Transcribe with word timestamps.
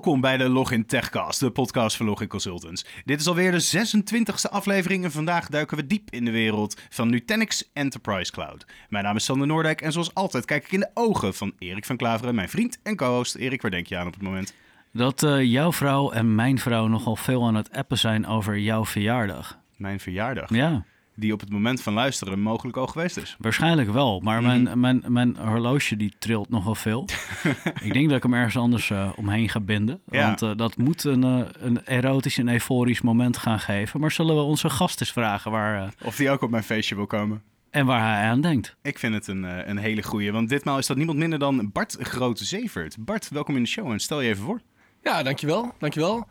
Welkom 0.00 0.20
bij 0.20 0.36
de 0.36 0.48
Login 0.48 0.86
Techcast, 0.86 1.40
de 1.40 1.50
podcast 1.50 1.96
van 1.96 2.06
Login 2.06 2.28
Consultants. 2.28 2.84
Dit 3.04 3.20
is 3.20 3.26
alweer 3.26 3.52
de 3.52 3.86
26e 3.86 4.50
aflevering 4.50 5.04
en 5.04 5.10
vandaag 5.10 5.48
duiken 5.48 5.76
we 5.76 5.86
diep 5.86 6.10
in 6.10 6.24
de 6.24 6.30
wereld 6.30 6.80
van 6.88 7.10
Nutanix 7.10 7.70
Enterprise 7.72 8.32
Cloud. 8.32 8.66
Mijn 8.88 9.04
naam 9.04 9.16
is 9.16 9.24
Sander 9.24 9.46
Noordijk 9.46 9.80
en 9.80 9.92
zoals 9.92 10.14
altijd 10.14 10.44
kijk 10.44 10.64
ik 10.64 10.72
in 10.72 10.80
de 10.80 10.90
ogen 10.94 11.34
van 11.34 11.52
Erik 11.58 11.84
van 11.84 11.96
Klaveren, 11.96 12.34
mijn 12.34 12.48
vriend 12.48 12.78
en 12.82 12.96
co-host. 12.96 13.34
Erik, 13.34 13.62
waar 13.62 13.70
denk 13.70 13.86
je 13.86 13.96
aan 13.96 14.06
op 14.06 14.12
het 14.12 14.22
moment? 14.22 14.54
Dat 14.92 15.22
uh, 15.22 15.42
jouw 15.42 15.72
vrouw 15.72 16.10
en 16.10 16.34
mijn 16.34 16.58
vrouw 16.58 16.86
nogal 16.86 17.16
veel 17.16 17.46
aan 17.46 17.54
het 17.54 17.72
appen 17.72 17.98
zijn 17.98 18.26
over 18.26 18.58
jouw 18.58 18.84
verjaardag. 18.84 19.58
Mijn 19.76 20.00
verjaardag? 20.00 20.54
Ja 20.54 20.84
die 21.20 21.32
op 21.32 21.40
het 21.40 21.50
moment 21.50 21.82
van 21.82 21.92
luisteren 21.92 22.40
mogelijk 22.40 22.76
al 22.76 22.86
geweest 22.86 23.16
is. 23.16 23.36
Waarschijnlijk 23.38 23.90
wel, 23.90 24.20
maar 24.20 24.42
mijn, 24.42 24.62
mhm. 24.62 24.80
mijn, 24.80 25.04
mijn 25.08 25.36
horloge 25.36 25.96
die 25.96 26.12
trilt 26.18 26.48
nogal 26.48 26.74
veel. 26.74 27.08
ik 27.82 27.92
denk 27.92 28.08
dat 28.08 28.16
ik 28.16 28.22
hem 28.22 28.34
ergens 28.34 28.56
anders 28.56 28.90
uh, 28.90 29.12
omheen 29.16 29.48
ga 29.48 29.60
binden. 29.60 30.00
Ja. 30.10 30.26
Want 30.26 30.42
uh, 30.42 30.50
dat 30.56 30.76
moet 30.76 31.04
een, 31.04 31.24
uh, 31.24 31.46
een 31.52 31.84
erotisch 31.84 32.38
en 32.38 32.48
euforisch 32.48 33.00
moment 33.00 33.36
gaan 33.36 33.60
geven. 33.60 34.00
Maar 34.00 34.10
zullen 34.10 34.36
we 34.36 34.42
onze 34.42 34.70
gast 34.70 35.00
eens 35.00 35.12
vragen 35.12 35.50
waar... 35.50 35.94
of 36.04 36.16
die 36.16 36.30
ook 36.30 36.42
op 36.42 36.50
mijn 36.50 36.62
feestje 36.62 36.94
wil 36.94 37.06
komen. 37.06 37.42
En 37.70 37.86
waar 37.86 38.14
hij 38.14 38.28
aan 38.28 38.40
denkt. 38.40 38.76
Ik 38.82 38.98
vind 38.98 39.14
het 39.14 39.26
een, 39.26 39.68
een 39.70 39.78
hele 39.78 40.02
goeie, 40.02 40.32
want 40.32 40.48
ditmaal 40.48 40.78
is 40.78 40.86
dat 40.86 40.96
niemand 40.96 41.18
minder 41.18 41.38
dan 41.38 41.70
Bart 41.72 41.96
Groot-Zevert. 42.00 42.96
Bart, 42.98 43.28
welkom 43.28 43.56
in 43.56 43.62
de 43.62 43.68
show 43.68 43.90
en 43.90 44.00
stel 44.00 44.20
je 44.20 44.28
even 44.28 44.44
voor. 44.44 44.60
Ja, 45.02 45.22
dankjewel. 45.22 45.72
Dankjewel. 45.78 46.26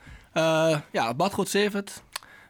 ja, 0.91 1.13
Bart 1.15 1.33
Groot-Zevert, 1.33 2.03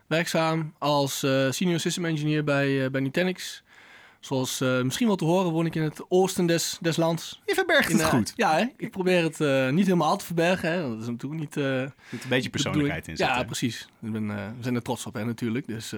werkzaam 0.09 0.73
als 0.77 1.23
uh, 1.23 1.51
senior 1.51 1.79
system 1.79 2.05
engineer 2.05 2.43
bij, 2.43 2.69
uh, 2.69 2.89
bij 2.89 3.01
Nutanix. 3.01 3.63
Zoals 4.19 4.61
uh, 4.61 4.81
misschien 4.81 5.07
wel 5.07 5.15
te 5.15 5.25
horen 5.25 5.51
woon 5.51 5.65
ik 5.65 5.75
in 5.75 5.81
het 5.81 6.01
oosten 6.09 6.45
des, 6.45 6.77
des 6.81 6.97
lands. 6.97 7.41
Je 7.45 7.53
verbergt 7.53 7.91
het 7.91 8.03
goed. 8.03 8.33
Ja, 8.35 8.57
hè? 8.57 8.65
ik 8.77 8.91
probeer 8.91 9.23
het 9.23 9.71
niet 9.73 9.85
helemaal 9.85 10.17
te 10.17 10.25
verbergen. 10.25 10.71
Hè? 10.71 10.81
Dat 10.81 11.01
is 11.01 11.07
natuurlijk 11.07 11.41
niet... 11.41 11.55
er 11.55 11.81
een 12.11 12.19
beetje 12.29 12.49
persoonlijkheid 12.49 13.07
in 13.07 13.17
zitten. 13.17 13.35
Ja, 13.35 13.43
precies. 13.43 13.87
Ik 14.01 14.11
ben, 14.11 14.27
we 14.27 14.63
zijn 14.63 14.75
er 14.75 14.81
trots 14.81 15.05
op 15.05 15.13
hè, 15.13 15.25
natuurlijk. 15.25 15.67
Dus 15.67 15.93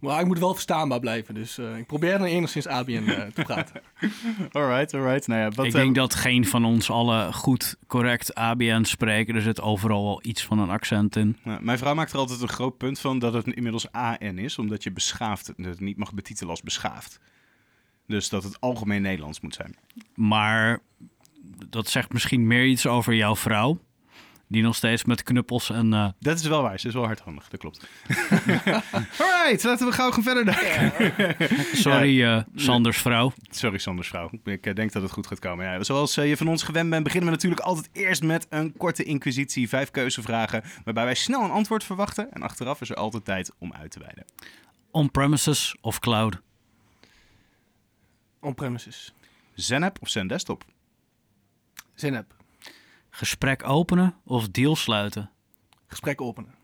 maar 0.00 0.20
ik 0.20 0.26
moet 0.26 0.38
wel 0.38 0.52
verstaanbaar 0.52 1.00
blijven. 1.00 1.34
Dus 1.34 1.58
uh, 1.58 1.76
ik 1.76 1.86
probeer 1.86 2.18
dan 2.18 2.26
enigszins 2.26 2.66
ABN 2.66 2.92
uh, 2.92 3.22
te 3.22 3.42
praten. 3.42 3.80
alright, 4.52 4.94
alright. 4.94 5.26
Nou 5.26 5.40
ja, 5.40 5.50
wat, 5.50 5.66
ik 5.66 5.72
denk 5.72 5.94
dat 5.94 6.14
geen 6.14 6.46
van 6.46 6.64
ons 6.64 6.90
alle 6.90 7.32
goed 7.32 7.76
correct 7.86 8.34
ABN 8.34 8.82
spreken. 8.82 9.34
Er 9.34 9.42
zit 9.42 9.60
overal 9.60 10.04
wel 10.04 10.20
iets 10.22 10.44
van 10.44 10.58
een 10.58 10.70
accent 10.70 11.16
in. 11.16 11.36
Nou, 11.44 11.62
mijn 11.62 11.78
vrouw 11.78 11.94
maakt 11.94 12.12
er 12.12 12.18
altijd 12.18 12.40
een 12.40 12.48
groot 12.48 12.76
punt 12.76 13.00
van 13.00 13.18
dat 13.18 13.32
het 13.32 13.46
inmiddels 13.46 13.92
AN 13.92 14.38
is. 14.38 14.58
Omdat 14.58 14.82
je 14.82 14.92
beschaafd 14.92 15.52
het 15.56 15.80
niet 15.80 15.96
mag 15.96 16.14
betitelen 16.14 16.50
als 16.50 16.62
beschaafd. 16.62 17.20
Dus 18.06 18.28
dat 18.28 18.42
het 18.42 18.60
algemeen 18.60 19.02
Nederlands 19.02 19.40
moet 19.40 19.54
zijn. 19.54 19.76
Maar 20.14 20.80
dat 21.68 21.88
zegt 21.88 22.12
misschien 22.12 22.46
meer 22.46 22.66
iets 22.66 22.86
over 22.86 23.14
jouw 23.14 23.36
vrouw. 23.36 23.80
Die 24.50 24.62
nog 24.62 24.74
steeds 24.74 25.04
met 25.04 25.22
knuppels 25.22 25.70
en... 25.70 25.92
Uh... 25.92 26.08
Dat 26.18 26.38
is 26.38 26.46
wel 26.46 26.62
waar, 26.62 26.80
ze 26.80 26.88
is 26.88 26.94
wel 26.94 27.04
hardhandig, 27.04 27.48
dat 27.48 27.60
klopt. 27.60 27.88
Alright, 29.20 29.62
laten 29.64 29.86
we 29.86 29.92
gauw 29.92 30.10
gaan 30.10 30.22
verder. 30.22 30.54
Sorry, 31.84 32.22
uh, 32.22 32.42
Sanders 32.54 32.98
vrouw. 32.98 33.32
Sorry, 33.50 33.78
Sanders 33.78 34.08
vrouw. 34.08 34.30
Ik 34.44 34.66
uh, 34.66 34.74
denk 34.74 34.92
dat 34.92 35.02
het 35.02 35.12
goed 35.12 35.26
gaat 35.26 35.38
komen. 35.38 35.64
Ja, 35.64 35.82
zoals 35.82 36.14
je 36.14 36.36
van 36.36 36.48
ons 36.48 36.62
gewend 36.62 36.90
bent, 36.90 37.04
beginnen 37.04 37.28
we 37.28 37.34
natuurlijk 37.34 37.62
altijd 37.62 37.88
eerst 37.92 38.22
met 38.22 38.46
een 38.50 38.76
korte 38.76 39.02
inquisitie. 39.02 39.68
Vijf 39.68 39.90
keuzevragen, 39.90 40.62
waarbij 40.84 41.04
wij 41.04 41.14
snel 41.14 41.44
een 41.44 41.50
antwoord 41.50 41.84
verwachten. 41.84 42.32
En 42.32 42.42
achteraf 42.42 42.80
is 42.80 42.90
er 42.90 42.96
altijd 42.96 43.24
tijd 43.24 43.52
om 43.58 43.72
uit 43.72 43.90
te 43.90 43.98
wijden. 43.98 44.24
On-premises 44.90 45.76
of 45.80 45.98
cloud? 45.98 46.40
On-premises. 48.40 49.14
ZenApp 49.54 49.98
of 50.00 50.08
ZenDesktop? 50.08 50.64
ZenApp. 51.94 52.37
Gesprek 53.18 53.68
openen 53.68 54.14
of 54.24 54.48
deal 54.48 54.76
sluiten? 54.76 55.30
Gesprek 55.86 56.20
openen. 56.20 56.54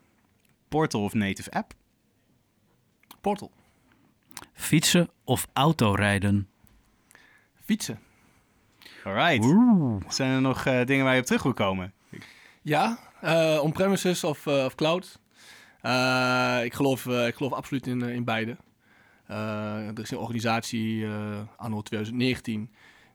Portal 0.67 1.03
of 1.03 1.13
native 1.13 1.51
app? 1.51 1.73
Portal. 3.21 3.51
Fietsen 4.53 5.09
of 5.23 5.47
autorijden? 5.53 6.49
Fietsen. 7.63 7.99
Alright. 9.03 9.43
Zijn 10.13 10.31
er 10.31 10.41
nog 10.41 10.65
uh, 10.65 10.85
dingen 10.85 11.05
waar 11.05 11.13
je 11.13 11.19
op 11.19 11.25
terug 11.25 11.43
wil 11.43 11.53
komen? 11.53 11.93
Ja, 12.61 12.99
uh, 13.23 13.59
on-premises 13.63 14.23
of, 14.23 14.45
uh, 14.45 14.65
of 14.65 14.75
cloud. 14.75 15.19
ik, 16.63 16.73
geloof, 16.73 17.05
ik 17.05 17.35
geloof 17.35 17.51
absoluut 17.51 17.87
in, 17.87 18.01
in 18.01 18.23
beide. 18.23 18.57
er 19.27 19.99
is 19.99 20.11
een 20.11 20.17
organisatie 20.17 21.07
anno 21.57 21.81
2019 21.81 22.69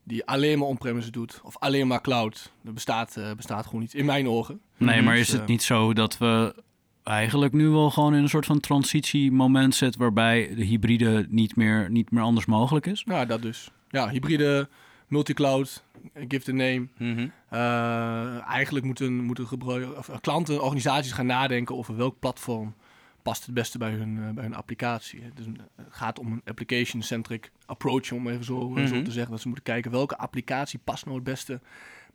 die 0.04 0.26
alleen 0.26 0.58
maar 0.58 0.68
on-premises 0.68 1.10
doet 1.10 1.40
of 1.42 1.58
alleen 1.58 1.86
maar 1.86 2.00
cloud. 2.00 2.52
Dat 2.62 2.74
bestaat, 2.74 3.16
uh, 3.18 3.32
bestaat 3.32 3.66
gewoon 3.66 3.80
niet 3.80 3.94
in 3.94 4.04
mijn 4.04 4.28
ogen. 4.28 4.60
Nee, 4.76 5.02
maar 5.02 5.14
dus, 5.14 5.26
is 5.26 5.32
het 5.32 5.40
eh, 5.40 5.46
niet 5.46 5.62
zo 5.62 5.92
dat 5.92 6.18
we 6.18 6.54
eigenlijk 7.02 7.52
nu 7.52 7.68
wel 7.68 7.90
gewoon 7.90 8.14
in 8.14 8.22
een 8.22 8.28
soort 8.28 8.46
van 8.46 8.60
transitiemoment 8.60 9.74
zitten 9.74 10.00
waarbij 10.00 10.54
de 10.54 10.64
hybride 10.64 11.26
niet 11.28 11.56
meer, 11.56 11.90
niet 11.90 12.10
meer 12.10 12.22
anders 12.22 12.46
mogelijk 12.46 12.86
is? 12.86 13.02
Ja, 13.06 13.24
dat 13.24 13.42
dus. 13.42 13.70
Ja, 13.88 14.08
hybride, 14.08 14.68
multicloud, 15.06 15.84
give 16.28 16.44
the 16.44 16.52
name. 16.52 16.88
Mm 16.98 17.32
eigenlijk 18.46 18.84
moeten, 18.84 19.24
moeten 19.24 19.46
gebruik, 19.46 19.98
of, 19.98 20.20
klanten, 20.20 20.62
organisaties 20.62 21.12
gaan 21.12 21.26
nadenken 21.26 21.76
over 21.76 21.96
welk 21.96 22.18
platform 22.18 22.74
past 23.30 23.44
het 23.46 23.54
beste 23.54 23.78
bij 23.78 23.90
hun, 23.90 24.16
uh, 24.16 24.30
bij 24.30 24.44
hun 24.44 24.54
applicatie. 24.54 25.22
Dus 25.34 25.46
het 25.46 25.86
gaat 25.90 26.18
om 26.18 26.32
een 26.32 26.42
application-centric 26.44 27.50
approach, 27.66 28.12
om 28.12 28.28
even 28.28 28.44
zo, 28.44 28.72
zo, 28.74 28.94
mhm. 28.94 29.04
te 29.04 29.10
zeggen. 29.10 29.30
Dat 29.30 29.40
ze 29.40 29.46
moeten 29.46 29.64
kijken 29.64 29.90
welke 29.90 30.16
applicatie 30.16 30.78
past 30.84 31.04
nou 31.04 31.16
het 31.16 31.24
beste 31.24 31.60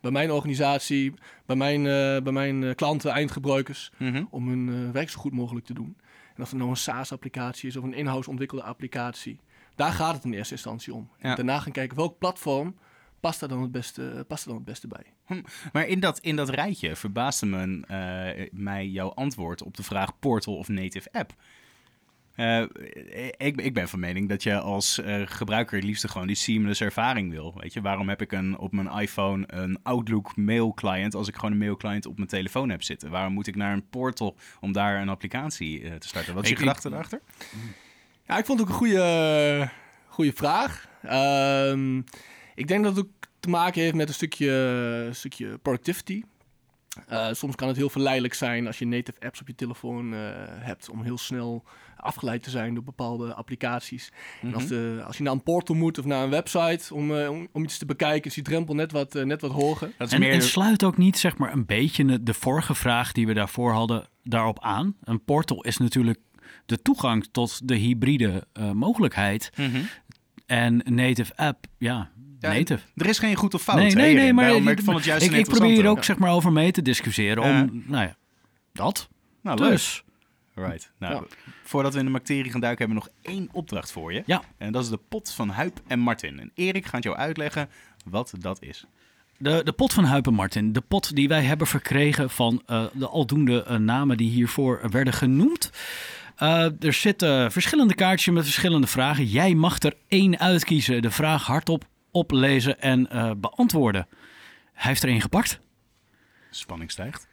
bij 0.01 0.11
mijn 0.11 0.31
organisatie, 0.31 1.13
bij 1.45 1.55
mijn, 1.55 1.79
uh, 1.79 2.21
bij 2.21 2.31
mijn 2.31 2.75
klanten, 2.75 3.11
eindgebruikers, 3.11 3.91
mhm. 3.97 4.23
om 4.29 4.47
hun 4.47 4.91
werk 4.91 5.09
zo 5.09 5.19
goed 5.19 5.33
mogelijk 5.33 5.65
te 5.65 5.73
doen. 5.73 5.97
En 6.35 6.41
of 6.41 6.49
het 6.49 6.57
nou 6.57 6.69
een 6.69 6.77
SaaS-applicatie 6.77 7.69
is 7.69 7.75
of 7.75 7.83
een 7.83 7.93
in-house 7.93 8.29
ontwikkelde 8.29 8.63
applicatie, 8.63 9.39
daar 9.75 9.91
gaat 9.91 10.15
het 10.15 10.23
in 10.23 10.33
eerste 10.33 10.53
instantie 10.53 10.93
om. 10.93 11.09
En 11.19 11.35
daarna 11.35 11.59
gaan 11.59 11.71
kijken 11.71 11.97
welk 11.97 12.17
platform 12.17 12.75
past 13.25 13.41
er 13.41 13.47
dan 13.47 13.61
het 13.61 13.71
beste, 13.71 14.25
past 14.27 14.41
er 14.41 14.47
dan 14.47 14.57
het 14.57 14.65
beste 14.65 14.87
bij. 14.87 15.03
Hm, 15.25 15.41
maar 15.73 15.87
in 15.87 15.99
dat, 15.99 16.19
in 16.19 16.35
dat 16.35 16.49
rijtje 16.49 16.95
verbaasde 16.95 17.45
me, 17.45 17.65
uh, 17.67 18.47
mij 18.51 18.87
jouw 18.87 19.13
antwoord 19.13 19.63
op 19.63 19.77
de 19.77 19.83
vraag 19.83 20.19
Portal 20.19 20.57
of 20.57 20.67
Native 20.67 21.09
App. 21.11 21.33
Uh, 22.35 22.61
ik, 23.37 23.61
ik, 23.61 23.73
ben 23.73 23.89
van 23.89 23.99
mening 23.99 24.29
dat 24.29 24.43
je 24.43 24.59
als 24.59 24.99
uh, 24.99 25.21
gebruiker 25.25 25.75
het 25.75 25.85
liefst 25.85 26.09
gewoon 26.09 26.27
die 26.27 26.35
seamless 26.35 26.81
ervaring 26.81 27.31
wil. 27.31 27.53
Weet 27.57 27.73
je, 27.73 27.81
waarom 27.81 28.09
heb 28.09 28.21
ik 28.21 28.31
een, 28.31 28.57
op 28.57 28.71
mijn 28.71 28.87
iPhone 28.87 29.43
een 29.47 29.79
Outlook 29.83 30.35
mail 30.35 30.73
client 30.73 31.15
als 31.15 31.27
ik 31.27 31.35
gewoon 31.35 31.51
een 31.51 31.57
mail 31.57 31.77
client 31.77 32.05
op 32.05 32.17
mijn 32.17 32.29
telefoon 32.29 32.69
heb 32.69 32.83
zitten? 32.83 33.09
Waarom 33.09 33.33
moet 33.33 33.47
ik 33.47 33.55
naar 33.55 33.73
een 33.73 33.89
portal 33.89 34.35
om 34.59 34.71
daar 34.71 35.01
een 35.01 35.09
applicatie 35.09 35.81
uh, 35.81 35.93
te 35.93 36.07
starten? 36.07 36.33
Wat 36.33 36.43
is 36.43 36.49
je 36.49 36.55
gedachte 36.55 36.89
erachter? 36.89 37.21
Ja, 38.27 38.37
ik 38.37 38.45
vond 38.45 38.59
het 38.59 38.67
ook 38.67 38.73
een 38.73 38.79
goede, 38.79 39.69
goede 40.07 40.33
vraag. 40.33 40.87
Ehm, 41.01 42.01
ik 42.55 42.67
denk 42.67 42.83
dat 42.83 42.95
het 42.95 43.05
ook 43.05 43.11
te 43.39 43.49
maken 43.49 43.81
heeft 43.81 43.95
met 43.95 44.07
een 44.07 44.13
stukje, 44.13 45.09
stukje 45.11 45.57
productivity. 45.57 46.23
Uh, 47.11 47.27
soms 47.31 47.55
kan 47.55 47.67
het 47.67 47.77
heel 47.77 47.89
verleidelijk 47.89 48.33
zijn 48.33 48.67
als 48.67 48.79
je 48.79 48.88
native 48.88 49.25
apps 49.25 49.41
op 49.41 49.47
je 49.47 49.55
telefoon 49.55 50.13
uh, 50.13 50.19
hebt 50.45 50.89
om 50.89 51.03
heel 51.03 51.17
snel 51.17 51.63
afgeleid 51.97 52.43
te 52.43 52.49
zijn 52.49 52.73
door 52.73 52.83
bepaalde 52.83 53.33
applicaties. 53.33 54.11
En 54.41 54.53
als, 54.53 54.63
mhm. 54.63 54.73
de, 54.73 55.03
als 55.05 55.17
je 55.17 55.23
naar 55.23 55.33
een 55.33 55.43
portal 55.43 55.75
moet 55.75 55.97
of 55.97 56.05
naar 56.05 56.23
een 56.23 56.29
website 56.29 56.93
om, 56.93 57.11
uh, 57.11 57.29
om, 57.29 57.47
om, 57.51 57.63
iets 57.63 57.77
te 57.77 57.85
bekijken, 57.85 58.29
is 58.29 58.33
die 58.33 58.43
drempel 58.43 58.75
net 58.75 58.91
wat, 58.91 59.13
net 59.13 59.41
wat 59.41 59.51
hoger. 59.51 59.91
Dat 59.97 60.07
is 60.07 60.13
en, 60.13 60.19
meer... 60.19 60.31
en 60.31 60.41
sluit 60.41 60.83
ook 60.83 60.97
niet 60.97 61.17
zeg 61.17 61.37
maar 61.37 61.53
een 61.53 61.66
beetje 61.66 62.23
de 62.23 62.34
vorige 62.34 62.75
vraag 62.75 63.11
die 63.11 63.28
we 63.28 63.34
daarvoor 63.34 63.72
hadden 63.72 64.07
daarop 64.23 64.59
aan. 64.59 64.96
Een 65.03 65.23
portal 65.23 65.63
is 65.63 65.78
natuurlijk 65.78 66.19
de 66.66 66.81
toegang 66.81 67.28
tot 67.31 67.67
de 67.67 67.75
hybride 67.75 68.47
mogelijkheid. 68.73 69.49
Mm 69.55 69.87
En 70.46 70.81
native 70.85 71.35
app, 71.35 71.66
ja, 71.78 72.11
native. 72.47 72.85
Er 72.95 73.05
is 73.05 73.19
geen 73.19 73.35
goed 73.35 73.53
of 73.53 73.61
fout. 73.61 73.77
Nee, 73.77 73.93
nee, 73.93 74.15
nee, 74.15 74.33
maar 74.33 74.55
ik, 74.55 74.81
vond 74.83 74.97
het 74.97 75.05
juist 75.05 75.25
ik, 75.25 75.31
ik 75.31 75.45
probeer 75.45 75.69
hier 75.69 75.87
ook 75.87 76.03
zeg 76.03 76.17
maar 76.17 76.31
over 76.31 76.51
mee 76.51 76.71
te 76.71 76.81
discussiëren. 76.81 77.43
Om, 77.43 77.83
nou 77.85 78.03
ja, 78.03 78.15
dat. 78.73 79.09
Nou, 79.41 79.57
dus. 79.57 80.03
Right. 80.55 80.91
Nou, 80.99 81.25
voordat 81.63 81.93
we 81.93 81.99
in 81.99 82.05
de 82.05 82.11
materie 82.11 82.51
gaan 82.51 82.61
duiken, 82.61 82.85
hebben 82.85 83.03
we 83.03 83.09
nog 83.09 83.35
één 83.35 83.49
opdracht 83.51 83.91
voor 83.91 84.13
je. 84.13 84.23
Ja. 84.25 84.41
En 84.57 84.71
dat 84.71 84.83
is 84.83 84.89
de 84.89 84.99
pot 85.09 85.31
van 85.31 85.49
Huip 85.49 85.81
en 85.87 85.99
Martin. 85.99 86.39
En 86.39 86.51
Erik 86.55 86.85
gaat 86.85 87.03
jou 87.03 87.15
uitleggen 87.15 87.69
wat 88.05 88.33
dat 88.39 88.61
is. 88.61 88.85
De, 89.37 89.61
de 89.63 89.71
pot 89.71 89.93
van 89.93 90.03
Huip 90.03 90.27
en 90.27 90.33
Martin. 90.33 90.73
De 90.73 90.81
pot 90.81 91.15
die 91.15 91.27
wij 91.27 91.43
hebben 91.43 91.67
verkregen 91.67 92.29
van 92.29 92.61
uh, 92.67 92.83
de 92.93 93.07
aldoende 93.07 93.65
uh, 93.69 93.77
namen 93.77 94.17
die 94.17 94.29
hiervoor 94.29 94.81
werden 94.89 95.13
genoemd. 95.13 95.71
Uh, 96.39 96.83
er 96.83 96.93
zitten 96.93 97.51
verschillende 97.51 97.95
kaartjes 97.95 98.33
met 98.33 98.43
verschillende 98.43 98.87
vragen. 98.87 99.25
Jij 99.25 99.53
mag 99.53 99.79
er 99.79 99.93
één 100.07 100.39
uitkiezen. 100.39 101.01
De 101.01 101.11
vraag 101.11 101.45
hardop 101.45 101.85
oplezen 102.16 102.82
en 102.82 103.08
uh, 103.14 103.32
beantwoorden. 103.38 104.08
Hij 104.73 104.90
heeft 104.91 105.03
er 105.03 105.09
één 105.09 105.22
gepakt. 105.22 105.59
Spanning 106.50 106.91
stijgt. 106.91 107.28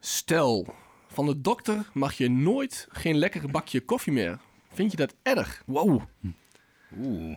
Stel, 0.00 0.74
van 1.08 1.26
de 1.26 1.40
dokter 1.40 1.84
mag 1.92 2.12
je 2.12 2.30
nooit 2.30 2.86
geen 2.90 3.16
lekker 3.16 3.50
bakje 3.50 3.80
koffie 3.80 4.12
meer. 4.12 4.38
Vind 4.72 4.90
je 4.90 4.96
dat 4.96 5.14
erg? 5.22 5.62
Wow. 5.66 6.02
Oeh. 6.98 7.36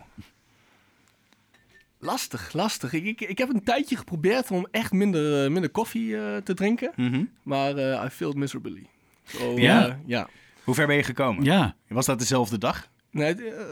Lastig, 1.98 2.52
lastig. 2.52 2.92
Ik, 2.92 3.04
ik, 3.04 3.20
ik 3.20 3.38
heb 3.38 3.48
een 3.48 3.64
tijdje 3.64 3.96
geprobeerd 3.96 4.50
om 4.50 4.66
echt 4.70 4.92
minder, 4.92 5.44
eh, 5.44 5.50
minder 5.50 5.70
koffie 5.70 6.16
eh, 6.16 6.36
te 6.36 6.54
drinken. 6.54 6.92
Mhm. 6.96 7.24
Maar 7.42 7.76
eh 7.76 8.04
I 8.04 8.08
failed 8.08 8.36
miserably. 8.36 8.86
Zo, 9.24 9.52
Ja? 9.58 9.86
eh, 9.88 9.94
ja. 10.06 10.28
Hoe 10.64 10.74
ver 10.74 10.86
ben 10.86 10.96
je 10.96 11.02
gekomen? 11.02 11.44
Ja, 11.44 11.76
Was 11.88 12.06
dat 12.06 12.18
dezelfde 12.18 12.58
dag? 12.58 12.88
Nee, 13.10 13.34
eh, 13.50 13.64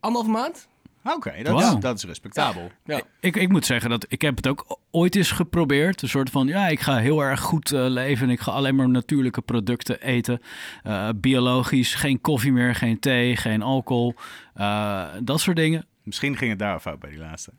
anderhalve 0.00 0.30
maand? 0.38 0.68
Oké, 1.04 1.42
dat, 1.42 1.82
dat 1.82 1.96
is 1.96 2.04
respectabel. 2.04 2.70
Ja. 2.84 3.00
ik, 3.20 3.36
ik 3.36 3.48
moet 3.48 3.66
zeggen 3.66 3.90
dat 3.90 4.06
ik 4.08 4.22
heb 4.22 4.36
het 4.36 4.48
ook 4.48 4.78
ooit 4.90 5.16
eens 5.16 5.30
geprobeerd. 5.30 6.02
Een 6.02 6.08
soort 6.08 6.30
van, 6.30 6.46
ja, 6.46 6.68
ik 6.68 6.80
ga 6.80 6.96
heel 6.98 7.20
erg 7.22 7.40
goed 7.40 7.72
eh, 7.72 7.84
leven. 7.88 8.26
en 8.26 8.32
Ik 8.32 8.40
ga 8.40 8.50
alleen 8.50 8.74
maar 8.74 8.88
natuurlijke 8.88 9.40
producten 9.40 10.00
eten. 10.02 10.40
Eh, 10.82 11.08
biologisch, 11.16 11.94
geen 11.94 12.20
koffie 12.20 12.52
meer, 12.52 12.74
geen 12.74 12.98
thee, 12.98 13.36
geen 13.36 13.62
alcohol. 13.62 14.14
eh, 14.54 15.04
dat 15.22 15.40
soort 15.40 15.56
dingen. 15.56 15.86
Misschien 16.02 16.36
ging 16.36 16.50
het 16.50 16.58
daar 16.58 16.80
fout 16.80 16.98
bij 16.98 17.10
die 17.10 17.18
laatste. 17.18 17.52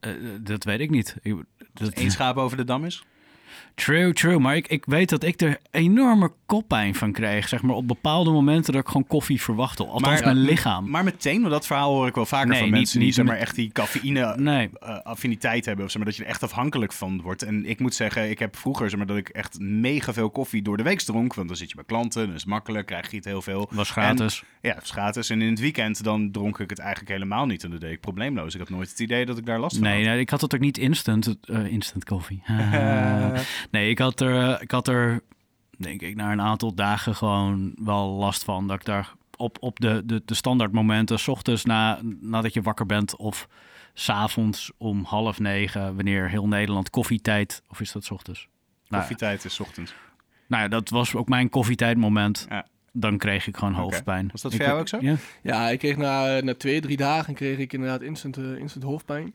Eh, 0.00 0.10
dat 0.40 0.64
weet 0.64 0.80
ik 0.80 0.90
niet. 0.90 1.16
Ik, 1.22 1.34
dat, 1.72 1.90
Eén 1.98 2.10
schaap 2.10 2.36
over 2.36 2.56
de 2.56 2.64
dam 2.64 2.84
is? 2.84 3.04
True, 3.74 4.12
true. 4.12 4.38
Maar 4.38 4.56
ik, 4.56 4.68
ik 4.68 4.84
weet 4.86 5.08
dat 5.08 5.22
ik 5.24 5.40
er 5.40 5.58
enorme 5.70 6.32
koppijn 6.46 6.94
van 6.94 7.12
kreeg. 7.12 7.48
Zeg 7.48 7.62
maar 7.62 7.74
op 7.76 7.88
bepaalde 7.88 8.30
momenten 8.30 8.72
dat 8.72 8.80
ik 8.82 8.86
gewoon 8.88 9.06
koffie 9.06 9.42
verwachtte. 9.42 9.84
Althans, 9.86 10.20
Maar- 10.20 10.34
mijn 10.34 10.44
lichaam. 10.46 10.90
Maar 10.90 11.04
meteen, 11.04 11.38
want 11.40 11.52
dat 11.52 11.66
verhaal 11.66 11.92
hoor 11.94 12.06
ik 12.06 12.14
wel 12.14 12.26
vaker 12.26 12.48
Nee, 12.48 12.58
van 12.58 12.66
niet- 12.66 12.76
mensen 12.76 12.96
die 12.98 13.06
niet 13.06 13.14
zeg 13.14 13.24
met- 13.24 13.32
maar, 13.34 13.42
echt 13.42 13.54
die 13.54 13.72
cafeïne 13.72 14.34
Nee. 14.36 14.70
eh, 14.80 14.98
affiniteit 15.00 15.64
hebben. 15.64 15.84
Of 15.84 15.90
zeg 15.90 16.00
maar, 16.02 16.10
dat 16.10 16.16
je 16.18 16.24
er 16.24 16.28
echt 16.30 16.42
afhankelijk 16.42 16.92
van 16.92 17.20
wordt. 17.22 17.42
En 17.42 17.66
ik 17.66 17.80
moet 17.80 17.94
zeggen, 17.94 18.30
ik 18.30 18.38
heb 18.38 18.56
vroeger 18.56 18.88
zeg 18.88 18.98
maar, 18.98 19.06
dat 19.08 19.16
ik 19.16 19.28
echt 19.28 19.58
mega 19.58 20.12
veel 20.12 20.30
koffie 20.30 20.62
door 20.62 20.76
de 20.76 20.82
week 20.82 21.00
dronk. 21.00 21.34
Want 21.34 21.48
dan 21.48 21.56
zit 21.56 21.68
je 21.68 21.74
bij 21.74 21.84
klanten, 21.84 22.26
dan 22.26 22.34
is 22.34 22.40
het 22.40 22.50
makkelijk, 22.50 22.86
krijg 22.86 23.10
je 23.10 23.16
het 23.16 23.24
heel 23.24 23.42
veel. 23.42 23.68
Was 23.70 23.90
gratis. 23.90 24.40
En, 24.40 24.68
ja, 24.70 24.74
het 24.74 24.84
is 24.84 24.90
gratis. 24.90 25.30
En 25.30 25.42
in 25.42 25.50
het 25.50 25.60
weekend 25.60 26.04
dan 26.04 26.30
dronk 26.30 26.58
ik 26.58 26.70
het 26.70 26.78
eigenlijk 26.78 27.10
helemaal 27.10 27.46
niet. 27.46 27.64
En 27.64 27.70
dat 27.70 27.80
deed 27.80 27.92
ik 27.92 28.00
probleemloos. 28.00 28.54
Ik 28.54 28.60
had 28.60 28.70
nooit 28.70 28.90
het 28.90 29.00
idee 29.00 29.26
dat 29.26 29.38
ik 29.38 29.46
daar 29.46 29.58
last 29.60 29.76
van 29.76 29.84
Nee, 29.84 30.02
had. 30.04 30.12
nee, 30.12 30.20
ik 30.20 30.30
had 30.30 30.40
het 30.40 30.54
ook 30.54 30.60
niet 30.60 30.78
instant, 30.78 31.36
eh, 31.42 31.66
instant 31.66 32.04
koffie. 32.04 32.42
nee, 33.70 33.90
ik 33.90 33.98
had, 33.98 34.20
er, 34.20 34.62
ik 34.62 34.70
had 34.70 34.88
er, 34.88 35.20
denk 35.78 36.00
ik, 36.02 36.16
na 36.16 36.32
een 36.32 36.40
aantal 36.40 36.74
dagen 36.74 37.14
gewoon 37.14 37.72
wel 37.84 38.08
last 38.10 38.44
van. 38.44 38.66
Dat 38.68 38.76
ik 38.76 38.84
daar 38.84 39.12
op, 39.36 39.56
op 39.60 39.80
de, 39.80 40.02
de, 40.04 40.22
de 40.24 40.34
standaard 40.34 40.72
momenten, 40.72 41.18
s 41.18 41.28
ochtends 41.28 41.64
na, 41.64 41.98
nadat 42.20 42.54
je 42.54 42.62
wakker 42.62 42.86
bent 42.86 43.16
of 43.16 43.48
s'avonds 43.94 44.70
om 44.76 45.04
half 45.04 45.38
negen, 45.38 45.94
wanneer 45.96 46.28
heel 46.30 46.48
Nederland 46.48 46.90
koffietijd, 46.90 47.62
of 47.68 47.80
is 47.80 47.92
dat 47.92 48.04
's 48.04 48.10
ochtends? 48.10 48.48
Nou, 48.88 49.02
Koffietijd 49.02 49.44
is 49.44 49.54
's 49.54 49.60
ochtends. 49.60 49.94
nou 50.46 50.62
ja, 50.62 50.68
dat 50.68 50.88
was 50.88 51.14
ook 51.14 51.28
mijn 51.28 51.48
koffietijdmoment. 51.48 52.46
Ja. 52.48 52.66
Dan 52.92 53.18
kreeg 53.18 53.46
ik 53.46 53.56
gewoon 53.56 53.72
hoofdpijn. 53.74 54.28
Was 54.32 54.42
dat 54.42 54.52
Ik- 54.52 54.58
voor 54.58 54.66
jou 54.68 54.80
ook 54.80 54.88
zo? 54.88 54.98
Ja. 55.00 55.16
Ja, 55.42 55.68
ik 55.68 55.78
kreeg 55.78 55.96
na, 55.96 56.40
na 56.40 56.54
twee, 56.54 56.80
drie 56.80 56.96
dagen 56.96 57.34
kreeg 57.34 57.58
ik 57.58 57.72
inderdaad 57.72 58.02
instant, 58.02 58.36
eh, 58.36 58.56
instant 58.56 58.84
hoofdpijn. 58.84 59.34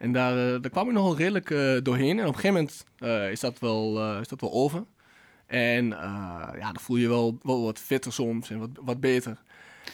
En 0.00 0.12
daar, 0.12 0.32
eh, 0.32 0.60
daar 0.60 0.70
kwam 0.70 0.88
ik 0.88 0.94
nogal 0.94 1.16
redelijk 1.16 1.50
eh, 1.50 1.76
doorheen. 1.82 2.18
En 2.18 2.26
op 2.26 2.34
een 2.34 2.40
gegeven 2.40 2.54
moment 2.54 2.84
eh, 2.98 3.30
is, 3.30 3.40
dat 3.40 3.58
wel, 3.58 4.18
is 4.20 4.28
dat 4.28 4.40
wel 4.40 4.52
over. 4.52 4.84
En 5.46 5.88
ja, 6.58 6.72
dan 6.72 6.80
voel 6.80 6.96
je 6.96 7.08
wel, 7.08 7.38
wel 7.42 7.62
wat 7.62 7.78
fitter 7.78 8.12
soms 8.12 8.50
en 8.50 8.58
wat, 8.58 8.68
wat 8.80 9.00
beter. 9.00 9.38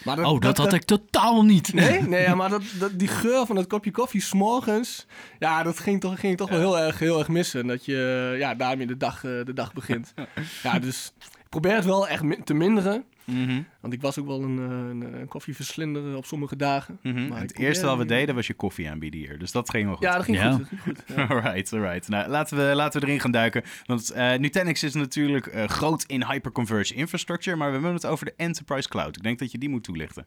Maar 0.04 0.24
Oh, 0.24 0.40
dat 0.40 0.56
had 0.56 0.72
ik 0.72 0.82
totaal 0.82 1.44
niet. 1.44 1.72
Nee, 1.72 2.02
nee 2.08 2.34
maar 2.34 2.50
dat, 2.50 2.62
dat, 2.78 2.98
die 2.98 3.08
geur 3.08 3.46
van 3.46 3.56
dat 3.56 3.66
kopje 3.66 3.90
koffie 3.90 4.20
s'morgens, 4.20 5.06
ja, 5.38 5.62
dat 5.62 5.78
ging 5.78 6.00
toch, 6.00 6.20
ging 6.20 6.36
toch 6.36 6.48
wel 6.48 6.58
heel 6.58 6.78
erg, 6.78 6.98
heel 6.98 7.18
erg 7.18 7.28
missen. 7.28 7.66
Dat 7.66 7.84
je 7.84 8.34
ja, 8.38 8.54
daarmee 8.54 8.86
de 8.86 8.96
dag, 8.96 9.20
de 9.20 9.52
dag 9.54 9.72
begint. 9.72 10.14
Ja, 10.62 10.78
dus 10.78 11.12
ik 11.18 11.35
probeer 11.60 11.74
het 11.76 11.84
wel 11.84 12.08
echt 12.08 12.22
mi- 12.22 12.42
te 12.44 12.54
minderen. 12.54 13.04
Mhm, 13.24 13.62
Want 13.80 13.92
ik 13.92 14.00
was 14.00 14.18
ook 14.18 14.26
wel 14.26 14.42
een, 14.42 14.58
eh, 14.58 14.64
een, 15.08 15.20
een 15.20 15.28
koffieverslinder 15.28 16.16
op 16.16 16.24
sommige 16.26 16.56
dagen. 16.56 16.98
mhm. 17.02 17.28
Maar 17.28 17.40
Het 17.40 17.58
eerste 17.58 17.86
wat 17.86 17.98
we 17.98 18.04
deden 18.04 18.34
was 18.34 18.46
je 18.46 18.54
koffie 18.54 18.90
aanbieden 18.90 19.20
hier. 19.20 19.38
Dus 19.38 19.52
dat 19.52 19.70
ging 19.70 19.84
wel 19.86 19.94
goed. 19.94 20.04
Ja, 20.04 20.14
dat 20.14 20.24
ging 20.24 20.36
Ja. 20.36 20.50
goed. 20.52 20.58
Dat 20.60 20.68
ging 20.68 20.80
goed 20.82 21.02
ja. 21.16 21.26
Alright, 21.34 21.72
alright. 21.72 22.08
Nou, 22.08 22.28
laten 22.28 22.56
we, 22.56 22.74
laten 22.74 23.00
we 23.00 23.06
erin 23.06 23.20
gaan 23.20 23.30
duiken. 23.30 23.62
Want 23.86 24.10
eh 24.10 24.34
Nutanix 24.38 24.82
is 24.82 24.94
natuurlijk 24.94 25.46
eh, 25.46 25.64
groot 25.68 26.02
in 26.06 26.24
hyperconverged 26.24 26.96
infrastructure, 26.96 27.56
maar 27.56 27.66
we 27.68 27.72
hebben 27.74 27.92
het 27.92 28.06
over 28.06 28.24
de 28.26 28.34
Enterprise 28.36 28.88
Cloud. 28.88 29.16
Ik 29.16 29.22
denk 29.22 29.38
dat 29.38 29.52
je 29.52 29.58
die 29.58 29.68
moet 29.68 29.84
toelichten. 29.84 30.26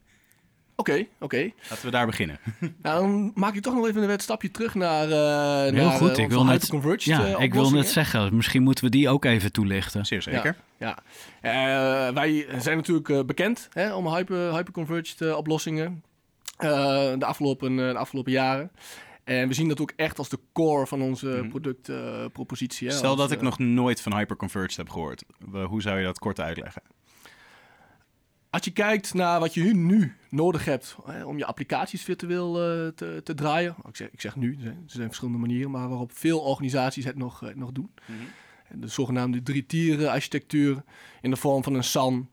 Oké, 0.79 1.05
oké. 1.19 1.51
Laten 1.69 1.85
we 1.85 1.91
daar 1.91 2.05
beginnen. 2.05 2.39
Nou, 2.81 3.01
dan 3.01 3.31
maak 3.35 3.55
ik 3.55 3.61
toch 3.61 3.73
nog 3.75 3.87
even 3.87 4.09
een 4.09 4.19
stapje 4.19 4.51
terug 4.51 4.75
naar, 4.75 5.03
eh 5.11 5.73
Heel 5.73 5.85
naar 5.85 5.97
goed, 5.97 6.07
eh, 6.09 6.17
ik 6.17 6.19
onze 6.23 6.27
wil 6.35 6.43
net- 6.43 6.51
hyperconverged, 6.53 7.03
Ja, 7.03 7.25
eh, 7.25 7.43
ik 7.43 7.53
wil 7.53 7.71
net 7.71 7.87
zeggen, 7.89 8.35
misschien 8.35 8.63
moeten 8.63 8.83
we 8.83 8.89
die 8.89 9.09
ook 9.09 9.25
even 9.25 9.51
toelichten. 9.51 10.05
Zeer 10.05 10.21
zeker. 10.21 10.55
Ja. 10.77 10.97
Eh, 11.41 12.13
wij 12.13 12.47
zijn 12.59 12.77
natuurlijk 12.77 13.09
eh, 13.09 13.23
bekend 13.23 13.67
hè, 13.73 13.93
om 13.93 14.07
hyper, 14.15 14.53
hyperconverged 14.55 15.21
eh, 15.21 15.35
oplossingen 15.37 16.03
eh, 16.57 16.69
de, 17.17 17.25
afgelopen, 17.25 17.71
eh, 17.79 17.91
de 17.91 17.97
afgelopen 17.97 18.31
jaren. 18.31 18.71
En 19.23 19.47
we 19.47 19.53
zien 19.53 19.67
dat 19.67 19.81
ook 19.81 19.93
echt 19.95 20.17
als 20.17 20.29
de 20.29 20.39
core 20.53 20.87
van 20.87 21.01
onze 21.01 21.27
Mhm. 21.27 21.49
productpropositie. 21.49 22.91
Stel 22.91 23.09
als, 23.09 23.19
dat 23.19 23.31
ik 23.31 23.37
eh, 23.37 23.43
nog 23.43 23.59
nooit 23.59 24.01
van 24.01 24.17
hyperconverged 24.17 24.77
heb 24.77 24.89
gehoord. 24.89 25.23
Hoe 25.67 25.81
zou 25.81 25.97
je 25.97 26.03
dat 26.05 26.19
kort 26.19 26.39
uitleggen? 26.39 26.81
Als 28.51 28.63
je 28.63 28.71
kijkt 28.71 29.13
naar 29.13 29.39
wat 29.39 29.53
je 29.53 29.63
nu 29.63 30.15
nodig 30.29 30.65
hebt 30.65 30.95
hè, 31.05 31.25
om 31.25 31.37
je 31.37 31.45
applicaties 31.45 32.03
virtueel 32.03 32.55
eh, 32.55 32.87
te, 32.87 33.21
te 33.23 33.33
draaien. 33.33 33.75
Ik 33.87 33.95
zeg, 33.95 34.09
ik 34.11 34.21
zeg 34.21 34.35
nu, 34.35 34.53
er 34.53 34.61
zijn, 34.61 34.83
er 34.85 34.91
zijn 34.91 35.07
verschillende 35.07 35.39
manieren, 35.39 35.71
maar 35.71 35.89
waarop 35.89 36.11
veel 36.11 36.39
organisaties 36.39 37.05
het 37.05 37.15
nog, 37.15 37.43
eh, 37.43 37.55
nog 37.55 37.71
doen. 37.71 37.91
De 38.71 38.87
zogenaamde 38.87 39.43
drie-tieren 39.43 40.11
architectuur 40.11 40.83
in 41.21 41.29
de 41.29 41.35
vorm 41.35 41.63
van 41.63 41.73
een 41.73 41.83
SAN, 41.83 42.29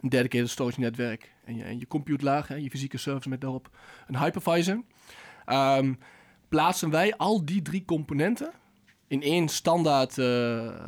een 0.00 0.08
dedicated 0.08 0.50
storage 0.50 0.80
netwerk 0.80 1.32
en 1.44 1.56
je, 1.56 1.64
en 1.64 1.78
je 1.78 1.86
compute 1.86 2.24
laag, 2.24 2.48
hè, 2.48 2.54
je 2.54 2.70
fysieke 2.70 2.98
service 2.98 3.28
met 3.28 3.40
daarop 3.40 3.70
een 4.06 4.18
hypervisor. 4.18 4.82
Ehm, 5.44 5.94
plaatsen 6.48 6.90
wij 6.90 7.16
al 7.16 7.44
die 7.44 7.62
drie 7.62 7.84
componenten 7.84 8.52
in 9.06 9.22
één 9.22 9.48
standaard 9.48 10.18
eh, 10.18 10.84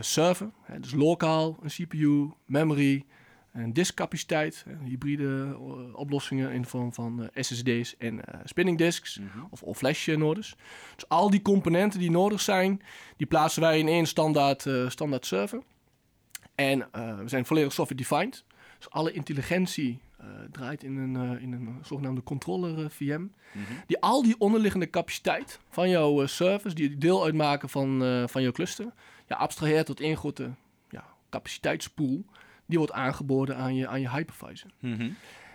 server, 0.00 0.50
hè, 0.62 0.80
dus 0.80 0.92
lokaal, 0.92 1.58
een 1.62 1.68
CPU, 1.68 2.30
memory, 2.46 3.04
en 3.54 3.72
diskcapaciteit, 3.72 4.64
hybride 4.84 5.56
eh, 5.58 5.94
oplossingen 5.94 6.52
in 6.52 6.62
de 6.62 6.68
vorm 6.68 6.92
van 6.92 7.22
eh, 7.22 7.42
SSD's 7.42 7.96
en 7.96 8.24
eh, 8.24 8.40
spinning 8.44 8.78
disks 8.78 9.20
of, 9.50 9.62
of 9.62 9.78
flash 9.78 10.08
eh, 10.08 10.16
nodes. 10.16 10.56
Dus 10.94 11.08
al 11.08 11.30
die 11.30 11.42
componenten 11.42 11.98
die 11.98 12.10
nodig 12.10 12.40
zijn, 12.40 12.82
die 13.16 13.26
plaatsen 13.26 13.62
wij 13.62 13.78
in 13.78 13.88
één 13.88 14.06
standaard, 14.06 14.66
standaard 14.88 15.26
server. 15.26 15.62
En 16.54 16.78
we 16.92 17.28
zijn 17.28 17.46
volledig 17.46 17.72
software 17.72 18.02
defined. 18.02 18.44
Dus 18.78 18.90
alle 18.90 19.12
intelligentie 19.12 20.00
draait 20.50 20.82
in 20.82 20.96
een, 20.96 21.40
in 21.40 21.52
een 21.52 21.78
zogenaamde 21.82 22.22
controller 22.22 22.84
eh, 22.84 22.90
VM. 22.90 23.26
Die 23.86 24.00
al 24.00 24.22
die 24.22 24.34
onderliggende 24.38 24.90
capaciteit 24.90 25.60
van 25.68 25.88
jouw 25.88 26.26
servers, 26.26 26.74
die 26.74 26.98
deel 26.98 27.24
uitmaken 27.24 27.68
van, 27.68 27.98
van 28.28 28.42
jouw 28.42 28.52
cluster, 28.52 28.92
ja, 29.26 29.36
abstraheert 29.36 29.86
tot 29.86 30.00
één 30.00 30.16
grote 30.16 30.50
ja, 30.90 31.04
capaciteitspool. 31.30 32.24
Die 32.66 32.78
wordt 32.78 32.92
aangeboden 32.92 33.56
aan 33.56 33.74
je, 33.74 33.88
aan 33.88 34.00
je 34.00 34.10
hypervisor. 34.10 34.70
Mhm. 34.80 35.10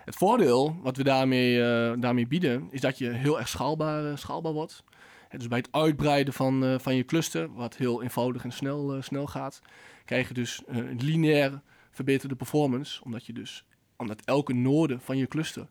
Het 0.10 0.18
voordeel 0.18 0.80
wat 0.82 0.98
we 0.98 1.04
daarmee, 1.04 1.64
eh, 1.64 1.94
daarmee 2.00 2.28
bieden, 2.28 2.68
is 2.72 2.82
dat 2.82 2.98
je 2.98 3.10
heel 3.10 3.40
erg 3.40 3.48
schaalbaar, 3.48 4.12
eh, 4.12 4.16
schaalbaar 4.16 4.54
wordt. 4.54 4.84
Dus 5.30 5.48
bij 5.48 5.58
het 5.58 5.68
uitbreiden 5.72 6.34
van, 6.34 6.66
eh, 6.66 6.80
van 6.80 6.96
je 6.96 7.06
cluster, 7.06 7.54
wat 7.54 7.78
heel 7.78 8.04
eenvoudig 8.04 8.44
en 8.44 8.52
snel, 8.52 9.02
snel 9.02 9.28
gaat, 9.28 9.62
krijg 10.06 10.28
je 10.28 10.34
dus 10.34 10.62
een 10.68 11.00
lineair 11.02 11.62
verbeterde 11.92 12.36
performance. 12.36 13.04
Omdat, 13.04 13.26
je 13.26 13.34
dus, 13.34 13.66
omdat 13.98 14.22
elke 14.26 14.54
node 14.54 15.00
van 15.00 15.18
je 15.18 15.28
cluster 15.28 15.68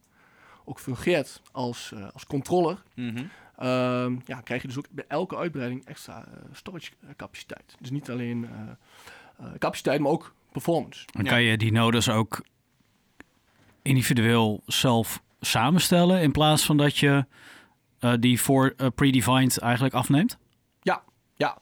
ook 0.64 0.80
fungeert 0.80 1.42
als, 1.52 1.92
als 2.12 2.26
controller. 2.26 2.82
Mhm. 2.94 3.24
Ehm, 3.56 4.16
ja, 4.24 4.40
krijg 4.40 4.62
je 4.62 4.68
dus 4.68 4.78
ook 4.78 4.90
bij 4.90 5.04
elke 5.08 5.36
uitbreiding 5.36 5.84
extra 5.84 6.28
storage 6.52 6.90
capaciteit. 7.16 7.76
Dus 7.80 7.90
niet 7.90 8.10
alleen 8.10 8.48
capaciteit, 9.58 10.00
maar 10.00 10.12
ook 10.12 10.34
performance. 10.52 11.04
Dan 11.12 11.24
Ja. 11.24 11.30
kan 11.30 11.42
je 11.42 11.56
die 11.56 11.72
nodes 11.72 12.08
ook 12.08 12.42
individueel 13.82 14.62
zelf 14.66 15.22
samenstellen 15.40 16.20
in 16.20 16.32
plaats 16.32 16.64
van 16.64 16.76
dat 16.76 16.96
je 16.98 17.26
eh, 17.98 18.12
die 18.20 18.40
voor 18.40 18.74
eh, 18.76 18.86
predefined 18.94 19.58
eigenlijk 19.58 19.94
afneemt? 19.94 20.38
Ja, 20.82 21.02
ja. 21.34 21.58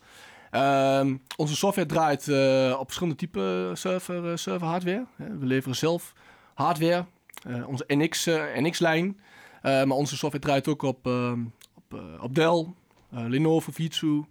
Ehm, 0.50 1.16
onze 1.36 1.56
software 1.56 1.88
draait 1.88 2.28
eh, 2.28 2.76
op 2.78 2.84
verschillende 2.84 3.18
typen 3.18 3.76
server, 3.78 4.38
server 4.38 4.66
hardware. 4.66 5.06
Hè, 5.16 5.38
We 5.38 5.46
leveren 5.46 5.76
zelf 5.76 6.12
hardware, 6.54 7.04
eh, 7.46 7.68
onze 7.68 7.84
NX, 7.86 8.26
eh, 8.26 8.42
NX-lijn. 8.56 9.20
Eh, 9.62 9.72
maar 9.84 9.96
onze 9.96 10.16
software 10.16 10.44
draait 10.44 10.68
ook 10.68 10.82
op, 10.82 11.06
ehm, 11.06 11.40
op, 11.74 11.94
eh, 11.94 12.22
op 12.22 12.34
Dell, 12.34 12.66
eh, 13.10 13.24
Lenovo, 13.28 13.72
Fujitsu, 13.72 14.24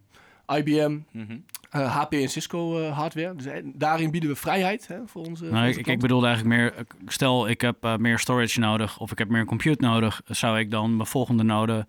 IBM, 0.48 1.00
Mhm. 1.12 1.38
Eh, 1.76 1.96
HP 1.96 2.14
en 2.14 2.30
Cisco 2.30 2.80
eh, 2.80 2.98
hardware. 2.98 3.36
Dus 3.36 3.46
eh, 3.46 3.62
daarin 3.64 4.12
bieden 4.12 4.30
we 4.30 4.36
vrijheid 4.36 4.88
hè, 4.88 4.98
voor 5.06 5.26
onze, 5.26 5.46
Nou, 5.46 5.68
onze 5.68 5.80
ik, 5.80 5.88
ik 5.88 6.00
bedoelde 6.00 6.28
eigenlijk 6.28 6.56
meer, 6.56 6.74
eh, 6.74 6.84
stel 7.08 7.50
ik 7.50 7.62
heb 7.62 7.84
eh, 7.84 7.96
meer 7.98 8.20
storage 8.20 8.60
nodig 8.60 9.00
of 9.00 9.12
ik 9.12 9.18
heb 9.18 9.30
meer 9.30 9.46
compute 9.46 9.86
nodig, 9.86 10.22
zou 10.26 10.60
ik 10.60 10.72
dan 10.72 10.96
mijn 10.96 11.08
volgende 11.08 11.44
node 11.44 11.86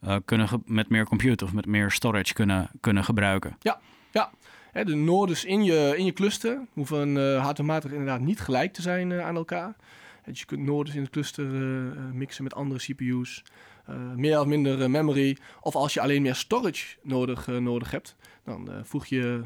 eh, 0.00 0.16
kunnen 0.24 0.48
met 0.64 0.88
meer 0.88 1.04
compute 1.04 1.44
of 1.44 1.52
met 1.52 1.66
meer 1.66 1.90
storage 1.90 2.32
kunnen, 2.32 2.70
kunnen 2.80 3.04
gebruiken? 3.04 3.56
Hè, 4.72 4.84
de 4.84 4.94
nodes 4.94 5.44
in 5.44 5.64
je, 5.64 5.94
in 5.96 6.04
je 6.04 6.12
cluster 6.12 6.60
hoeven 6.72 7.16
eh 7.16 7.42
hardwarematig 7.44 7.90
inderdaad 7.90 8.20
niet 8.20 8.40
gelijk 8.40 8.72
te 8.72 8.82
zijn 8.82 9.12
eh, 9.12 9.26
aan 9.26 9.36
elkaar. 9.36 9.76
Je 10.32 10.44
kunt 10.44 10.62
nodes 10.62 10.94
in 10.94 11.02
het 11.02 11.10
cluster 11.10 11.54
eh, 11.54 11.86
eh, 11.86 12.12
mixen 12.12 12.44
met 12.44 12.54
andere 12.54 12.80
CPU's. 12.80 13.44
meer 14.16 14.40
of 14.40 14.46
minder 14.46 14.90
memory. 14.90 15.36
Of 15.60 15.74
als 15.74 15.94
je 15.94 16.00
alleen 16.00 16.22
meer 16.22 16.34
storage 16.34 16.96
nodig, 17.02 17.46
nodig 17.46 17.90
hebt, 17.90 18.16
dan 18.44 18.70
voeg 18.82 19.06
je 19.06 19.44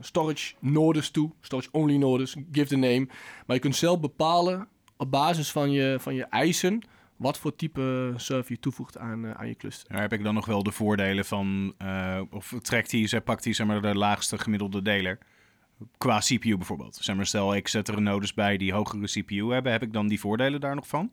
storage 0.00 0.54
nodes 0.58 1.10
toe. 1.10 1.30
Storage 1.40 1.68
only 1.72 1.96
nodes, 1.96 2.36
give 2.52 2.68
the 2.68 2.76
name. 2.76 3.06
Maar 3.46 3.56
je 3.56 3.62
kunt 3.62 3.76
zelf 3.76 4.00
bepalen 4.00 4.68
op 4.96 5.10
basis 5.10 5.52
van 5.52 5.70
je, 5.70 5.96
van 6.00 6.14
je 6.14 6.24
eisen 6.24 6.82
wat 7.16 7.38
voor 7.38 7.56
type 7.56 8.12
server 8.16 8.52
je 8.52 8.58
toevoegt 8.58 8.98
aan, 8.98 9.36
aan 9.36 9.48
je 9.48 9.54
cluster. 9.54 9.92
Daar 9.92 10.00
heb 10.00 10.12
ik 10.12 10.22
dan 10.24 10.34
nog 10.34 10.46
wel 10.46 10.62
de 10.62 10.72
voordelen 10.72 11.24
van, 11.24 11.74
of 12.30 12.54
trekt 12.62 12.92
hij, 12.92 13.20
pakt 13.20 13.44
hij 13.44 13.52
zeg 13.52 13.66
maar, 13.66 13.82
de 13.82 13.94
laagste 13.94 14.38
gemiddelde 14.38 14.82
deler 14.82 15.18
qua 15.98 16.18
CPU 16.18 16.56
bijvoorbeeld. 16.56 16.98
Zeg 17.00 17.16
maar, 17.16 17.26
stel 17.26 17.54
ik 17.54 17.68
zet 17.68 17.88
er 17.88 18.02
nodes 18.02 18.34
bij 18.34 18.56
die 18.56 18.72
hogere 18.72 19.06
CPU 19.06 19.52
hebben, 19.52 19.72
heb 19.72 19.82
ik 19.82 19.92
dan 19.92 20.08
die 20.08 20.20
voordelen 20.20 20.60
daar 20.60 20.74
nog 20.74 20.86
van? 20.86 21.12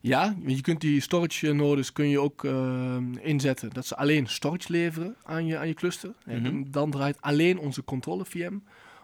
Ja, 0.00 0.34
je 0.46 0.60
kunt 0.60 0.80
die 0.80 1.00
storage 1.00 1.52
nodes 1.52 1.92
kun 1.92 2.08
je 2.08 2.20
ook 2.20 2.44
uh, 2.44 2.96
inzetten 3.20 3.70
dat 3.70 3.86
ze 3.86 3.96
alleen 3.96 4.26
storage 4.26 4.72
leveren 4.72 5.16
aan 5.22 5.46
je, 5.46 5.58
aan 5.58 5.68
je 5.68 5.74
cluster. 5.74 6.14
En 6.24 6.42
mhm. 6.42 6.70
dan 6.70 6.90
draait 6.90 7.20
alleen 7.20 7.58
onze 7.58 7.84
controle 7.84 8.24
VM 8.24 8.58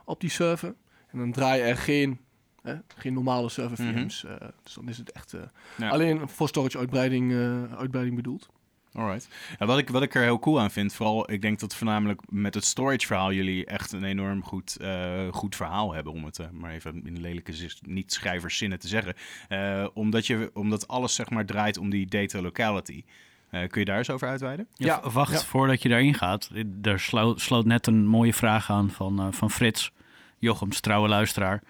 op 0.05 0.21
die 0.21 0.31
server. 0.31 0.75
En 1.11 1.19
dan 1.19 1.33
draai 1.33 1.63
er 1.63 1.77
geen, 1.77 2.19
hè, 2.63 2.75
geen 2.97 3.13
normale 3.13 3.49
server 3.49 3.85
mhm. 3.85 3.93
VM's. 3.93 4.25
uh, 4.25 4.31
dus 4.63 4.75
dan 4.75 4.89
is 4.89 4.99
het 4.99 5.13
echt 5.13 5.35
uh, 5.79 5.91
alleen 5.91 6.29
voor 6.29 6.49
storage 6.49 6.79
uitbreiding, 6.79 7.33
uitbreiding 7.77 8.17
bedoeld. 8.17 8.49
Alright. 8.93 9.29
Ja, 9.59 9.67
wat, 9.67 9.79
ik, 9.79 9.89
wat 9.89 10.03
ik 10.03 10.15
er 10.15 10.23
heel 10.23 10.39
cool 10.39 10.61
aan 10.61 10.71
vind, 10.71 10.93
vooral 10.93 11.33
ik 11.33 11.43
denk 11.43 11.61
dat 11.61 11.75
voornamelijk 11.75 12.21
met 12.29 12.55
het 12.55 12.65
storage 12.65 13.07
verhaal 13.07 13.33
jullie 13.33 13.65
echt 13.65 13.93
een 13.93 14.05
enorm 14.05 14.45
goed, 14.45 14.77
uh, 14.81 15.29
goed 15.31 15.57
verhaal 15.57 15.93
hebben, 15.93 16.13
om 16.13 16.25
het 16.25 16.39
uh, 16.39 16.47
maar 16.53 16.73
even 16.73 17.03
in 17.05 17.21
lelijke 17.21 17.53
niet-schrijverszinnen 17.81 18.79
te 18.79 18.89
zeggen. 18.89 19.15
Uh, 19.49 19.87
omdat, 19.95 20.27
je, 20.27 20.51
omdat 20.55 20.89
alles 20.89 21.15
zeg 21.15 21.31
maar 21.31 21.47
draait 21.47 21.79
om 21.79 21.91
die 21.91 22.07
data 22.07 22.41
locality. 22.41 23.05
kun 23.51 23.81
je 23.81 23.85
daar 23.85 23.99
eens 23.99 24.11
over 24.11 24.29
uitweiden? 24.29 24.69
Ja, 24.75 25.11
wacht 25.11 25.45
voordat 25.45 25.83
je 25.83 25.89
daarin 25.89 26.15
gaat. 26.15 26.51
Er 26.83 27.01
sloot, 27.01 27.41
sloot, 27.41 27.65
net 27.65 27.87
een 27.87 28.07
mooie 28.07 28.35
vraag 28.35 28.71
aan 28.71 28.91
van, 28.91 29.35
van 29.35 29.51
Frits, 29.51 29.93
Jochems, 30.39 30.81
trouwe 30.81 31.09
luisteraar. 31.09 31.63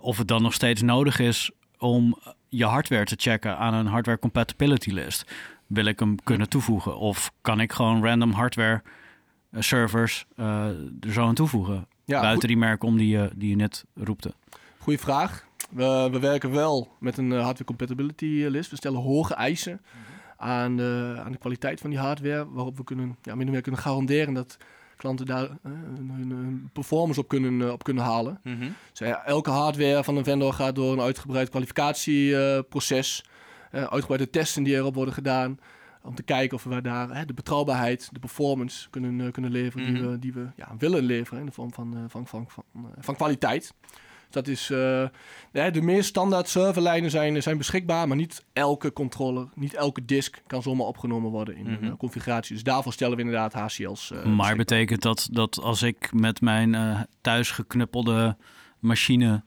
of 0.00 0.18
het 0.18 0.28
dan 0.28 0.42
nog 0.42 0.54
steeds 0.54 0.82
nodig 0.82 1.18
is 1.18 1.50
om 1.78 2.18
je 2.48 2.64
hardware 2.64 3.04
te 3.04 3.16
checken 3.18 3.58
aan 3.58 3.74
een 3.74 3.86
hardware 3.86 4.18
compatibility 4.18 4.90
list 4.90 5.24
wil 5.72 5.84
ik 5.84 5.98
hem 5.98 6.16
kunnen 6.24 6.48
toevoegen? 6.48 6.96
Of 6.96 7.32
kan 7.40 7.60
ik 7.60 7.72
gewoon 7.72 8.04
random 8.04 8.32
hardware 8.32 8.82
uh, 9.50 9.60
servers 9.60 10.26
uh, 10.36 10.66
er 11.00 11.12
zo 11.12 11.26
aan 11.26 11.34
toevoegen? 11.34 11.86
Ja, 12.04 12.20
buiten 12.20 12.48
die 12.48 12.56
merken 12.56 12.88
om 12.88 12.96
die, 12.96 13.08
je, 13.08 13.30
die 13.34 13.48
je 13.48 13.56
net 13.56 13.84
roepte. 13.94 14.34
Goeie 14.78 14.98
vraag. 14.98 15.46
We, 15.70 16.08
we 16.12 16.18
werken 16.18 16.50
wel 16.50 16.96
met 16.98 17.18
een 17.18 17.30
uh, 17.30 17.34
hardware 17.34 17.64
compatibility 17.64 18.46
list. 18.48 18.70
We 18.70 18.76
stellen 18.76 19.00
hoge 19.00 19.34
eisen 19.34 19.80
aan 20.36 20.76
de, 20.76 21.20
aan 21.24 21.32
de 21.32 21.38
kwaliteit 21.38 21.80
van 21.80 21.90
die 21.90 21.98
hardware, 21.98 22.52
waarop 22.52 22.76
we 22.76 22.84
kunnen, 22.84 23.16
ja, 23.22 23.34
min 23.34 23.46
of 23.46 23.52
meer 23.52 23.62
kunnen 23.62 23.80
garanderen 23.80 24.34
dat 24.34 24.56
klanten 24.96 25.26
daar 25.26 25.48
hun, 25.62 26.70
performance 26.72 27.20
op 27.20 27.28
kunnen, 27.28 27.72
op 27.72 27.82
kunnen 27.82 28.04
halen. 28.04 28.40
Mm 28.42 28.58
-hmm. 28.58 28.74
elke 29.24 29.50
hardware 29.50 30.04
van 30.04 30.16
een 30.16 30.24
vendor 30.24 30.52
gaat 30.52 30.74
door 30.74 30.92
een 30.92 31.00
uitgebreid 31.00 31.48
kwalificatieproces. 31.48 33.24
Uh, 33.24 33.30
uitgebreide 33.72 34.30
testen 34.30 34.62
die 34.62 34.74
erop 34.74 34.94
worden 34.94 35.14
gedaan. 35.14 35.58
Om 36.02 36.14
te 36.14 36.22
kijken 36.22 36.56
of 36.56 36.64
we 36.64 36.80
daar 36.80 37.16
hè, 37.16 37.24
de 37.24 37.34
betrouwbaarheid, 37.34 38.08
de 38.12 38.18
performance 38.18 38.90
kunnen, 38.90 39.18
uh, 39.18 39.32
kunnen 39.32 39.50
leveren 39.50 39.86
die 39.86 40.02
mhm. 40.02 40.10
we, 40.10 40.18
die 40.18 40.32
we 40.32 40.46
ja, 40.56 40.74
willen 40.78 41.02
leveren 41.02 41.40
in 41.40 41.46
de 41.46 41.52
vorm 41.52 41.72
van, 41.72 41.96
uh, 41.96 42.04
van, 42.08 42.26
van, 42.26 42.46
van, 42.48 42.64
van 42.98 43.16
kwaliteit. 43.16 43.74
Dat 44.30 44.48
is, 44.48 44.66
de, 44.66 45.10
de 45.52 45.82
meer 45.82 46.04
standaard 46.04 46.48
serverlijnen 46.48 47.10
zijn, 47.10 47.42
zijn 47.42 47.58
beschikbaar, 47.58 48.08
maar 48.08 48.16
niet 48.16 48.44
elke 48.52 48.92
controller, 48.92 49.48
niet 49.54 49.74
elke 49.74 50.04
disk 50.04 50.42
kan 50.46 50.62
zomaar 50.62 50.86
opgenomen 50.86 51.30
worden 51.30 51.56
in 51.56 51.66
een 51.66 51.78
mhm. 51.80 51.96
configuratie. 51.96 52.54
Dus 52.54 52.62
daarvoor 52.62 52.92
stellen 52.92 53.16
we 53.16 53.22
inderdaad 53.22 53.52
HCL's. 53.52 54.10
Uh, 54.10 54.24
maar 54.24 54.56
betekent 54.56 55.02
dat 55.02 55.28
dat 55.30 55.60
als 55.62 55.82
ik 55.82 56.12
met 56.12 56.40
mijn 56.40 56.72
uh, 56.72 57.00
thuis 57.20 57.50
geknuppelde 57.50 58.36
machine 58.78 59.42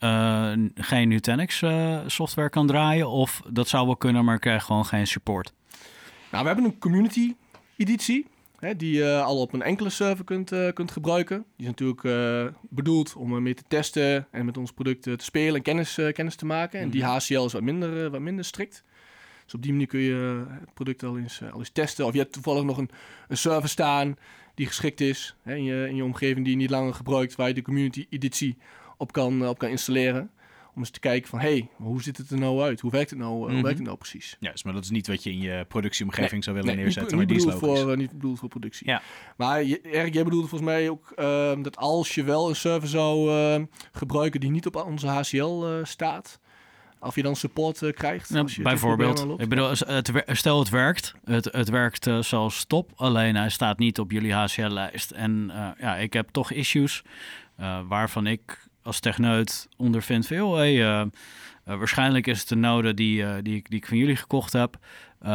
uh, 0.00 0.52
geen 0.74 1.08
Nutanix 1.08 1.60
uh, 1.60 2.00
software 2.06 2.50
kan 2.50 2.66
draaien. 2.66 3.08
Of 3.08 3.42
dat 3.48 3.68
zou 3.68 3.86
wel 3.86 3.96
kunnen, 3.96 4.24
maar 4.24 4.34
ik 4.34 4.40
krijg 4.40 4.64
gewoon 4.64 4.86
geen 4.86 5.06
support. 5.06 5.52
Nou, 6.30 6.42
we 6.42 6.48
hebben 6.48 6.64
een 6.64 6.78
community 6.78 7.34
editie. 7.76 8.26
Hè, 8.58 8.76
die 8.76 8.92
je 8.92 9.04
uh, 9.04 9.24
al 9.24 9.40
op 9.40 9.52
een 9.52 9.62
enkele 9.62 9.90
server 9.90 10.24
kunt, 10.24 10.52
kunt 10.74 10.90
gebruiken. 10.90 11.44
Die 11.56 11.66
is 11.66 11.74
natuurlijk 11.76 12.54
bedoeld 12.60 13.14
om 13.16 13.42
mee 13.42 13.54
te 13.54 13.62
testen 13.68 14.26
en 14.30 14.44
met 14.44 14.56
ons 14.56 14.72
product 14.72 15.02
te 15.02 15.16
spelen 15.18 15.54
en 15.54 15.62
kennis, 15.62 15.98
kennis 16.12 16.36
te 16.36 16.46
maken. 16.46 16.80
En 16.80 16.90
die 16.90 17.04
HCL 17.04 17.34
mhm. 17.34 17.44
is 17.44 17.52
wat 17.52 17.62
minder, 17.62 18.10
wat 18.10 18.20
minder 18.20 18.44
strikt. 18.44 18.84
Dus 19.44 19.54
op 19.54 19.62
die 19.62 19.72
manier 19.72 19.86
kun 19.86 20.00
je 20.00 20.44
het 20.60 20.74
product 20.74 21.02
al 21.02 21.18
eens, 21.18 21.42
al 21.52 21.58
eens 21.58 21.70
testen. 21.70 22.06
Of 22.06 22.12
je 22.12 22.18
hebt 22.18 22.32
toevallig 22.32 22.62
nog 22.62 22.78
een, 22.78 22.90
een 23.28 23.36
server 23.36 23.68
staan 23.68 24.16
die 24.60 24.68
geschikt 24.68 25.00
is 25.00 25.34
hè, 25.42 25.54
in, 25.54 25.64
je, 25.64 25.86
in 25.88 25.96
je 25.96 26.04
omgeving 26.04 26.44
die 26.44 26.54
je 26.54 26.60
niet 26.60 26.70
langer 26.70 26.94
gebruikt, 26.94 27.34
waar 27.34 27.48
je 27.48 27.54
de 27.54 27.62
community 27.62 28.06
editie 28.10 28.56
op 29.00 29.12
kan, 29.12 29.48
op 29.48 29.58
kan 29.58 29.68
installeren. 29.68 30.30
Om 30.74 30.78
eens 30.78 30.90
te 30.90 31.00
kijken 31.00 31.28
van, 31.28 31.38
hé, 31.38 31.48
hey, 31.48 31.68
hoe 31.76 32.02
ziet 32.02 32.16
het 32.16 32.30
er 32.30 32.38
nou 32.38 32.62
uit? 32.62 32.80
Hoe 32.80 32.90
werkt 32.90 33.10
het 33.10 33.18
nou, 33.18 33.32
hoe 33.32 33.52
mhm. 33.52 33.62
werkt 33.62 33.78
het 33.78 33.86
nou 33.86 33.98
precies? 33.98 34.36
Ja, 34.40 34.52
maar 34.64 34.72
dat 34.72 34.84
is 34.84 34.90
niet 34.90 35.06
wat 35.06 35.22
je 35.22 35.30
in 35.30 35.40
je 35.40 35.64
productieomgeving 35.68 36.44
zou 36.44 36.56
willen 36.56 36.76
neerzetten. 36.76 37.18
Niet, 37.18 37.26
maar 37.26 37.36
niet, 37.36 37.44
bedoeld 37.44 37.78
voor, 37.78 37.90
uh, 37.90 37.96
niet 37.96 38.12
bedoeld 38.12 38.38
voor 38.38 38.48
productie. 38.48 38.86
Ja. 38.86 39.02
Maar 39.36 39.64
je, 39.64 39.80
Erik, 39.80 40.14
jij 40.14 40.24
bedoelde 40.24 40.48
volgens 40.48 40.70
mij 40.70 40.90
ook 40.90 41.12
uh, 41.16 41.52
dat 41.62 41.76
als 41.76 42.14
je 42.14 42.22
wel 42.22 42.48
een 42.48 42.56
server 42.56 42.88
zou 42.88 43.30
uh, 43.30 43.64
gebruiken 43.92 44.40
die 44.40 44.50
niet 44.50 44.66
op 44.66 44.76
onze 44.76 45.06
HCL 45.06 45.64
eh, 45.64 45.84
staat... 45.84 46.40
Of 47.02 47.14
je 47.14 47.22
dan 47.22 47.36
support 47.36 47.92
krijgt. 47.94 48.28
Ja, 48.28 48.44
je 48.46 48.62
bijvoorbeeld. 48.62 49.40
Ik 49.40 49.48
bedoel, 49.48 49.68
het, 49.68 50.12
stel 50.26 50.58
het 50.58 50.68
werkt. 50.68 51.14
Het, 51.24 51.44
het 51.44 51.68
werkt 51.68 52.10
zoals 52.20 52.64
top. 52.64 52.92
Alleen 52.96 53.36
hij 53.36 53.48
staat 53.48 53.78
niet 53.78 53.98
op 53.98 54.10
jullie 54.10 54.32
HCL-lijst. 54.32 55.10
En 55.10 55.50
ja, 55.78 55.96
ik 55.96 56.12
heb 56.12 56.28
toch 56.28 56.50
issues 56.50 57.02
waarvan 57.88 58.26
ik 58.26 58.68
als 58.82 59.00
techneut 59.00 59.68
ondervind 59.76 60.26
veel. 60.26 60.56
Hey, 60.56 60.74
uh, 60.74 61.06
waarschijnlijk 61.64 62.26
is 62.26 62.40
het 62.40 62.50
een 62.50 62.60
node 62.60 62.94
die, 62.94 63.22
uh, 63.22 63.34
die, 63.34 63.42
die 63.42 63.78
ik 63.78 63.86
van 63.86 63.96
jullie 63.96 64.16
gekocht 64.16 64.52
heb. 64.52 64.78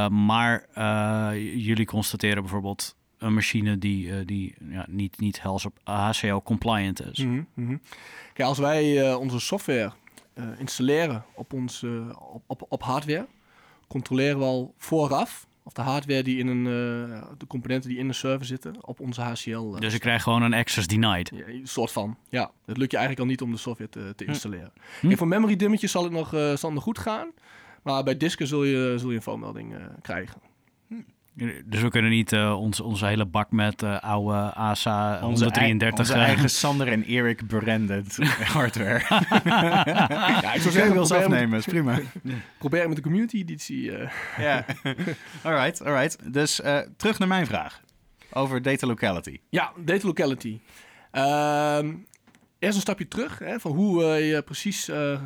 maar 0.10 0.68
jullie 1.56 1.86
constateren 1.86 2.42
bijvoorbeeld 2.42 2.96
een 3.18 3.34
machine 3.34 3.78
die, 3.78 4.26
die 4.26 4.56
ja, 4.70 4.86
niet, 4.90 5.20
niet 5.20 5.42
op 5.46 5.80
HCL 5.84 6.38
compliant 6.44 7.06
is. 7.12 7.20
Mm 7.20 7.48
-hmm. 7.54 7.82
Kijk, 8.34 8.48
als 8.48 8.58
wij 8.58 9.14
onze 9.14 9.40
software 9.40 9.92
installeren 10.58 11.26
op, 11.34 11.54
ons, 11.54 11.84
op, 12.34 12.44
op, 12.48 12.66
op 12.70 12.84
hardware, 12.84 13.28
controleren 13.88 14.38
we 14.40 14.44
al 14.44 14.74
vooraf 14.78 15.48
of 15.68 15.74
de 15.74 15.82
hardware 15.82 16.24
die 16.24 16.38
in 16.38 16.48
een, 16.48 16.66
uh, 16.66 17.24
de 17.38 17.48
componenten 17.48 17.90
die 17.90 18.00
in 18.00 18.08
de 18.08 18.14
server 18.14 18.46
zitten, 18.46 18.76
op 18.82 19.00
onze 19.00 19.22
HCL. 19.22 19.50
Uh, 19.50 19.74
eh, 19.74 19.80
dus 19.80 19.94
ik 19.94 20.00
krijg 20.00 20.24
gewoon 20.24 20.42
een 20.42 20.54
access 20.54 20.88
denied? 20.88 21.32
Ja, 21.34 21.48
een 21.48 21.68
soort 21.68 21.92
van, 21.92 22.18
ja. 22.30 22.52
Het 22.66 22.78
lukt 22.78 22.92
je 22.92 22.98
eigenlijk 22.98 23.28
al 23.28 23.32
niet 23.32 23.42
om 23.42 23.52
de 23.52 23.58
software 23.58 23.90
te, 23.90 24.14
te 24.16 24.24
hm. 24.24 24.30
installeren. 24.30 24.74
Hm. 25.02 25.16
voor 25.16 25.28
memory 25.28 25.56
dimmetjes 25.56 25.92
zal 25.92 26.04
het 26.04 26.12
nog, 26.12 26.34
uh, 26.34 26.40
zal 26.40 26.56
het 26.56 26.74
nog 26.74 26.84
goed 26.84 27.00
gaan. 27.00 27.32
Maar 27.84 28.04
bij 28.04 28.18
disken 28.18 28.48
zul 28.48 28.64
je, 28.64 28.94
zul 28.98 29.10
je 29.10 29.16
een 29.16 29.22
foutmelding 29.22 29.76
krijgen. 30.02 30.42
Dus 31.66 31.82
we 31.82 31.90
kunnen 31.90 32.12
niet 32.12 32.34
uh, 32.34 32.60
ons, 32.60 32.80
onze 32.80 33.06
hele 33.06 33.26
bak 33.26 33.52
met 33.52 33.82
uh, 33.82 34.00
oude 34.00 34.54
ASA 34.54 35.20
133... 35.20 36.00
Onze 36.00 36.14
eigen 36.14 36.50
Sander 36.62 36.88
en 36.88 37.04
Erik 37.04 37.48
branded 37.48 38.18
hardware. 38.54 39.02
ja, 39.46 40.54
ik 40.54 40.62
zou 40.62 40.74
zeggen, 40.74 40.94
wil 40.94 41.06
ze 41.06 41.16
afnemen, 41.16 41.58
is 41.58 41.66
prima. 41.66 42.00
Probeer 42.58 42.88
met 42.88 42.96
de 42.96 43.04
community 43.04 43.38
editie. 43.38 43.92
Uh. 43.92 44.10
ja, 44.38 44.66
alright, 45.44 45.86
alright. 45.86 46.34
Dus 46.34 46.62
terug 46.98 47.20
naar 47.20 47.28
mijn 47.28 47.46
vraag 47.46 47.82
over 48.32 48.62
data 48.62 48.88
locality. 48.88 49.40
Ja, 49.50 49.72
data 49.78 50.08
locality. 50.08 50.60
Ehm, 51.12 51.94
eerst 52.60 52.76
een 52.76 52.82
stapje 52.82 53.08
terug, 53.08 53.40
hè, 53.40 53.60
van 53.60 53.72
hoe 53.72 54.04
uh, 54.04 54.30
je 54.32 54.42
precies 54.42 54.90
uh, 54.90 55.22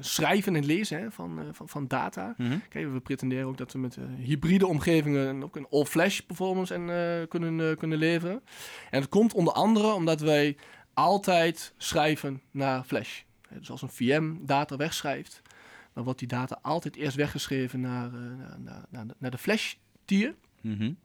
schrijven 0.00 0.56
en 0.56 0.64
lezen 0.64 1.00
hè, 1.00 1.10
van, 1.10 1.40
van, 1.52 1.68
van 1.68 1.86
data. 1.86 2.34
Mm 2.36 2.62
Kijk, 2.68 2.92
we 2.92 3.00
pretenderen 3.00 3.46
ook 3.46 3.58
dat 3.58 3.72
we 3.72 3.78
met 3.78 3.96
hybride 4.18 4.66
omgevingen 4.66 5.42
ook 5.42 5.56
een 5.56 5.66
all-flash 5.70 6.18
performance 6.18 6.74
en, 6.74 7.28
kunnen, 7.28 7.76
kunnen 7.76 7.98
leveren. 7.98 8.42
En 8.90 9.00
dat 9.00 9.08
komt 9.08 9.34
onder 9.34 9.52
andere 9.52 9.92
omdat 9.92 10.20
wij 10.20 10.56
altijd 10.94 11.74
schrijven 11.76 12.42
naar 12.50 12.84
flash. 12.84 13.20
Dus 13.58 13.70
als 13.70 13.82
een 13.82 13.90
VM 13.90 14.34
data 14.40 14.76
wegschrijft, 14.76 15.42
dan 15.94 16.04
wordt 16.04 16.18
die 16.18 16.28
data 16.28 16.58
altijd 16.62 16.96
eerst 16.96 17.16
weggeschreven 17.16 17.80
naar, 17.80 18.10
naar, 18.58 18.84
naar, 18.90 19.06
naar, 19.18 19.30
de 19.30 19.38
flash 19.38 19.74
tier. 20.04 20.34
Mm 20.60 20.96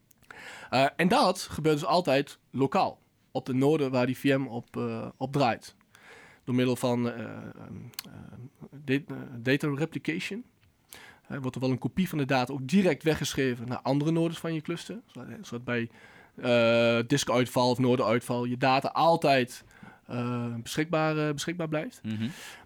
en 0.95 1.07
dat 1.07 1.41
gebeurt 1.41 1.79
dus 1.79 1.87
altijd 1.87 2.39
lokaal 2.51 2.99
op 3.35 3.45
de 3.45 3.53
node 3.53 3.89
waar 3.89 4.05
die 4.05 4.17
VM 4.17 4.45
op, 4.47 4.77
uh, 4.77 5.07
op 5.17 5.31
draait. 5.31 5.75
Door 6.43 6.55
middel 6.55 6.75
van 6.75 7.07
uh, 7.07 7.13
uh, 8.85 9.01
data 9.37 9.67
replication 9.75 10.43
wordt 11.27 11.55
er 11.55 11.61
wel 11.61 11.71
een 11.71 11.77
kopie 11.77 12.09
van 12.09 12.17
de 12.17 12.25
data 12.25 12.53
ook 12.53 12.67
direct 12.67 13.03
weggeschreven 13.03 13.67
naar 13.67 13.79
andere 13.81 14.11
nodes 14.11 14.37
van 14.37 14.53
je 14.53 14.61
cluster. 14.61 14.99
Zodat 15.41 15.63
bij 15.63 15.89
diskuitval 17.07 17.69
of 17.69 17.77
nodeuitval 17.77 18.45
je 18.45 18.57
data 18.57 18.87
altijd 18.87 19.63
beschikbaar, 20.61 21.33
beschikbaar 21.33 21.67
blijft. 21.67 22.01
Mhm. 22.03 22.13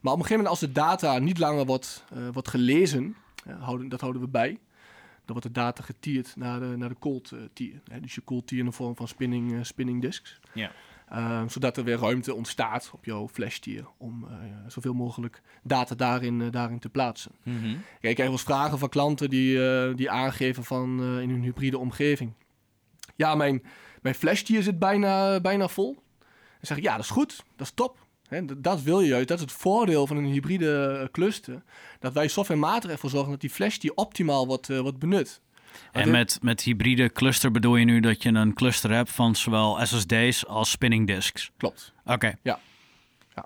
Maar 0.01 0.13
op 0.13 0.19
een 0.19 0.25
gegeven 0.25 0.35
moment 0.35 0.47
als 0.47 0.59
de 0.59 0.71
data 0.71 1.19
niet 1.19 1.38
langer 1.38 1.65
wordt, 1.65 2.03
wordt 2.31 2.47
gelezen 2.47 3.15
houden, 3.59 3.89
dat 3.89 4.01
houden 4.01 4.21
we 4.21 4.27
bij. 4.27 4.59
Dan 5.29 5.38
wordt 5.38 5.55
de 5.55 5.62
data 5.62 5.83
getierd 5.83 6.36
naar 6.36 6.59
de, 6.59 6.65
naar 6.65 6.89
de 6.89 7.00
cold 7.00 7.31
uh, 7.31 7.39
tier. 7.53 7.81
Hè, 7.91 8.00
dus 8.00 8.15
je 8.15 8.24
cold 8.24 8.48
tier 8.48 8.59
in 8.59 8.65
de 8.65 8.71
vorm 8.71 8.95
van 8.95 9.07
spinning, 9.07 9.51
uh, 9.51 9.63
spinning 9.63 10.01
disks. 10.01 10.39
Ja. 10.53 10.71
Uh, 11.12 11.43
zodat 11.48 11.77
er 11.77 11.83
weer 11.83 11.98
ruimte 11.98 12.33
ontstaat 12.33 12.89
op 12.93 13.05
jouw 13.05 13.27
flash 13.27 13.57
tier 13.57 13.86
om 13.98 14.27
zoveel 14.67 14.93
mogelijk 14.93 15.41
data 15.63 15.95
daarin, 15.95 16.51
daarin 16.51 16.79
te 16.79 16.89
plaatsen. 16.89 17.31
Mm 17.43 17.59
-hmm. 17.59 17.71
Kijk, 17.71 17.83
ik 17.89 18.00
krijg 18.00 18.17
wel 18.17 18.31
eens 18.31 18.41
vragen 18.41 18.79
van 18.79 18.89
klanten 18.89 19.29
die, 19.29 19.59
die 19.95 20.09
aangeven 20.09 20.63
van 20.63 21.03
in 21.03 21.29
hun 21.29 21.41
hybride 21.41 21.77
omgeving. 21.77 22.33
Ja, 23.15 23.36
mijn, 23.36 23.63
mijn 24.01 24.15
flash 24.15 24.41
tier 24.41 24.63
zit 24.63 24.79
bijna, 24.79 25.39
bijna 25.39 25.67
vol. 25.67 25.93
Dan 25.93 26.27
zeg 26.62 26.77
ik, 26.77 26.83
ja, 26.83 26.95
dat 26.95 27.03
is 27.03 27.09
goed, 27.09 27.43
dat 27.55 27.67
is 27.67 27.74
top. 27.74 27.98
He, 28.29 28.45
dat 28.57 28.81
wil 28.81 29.01
je 29.01 29.07
juist. 29.07 29.27
Dat 29.27 29.38
is 29.38 29.43
het 29.43 29.53
voordeel 29.53 30.07
van 30.07 30.17
een 30.17 30.25
hybride 30.25 31.09
cluster. 31.12 31.63
Dat 32.00 32.13
wij 32.13 32.27
softwarematig 32.27 32.91
ervoor 32.91 33.09
zorgen 33.09 33.31
dat 33.31 33.41
die 33.41 33.50
flash 33.50 33.77
die 33.77 33.95
optimaal 33.95 34.48
wordt, 34.48 34.69
uh, 34.69 34.79
wordt 34.79 35.00
benut. 35.00 35.41
En 35.91 36.12
met, 36.12 36.39
met 36.41 36.62
hybride 36.62 37.12
cluster 37.12 37.51
bedoel 37.51 37.75
je 37.75 37.86
nu 37.86 38.00
dat 38.00 38.24
je 38.24 38.29
een 38.29 38.53
cluster 38.53 38.91
hebt 38.91 39.12
van 39.12 39.36
zowel 39.36 39.86
SSD's 39.86 40.45
als 40.45 40.69
spinning 40.69 41.07
disks? 41.07 41.51
Klopt. 41.57 41.93
Oké. 42.05 42.36
Ja. 42.41 42.59
ja. 43.36 43.45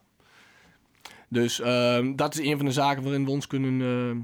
Dus 1.29 1.59
uh, 1.59 2.11
dat 2.15 2.33
is 2.39 2.45
een 2.45 2.57
van 2.57 2.65
de 2.65 2.71
zaken 2.71 3.03
waarin 3.03 3.25
we 3.25 3.31
ons 3.31 3.47
kunnen, 3.47 3.79
uh, 3.79 4.15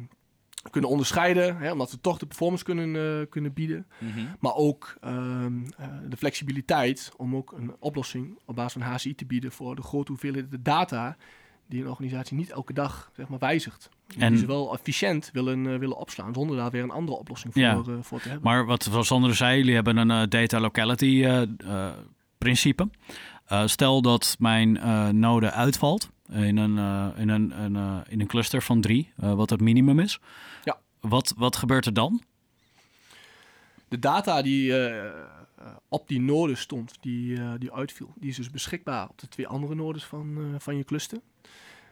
kunnen 0.71 0.89
onderscheiden. 0.89 1.57
Hè, 1.57 1.71
omdat 1.71 1.91
we 1.91 2.01
toch 2.01 2.17
de 2.17 2.25
performance 2.25 2.63
kunnen, 2.63 2.95
uh, 2.95 3.25
kunnen 3.29 3.53
bieden. 3.53 3.87
Mm 3.97 4.11
-hmm. 4.11 4.35
Maar 4.39 4.55
ook 4.55 4.97
ehm, 5.01 5.61
de 6.09 6.17
flexibiliteit 6.17 7.11
om 7.17 7.35
ook 7.35 7.51
een 7.51 7.75
oplossing 7.79 8.39
op 8.45 8.55
basis 8.55 8.73
van 8.73 8.91
HCI 8.91 9.15
te 9.15 9.25
bieden 9.25 9.51
voor 9.51 9.75
de 9.75 9.81
grote 9.81 10.11
hoeveelheid 10.11 10.45
data 10.59 11.17
die 11.67 11.81
een 11.81 11.89
organisatie 11.89 12.37
niet 12.37 12.51
elke 12.51 12.73
dag 12.73 13.11
zeg 13.15 13.27
maar, 13.27 13.39
wijzigt. 13.39 13.89
En 14.17 14.29
die 14.29 14.39
ze 14.39 14.45
wel 14.45 14.73
efficiënt 14.73 15.29
willen, 15.33 15.65
uh, 15.65 15.77
willen 15.77 15.97
opslaan, 15.97 16.33
zonder 16.33 16.57
daar 16.57 16.71
weer 16.71 16.83
een 16.83 16.91
andere 16.91 17.17
oplossing 17.17 17.53
voor, 17.53 17.61
ja. 17.61 17.83
voor 18.01 18.21
te 18.21 18.29
hebben. 18.29 18.51
Maar 18.51 18.65
wat 18.65 18.83
zoals 18.83 19.07
Sander 19.07 19.35
zei, 19.35 19.57
jullie 19.57 19.75
hebben 19.75 19.97
een 19.97 20.29
data 20.29 20.59
locality 20.59 21.27
principe. 22.37 22.89
stel 23.65 24.01
dat 24.01 24.35
mijn 24.39 24.79
node 25.19 25.51
uitvalt 25.51 26.09
in 26.29 26.57
een, 26.57 26.77
in 27.15 27.29
een, 27.29 27.63
een 27.63 28.03
in 28.07 28.19
een 28.19 28.27
cluster 28.27 28.61
van 28.61 28.81
drie, 28.81 29.11
wat 29.15 29.49
het 29.49 29.61
minimum 29.61 29.99
is. 29.99 30.19
Ja. 30.63 30.79
Wat, 30.99 31.33
wat 31.37 31.55
gebeurt 31.55 31.85
er 31.85 31.93
dan? 31.93 32.23
De 33.87 33.99
data 33.99 34.41
die 34.41 34.73
op 35.87 36.07
die 36.07 36.21
node 36.21 36.55
stond, 36.55 36.97
die, 37.01 37.57
die 37.57 37.71
uitviel, 37.71 38.13
die 38.15 38.29
is 38.29 38.35
dus 38.35 38.49
beschikbaar 38.49 39.09
op 39.09 39.19
de 39.19 39.27
twee 39.27 39.47
andere 39.47 39.75
nodes 39.75 40.03
van, 40.03 40.55
van 40.57 40.77
je 40.77 40.83
cluster 40.83 41.19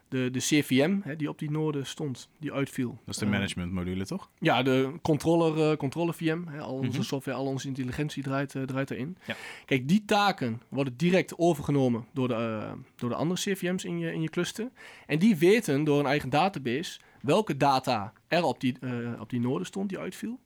de, 0.09 0.29
de 0.31 0.39
CVM 0.39 0.99
hè, 1.03 1.15
die 1.15 1.29
op 1.29 1.39
die 1.39 1.51
noorden 1.51 1.85
stond, 1.85 2.29
die 2.39 2.53
uitviel. 2.53 2.97
Dat 3.05 3.13
is 3.13 3.19
de 3.19 3.25
management 3.25 3.71
module, 3.71 4.05
toch? 4.05 4.29
Ja, 4.39 4.63
de 4.63 4.93
controller, 5.01 5.71
uh, 5.71 5.77
controller 5.77 6.13
VM. 6.13 6.43
Hè, 6.47 6.59
al 6.59 6.73
onze 6.73 6.97
Mhm. 6.97 7.01
software, 7.07 7.37
al 7.37 7.45
onze 7.45 7.67
intelligentie 7.67 8.23
draait, 8.23 8.53
uh, 8.53 8.63
draait 8.63 8.91
erin. 8.91 9.17
Ja. 9.25 9.35
Kijk, 9.65 9.87
die 9.87 10.03
taken 10.05 10.61
worden 10.69 10.97
direct 10.97 11.37
overgenomen 11.37 12.05
door 12.13 12.27
de, 12.27 12.33
uh, 12.33 12.71
door 12.95 13.09
de 13.09 13.15
andere 13.15 13.39
CVM's 13.39 13.83
in 13.83 13.99
je, 13.99 14.13
in 14.13 14.21
je 14.21 14.29
cluster. 14.29 14.69
En 15.05 15.19
die 15.19 15.35
weten 15.35 15.83
door 15.83 15.99
een 15.99 16.05
eigen 16.05 16.29
database 16.29 16.99
welke 17.21 17.57
data 17.57 18.13
er 18.27 18.43
op 18.43 18.59
die, 18.61 18.75
op 19.19 19.29
die 19.29 19.39
node 19.39 19.63
stond, 19.63 19.89
die 19.89 19.99
uitviel. 19.99 20.39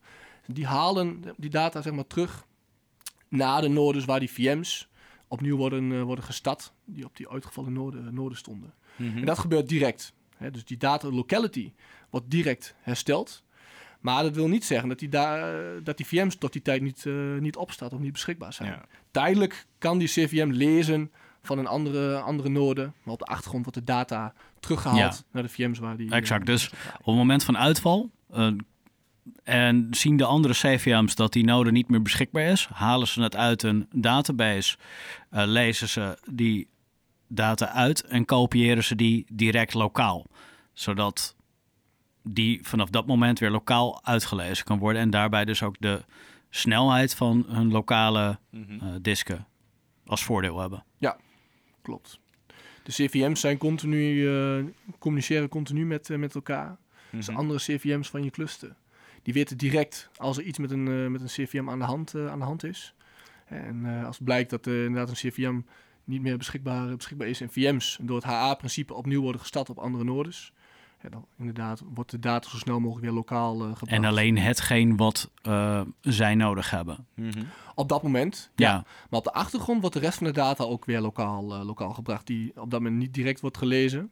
Die 0.45 0.65
halen 0.65 1.23
die 1.37 1.49
data 1.49 1.81
zeg 1.81 1.93
maar 1.93 2.07
terug 2.07 2.45
naar 3.27 3.61
de 3.61 3.67
nodes 3.67 4.05
waar 4.05 4.19
die 4.19 4.31
VM's 4.31 4.89
opnieuw 5.27 5.57
worden, 5.57 6.03
worden 6.05 6.23
gestart, 6.23 6.73
die 6.85 7.05
op 7.05 7.17
die 7.17 7.29
uitgevallen 7.29 7.73
noden, 7.73 8.13
noden 8.13 8.37
stonden. 8.37 8.73
Mm 9.01 9.09
-hmm. 9.09 9.17
En 9.17 9.25
dat 9.25 9.39
gebeurt 9.39 9.69
direct. 9.69 10.13
Hè? 10.37 10.51
Dus 10.51 10.65
die 10.65 10.77
data 10.77 11.09
locality 11.09 11.71
wordt 12.09 12.29
direct 12.29 12.75
hersteld. 12.81 13.43
Maar 13.99 14.23
dat 14.23 14.35
wil 14.35 14.47
niet 14.47 14.65
zeggen 14.65 14.89
dat 14.89 14.99
die, 14.99 15.09
dat 15.83 15.97
die 15.97 16.05
VM's 16.05 16.35
tot 16.37 16.53
die 16.53 16.61
tijd 16.61 16.81
niet, 16.81 17.05
uh, 17.05 17.39
niet 17.39 17.55
opstaat 17.55 17.93
of 17.93 17.99
niet 17.99 18.11
beschikbaar 18.11 18.53
zijn. 18.53 18.69
Ja. 18.69 18.85
Tijdelijk 19.11 19.65
kan 19.77 19.97
die 19.97 20.07
CVM 20.07 20.49
lezen 20.51 21.11
van 21.41 21.57
een 21.57 21.67
andere, 21.67 22.19
andere 22.19 22.49
node. 22.49 22.91
Maar 23.03 23.13
op 23.13 23.19
de 23.19 23.25
achtergrond 23.25 23.63
wordt 23.63 23.79
de 23.79 23.85
data 23.85 24.33
teruggehaald 24.59 25.15
Ja. 25.15 25.23
naar 25.31 25.43
de 25.43 25.49
VM's 25.49 25.79
waar 25.79 25.97
die... 25.97 26.11
Exact. 26.11 26.41
uh, 26.41 26.45
Dus 26.45 26.69
op 26.99 27.05
het 27.05 27.15
moment 27.15 27.43
van 27.43 27.57
uitval 27.57 28.09
uh, 28.33 28.47
en 29.43 29.87
zien 29.91 30.17
de 30.17 30.25
andere 30.25 30.53
CVM's 30.53 31.15
dat 31.15 31.33
die 31.33 31.43
node 31.43 31.71
niet 31.71 31.89
meer 31.89 32.01
beschikbaar 32.01 32.43
is, 32.43 32.67
halen 32.73 33.07
ze 33.07 33.21
het 33.21 33.35
uit 33.35 33.63
een 33.63 33.87
database, 33.95 34.77
lezen 35.29 35.89
ze 35.89 36.17
die 36.31 36.67
data 37.33 37.69
uit 37.69 38.03
en 38.03 38.25
kopiëren 38.25 38.83
ze 38.83 38.95
die 38.95 39.25
direct 39.31 39.73
lokaal. 39.73 40.25
Zodat 40.73 41.35
die 42.23 42.59
vanaf 42.63 42.89
dat 42.89 43.07
moment 43.07 43.39
weer 43.39 43.49
lokaal 43.49 44.05
uitgelezen 44.05 44.65
kan 44.65 44.79
worden 44.79 45.01
en 45.01 45.09
daarbij 45.09 45.45
dus 45.45 45.63
ook 45.63 45.75
de 45.79 46.03
snelheid 46.49 47.15
van 47.15 47.45
hun 47.47 47.71
lokale 47.71 48.39
mm 48.49 48.63
-hmm. 48.63 48.87
uh, 48.87 48.95
disken 49.01 49.47
als 50.05 50.23
voordeel 50.23 50.59
hebben. 50.59 50.83
Ja, 50.97 51.17
klopt. 51.81 52.19
De 52.83 52.91
CVM's 52.91 53.39
zijn 53.39 53.57
continu, 53.57 54.13
uh, 54.13 54.65
communiceren 54.99 55.49
continu 55.49 55.85
met, 55.85 56.09
uh, 56.09 56.17
met 56.17 56.35
elkaar. 56.35 56.69
Mm 56.69 56.77
-hmm. 57.09 57.19
Dus 57.19 57.29
andere 57.29 57.59
CVM's 57.59 58.09
van 58.09 58.23
je 58.23 58.29
cluster. 58.29 58.75
Die 59.23 59.33
weten 59.33 59.57
direct 59.57 60.09
als 60.15 60.37
er 60.37 60.43
iets 60.43 60.57
met 60.57 60.71
een, 60.71 61.11
met 61.11 61.21
een 61.21 61.27
CVM 61.27 61.69
aan 61.69 61.79
de 61.79 61.85
hand, 61.85 62.15
aan 62.15 62.39
de 62.39 62.45
hand 62.45 62.63
is. 62.63 62.93
En 63.45 63.85
als 64.05 64.19
blijkt 64.23 64.49
dat 64.49 64.67
inderdaad 64.67 65.09
een 65.09 65.29
CVM 65.29 65.59
niet 66.11 66.21
meer 66.21 66.37
beschikbaar, 66.37 66.95
beschikbaar 66.95 67.27
is 67.27 67.41
en 67.41 67.49
VM's 67.49 67.97
door 68.01 68.15
het 68.15 68.25
HA-principe 68.25 68.93
opnieuw 68.93 69.21
worden 69.21 69.41
gestart 69.41 69.69
op 69.69 69.77
andere 69.77 70.03
nodes. 70.03 70.53
Ja, 71.01 71.09
dan 71.09 71.25
inderdaad 71.37 71.83
wordt 71.93 72.11
de 72.11 72.19
data 72.19 72.49
zo 72.49 72.57
snel 72.57 72.79
mogelijk 72.79 73.05
weer 73.05 73.15
lokaal 73.15 73.55
uh, 73.55 73.61
gebracht. 73.61 73.91
En 73.91 74.05
alleen 74.05 74.37
hetgeen 74.37 74.97
wat 74.97 75.31
uh, 75.47 75.81
zij 76.01 76.35
nodig 76.35 76.69
hebben. 76.69 77.07
Mm 77.15 77.29
-hmm. 77.31 77.47
Op 77.75 77.89
dat 77.89 78.03
moment, 78.03 78.51
ja. 78.55 78.69
Ja. 78.69 78.85
Maar 79.09 79.19
op 79.19 79.23
de 79.23 79.33
achtergrond 79.33 79.81
wordt 79.81 79.95
de 79.95 80.01
rest 80.01 80.17
van 80.17 80.27
de 80.27 80.33
data 80.33 80.63
ook 80.63 80.85
weer 80.85 81.01
lokaal, 81.01 81.59
uh, 81.59 81.65
lokaal 81.65 81.93
gebracht. 81.93 82.27
Die 82.27 82.51
op 82.55 82.71
dat 82.71 82.81
moment 82.81 83.01
niet 83.01 83.13
direct 83.13 83.41
wordt 83.41 83.57
gelezen. 83.57 84.11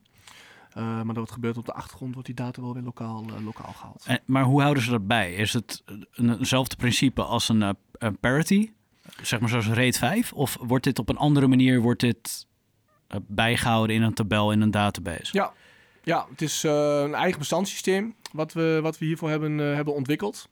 Uh, 0.78 0.84
maar 0.84 1.06
dat 1.06 1.16
wat 1.16 1.32
gebeurt 1.32 1.58
op 1.58 1.66
de 1.66 1.74
achtergrond, 1.74 2.14
wordt 2.14 2.28
die 2.28 2.36
data 2.36 2.62
wel 2.62 2.74
weer 2.74 2.84
lokaal, 2.84 3.26
uh, 3.30 3.46
lokaal 3.46 3.74
gehaald. 3.74 4.04
En, 4.08 4.20
maar 4.26 4.44
hoe 4.44 4.62
houden 4.62 4.84
ze 4.84 4.90
dat 4.90 5.08
bij? 5.08 5.34
Is 5.34 5.54
het 5.54 5.84
een, 6.12 6.38
eenzelfde 6.38 6.76
principe 6.76 7.24
als 7.24 7.50
een, 7.50 7.76
een 7.92 8.18
parity? 8.20 8.72
Zeg 9.22 9.40
maar 9.40 9.50
zoals 9.50 9.68
RAID 9.68 9.98
5? 9.98 10.34
Of 10.34 10.58
wordt 10.62 10.84
dit 10.84 11.00
op 11.00 11.10
een 11.10 11.18
andere 11.18 11.48
manier 11.48 11.82
wordt 11.82 12.00
dit, 12.00 12.48
uh, 13.10 13.20
bijgehouden 13.28 13.96
in 13.96 14.02
een 14.02 14.14
tabel 14.14 14.52
in 14.52 14.62
een 14.62 14.72
database? 14.72 15.30
Ja, 15.32 15.54
ja 16.04 16.28
het 16.30 16.42
is 16.42 16.64
uh, 16.64 17.02
een 17.02 17.14
eigen 17.14 17.40
bestandssysteem 17.40 18.16
wat 18.32 18.54
we, 18.54 18.80
wat 18.82 18.98
we 18.98 19.06
hiervoor 19.06 19.30
hebben, 19.30 19.60
uh, 19.60 19.76
hebben 19.76 19.94
ontwikkeld. 19.94 20.50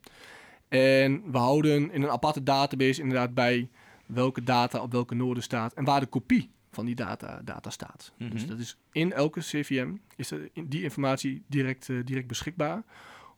En 0.67 1.31
we 1.31 1.37
houden 1.37 1.91
in 1.91 2.03
een 2.03 2.09
aparte 2.09 2.43
database 2.43 3.01
inderdaad 3.01 3.33
bij 3.33 3.69
welke 4.05 4.43
data 4.43 4.79
op 4.79 4.91
welke 4.91 5.15
node 5.15 5.41
staat 5.41 5.73
en 5.73 5.83
waar 5.83 5.99
de 5.99 6.05
kopie 6.05 6.49
van 6.71 6.85
die 6.85 6.95
data, 6.95 7.41
data 7.43 7.69
staat. 7.69 8.11
Mhm. 8.17 8.31
Dus 8.31 8.47
dat 8.47 8.59
is 8.59 8.77
in 8.91 9.13
elke 9.13 9.39
CVM 9.39 9.95
is 10.15 10.31
er 10.31 10.49
die 10.67 10.83
informatie 10.83 11.43
direct, 11.47 11.87
uh, 11.87 12.05
direct 12.05 12.27
beschikbaar 12.27 12.83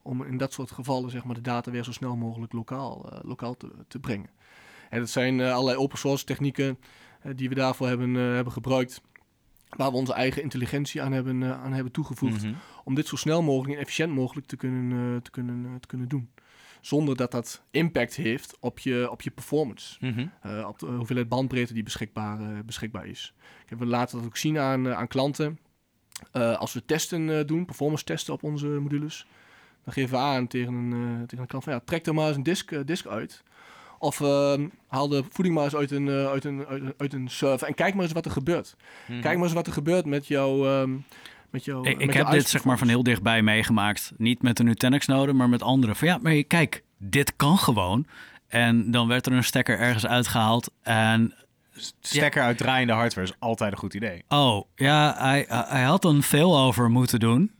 om 0.02 0.22
in 0.22 0.36
dat 0.36 0.52
soort 0.52 0.70
gevallen 0.70 1.10
zeg 1.10 1.24
maar, 1.24 1.34
de 1.34 1.40
data 1.40 1.70
weer 1.70 1.84
zo 1.84 1.92
snel 1.92 2.16
mogelijk 2.16 2.52
lokaal, 2.52 3.12
uh, 3.12 3.18
lokaal 3.22 3.56
te, 3.56 3.70
te 3.88 3.98
brengen. 3.98 4.30
En 4.90 4.98
dat 4.98 5.10
zijn 5.10 5.38
uh, 5.38 5.52
allerlei 5.52 5.76
open 5.76 5.98
source 5.98 6.24
technieken 6.24 6.78
uh, 7.26 7.32
die 7.36 7.48
we 7.48 7.54
daarvoor 7.54 7.86
hebben, 7.86 8.14
uh, 8.14 8.34
hebben 8.34 8.52
gebruikt. 8.52 9.00
Waar 9.68 9.90
we 9.90 9.96
onze 9.96 10.12
eigen 10.12 10.42
intelligentie 10.42 11.02
aan 11.02 11.12
hebben, 11.12 11.44
aan 11.44 11.72
hebben 11.72 11.92
toegevoegd. 11.92 12.42
Mm 12.42 12.48
-hmm. 12.48 12.58
Om 12.84 12.94
dit 12.94 13.06
zo 13.06 13.16
snel 13.16 13.42
mogelijk 13.42 13.74
en 13.74 13.80
efficiënt 13.80 14.12
mogelijk 14.14 14.46
te 14.46 14.56
kunnen, 14.56 15.22
te 15.22 15.30
kunnen, 15.30 15.80
te 15.80 15.86
kunnen 15.86 16.08
doen. 16.08 16.30
Zonder 16.80 17.16
dat 17.16 17.30
dat 17.30 17.62
impact 17.70 18.14
heeft 18.14 18.56
op 18.60 18.78
je, 18.78 19.10
op 19.10 19.22
je 19.22 19.30
performance. 19.30 19.96
Mm 20.00 20.12
-hmm. 20.42 20.64
op 20.64 20.78
de 20.78 20.86
hoeveelheid 20.86 21.28
bandbreedte 21.28 21.74
die 21.74 21.82
beschikbaar, 21.82 22.64
beschikbaar 22.64 23.06
is. 23.06 23.34
We 23.78 23.86
laten 23.86 24.16
dat 24.16 24.26
ook 24.26 24.36
zien 24.36 24.58
aan, 24.58 24.94
aan 24.94 25.08
klanten. 25.08 25.58
als 26.32 26.72
we 26.72 26.84
testen 26.84 27.46
doen, 27.46 27.64
performance 27.64 28.04
testen 28.04 28.34
op 28.34 28.42
onze 28.42 28.66
modules. 28.66 29.26
Dan 29.84 29.92
geven 29.92 30.10
we 30.10 30.24
aan 30.24 30.46
tegen 30.46 30.74
een, 30.74 31.26
tegen 31.26 31.38
een 31.38 31.46
klant 31.46 31.64
van 31.64 31.72
ja, 31.72 31.80
trek 31.84 32.06
er 32.06 32.14
maar 32.14 32.26
eens 32.26 32.36
een 32.36 32.42
disk, 32.42 32.86
disk 32.86 33.06
uit. 33.06 33.42
Of 34.02 34.20
uh, 34.20 34.54
haal 34.86 35.08
de 35.08 35.24
voeding 35.30 35.54
maar 35.54 35.64
eens 35.64 35.76
uit 35.76 35.90
een, 35.90 36.06
uh, 36.06 36.26
uit, 36.26 36.44
een, 36.44 36.66
uit, 36.66 36.82
uit, 36.96 37.12
een 37.12 37.28
server 37.28 37.68
en 37.68 37.74
kijk 37.74 37.94
maar 37.94 38.04
eens 38.04 38.12
wat 38.12 38.24
er 38.24 38.30
gebeurt. 38.30 38.74
Mhm. 38.76 38.86
Mm 39.06 39.14
-hmm. 39.14 39.22
Kijk 39.22 39.34
maar 39.34 39.44
eens 39.44 39.54
wat 39.54 39.66
er 39.66 39.72
gebeurt 39.72 40.06
met 40.06 40.26
jouw. 40.26 40.80
Um, 40.80 41.04
met 41.50 41.64
jou, 41.64 41.88
ik 41.88 41.98
met 41.98 42.08
ik 42.08 42.12
heb 42.12 42.30
dit 42.30 42.48
zeg 42.48 42.64
maar 42.64 42.78
van 42.78 42.88
heel 42.88 43.02
dichtbij 43.02 43.42
meegemaakt. 43.42 44.12
Niet 44.16 44.42
met 44.42 44.56
de 44.56 44.62
Nutanix-node, 44.62 45.32
maar 45.32 45.48
met 45.48 45.62
andere. 45.62 45.94
Van 45.94 46.08
ja, 46.08 46.18
maar 46.22 46.42
kijk, 46.42 46.82
dit 46.98 47.36
kan 47.36 47.58
gewoon. 47.58 48.06
En 48.48 48.90
dan 48.90 49.08
werd 49.08 49.26
er 49.26 49.32
een 49.32 49.44
stekker 49.44 49.78
ergens 49.78 50.06
uitgehaald. 50.06 50.70
En 50.82 51.34
stekker 52.00 52.40
ja. 52.40 52.46
uit 52.46 52.58
draaiende 52.58 52.92
hardware 52.92 53.26
is 53.26 53.34
altijd 53.38 53.72
een 53.72 53.78
goed 53.78 53.94
idee. 53.94 54.24
Oh, 54.28 54.64
ja, 54.74 55.14
hij, 55.18 55.44
hij 55.48 55.82
had 55.82 56.04
een 56.04 56.22
failover 56.22 56.90
moeten 56.90 57.20
doen. 57.20 57.50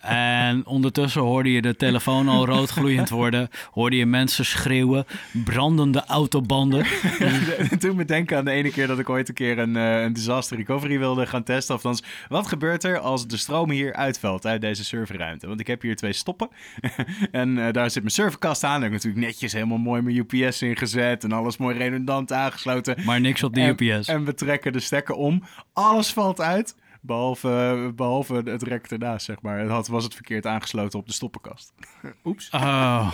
En 0.00 0.66
ondertussen 0.66 1.22
hoorde 1.22 1.52
je 1.52 1.62
de 1.62 1.76
telefoon 1.76 2.28
al 2.28 2.46
roodgloeiend 2.46 3.10
worden. 3.10 3.48
Hoorde 3.70 3.96
je 3.96 4.06
mensen 4.06 4.44
schreeuwen. 4.44 5.06
Brandende 5.44 6.04
autobanden. 6.06 6.86
Toen 7.78 7.96
me 7.96 8.04
denken 8.04 8.36
aan 8.36 8.44
de 8.44 8.50
ene 8.50 8.70
keer 8.70 8.86
dat 8.86 8.98
ik 8.98 9.08
ooit 9.08 9.28
een 9.28 9.34
keer 9.34 9.58
een, 9.58 9.76
uh, 9.76 10.02
een 10.02 10.12
disaster 10.12 10.56
recovery 10.56 10.98
wilde 10.98 11.26
gaan 11.26 11.42
testen. 11.42 11.74
Althans, 11.74 12.02
wat 12.28 12.46
gebeurt 12.46 12.84
er 12.84 12.98
als 12.98 13.26
de 13.26 13.36
stroom 13.36 13.70
hier 13.70 13.94
uitvalt 13.94 14.46
uit 14.46 14.60
deze 14.60 14.84
serverruimte? 14.84 15.46
Want 15.46 15.60
ik 15.60 15.66
heb 15.66 15.82
hier 15.82 15.96
twee 15.96 16.12
stoppen. 16.12 16.48
en 17.30 17.56
uh, 17.56 17.72
daar 17.72 17.90
zit 17.90 18.02
mijn 18.02 18.14
serverkast 18.14 18.64
aan. 18.64 18.80
Daar 18.80 18.90
heb 18.90 18.98
ik 18.98 19.04
natuurlijk 19.04 19.26
netjes 19.26 19.52
helemaal 19.52 19.78
mooi 19.78 20.02
mijn 20.02 20.16
UPS 20.16 20.62
ingezet. 20.62 21.24
En 21.24 21.32
alles 21.32 21.56
mooi 21.56 21.76
redundant 21.78 22.32
aangesloten. 22.32 22.96
Maar 23.04 23.20
niks 23.20 23.42
op 23.42 23.54
die 23.54 23.74
UPS. 23.76 24.08
En 24.08 24.24
we 24.24 24.34
trekken 24.34 24.72
de 24.72 24.80
stekker 24.80 25.14
om. 25.14 25.42
Alles 25.72 26.12
valt 26.12 26.40
uit. 26.40 26.74
Behalve, 27.06 27.92
behalve 27.94 28.34
het 28.34 28.62
rek 28.62 28.86
ernaast, 28.86 29.24
zeg 29.24 29.42
maar. 29.42 29.58
Het 29.58 29.68
had, 29.68 29.88
was 29.88 30.04
het 30.04 30.14
verkeerd 30.14 30.46
aangesloten 30.46 30.98
op 30.98 31.06
de 31.06 31.12
stoppenkast. 31.12 31.72
Oeps. 32.24 32.50
Oh. 32.50 33.12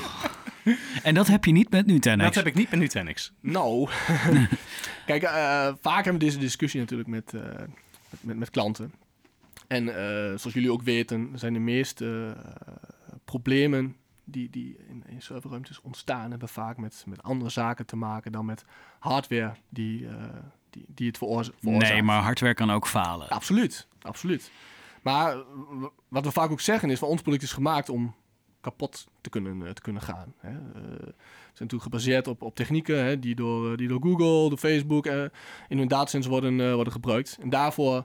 en 1.03 1.15
dat 1.15 1.27
heb 1.27 1.45
je 1.45 1.53
niet 1.53 1.71
met 1.71 1.87
Nutanix? 1.87 2.25
Dat 2.25 2.35
heb 2.35 2.47
ik 2.47 2.55
niet 2.55 2.71
met 2.71 2.79
Nutanix. 2.79 3.33
Nou, 3.41 3.89
kijk, 5.07 5.23
uh, 5.23 5.31
vaak 5.81 6.05
hebben 6.05 6.13
we 6.13 6.19
deze 6.19 6.39
discussie 6.39 6.81
natuurlijk 6.81 7.09
met, 7.09 7.33
uh, 7.33 7.43
met, 8.21 8.39
met, 8.39 8.51
klanten. 8.51 8.93
En 9.67 9.85
uh, 9.85 9.95
zoals 9.95 10.53
jullie 10.53 10.73
ook 10.73 10.83
weten, 10.83 11.31
zijn 11.35 11.53
de 11.53 11.59
meeste 11.59 12.37
problemen 13.25 13.97
die, 14.25 14.51
die 14.51 14.77
in, 14.89 15.05
in 15.07 15.23
serverruimtes 15.23 15.81
ontstaan, 15.81 16.31
hebben 16.31 16.49
vaak 16.49 16.77
met, 16.77 17.05
met 17.09 17.23
andere 17.23 17.51
zaken 17.51 17.87
te 17.87 17.97
maken 17.97 18.33
dan 18.33 18.45
met 18.45 18.65
hardware 18.99 19.55
die 19.69 20.07
die, 20.71 20.85
die 20.89 21.07
het 21.07 21.19
veroorzaakt. 21.19 21.63
Nee, 21.63 22.03
maar 22.03 22.23
hardware 22.23 22.55
kan 22.55 22.71
ook 22.71 22.87
falen. 22.87 23.29
Absoluut, 23.29 23.87
absoluut. 24.03 24.51
Maar 25.03 25.37
wat 26.09 26.25
we 26.25 26.31
vaak 26.31 26.51
ook 26.51 26.61
zeggen 26.61 26.91
is, 26.91 26.99
van 26.99 27.09
ons 27.09 27.23
product 27.23 27.43
is 27.43 27.53
gemaakt 27.53 27.89
om 27.89 28.15
kapot 28.61 29.07
te 29.21 29.31
kunnen, 29.31 29.67
eh, 29.67 29.73
te 29.73 29.83
kunnen 29.83 30.03
gaan. 30.03 30.35
Hè. 30.39 30.51
Uh, 30.51 30.57
zijn 31.53 31.69
natuurlijk 31.69 31.83
gebaseerd 31.83 32.27
op, 32.27 32.43
op 32.43 32.55
technieken 32.55 33.05
hè, 33.05 33.19
die, 33.19 33.35
door, 33.35 33.77
die 33.77 33.89
door 33.89 34.01
Google, 34.03 34.49
door 34.49 34.59
Facebook 34.59 35.07
uh, 35.07 35.25
in 35.69 35.79
hun 35.79 35.89
datacenters 35.89 36.33
worden, 36.33 36.59
uh, 36.59 36.75
worden 36.75 36.93
gebruikt. 36.93 37.39
En 37.41 37.51
daarvoor, 37.51 38.05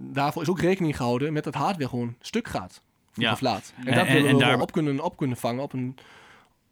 daarvoor 0.00 0.42
is 0.42 0.48
ook 0.48 0.60
rekening 0.60 0.96
gehouden 0.96 1.32
met 1.32 1.44
dat 1.44 1.54
hardware 1.54 1.88
gewoon 1.88 2.16
stuk 2.20 2.48
gaat. 2.48 2.82
Ja. 3.14 3.32
Of 3.32 3.40
laat. 3.40 3.72
En, 3.76 3.86
en 3.86 3.94
dat 3.94 4.06
willen 4.06 4.32
we 4.32 4.38
daar... 4.38 4.60
op, 4.60 4.72
kunnen, 4.72 5.00
op 5.00 5.16
kunnen 5.16 5.36
vangen 5.36 5.62
op 5.62 5.72
een, 5.72 5.96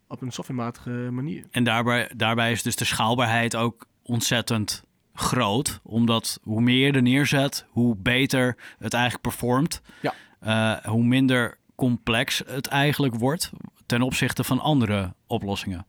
op 0.08 0.22
een 0.22 0.32
softwarematige 0.32 0.90
manier. 0.90 1.44
En 1.50 1.64
daarbij, 1.64 2.10
daarbij 2.16 2.52
is 2.52 2.62
dus 2.62 2.76
de 2.76 2.84
schaalbaarheid 2.84 3.56
ook 3.56 3.86
ontzettend 4.10 4.82
groot. 5.14 5.80
Omdat 5.82 6.38
hoe 6.42 6.60
meer 6.60 6.86
je 6.86 6.92
er 6.92 7.02
neerzet, 7.02 7.64
hoe 7.68 7.96
beter 7.96 8.56
het 8.78 8.92
eigenlijk 8.92 9.22
performt. 9.22 9.80
Ja. 10.00 10.14
Uh, 10.46 10.84
hoe 10.90 11.04
minder 11.04 11.58
complex 11.74 12.42
het 12.46 12.66
eigenlijk 12.66 13.14
wordt 13.14 13.50
ten 13.86 14.02
opzichte 14.02 14.44
van 14.44 14.60
andere 14.60 15.12
oplossingen. 15.26 15.86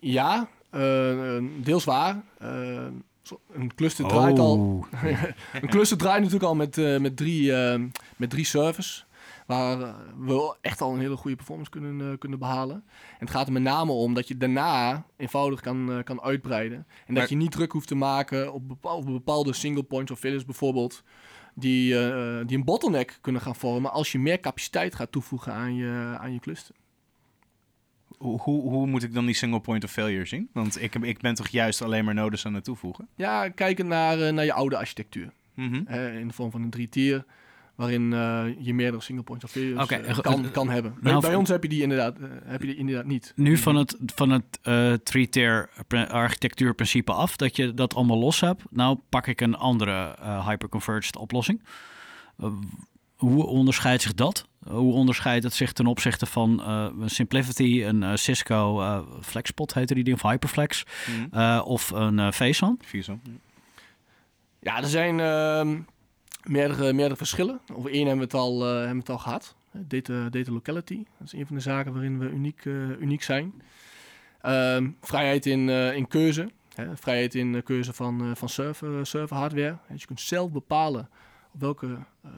Ja, 0.00 0.48
uh, 0.74 1.38
deels 1.60 1.84
waar. 1.84 2.22
Uh, 2.42 2.48
een 3.52 3.74
cluster 3.74 4.08
draait 4.08 4.38
oh. 4.38 4.44
al. 4.44 4.86
een 5.62 5.68
cluster 5.68 5.96
draait 5.96 6.18
natuurlijk 6.18 6.44
al 6.44 6.54
met, 6.54 6.76
met, 7.00 7.16
drie, 7.16 7.52
met 8.16 8.30
drie 8.30 8.44
servers 8.44 9.06
waar 9.52 9.80
eh, 9.80 9.94
we 10.18 10.56
echt 10.60 10.80
al 10.80 10.92
een 10.92 11.00
hele 11.00 11.16
goede 11.16 11.36
performance 11.36 11.70
kunnen, 11.70 11.98
uh, 12.00 12.18
kunnen 12.18 12.38
behalen. 12.38 12.76
En 12.76 13.18
het 13.18 13.30
gaat 13.30 13.46
er 13.46 13.52
met 13.52 13.62
name 13.62 13.92
om 13.92 14.14
dat 14.14 14.28
je 14.28 14.36
daarna 14.36 15.06
eenvoudig 15.16 15.60
kan, 15.60 15.90
uh, 15.90 16.02
kan 16.02 16.22
uitbreiden. 16.22 16.86
En 17.06 17.14
dat 17.14 17.28
je 17.28 17.36
niet 17.36 17.50
druk 17.50 17.72
hoeft 17.72 17.88
te 17.88 17.94
maken 17.94 18.52
op 18.52 18.68
bepaalde, 18.68 19.12
bepaalde 19.12 19.52
single 19.52 19.82
points 19.82 20.10
of 20.10 20.18
failures 20.18 20.44
bijvoorbeeld. 20.46 21.02
Die, 21.54 21.94
uh, 21.94 22.40
die 22.46 22.56
een 22.56 22.64
bottleneck 22.64 23.18
kunnen 23.20 23.42
gaan 23.42 23.56
vormen 23.56 23.92
als 23.92 24.12
je 24.12 24.18
meer 24.18 24.40
capaciteit 24.40 24.94
gaat 24.94 25.12
toevoegen 25.12 25.52
aan 25.52 25.74
je, 25.74 26.16
aan 26.18 26.32
je 26.32 26.40
cluster. 26.40 26.74
Hoe, 28.18 28.40
hoe, 28.40 28.86
moet 28.86 29.02
ik 29.02 29.14
dan 29.14 29.26
die 29.26 29.34
single 29.34 29.60
point 29.60 29.84
of 29.84 29.90
failure 29.90 30.26
zien? 30.26 30.48
Want 30.52 30.82
ik, 30.82 30.94
ik 30.94 31.20
ben 31.20 31.34
toch 31.34 31.48
juist 31.48 31.82
alleen 31.82 32.04
maar 32.04 32.14
nodes 32.14 32.46
aan 32.46 32.54
het 32.54 32.64
toevoegen? 32.64 33.08
Ja, 33.14 33.48
kijken 33.48 33.86
naar, 33.86 34.32
naar 34.32 34.44
je 34.44 34.52
oude 34.52 34.76
architectuur. 34.76 35.32
Mm 35.54 35.68
-hmm. 35.68 35.96
in 35.96 36.28
de 36.28 36.34
vorm 36.34 36.50
van 36.50 36.62
een 36.62 36.70
drie-tier 36.70 37.24
waarin 37.74 38.12
uh, 38.12 38.44
je 38.58 38.74
meerdere 38.74 39.02
single 39.02 39.24
points 39.24 39.44
of 39.44 39.50
failures 39.50 39.82
okay, 39.82 40.00
uh, 40.00 40.18
kan, 40.18 40.50
kan 40.50 40.68
hebben. 40.68 40.94
Nou, 41.00 41.20
bij, 41.20 41.30
bij 41.30 41.38
ons 41.38 41.48
heb 41.48 41.62
je 41.62 41.68
die 41.68 41.82
inderdaad, 41.82 42.18
uh, 42.20 42.26
heb 42.44 42.60
je 42.60 42.66
die 42.66 42.76
inderdaad 42.76 43.04
niet. 43.04 43.32
Nu 43.36 43.56
van 43.56 43.76
het, 43.76 43.96
van 44.14 44.30
het 44.30 45.04
three-tier 45.04 45.68
architectuurprincipe 46.08 47.12
af, 47.12 47.36
dat 47.36 47.56
je 47.56 47.74
dat 47.74 47.94
allemaal 47.94 48.18
los 48.18 48.40
hebt. 48.40 48.62
Nou 48.70 48.98
pak 49.08 49.26
ik 49.26 49.40
een 49.40 49.56
andere 49.56 50.16
hyperconverged 50.46 51.16
oplossing. 51.16 51.62
hoe 53.16 53.46
onderscheidt 53.46 54.02
zich 54.02 54.14
dat? 54.14 54.46
Hoe 54.68 54.92
onderscheidt 54.92 55.44
het 55.44 55.54
zich 55.54 55.72
ten 55.72 55.86
opzichte 55.86 56.26
van 56.26 56.62
Simplicity, 57.06 57.82
een 57.84 58.18
Cisco 58.18 58.82
FlexPod 59.20 59.74
heette 59.74 59.94
die 59.94 60.04
ding, 60.04 60.22
of 60.22 60.30
Hyperflex, 60.30 60.84
mm. 61.06 61.58
of 61.58 61.90
een 61.90 62.18
uh, 62.18 62.32
VSAN? 62.32 62.78
Ja, 64.62 64.76
er 64.76 64.88
zijn 64.88 65.20
ehm, 65.20 65.78
meerdere, 66.42 67.16
verschillen. 67.16 67.60
Over 67.72 67.90
één 67.90 68.06
hebben 68.06 68.28
we 68.28 68.36
het 68.36 68.42
al, 68.42 68.68
uh, 68.68 68.78
hebben 68.78 68.98
het 68.98 69.08
al 69.08 69.18
gehad. 69.18 69.54
Data, 69.72 70.28
data 70.28 70.52
locality. 70.52 71.04
Dat 71.18 71.26
is 71.26 71.32
een 71.32 71.46
van 71.46 71.56
de 71.56 71.62
zaken 71.62 71.92
waarin 71.92 72.18
we 72.18 72.30
uniek, 72.30 72.64
uh, 72.64 73.00
uniek 73.00 73.22
zijn. 73.22 73.62
Uh, 74.44 74.76
vrijheid 75.00 75.46
in, 75.46 75.68
uh, 75.68 75.96
in 75.96 76.08
keuze. 76.08 76.50
Hè? 76.74 76.96
Vrijheid 76.96 77.34
in 77.34 77.62
keuze 77.62 77.92
van, 77.92 78.36
van 78.36 78.48
server, 78.48 79.06
server 79.06 79.36
hardware. 79.36 79.76
Dus 79.88 80.00
je 80.00 80.06
kunt 80.06 80.20
zelf 80.20 80.50
bepalen 80.50 81.08
op 81.52 81.60
welke 81.60 81.86
uh, 81.86 82.30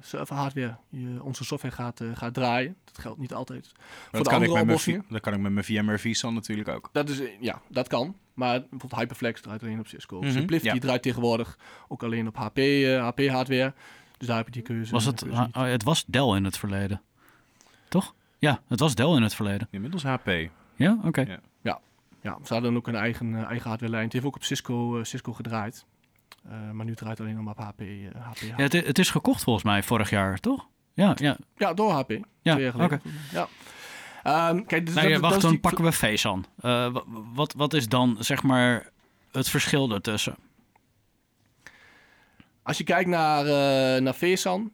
server 0.00 0.36
hardware 0.36 0.76
je 0.88 1.22
onze 1.22 1.44
software 1.44 1.74
gaat, 1.74 2.00
uh, 2.00 2.16
gaat 2.16 2.34
draaien. 2.34 2.76
Dat 2.84 2.98
geldt 2.98 3.18
niet 3.18 3.34
altijd 3.34 3.72
voor 3.74 4.08
dat 4.10 4.24
de 4.24 4.30
andere 4.30 4.60
oplossingen. 4.60 5.04
Dat 5.08 5.20
kan 5.20 5.32
ik 5.32 5.40
met 5.40 5.52
mijn 5.52 5.64
VMware 5.64 5.98
vSAN 5.98 6.34
natuurlijk 6.34 6.68
ook. 6.68 6.88
Dat 6.92 7.08
is, 7.08 7.20
ja, 7.40 7.60
dat 7.68 7.88
kan. 7.88 8.16
Maar 8.34 8.60
bijvoorbeeld 8.60 9.00
Hyperflex 9.00 9.40
draait 9.40 9.62
alleen 9.62 9.78
op 9.78 9.86
Cisco. 9.86 10.16
Mm 10.16 10.22
-hmm. 10.22 10.32
Simplicity 10.32 10.78
draait 10.78 11.02
tegenwoordig 11.02 11.58
ook 11.88 12.02
alleen 12.02 12.26
op 12.26 12.36
HP, 12.36 12.58
uh, 12.58 13.06
HP 13.06 13.26
hardware. 13.26 13.74
Dus 14.18 14.26
daar 14.26 14.36
heb 14.36 14.46
je 14.46 14.52
die 14.52 14.62
keuze. 14.62 14.92
Was 14.92 15.04
het, 15.04 15.22
keuze 15.22 15.48
uh, 15.56 15.62
het 15.62 15.82
was 15.82 16.04
Dell 16.06 16.36
in 16.36 16.44
het 16.44 16.58
verleden. 16.58 17.02
Toch? 17.88 18.14
Ja, 18.38 18.60
het 18.68 18.80
was 18.80 18.94
Dell 18.94 19.14
in 19.14 19.22
het 19.22 19.34
verleden. 19.34 19.68
Inmiddels 19.70 20.02
HP. 20.02 20.28
Ja, 20.74 20.92
oké. 20.92 21.06
Okay. 21.06 21.26
Ja. 21.26 21.40
ja. 21.62 21.80
Ja, 22.20 22.38
ze 22.44 22.52
hadden 22.52 22.76
ook 22.76 22.88
een 22.88 22.94
eigen, 22.94 23.34
eigen 23.34 23.68
hardware 23.68 23.92
lijn. 23.92 24.04
Het 24.04 24.12
heeft 24.12 24.24
ook 24.24 24.34
op 24.34 24.44
Cisco, 24.44 25.04
Cisco 25.04 25.32
gedraaid. 25.32 25.86
Uh, 26.46 26.70
maar 26.70 26.86
nu 26.86 26.94
draait 26.94 27.20
alleen 27.20 27.34
nog 27.34 27.44
maar 27.44 27.54
op 27.58 27.64
HP. 27.64 27.80
Uh, 27.80 28.08
HP, 28.20 28.38
Ja, 28.40 28.54
het, 28.56 28.72
het, 28.72 28.98
is 28.98 29.10
gekocht 29.10 29.42
volgens 29.42 29.64
mij 29.64 29.82
vorig 29.82 30.10
jaar, 30.10 30.38
toch? 30.38 30.66
Ja, 30.92 31.12
ja. 31.16 31.36
ja 31.56 31.74
door 31.74 31.90
HP. 31.90 32.18
Ja, 32.42 32.68
oké. 32.68 32.84
Okay. 32.84 33.00
Ja. 33.32 33.48
Um, 34.50 34.66
kijk, 34.66 34.86
dus 34.86 34.94
dat, 34.94 35.20
wacht, 35.20 35.40
dan 35.40 35.50
die... 35.50 35.60
pakken 35.60 35.84
we 35.84 36.20
aan. 36.22 36.44
Uh, 36.60 36.96
wat, 37.34 37.52
wat 37.52 37.74
is 37.74 37.88
dan, 37.88 38.16
zeg 38.18 38.42
maar, 38.42 38.90
het 39.32 39.48
verschil 39.48 39.90
ertussen? 39.90 40.36
Als 42.62 42.78
je 42.78 42.84
kijkt 42.84 43.08
naar, 43.08 43.44
uh, 43.44 44.02
naar 44.02 44.14
VSAN 44.14 44.72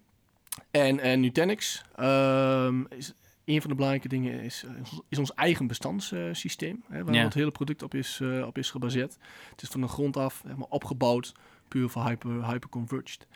en, 0.71 1.01
en 1.01 1.21
Nutanix, 1.21 1.85
um, 2.01 2.87
is 2.89 3.13
een 3.45 3.61
van 3.61 3.71
de 3.71 3.77
belangrijke 3.77 4.09
dingen 4.09 4.41
is, 4.41 4.65
is 5.09 5.19
ons 5.19 5.35
eigen 5.35 5.67
bestandssysteem, 5.67 6.85
uh, 6.91 7.03
waar 7.03 7.15
ja. 7.15 7.25
het 7.25 7.35
hele 7.35 7.51
product 7.51 7.83
op 7.83 7.95
is, 7.95 8.19
uh, 8.23 8.47
op 8.47 8.59
is 8.59 8.71
gebaseerd. 8.71 9.17
Het 9.51 9.63
is 9.63 9.69
van 9.69 9.81
de 9.81 9.89
grond 9.89 10.17
af 10.17 10.43
helemaal 10.43 10.67
opgebouwd, 10.71 11.33
puur 11.71 11.89
voor 11.89 12.07
hyper, 12.07 12.47
hyperconverged. 12.47 13.27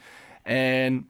En 0.43 1.09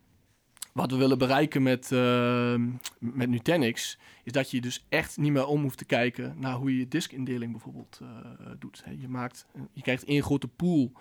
wat 0.75 0.91
we 0.91 0.97
willen 0.97 1.19
bereiken 1.19 1.63
met, 1.63 1.91
uh, 1.91 2.55
met 2.99 3.29
Nutanix, 3.29 3.99
is 4.25 4.33
dat 4.33 4.51
je 4.51 4.61
dus 4.61 4.87
echt 4.89 5.17
niet 5.17 5.33
meer 5.33 5.47
om 5.47 5.63
hoeft 5.63 5.79
te 5.79 5.85
kijken 5.85 6.35
naar 6.39 6.55
hoe 6.55 6.79
je 6.79 6.89
diskindeling 6.89 7.53
bijvoorbeeld 7.53 8.01
uh, 8.03 8.09
doet. 8.59 8.85
je, 8.99 9.09
maakt, 9.09 9.47
je 9.73 9.83
krijgt 9.83 10.05
één 10.05 10.23
grote 10.23 10.49
pool 10.49 10.93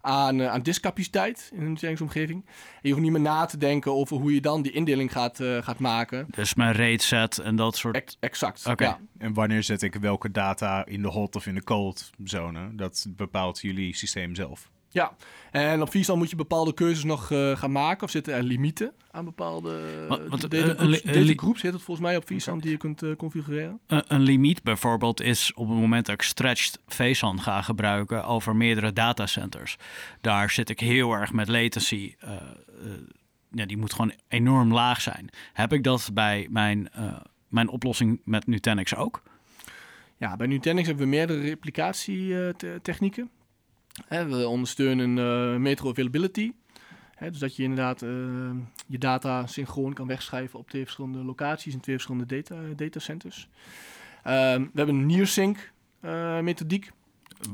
aan, 0.00 0.38
uh, 0.38 0.48
aan 0.48 0.62
diskcapaciteit 0.62 1.50
in 1.54 1.60
een 1.62 1.72
Nutanix-omgeving. 1.72 2.46
En 2.46 2.80
je 2.82 2.90
hoeft 2.90 3.02
niet 3.02 3.12
meer 3.12 3.20
na 3.20 3.44
te 3.44 3.56
denken 3.56 3.92
over 3.92 4.16
hoe 4.16 4.34
je 4.34 4.40
dan 4.40 4.62
die 4.62 4.72
indeling 4.72 5.12
gaat, 5.12 5.40
uh, 5.40 5.62
gaat 5.62 5.78
maken. 5.78 6.26
Dus 6.30 6.54
mijn 6.54 6.74
rate 6.74 7.04
set 7.04 7.38
en 7.38 7.56
dat 7.56 7.76
soort... 7.76 7.96
Ex 7.96 8.16
exact, 8.20 8.66
okay. 8.66 8.86
ja. 8.86 9.00
En 9.18 9.34
wanneer 9.34 9.62
zet 9.62 9.82
ik 9.82 9.94
welke 9.94 10.30
data 10.30 10.86
in 10.86 11.02
de 11.02 11.08
hot 11.08 11.36
of 11.36 11.46
in 11.46 11.54
de 11.54 11.64
cold 11.64 12.10
zone? 12.24 12.74
Dat 12.74 13.06
bepaalt 13.08 13.60
jullie 13.60 13.96
systeem 13.96 14.34
zelf. 14.34 14.70
Ja, 14.92 15.16
en 15.50 15.82
op 15.82 15.90
vSAN 15.90 16.18
moet 16.18 16.30
je 16.30 16.36
bepaalde 16.36 16.74
keuzes 16.74 17.04
nog 17.04 17.30
uh, 17.30 17.56
gaan 17.56 17.72
maken. 17.72 18.02
Of 18.04 18.10
zitten 18.10 18.34
er 18.34 18.42
limieten 18.42 18.92
aan 19.10 19.24
bepaalde 19.24 20.06
wat, 20.08 20.40
datagroeps? 20.40 21.02
Datagroeps 21.02 21.62
heet 21.62 21.72
het 21.72 21.82
volgens 21.82 22.06
mij 22.06 22.16
op 22.16 22.26
vSAN 22.26 22.58
die 22.58 22.70
je 22.70 22.76
kunt 22.76 23.02
uh, 23.02 23.16
configureren. 23.16 23.80
Een, 23.86 24.04
een, 24.06 24.20
limiet 24.20 24.62
bijvoorbeeld 24.62 25.20
is 25.20 25.52
op 25.54 25.68
het 25.68 25.78
moment 25.78 26.06
dat 26.06 26.14
ik 26.14 26.22
stretched 26.22 26.80
vSAN 26.86 27.40
ga 27.40 27.62
gebruiken 27.62 28.24
over 28.24 28.56
meerdere 28.56 28.92
datacenters. 28.92 29.76
Daar 30.20 30.50
zit 30.50 30.70
ik 30.70 30.80
heel 30.80 31.12
erg 31.12 31.32
met 31.32 31.48
latency. 31.48 32.14
Ja, 33.52 33.66
die 33.66 33.76
moet 33.76 33.92
gewoon 33.92 34.12
enorm 34.28 34.72
laag 34.72 35.00
zijn. 35.00 35.28
Heb 35.52 35.72
ik 35.72 35.84
dat 35.84 36.10
bij 36.12 36.46
mijn, 36.50 36.90
mijn 37.48 37.68
oplossing 37.68 38.20
met 38.24 38.46
Nutanix 38.46 38.94
ook? 38.94 39.22
Ja, 40.16 40.36
bij 40.36 40.46
Nutanix 40.46 40.86
hebben 40.86 41.04
we 41.04 41.10
meerdere 41.10 41.40
replicatietechnieken. 41.40 43.30
We 44.08 44.48
ondersteunen 44.48 45.16
uh, 45.16 45.56
metro 45.56 45.90
availability. 45.90 46.52
Hè, 47.20 47.30
dus 47.30 47.38
dat 47.38 47.56
je 47.56 47.62
inderdaad 47.62 48.02
eh, 48.02 48.10
je 48.86 48.98
data 48.98 49.46
synchroon 49.46 49.92
kan 49.92 50.06
wegschrijven 50.06 50.58
op 50.58 50.68
twee 50.68 50.82
verschillende 50.82 51.18
locaties 51.18 51.74
en 51.74 51.80
twee 51.80 51.94
verschillende 51.94 52.34
data, 52.34 52.54
datacenters. 52.76 53.48
Ehm, 54.22 54.60
we 54.60 54.70
hebben 54.74 54.94
een 54.94 55.06
NearSync 55.06 55.72
uh, 56.04 56.38
methodiek. 56.38 56.90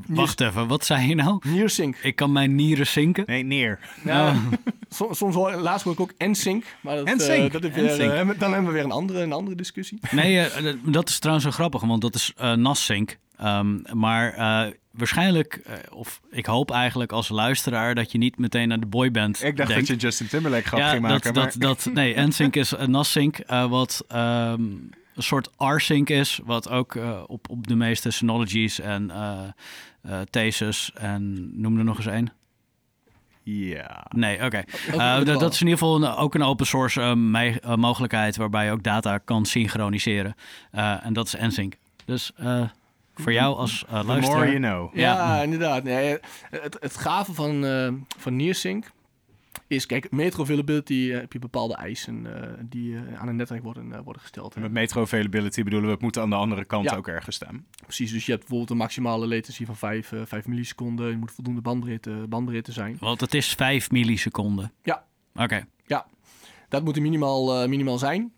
Wacht 0.07 0.41
even, 0.41 0.67
wat 0.67 0.85
zei 0.85 1.07
je 1.07 1.15
nou? 1.15 1.39
NearSync. 1.47 1.95
Ik 1.95 2.15
kan 2.15 2.31
mijn 2.31 2.55
nieren 2.55 2.87
zinken? 2.87 3.23
Nee, 3.27 3.43
neer. 3.43 3.79
Ja, 4.03 4.35
soms, 4.89 5.17
soms 5.17 5.35
hoor, 5.35 5.55
laatst 5.55 5.83
hoor 5.83 5.93
ik 5.93 5.99
ook 5.99 6.13
NSYNC. 6.17 6.65
Maar 6.81 6.95
dat, 6.95 7.15
NSYNC. 7.15 7.51
dat 7.51 7.63
is 7.63 7.73
weer, 7.73 7.99
uh, 7.99 8.39
dan 8.39 8.53
hebben 8.53 8.65
we 8.65 8.71
weer 8.71 8.83
een 8.83 8.91
andere, 8.91 9.21
een 9.21 9.33
andere 9.33 9.55
discussie. 9.55 9.99
Nee, 10.11 10.35
uh, 10.35 10.73
dat 10.83 11.09
is 11.09 11.19
trouwens 11.19 11.45
zo 11.45 11.51
grappig, 11.51 11.81
want 11.81 12.01
dat 12.01 12.15
is 12.15 12.33
uh, 12.41 12.53
NASSync. 12.53 13.17
Um, 13.43 13.81
maar 13.93 14.35
waarschijnlijk, 14.97 15.61
of 15.89 16.21
ik 16.31 16.45
hoop 16.45 16.71
eigenlijk 16.71 17.11
als 17.11 17.29
luisteraar 17.29 17.95
dat 17.95 18.11
je 18.11 18.17
niet 18.17 18.37
meteen 18.37 18.67
naar 18.67 18.79
de 18.79 18.85
boyband 18.85 19.43
Ik 19.43 19.57
dacht 19.57 19.69
denkt. 19.69 19.87
dat 19.87 20.01
je 20.01 20.07
Justin 20.07 20.27
Timberlake 20.27 20.67
grap 20.67 20.79
ja, 20.79 20.89
ging 20.89 21.01
maken. 21.01 21.33
Dat, 21.33 21.43
maar... 21.43 21.59
dat, 21.59 21.83
dat, 21.83 21.93
nee, 21.93 22.15
NSYNC 22.27 22.55
is 22.55 22.73
NASSync, 22.87 23.37
wat 23.47 24.05
um, 24.11 24.89
een 25.17 25.23
soort 25.23 25.49
R-Sync 25.57 26.09
is, 26.09 26.39
wat 26.45 26.69
ook 26.69 26.95
uh, 26.95 27.23
op, 27.27 27.49
op 27.49 27.67
de 27.67 27.75
meeste 27.75 28.11
Synologies 28.11 28.79
en 28.79 29.09
uh, 29.09 29.39
uh, 30.05 30.19
Thesis 30.29 30.91
en 30.93 31.51
noem 31.61 31.77
er 31.77 31.83
nog 31.83 31.97
eens 31.97 32.05
één. 32.05 32.31
Ja. 33.43 34.05
Nee, 34.09 34.45
oké. 34.45 34.63
Okay. 34.89 35.19
Uh, 35.21 35.39
dat 35.39 35.53
is 35.53 35.61
in 35.61 35.67
ieder 35.67 35.79
geval 35.79 35.95
een, 35.95 36.15
ook 36.15 36.35
een 36.35 36.43
open 36.43 36.65
source 36.65 37.01
uh, 37.01 37.13
me 37.13 37.61
uh, 37.65 37.75
mogelijkheid 37.75 38.35
waarbij 38.35 38.65
je 38.65 38.71
ook 38.71 38.83
data 38.83 39.17
kan 39.17 39.45
synchroniseren. 39.45 40.35
en 40.71 41.13
dat 41.13 41.25
is 41.25 41.35
NSYNC. 41.39 41.73
Dus 42.05 42.31
voor 43.19 43.33
jou 43.33 43.55
als 43.55 43.85
luisteraar... 43.89 44.21
The 44.21 44.29
more 44.29 44.45
you 44.45 44.59
know. 44.59 44.95
Ja, 44.95 45.13
ja 45.13 45.41
inderdaad. 45.41 45.83
Nee, 45.83 46.17
het, 46.49 46.77
het 46.79 46.97
gave 46.97 47.33
van, 47.33 47.65
van 48.17 48.35
NearSync 48.35 48.85
is, 49.67 49.85
kijk, 49.85 50.11
metro 50.11 50.43
availability 50.43 50.93
uh, 50.93 51.19
heb 51.19 51.33
je 51.33 51.39
bepaalde 51.39 51.75
eisen 51.75 52.25
uh, 52.25 52.33
die 52.61 52.91
uh, 52.91 53.21
aan 53.21 53.27
een 53.27 53.35
netwerk 53.35 53.63
worden, 53.63 54.03
worden 54.03 54.21
gesteld. 54.21 54.55
En 54.55 54.61
met 54.61 54.71
metro 54.71 55.01
availability 55.01 55.63
bedoelen 55.63 55.87
we, 55.87 55.93
het 55.93 56.03
moet 56.03 56.17
aan 56.17 56.29
de 56.29 56.35
andere 56.35 56.65
kant 56.65 56.89
ja. 56.89 56.95
ook 56.95 57.07
ergens 57.07 57.35
staan. 57.35 57.65
Precies, 57.83 58.11
dus 58.11 58.25
je 58.25 58.31
hebt 58.31 58.41
bijvoorbeeld 58.41 58.71
een 58.71 58.77
maximale 58.77 59.27
latency 59.27 59.65
van 59.65 59.75
5, 59.75 60.13
5 60.25 60.47
milliseconden. 60.47 61.09
Je 61.09 61.17
moet 61.17 61.31
voldoende 61.31 61.61
bandbreedte, 61.61 62.25
bandbreedte 62.29 62.71
zijn. 62.71 62.97
Want 62.99 63.21
het 63.21 63.33
is 63.33 63.53
5 63.53 63.91
milliseconden? 63.91 64.71
Ja. 64.83 65.05
Oké. 65.33 65.43
Okay. 65.43 65.65
Ja, 65.85 66.05
dat 66.69 66.83
moet 66.83 66.95
er 66.95 67.01
minimaal, 67.01 67.67
minimaal 67.67 67.97
zijn. 67.97 68.33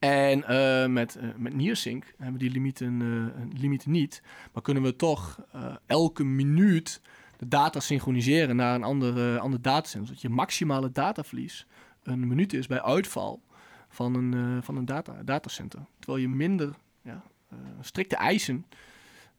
En 0.00 0.44
uh, 0.50 0.86
met, 0.86 1.18
uh, 1.22 1.28
met 1.36 1.54
NearSync 1.54 2.04
hebben 2.16 2.32
we 2.32 2.38
die 2.38 2.50
limieten, 2.50 3.00
uh, 3.00 3.60
limieten 3.60 3.90
niet. 3.90 4.22
Maar 4.52 4.62
kunnen 4.62 4.82
we 4.82 4.96
toch 4.96 5.40
elke 5.86 6.24
minuut 6.24 7.00
de 7.36 7.48
data 7.48 7.80
synchroniseren 7.80 8.56
naar 8.56 8.74
een 8.74 8.82
andere, 8.82 9.38
ander 9.38 9.62
datacenter. 9.62 10.06
Zodat 10.06 10.22
je 10.22 10.28
maximale 10.28 10.92
dataverlies 10.92 11.66
een 12.02 12.28
minuut 12.28 12.52
is 12.52 12.66
bij 12.66 12.82
uitval 12.82 13.42
van 13.88 14.14
een, 14.14 14.32
uh, 14.32 14.62
van 14.62 14.76
een 14.76 14.84
data, 14.84 15.22
datacenter. 15.24 15.80
Terwijl 15.98 16.22
je 16.22 16.28
minder 16.28 16.74
ja, 17.02 17.22
uh, 17.52 17.58
strikte 17.80 18.16
eisen 18.16 18.66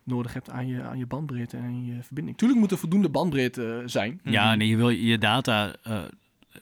nodig 0.04 0.34
hebt 0.34 0.50
aan 0.50 0.67
je, 0.67 0.82
aan 0.82 0.97
je 0.97 1.06
bandbreedte 1.06 1.58
en 1.58 1.86
je 1.86 2.04
verbinding. 2.04 2.38
Tuurlijk 2.38 2.60
moet 2.60 2.71
er 2.71 2.78
voldoende 2.78 3.10
bandbreedte 3.10 3.84
zijn. 3.86 4.19
Ja, 4.24 4.56
nee, 4.56 4.67
je 4.67 4.76
wil 4.76 4.89
je 4.89 5.17
data 5.17 5.76
uh, 5.88 6.04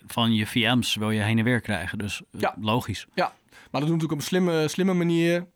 van 0.06 0.34
je 0.34 0.48
VM's 0.48 0.96
wil 0.96 1.12
je 1.12 1.22
heen 1.22 1.38
en 1.38 1.44
weer 1.44 1.62
krijgen. 1.62 1.98
Dus 1.98 2.22
ja. 2.32 2.56
logisch. 2.60 3.08
Ja, 3.14 3.34
maar 3.44 3.82
dat 3.82 3.90
doen 3.90 4.00
we 4.00 4.04
natuurlijk 4.04 4.12
op 4.12 4.18
een 4.18 4.24
slimme, 4.24 4.68
slimme 4.68 4.94
manier. 4.94 5.48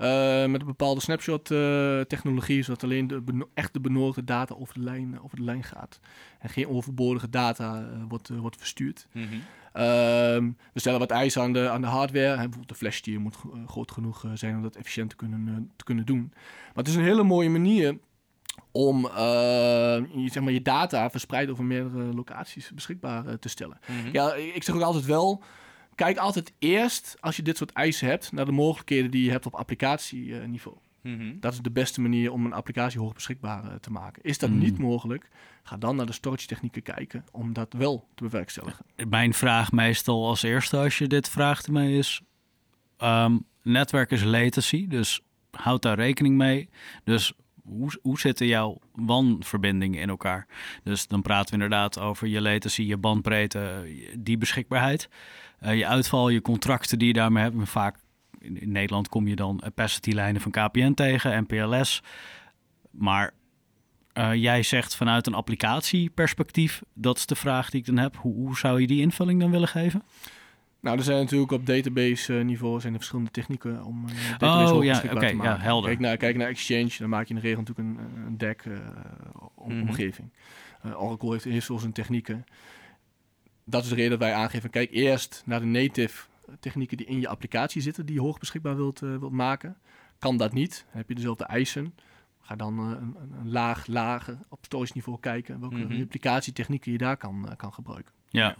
Uh, 0.00 0.46
met 0.46 0.60
een 0.60 0.66
bepaalde 0.66 1.00
snapshot-technologie, 1.00 2.58
uh, 2.58 2.64
zodat 2.64 2.82
alleen 2.82 3.06
de 3.06 3.46
echt 3.54 3.72
de 3.72 3.80
benodigde 3.80 4.24
data 4.24 4.54
over 4.54 4.74
de 4.74 4.80
lijn, 4.80 5.20
over 5.22 5.36
de 5.36 5.42
lijn 5.42 5.64
gaat. 5.64 6.00
En 6.38 6.48
geen 6.48 6.68
overbodige 6.68 7.30
data 7.30 7.80
uh, 7.80 8.02
wordt, 8.08 8.28
wordt 8.28 8.56
verstuurd. 8.56 9.06
Mm 9.12 9.26
-hmm. 9.28 10.56
we 10.72 10.80
stellen 10.80 10.98
wat 10.98 11.10
eisen 11.10 11.42
aan 11.42 11.52
de, 11.52 11.68
aan 11.68 11.80
de 11.80 11.86
hardware. 11.86 12.28
Hè, 12.28 12.34
bijvoorbeeld 12.34 12.68
de 12.68 12.74
flashtier 12.74 13.20
moet 13.20 13.36
groot 13.66 13.92
genoeg 13.92 14.24
zijn 14.34 14.56
om 14.56 14.62
dat 14.62 14.76
efficiënt 14.76 15.10
te 15.10 15.16
kunnen, 15.16 15.70
te 15.76 15.84
kunnen 15.84 16.06
doen. 16.06 16.28
Maar 16.32 16.84
het 16.84 16.88
is 16.88 16.94
een 16.94 17.02
hele 17.02 17.22
mooie 17.22 17.50
manier 17.50 17.98
om 18.78 19.00
je, 20.22 20.28
zeg 20.32 20.42
maar, 20.42 20.52
je 20.52 20.62
data 20.62 21.10
verspreid 21.10 21.50
over 21.50 21.64
meerdere 21.64 22.14
locaties 22.14 22.70
beschikbaar 22.74 23.38
te 23.38 23.48
stellen. 23.48 23.78
Mm 23.86 24.00
-hmm. 24.00 24.12
Ja, 24.12 24.34
ik 24.34 24.62
zeg 24.62 24.74
ook 24.74 24.82
altijd 24.82 25.04
wel 25.04 25.42
kijk 25.98 26.16
altijd 26.18 26.52
eerst, 26.58 27.16
als 27.20 27.36
je 27.36 27.42
dit 27.42 27.56
soort 27.56 27.72
eisen 27.72 28.08
hebt, 28.08 28.32
naar 28.32 28.44
de 28.44 28.52
mogelijkheden 28.52 29.10
die 29.10 29.24
je 29.24 29.30
hebt 29.30 29.46
op 29.46 29.54
applicatieniveau. 29.54 30.76
Mm 31.02 31.18
-hmm. 31.18 31.40
Dat 31.40 31.52
is 31.52 31.60
de 31.60 31.70
beste 31.70 32.00
manier 32.00 32.32
om 32.32 32.44
een 32.44 32.52
applicatie 32.52 33.00
hoog 33.00 33.14
beschikbaar 33.14 33.64
uh, 33.64 33.74
te 33.74 33.90
maken. 33.90 34.22
Is 34.22 34.38
dat 34.38 34.50
mm. 34.50 34.58
niet 34.58 34.78
mogelijk, 34.78 35.28
ga 35.62 35.76
dan 35.76 35.96
naar 35.96 36.06
de 36.06 36.12
storage 36.12 36.46
technieken 36.46 36.82
kijken 36.82 37.24
om 37.32 37.52
dat 37.52 37.72
wel 37.72 38.08
te 38.14 38.22
bewerkstelligen. 38.22 38.84
Mijn 39.08 39.34
vraag 39.34 39.72
meestal 39.72 40.26
als 40.26 40.42
eerste 40.42 40.76
als 40.76 40.98
je 40.98 41.06
dit 41.06 41.28
vraagt 41.28 41.68
mij 41.68 41.92
is, 41.92 42.22
um, 43.02 43.44
netwerk 43.62 44.10
is 44.10 44.24
latency, 44.24 44.86
dus 44.86 45.20
houd 45.50 45.82
daar 45.82 45.96
rekening 45.96 46.36
mee. 46.36 46.68
Dus 47.04 47.32
hoe, 47.68 47.98
hoe 48.02 48.20
zitten 48.20 48.46
jouw 48.46 48.78
WAN-verbindingen 48.92 50.00
in 50.00 50.08
elkaar? 50.08 50.46
Dus 50.82 51.06
dan 51.06 51.22
praten 51.22 51.48
we 51.48 51.52
inderdaad 51.62 51.98
over 51.98 52.26
je 52.26 52.40
latency, 52.40 52.82
je 52.82 52.96
bandbreedte, 52.96 53.94
die 54.18 54.38
beschikbaarheid. 54.38 55.08
Uh, 55.62 55.76
je 55.76 55.86
uitval, 55.86 56.28
je 56.28 56.40
contracten 56.40 56.98
die 56.98 57.08
je 57.08 57.12
daarmee 57.12 57.42
hebt. 57.42 57.56
Vaak 57.68 57.96
in, 58.38 58.60
in 58.60 58.72
Nederland 58.72 59.08
kom 59.08 59.26
je 59.26 59.36
dan 59.36 59.60
capacity-lijnen 59.64 60.40
van 60.40 60.50
KPN 60.50 60.92
tegen, 60.92 61.46
MPLS. 61.48 62.02
Maar 62.90 63.34
uh, 64.14 64.34
jij 64.34 64.62
zegt 64.62 64.96
vanuit 64.96 65.26
een 65.26 65.34
applicatieperspectief, 65.34 66.82
dat 66.94 67.16
is 67.16 67.26
de 67.26 67.34
vraag 67.34 67.70
die 67.70 67.80
ik 67.80 67.86
dan 67.86 67.98
heb. 67.98 68.16
Hoe, 68.16 68.34
hoe 68.34 68.58
zou 68.58 68.80
je 68.80 68.86
die 68.86 69.00
invulling 69.00 69.40
dan 69.40 69.50
willen 69.50 69.68
geven? 69.68 70.02
Nou, 70.88 71.00
er 71.00 71.06
zijn 71.06 71.18
natuurlijk 71.18 71.52
op 71.52 71.66
database 71.66 72.32
niveau 72.32 72.80
zijn 72.80 72.92
er 72.92 72.98
verschillende 72.98 73.30
technieken 73.30 73.84
om 73.84 74.04
een 74.04 74.14
database 74.38 74.74
oh, 74.74 74.84
ja, 74.84 74.96
okay, 74.96 75.28
te 75.28 75.34
maken. 75.36 75.52
Ja, 75.52 75.58
helder. 75.58 75.88
Kijk 75.88 76.00
naar, 76.00 76.16
kijk 76.16 76.36
naar 76.36 76.48
Exchange, 76.48 76.90
dan 76.98 77.08
maak 77.08 77.26
je 77.26 77.34
in 77.34 77.40
de 77.40 77.46
regel 77.46 77.62
natuurlijk 77.62 77.88
een, 77.88 78.24
een 78.26 78.38
deck 78.38 78.64
uh, 78.64 78.78
om, 79.54 79.72
mm 79.72 79.78
-hmm. 79.78 79.88
omgeving. 79.88 80.32
Uh, 80.86 81.02
Oracle 81.02 81.30
heeft, 81.30 81.44
heeft 81.44 81.66
zo 81.66 81.76
zijn 81.76 81.92
technieken. 81.92 82.44
Dat 83.64 83.82
is 83.82 83.88
de 83.88 83.94
reden 83.94 84.10
dat 84.10 84.18
wij 84.18 84.32
aangeven, 84.32 84.70
kijk 84.70 84.90
eerst 84.90 85.42
naar 85.46 85.60
de 85.60 85.66
native 85.66 86.26
technieken 86.60 86.96
die 86.96 87.06
in 87.06 87.20
je 87.20 87.28
applicatie 87.28 87.82
zitten, 87.82 88.06
die 88.06 88.14
je 88.14 88.20
hoog 88.20 88.38
beschikbaar 88.38 88.76
wilt, 88.76 89.02
uh, 89.02 89.16
wilt 89.16 89.32
maken. 89.32 89.76
Kan 90.18 90.36
dat 90.36 90.52
niet, 90.52 90.84
dan 90.88 90.96
heb 90.96 91.08
je 91.08 91.14
dezelfde 91.14 91.44
eisen. 91.44 91.94
Ga 92.40 92.56
dan 92.56 92.78
een, 92.78 93.16
een, 93.20 93.50
laag 93.50 93.86
lager 93.86 94.38
op 94.48 94.64
storage 94.64 94.92
niveau 94.94 95.20
kijken 95.20 95.60
welke 95.60 95.76
mm 95.76 95.90
-hmm. 95.90 96.02
applicatietechnieken 96.02 96.92
je 96.92 96.98
daar 96.98 97.16
kan, 97.16 97.54
kan 97.56 97.72
gebruiken. 97.72 98.12
Ja. 98.28 98.56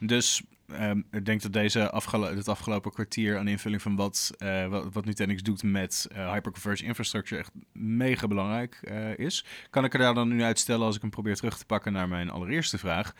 Dus 0.00 0.42
um, 0.72 1.06
ik 1.10 1.24
denk 1.24 1.42
dat 1.42 1.52
deze 1.52 1.90
afgelo 1.90 2.36
het 2.36 2.48
afgelopen 2.48 2.92
kwartier 2.92 3.38
aan 3.38 3.48
invulling 3.48 3.82
van 3.82 3.96
wat, 3.96 4.30
uh, 4.38 4.82
wat, 4.92 5.04
Nutanix 5.04 5.42
doet 5.42 5.62
met 5.62 6.08
uh, 6.12 6.32
hyperconverged 6.32 6.86
infrastructure 6.86 7.40
echt 7.40 7.52
mega 7.72 8.26
belangrijk 8.26 8.80
uh, 8.82 9.18
is. 9.18 9.44
Kan 9.70 9.84
ik 9.84 9.92
er 9.92 9.98
daar 9.98 10.14
dan 10.14 10.28
nu 10.28 10.42
uitstellen 10.42 10.86
als 10.86 10.96
ik 10.96 11.00
hem 11.00 11.10
probeer 11.10 11.36
terug 11.36 11.58
te 11.58 11.66
pakken 11.66 11.92
naar 11.92 12.08
mijn 12.08 12.30
allereerste 12.30 12.78
vraag? 12.78 13.14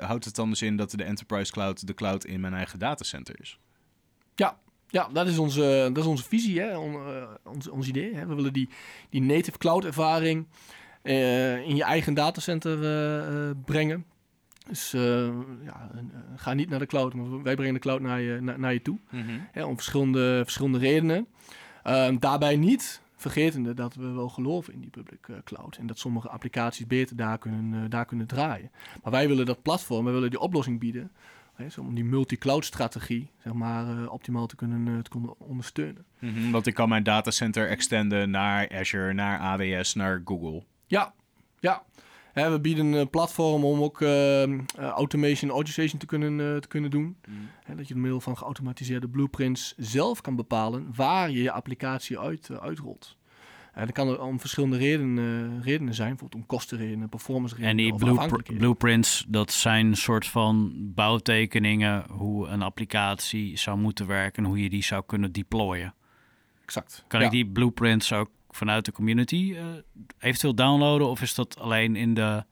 houdt 0.00 0.24
het 0.24 0.34
dan 0.34 0.48
dus 0.48 0.62
in 0.62 0.76
dat 0.76 0.90
de 0.90 1.04
enterprise 1.04 1.52
cloud 1.52 1.86
de 1.86 1.94
cloud 1.94 2.24
in 2.24 2.40
mijn 2.40 2.54
eigen 2.54 2.78
datacenter 2.78 3.40
is? 3.40 3.58
Ja, 4.34 4.58
ja, 4.88 5.08
dat 5.12 5.26
is 5.26 5.38
onze, 5.38 5.90
dat 5.92 6.04
is 6.04 6.10
onze 6.10 6.24
visie, 6.24 6.60
hè? 6.60 6.76
On, 6.76 6.96
ons, 7.44 7.68
ons 7.68 7.88
idee. 7.88 8.14
Hè? 8.14 8.26
We 8.26 8.34
willen 8.34 8.52
die, 8.52 8.68
die 9.10 9.22
native 9.22 9.58
cloud 9.58 9.84
ervaring 9.84 10.46
in 11.02 11.76
je 11.76 11.84
eigen 11.84 12.14
datacenter 12.14 13.56
brengen. 13.56 14.04
Dus 14.68 14.90
ja, 15.64 15.90
ga 16.36 16.52
niet 16.52 16.68
naar 16.68 16.78
de 16.78 16.86
cloud, 16.86 17.14
maar 17.14 17.42
wij 17.42 17.54
brengen 17.54 17.74
de 17.74 17.80
cloud 17.80 18.00
naar 18.00 18.20
je, 18.20 18.40
naar, 18.40 18.58
naar 18.58 18.72
je 18.72 18.82
toe. 18.82 18.98
Mm 19.10 19.22
-hmm. 19.22 19.48
hè, 19.52 19.64
om 19.64 19.74
verschillende, 19.74 20.40
verschillende 20.42 20.78
redenen. 20.78 21.26
daarbij 22.18 22.56
niet 22.56 23.02
vergetende 23.16 23.74
dat 23.74 23.94
we 23.94 24.10
wel 24.10 24.28
geloven 24.28 24.72
in 24.72 24.80
die 24.80 24.90
public 24.90 25.26
cloud. 25.44 25.76
En 25.76 25.86
dat 25.86 25.98
sommige 25.98 26.28
applicaties 26.28 26.86
beter 26.86 27.16
daar 27.16 27.38
kunnen, 27.38 27.90
daar 27.90 28.04
kunnen 28.04 28.26
draaien. 28.26 28.70
Maar 29.02 29.12
wij 29.12 29.28
willen 29.28 29.46
dat 29.46 29.62
platform, 29.62 30.04
wij 30.04 30.12
willen 30.12 30.30
die 30.30 30.40
oplossing 30.40 30.80
bieden 30.80 31.10
Hè, 31.54 31.66
om 31.80 31.94
die 31.94 32.04
multi-cloud 32.04 32.64
strategie 32.64 33.30
zeg 33.42 33.52
maar, 33.52 33.98
uh, 33.98 34.12
optimaal 34.12 34.46
te 34.46 34.56
kunnen, 34.56 34.86
uh, 34.86 34.98
te 34.98 35.10
kunnen 35.10 35.40
ondersteunen. 35.40 36.04
Mm 36.18 36.34
-hmm, 36.34 36.50
want 36.50 36.66
ik 36.66 36.74
kan 36.74 36.88
mijn 36.88 37.02
datacenter 37.02 37.68
extenden 37.68 38.30
naar 38.30 38.68
Azure, 38.78 39.12
naar 39.12 39.38
AWS, 39.38 39.94
naar 39.94 40.22
Google. 40.24 40.62
Ja, 40.86 41.12
ja. 41.60 41.82
Hè, 42.34 42.50
we 42.50 42.60
bieden 42.60 42.92
een 42.92 43.10
platform 43.10 43.64
om 43.64 43.82
ook 43.82 44.00
uh, 44.00 44.44
automation 44.76 45.50
en 45.50 45.56
orchestration 45.56 45.98
te 45.98 46.06
kunnen, 46.06 46.60
te 46.60 46.68
kunnen 46.68 46.90
doen. 46.90 47.16
Mm. 47.28 47.48
Hè, 47.64 47.74
dat 47.74 47.88
je 47.88 47.94
door 47.94 48.02
middel 48.02 48.20
van 48.20 48.36
geautomatiseerde 48.36 49.08
blueprints 49.08 49.74
zelf 49.76 50.20
kan 50.20 50.36
bepalen 50.36 50.92
waar 50.94 51.30
je 51.30 51.42
je 51.42 51.50
applicatie 51.50 52.18
uit, 52.18 52.50
uitrolt. 52.60 53.16
En 53.72 53.84
dat 53.84 53.94
kan 53.94 54.08
er 54.08 54.22
om 54.22 54.40
verschillende 54.40 54.76
redenen, 54.76 55.62
redenen 55.62 55.94
zijn, 55.94 56.08
bijvoorbeeld 56.08 56.42
om 56.42 56.46
kostenredenen, 56.46 57.08
performance 57.08 57.54
redenen. 57.54 57.70
En 57.70 57.76
die 57.76 57.94
blue 57.94 58.56
blueprints, 58.58 59.24
dat 59.28 59.52
zijn 59.52 59.86
een 59.86 59.96
soort 59.96 60.26
van 60.26 60.72
bouwtekeningen 60.94 62.04
hoe 62.10 62.48
een 62.48 62.62
applicatie 62.62 63.58
zou 63.58 63.78
moeten 63.78 64.06
werken 64.06 64.42
en 64.42 64.48
hoe 64.48 64.62
je 64.62 64.70
die 64.70 64.84
zou 64.84 65.02
kunnen 65.06 65.32
deployen. 65.32 65.94
Exact. 66.64 67.04
Kan 67.06 67.20
ja. 67.20 67.26
ik 67.26 67.32
die 67.32 67.46
blueprints 67.46 68.12
ook 68.12 68.30
vanuit 68.54 68.84
de 68.84 68.92
community 68.92 69.52
uh, 69.56 69.64
eventueel 70.18 70.54
downloaden 70.54 71.08
of 71.08 71.22
is 71.22 71.34
dat 71.34 71.58
alleen 71.58 71.96
in 71.96 72.14
de 72.14 72.44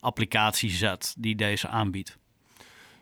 applicatie 0.00 0.70
zet 0.70 1.14
die 1.18 1.36
deze 1.36 1.68
aanbiedt? 1.68 2.18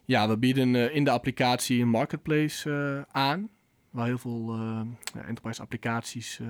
Ja, 0.04 0.28
we 0.28 0.36
bieden 0.38 0.74
eh, 0.74 0.94
in 0.96 1.04
de 1.04 1.10
applicatie 1.10 1.80
een 1.82 1.88
marketplace 1.88 2.70
eh, 3.10 3.14
aan. 3.22 3.48
Waar 3.90 4.06
heel 4.06 4.18
veel 4.18 4.54
eh, 4.54 4.80
enterprise 5.28 5.62
applicaties 5.62 6.38
eh, 6.40 6.46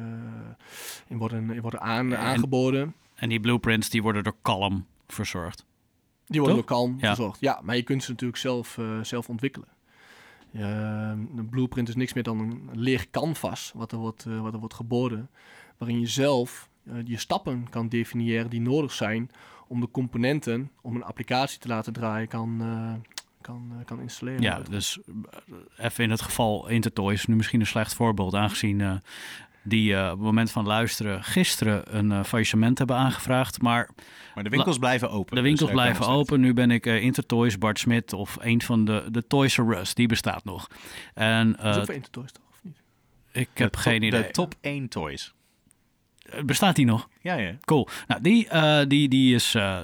in 1.09 1.19
worden, 1.19 1.51
in 1.51 1.61
worden 1.61 1.81
aan, 1.81 2.13
En- 2.13 2.19
aangeboden. 2.19 2.95
En 3.15 3.29
die 3.29 3.41
blueprints 3.41 3.89
die 3.91 4.03
worden 4.03 4.25
door 4.25 4.37
Calm 4.43 4.87
verzorgd. 5.07 5.67
Die 6.27 6.41
worden 6.41 6.59
Toch? 6.59 6.69
door 6.69 6.77
Calm 6.79 6.97
Ja. 7.01 7.07
verzorgd. 7.07 7.41
Ja, 7.41 7.61
maar 7.63 7.77
je 7.77 7.83
kunt 7.83 8.03
ze 8.03 8.11
natuurlijk 8.11 8.39
zelf, 8.39 8.79
eh, 8.79 9.03
zelf 9.03 9.29
ontwikkelen. 9.29 9.69
Een 10.53 11.49
blueprint 11.51 11.89
is 11.89 11.95
niks 11.95 12.13
meer 12.13 12.23
dan 12.23 12.39
een 12.39 12.69
leeg 12.73 13.11
canvas 13.11 13.73
wat 13.75 13.93
er 13.93 13.99
wordt, 13.99 14.27
eh, 14.27 14.41
wat 14.41 14.53
er 14.53 14.59
wordt 14.59 14.75
geboden. 14.75 15.31
Waarin 15.79 16.01
je 16.01 16.07
zelf 16.07 16.69
eh, 16.87 16.95
je 17.05 17.19
stappen 17.19 17.67
kan 17.71 17.89
definiëren 17.89 18.51
die 18.51 18.61
nodig 18.61 18.93
zijn 18.93 19.31
om 19.69 19.81
de 19.81 19.91
componenten 19.91 20.71
om 20.83 20.97
een 20.97 21.05
applicatie 21.05 21.59
te 21.59 21.69
laten 21.69 21.93
draaien 21.93 22.29
kan, 22.29 22.57
eh, 22.61 23.11
kan, 23.41 23.73
eh, 23.79 23.85
kan 23.85 24.01
installeren. 24.01 24.43
Ja, 24.43 24.61
dus 24.71 24.99
even 25.77 26.05
in 26.05 26.11
het 26.11 26.23
geval 26.23 26.69
Intertoys, 26.69 27.27
nu 27.27 27.37
misschien 27.37 27.61
een 27.61 27.67
slecht 27.67 27.95
voorbeeld, 27.95 28.35
aangezien 28.35 28.81
eh, 28.81 28.93
die 29.63 29.95
eh, 29.95 30.05
op 30.05 30.11
het 30.11 30.21
moment 30.21 30.51
van 30.51 30.67
luisteren 30.67 31.25
gisteren 31.25 31.97
een 31.97 32.13
eh, 32.13 32.25
faillissement 32.25 32.79
hebben 32.79 32.97
aangevraagd. 32.97 33.63
Maar 33.63 33.91
Maar 34.35 34.45
de 34.45 34.51
winkels 34.51 34.79
blijven 34.79 35.11
open. 35.11 35.35
de 35.37 35.41
dus 35.43 35.51
winkels 35.51 35.71
blijven 35.71 36.07
open. 36.07 36.41
Nu 36.41 36.53
ben 36.53 36.71
ik 36.71 36.87
eh, 36.87 37.03
Intertoys, 37.03 37.59
Bart 37.59 37.79
Smit 37.79 38.13
of 38.13 38.37
een 38.41 38.63
van 38.63 38.85
de, 38.85 39.05
de 39.11 39.27
Toys 39.27 39.57
R 39.57 39.71
Us, 39.73 39.95
die 39.95 40.09
bestaat 40.09 40.45
nog. 40.45 40.69
En 41.15 41.53
Dat 41.53 41.59
is 41.65 41.73
eh, 41.73 41.79
ook 41.79 41.85
voor 41.85 41.95
Intertoys 41.95 42.33
toch? 42.33 42.45
Of 42.51 42.59
niet? 42.63 42.83
ik 43.33 43.49
De 43.55 43.63
heb 43.63 43.73
top- 43.73 43.81
geen 43.83 44.03
idee. 44.03 44.23
De 44.23 44.31
top 44.31 44.55
1 44.61 44.89
toys. 44.89 45.35
Eh, 46.31 46.43
Bestaat 46.45 46.77
die 46.77 46.85
nog? 46.87 47.09
Ja, 47.21 47.35
ja. 47.35 47.55
Cool. 47.65 47.89
Nou, 48.07 48.21
die, 48.21 48.49
eh, 48.49 48.87
die, 48.89 49.09
die, 49.09 49.35
is, 49.35 49.55
eh, 49.55 49.79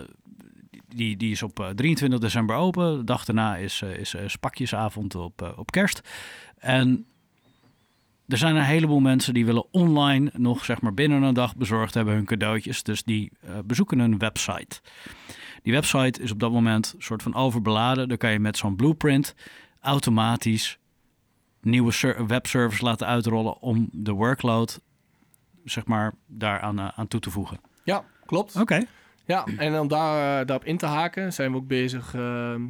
die, 0.88 1.16
die 1.16 1.30
is 1.30 1.42
op 1.42 1.60
eh, 1.60 1.68
23 1.68 2.20
december 2.20 2.56
open. 2.56 2.96
De 2.96 3.04
dag 3.04 3.24
daarna 3.24 3.56
is, 3.56 3.82
is, 3.82 4.14
spakjesavond 4.26 5.14
op, 5.14 5.54
op 5.56 5.70
kerst. 5.70 6.00
En 6.58 7.06
er 8.28 8.38
zijn 8.38 8.56
een 8.56 8.62
heleboel 8.62 9.00
mensen 9.00 9.34
die 9.34 9.44
willen 9.46 9.72
online 9.72 10.30
nog 10.32 10.64
zeg 10.64 10.80
maar 10.80 10.94
binnen 10.94 11.22
een 11.22 11.34
dag 11.34 11.56
bezorgd 11.56 11.94
hebben 11.94 12.14
hun 12.14 12.24
cadeautjes. 12.24 12.82
Dus 12.82 13.02
die 13.02 13.32
bezoeken 13.64 13.98
een 13.98 14.18
website. 14.18 14.80
Die 15.62 15.72
website 15.72 16.22
is 16.22 16.30
op 16.30 16.40
dat 16.40 16.52
moment 16.52 16.92
een 16.96 17.02
soort 17.02 17.22
van 17.22 17.34
overbeladen. 17.34 18.08
Dan 18.08 18.16
kan 18.16 18.32
je 18.32 18.38
met 18.38 18.56
zo'n 18.56 18.76
blueprint 18.76 19.34
automatisch 19.80 20.78
nieuwe 21.60 21.92
ser- 21.92 22.26
webservice 22.26 22.84
laten 22.84 23.06
uitrollen 23.06 23.60
om 23.60 23.88
de 23.92 24.12
workload 24.12 24.80
zeg 25.64 25.86
maar 25.86 26.12
daaraan 26.26 26.78
eh, 26.78 26.88
aan 26.94 27.08
toe 27.08 27.20
te 27.20 27.30
voegen. 27.30 27.60
Ja, 27.84 28.04
klopt. 28.26 28.56
Oké. 28.56 28.80
Ja, 29.26 29.44
en 29.56 29.78
om 29.80 29.88
daar, 29.88 30.40
eh, 30.40 30.46
daarop 30.46 30.66
in 30.66 30.76
te 30.76 30.86
haken 30.86 31.32
zijn 31.32 31.50
we 31.50 31.56
ook 31.56 31.66
bezig 31.66 32.14
ehm, 32.14 32.66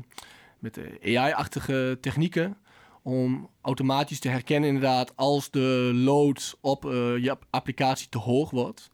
met 0.58 0.74
de 0.74 0.98
AI-achtige 1.02 1.98
technieken. 2.00 2.56
Om 3.02 3.48
automatisch 3.60 4.18
te 4.20 4.28
herkennen 4.28 4.68
inderdaad 4.68 5.16
als 5.16 5.50
de 5.50 5.90
load 5.94 6.58
op 6.60 6.84
eh, 6.84 7.16
je 7.18 7.30
app- 7.30 7.46
applicatie 7.50 8.08
te 8.08 8.18
hoog 8.18 8.50
wordt. 8.50 8.90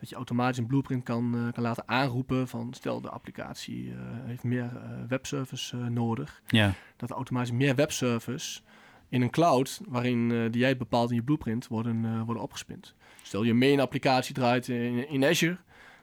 Dat 0.00 0.08
je 0.08 0.16
automatisch 0.16 0.58
een 0.58 0.66
blueprint 0.66 1.04
kan, 1.04 1.34
eh, 1.34 1.52
kan 1.52 1.62
laten 1.62 1.88
aanroepen 1.88 2.48
van 2.48 2.74
stel 2.74 3.00
de 3.00 3.10
applicatie 3.10 3.90
eh, 3.90 3.96
heeft 4.24 4.42
meer 4.44 4.70
eh, 4.76 4.90
webservice 5.08 5.76
eh, 5.76 5.86
nodig. 5.86 6.42
Ja. 6.46 6.72
Dat 6.96 7.10
er 7.10 7.16
automatisch 7.16 7.52
meer 7.52 7.74
webservice 7.74 8.60
in 9.08 9.22
een 9.22 9.30
cloud 9.30 9.80
waarin 9.88 10.30
eh, 10.32 10.38
die 10.50 10.60
jij 10.60 10.76
bepaalt 10.76 11.10
in 11.10 11.16
je 11.16 11.22
blueprint 11.22 11.66
worden, 11.68 12.04
eh, 12.04 12.22
worden 12.22 12.42
opgespind. 12.42 12.94
Stel 13.32 13.44
je 13.44 13.54
main 13.54 13.80
applicatie 13.80 14.34
draait 14.34 14.68
in, 14.68 15.08
in 15.08 15.24
Azure, 15.24 15.56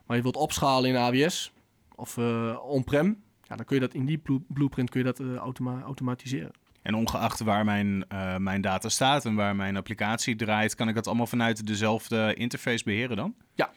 maar 0.05 0.17
je 0.17 0.23
wilt 0.23 0.35
opschalen 0.35 0.89
in 0.89 0.95
AWS 0.95 1.51
of 1.95 2.17
eh, 2.17 2.57
on-prem, 2.63 3.23
ja, 3.43 3.55
dan 3.55 3.65
kun 3.65 3.75
je 3.75 3.81
dat 3.81 3.93
in 3.93 4.05
die 4.05 4.17
blue- 4.17 4.41
blueprint 4.47 4.89
kun 4.89 4.99
je 4.99 5.05
dat 5.05 5.19
eh, 5.19 5.35
automa- 5.35 5.81
automatiseren. 5.81 6.51
En 6.81 6.93
ongeacht 6.95 7.39
waar 7.39 7.65
mijn, 7.65 8.05
eh, 8.07 8.37
mijn 8.37 8.61
data 8.61 8.89
staat 8.89 9.25
en 9.25 9.35
waar 9.35 9.55
mijn 9.55 9.77
applicatie 9.77 10.35
draait, 10.35 10.75
kan 10.75 10.87
ik 10.89 10.95
dat 10.95 11.07
allemaal 11.07 11.27
vanuit 11.27 11.67
dezelfde 11.67 12.33
interface 12.33 12.83
beheren 12.83 13.15
dan? 13.17 13.35
Ja, 13.55 13.69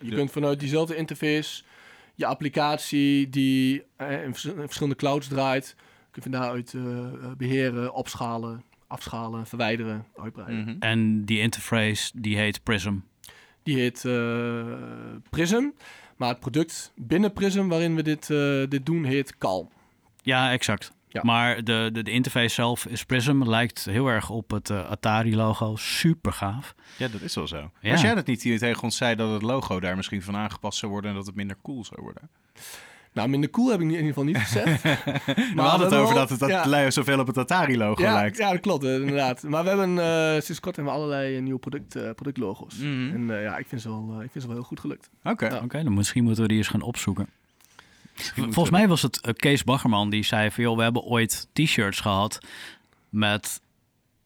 je 0.00 0.10
De- 0.10 0.16
kunt 0.16 0.30
vanuit 0.30 0.60
diezelfde 0.60 0.96
interface 0.96 1.62
je 2.14 2.26
applicatie 2.26 3.28
die 3.28 3.82
in, 3.98 4.32
vers- 4.34 4.44
in 4.44 4.54
verschillende 4.56 4.96
clouds 4.98 5.28
draait, 5.28 5.74
kun 6.10 6.22
je 6.22 6.30
van 6.30 6.40
daaruit 6.40 6.74
eh, 6.74 6.82
eh, 6.82 7.12
beheren, 7.36 7.92
opschalen, 7.94 8.62
afschalen, 8.88 9.46
verwijderen, 9.46 10.06
uitbreiden. 10.16 10.60
Mhm. 10.60 10.76
En 10.78 11.24
die 11.24 11.40
interface 11.40 12.10
die 12.14 12.36
heet 12.36 12.62
Prism. 12.62 12.94
Die 13.62 13.76
heet 13.76 14.04
eh, 14.04 14.64
Prism. 15.30 15.68
Maar 16.16 16.28
het 16.28 16.40
product 16.40 16.92
binnen 16.96 17.32
Prism 17.32 17.66
waarin 17.66 17.94
we 17.94 18.02
dit, 18.02 18.30
eh, 18.30 18.62
dit 18.68 18.86
doen 18.86 19.04
heet 19.04 19.38
Calm. 19.38 19.68
Ja, 20.22 20.52
exact. 20.52 20.92
Ja. 21.08 21.20
Maar 21.24 21.64
de, 21.64 21.90
de, 21.92 22.02
de 22.02 22.10
interface 22.10 22.54
zelf 22.54 22.86
is 22.86 23.04
Prism. 23.04 23.42
Lijkt 23.42 23.84
heel 23.84 24.06
erg 24.06 24.30
op 24.30 24.50
het 24.50 24.70
eh, 24.70 24.90
Atari-logo. 24.90 25.76
Super 25.76 26.32
gaaf. 26.32 26.74
Ja, 26.96 27.08
dat 27.08 27.20
is 27.20 27.34
wel 27.34 27.46
zo. 27.46 27.70
Ja. 27.80 27.92
Als 27.92 28.00
jij 28.00 28.14
dat 28.14 28.26
niet 28.26 28.42
hier 28.42 28.58
tegen 28.58 28.82
ons 28.82 28.96
zei 28.96 29.14
dat 29.14 29.32
het 29.32 29.42
logo 29.42 29.80
daar 29.80 29.96
misschien 29.96 30.22
van 30.22 30.36
aangepast 30.36 30.78
zou 30.78 30.92
worden 30.92 31.10
en 31.10 31.16
dat 31.16 31.26
het 31.26 31.34
minder 31.34 31.56
cool 31.62 31.84
zou 31.84 32.02
worden. 32.02 32.30
Nou, 33.12 33.28
minder 33.28 33.50
cool 33.50 33.70
heb 33.70 33.80
ik 33.80 33.84
in 33.84 33.90
ieder 33.90 34.06
geval 34.06 34.24
niet 34.24 34.36
gezegd. 34.36 34.82
Maar 34.84 35.54
we 35.54 35.60
hadden 35.60 35.86
het 35.88 35.96
over 35.96 36.14
dat 36.14 36.30
het 36.30 36.38
dat 36.38 36.48
ja. 36.48 36.90
zoveel 36.90 37.18
op 37.18 37.26
het 37.26 37.38
Atari-logo 37.38 38.02
ja, 38.02 38.14
lijkt. 38.14 38.36
ja, 38.36 38.50
dat 38.50 38.60
klopt, 38.60 38.84
eh, 38.84 38.94
inderdaad. 38.94 39.42
Maar 39.42 39.62
we 39.62 39.68
hebben 39.68 39.98
eh, 39.98 40.40
sinds 40.40 40.60
kort 40.60 40.76
hebben 40.76 40.94
we 40.94 41.00
allerlei 41.00 41.36
eh, 41.36 41.42
nieuwe 41.42 41.58
product, 41.58 41.96
eh, 41.96 42.10
productlogo's. 42.14 42.76
Mhm. 42.76 43.10
En 43.14 43.36
eh, 43.36 43.42
ja, 43.42 43.56
ik 43.56 43.66
vind, 43.66 43.80
ze 43.80 43.88
wel, 43.88 44.14
eh, 44.18 44.24
ik 44.24 44.30
vind 44.30 44.44
ze 44.44 44.46
wel 44.46 44.56
heel 44.56 44.66
goed 44.66 44.80
gelukt. 44.80 45.10
Oké. 45.22 45.46
Ja. 45.46 45.60
Oké, 45.62 45.82
dan 45.82 45.94
misschien 45.94 46.24
moeten 46.24 46.42
we 46.42 46.48
die 46.48 46.58
eens 46.58 46.68
gaan 46.68 46.82
opzoeken. 46.82 47.28
Misschien 48.16 48.52
Volgens 48.52 48.70
mij 48.70 48.88
was 48.88 49.02
het 49.02 49.32
Kees 49.36 49.64
Baggerman 49.64 50.10
die 50.10 50.24
zei 50.24 50.50
van... 50.50 50.64
joh, 50.64 50.76
we 50.76 50.82
hebben 50.82 51.02
ooit 51.02 51.48
t-shirts 51.52 52.00
gehad 52.00 52.38
met 53.08 53.60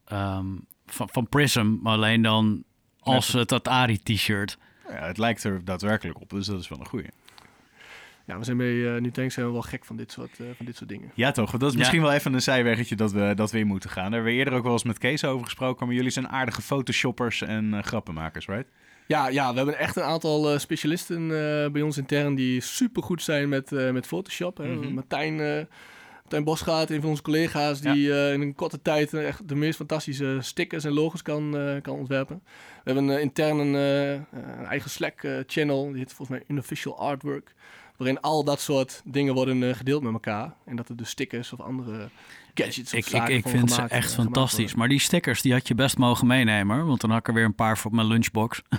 ehm, 0.04 0.46
van, 0.86 1.08
van 1.12 1.28
Prism... 1.28 1.76
maar 1.82 1.92
alleen 1.92 2.22
dan 2.22 2.64
als 3.00 3.32
het 3.32 3.52
Atari-t-shirt. 3.52 4.58
Ja, 4.88 5.06
het 5.06 5.18
lijkt 5.18 5.44
er 5.44 5.64
daadwerkelijk 5.64 6.20
op, 6.20 6.30
dus 6.30 6.46
dat 6.46 6.60
is 6.60 6.68
wel 6.68 6.80
een 6.80 6.86
goeie. 6.86 7.08
Ja, 8.32 8.38
we 8.38 8.44
zijn 8.44 8.56
bij 8.56 8.94
eh 8.94 9.00
Nutank 9.00 9.30
zijn 9.32 9.46
we 9.46 9.52
wel 9.52 9.62
gek 9.62 9.84
van 9.84 9.96
dit 9.96 10.12
soort, 10.12 10.40
eh, 10.40 10.46
van 10.56 10.66
dit 10.66 10.76
soort 10.76 10.88
dingen. 10.88 11.10
Ja, 11.14 11.30
toch? 11.30 11.50
Dat 11.50 11.62
is 11.62 11.72
Ja. 11.72 11.78
misschien 11.78 12.02
wel 12.02 12.12
even 12.12 12.34
een 12.34 12.42
zijweggetje 12.42 12.96
dat 12.96 13.12
we, 13.12 13.32
dat 13.34 13.50
we 13.50 13.58
in 13.58 13.66
moeten 13.66 13.90
gaan. 13.90 14.02
Daar 14.04 14.12
hebben 14.12 14.30
we 14.32 14.38
eerder 14.38 14.54
ook 14.54 14.62
wel 14.62 14.72
eens 14.72 14.84
met 14.84 14.98
Kees 14.98 15.24
over 15.24 15.44
gesproken. 15.44 15.86
Maar 15.86 15.94
jullie 15.94 16.10
zijn 16.10 16.28
aardige 16.28 16.62
photoshoppers 16.62 17.42
en 17.42 17.74
eh, 17.74 17.82
grappenmakers, 17.82 18.46
right? 18.46 18.68
Ja, 19.06 19.28
ja, 19.28 19.50
we 19.50 19.56
hebben 19.56 19.78
echt 19.78 19.96
een 19.96 20.02
aantal 20.02 20.52
eh, 20.52 20.58
specialisten 20.58 21.22
eh, 21.22 21.70
bij 21.70 21.82
ons 21.82 21.98
intern 21.98 22.34
die 22.34 22.60
super 22.60 23.02
goed 23.02 23.22
zijn 23.22 23.48
met, 23.48 23.72
eh, 23.72 23.90
met 23.90 24.06
Photoshop. 24.06 24.56
Hè. 24.56 24.66
Mhm. 24.74 24.94
Martijn, 24.94 25.40
eh 25.40 25.64
Martijn 26.20 26.44
Bosgaard, 26.44 26.90
een 26.90 27.00
van 27.00 27.10
onze 27.10 27.22
collega's, 27.22 27.80
die 27.80 28.12
eh, 28.14 28.32
in 28.32 28.40
een 28.40 28.54
korte 28.54 28.82
tijd 28.82 29.14
echt 29.14 29.48
de 29.48 29.54
meest 29.54 29.76
fantastische 29.76 30.36
stickers 30.40 30.84
en 30.84 30.92
logos 30.92 31.22
kan, 31.22 31.56
eh, 31.56 31.80
kan 31.82 31.94
ontwerpen. 31.94 32.42
We 32.84 32.92
hebben 32.92 33.08
een, 33.08 33.20
intern 33.20 33.58
een, 33.58 33.74
eh, 33.74 34.10
een 34.58 34.64
eigen 34.66 34.90
Slack-channel, 34.90 35.86
die 35.88 35.98
heet 35.98 36.12
volgens 36.12 36.38
mij 36.38 36.46
Unofficial 36.48 36.98
Artwork, 36.98 37.54
waarin 38.02 38.20
al 38.20 38.44
dat 38.44 38.60
soort 38.60 39.02
dingen 39.04 39.34
worden 39.34 39.62
eh, 39.62 39.74
gedeeld 39.74 40.02
met 40.02 40.12
elkaar. 40.12 40.54
En 40.64 40.76
dat 40.76 40.88
er 40.88 40.96
dus 40.96 41.10
stickers 41.10 41.52
of 41.52 41.60
andere 41.60 42.08
gadgets 42.54 42.92
Ik, 42.92 43.06
ik, 43.06 43.28
ik 43.28 43.48
vind 43.48 43.72
ze 43.72 43.82
echt 43.82 44.14
fantastisch. 44.14 44.58
worden. 44.58 44.78
Maar 44.78 44.88
die 44.88 45.00
stickers 45.00 45.42
die 45.42 45.52
had 45.52 45.68
je 45.68 45.74
best 45.74 45.98
mogen 45.98 46.26
meenemen. 46.26 46.86
Want 46.86 47.00
dan 47.00 47.10
had 47.10 47.18
ik 47.18 47.28
er 47.28 47.34
weer 47.34 47.44
een 47.44 47.54
paar 47.54 47.78
voor 47.78 47.90
op 47.90 47.96
mijn 47.96 48.08
lunchbox. 48.08 48.62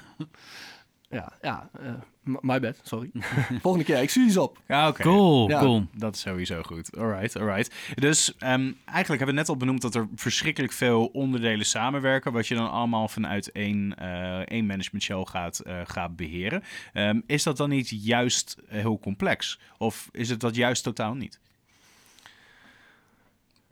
Ja, 1.13 1.31
ja 1.41 1.69
eh, 1.79 1.93
my 2.41 2.59
bad, 2.59 2.79
sorry. 2.83 3.11
Volgende 3.61 3.85
keer, 3.85 4.01
ik 4.01 4.37
op. 4.37 4.61
Ja, 4.67 4.87
oké. 4.87 5.01
Cool, 5.01 5.49
Ja. 5.49 5.59
cool. 5.59 5.85
Dat 5.95 6.15
is 6.15 6.21
sowieso 6.21 6.61
goed. 6.61 6.97
Alright, 6.97 7.37
alright. 7.39 7.75
Dus 7.95 8.35
ehm, 8.37 8.71
eigenlijk 8.85 9.07
hebben 9.07 9.25
we 9.27 9.33
net 9.33 9.49
al 9.49 9.57
benoemd 9.57 9.81
dat 9.81 9.95
er 9.95 10.07
verschrikkelijk 10.15 10.73
veel 10.73 11.05
onderdelen 11.05 11.65
samenwerken, 11.65 12.31
wat 12.31 12.47
je 12.47 12.55
dan 12.55 12.71
allemaal 12.71 13.07
vanuit 13.07 13.51
één, 13.51 13.95
eh 13.97 14.39
één 14.39 14.65
management 14.65 15.03
shell 15.03 15.23
gaat, 15.25 15.59
eh, 15.59 15.79
gaat 15.83 16.15
beheren. 16.15 16.63
Ehm, 16.93 17.19
is 17.25 17.43
dat 17.43 17.57
dan 17.57 17.69
niet 17.69 17.89
juist 17.89 18.57
heel 18.67 18.99
complex? 18.99 19.59
Of 19.77 20.09
is 20.11 20.29
het 20.29 20.39
dat 20.39 20.55
juist 20.55 20.83
totaal 20.83 21.13
niet? 21.13 21.39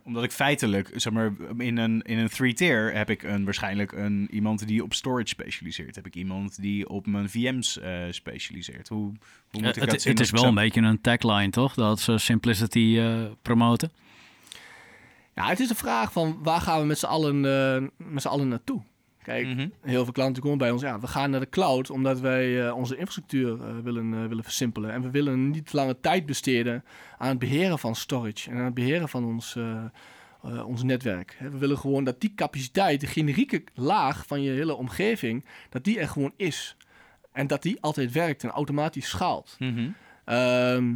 Omdat 0.03 0.23
ik 0.23 0.31
feitelijk, 0.31 0.91
zeg 0.95 1.13
maar, 1.13 1.31
in 1.57 1.77
een, 1.77 2.01
in 2.01 2.17
een 2.17 2.29
three-tier 2.29 2.93
heb 2.93 3.09
ik 3.09 3.23
een, 3.23 3.43
waarschijnlijk 3.43 3.91
een, 3.91 4.27
iemand 4.31 4.67
die 4.67 4.83
op 4.83 4.93
storage 4.93 5.27
specialiseert. 5.27 5.95
Heb 5.95 6.05
ik 6.05 6.15
iemand 6.15 6.61
die 6.61 6.89
op 6.89 7.07
mijn 7.07 7.29
VM's 7.29 7.79
eh, 7.79 7.99
specialiseert. 8.09 8.87
Hoe, 8.87 8.99
hoe 8.99 9.61
moet 9.61 9.61
ik 9.61 9.75
Eh, 9.75 9.81
dat 9.81 9.91
het, 9.91 10.01
zien 10.01 10.11
het 10.11 10.21
is 10.21 10.31
wel 10.31 10.43
een 10.43 10.53
beetje 10.53 10.81
een 10.81 11.01
tagline, 11.01 11.49
toch? 11.49 11.73
Dat 11.73 11.99
ze 11.99 12.17
simplicity 12.17 12.95
eh, 12.99 13.23
promoten. 13.41 13.91
Ja, 15.35 15.47
het 15.47 15.59
is 15.59 15.67
de 15.67 15.75
vraag 15.75 16.11
van 16.11 16.39
waar 16.43 16.61
gaan 16.61 16.79
we 16.79 16.85
met 16.85 16.99
z'n 16.99 17.05
allen, 17.05 17.35
eh, 17.45 17.87
met 17.97 18.21
z'n 18.21 18.27
allen 18.27 18.47
naartoe? 18.47 18.81
Kijk, 19.23 19.47
Mhm. 19.47 19.67
heel 19.81 20.03
veel 20.03 20.13
klanten 20.13 20.41
komen 20.43 20.57
bij 20.57 20.71
ons. 20.71 20.81
Ja, 20.81 20.99
we 20.99 21.07
gaan 21.07 21.29
naar 21.29 21.39
de 21.39 21.49
cloud 21.49 21.89
omdat 21.89 22.19
wij 22.19 22.67
eh, 22.67 22.75
onze 22.75 22.95
infrastructuur 22.95 23.61
eh, 23.61 23.77
willen, 23.83 24.13
eh, 24.13 24.25
willen 24.27 24.43
versimpelen. 24.43 24.91
En 24.91 25.01
we 25.01 25.09
willen 25.09 25.49
niet 25.49 25.73
lange 25.73 25.99
tijd 25.99 26.25
besteden 26.25 26.83
aan 27.17 27.29
het 27.29 27.39
beheren 27.39 27.79
van 27.79 27.95
storage 27.95 28.49
en 28.49 28.57
aan 28.57 28.65
het 28.65 28.73
beheren 28.73 29.09
van 29.09 29.25
ons, 29.25 29.57
ons 30.65 30.83
netwerk. 30.83 31.37
We 31.39 31.57
willen 31.57 31.77
gewoon 31.77 32.03
dat 32.03 32.21
die 32.21 32.33
capaciteit, 32.35 32.99
de 32.99 33.07
generieke 33.07 33.63
laag 33.73 34.23
van 34.27 34.41
je 34.41 34.51
hele 34.51 34.75
omgeving, 34.75 35.45
dat 35.69 35.83
die 35.83 35.99
er 35.99 36.07
gewoon 36.07 36.33
is. 36.37 36.75
En 37.31 37.47
dat 37.47 37.61
die 37.61 37.81
altijd 37.81 38.11
werkt 38.11 38.43
en 38.43 38.49
automatisch 38.49 39.09
schaalt. 39.09 39.55
Mhm. 39.59 39.89
Ehm, 40.25 40.93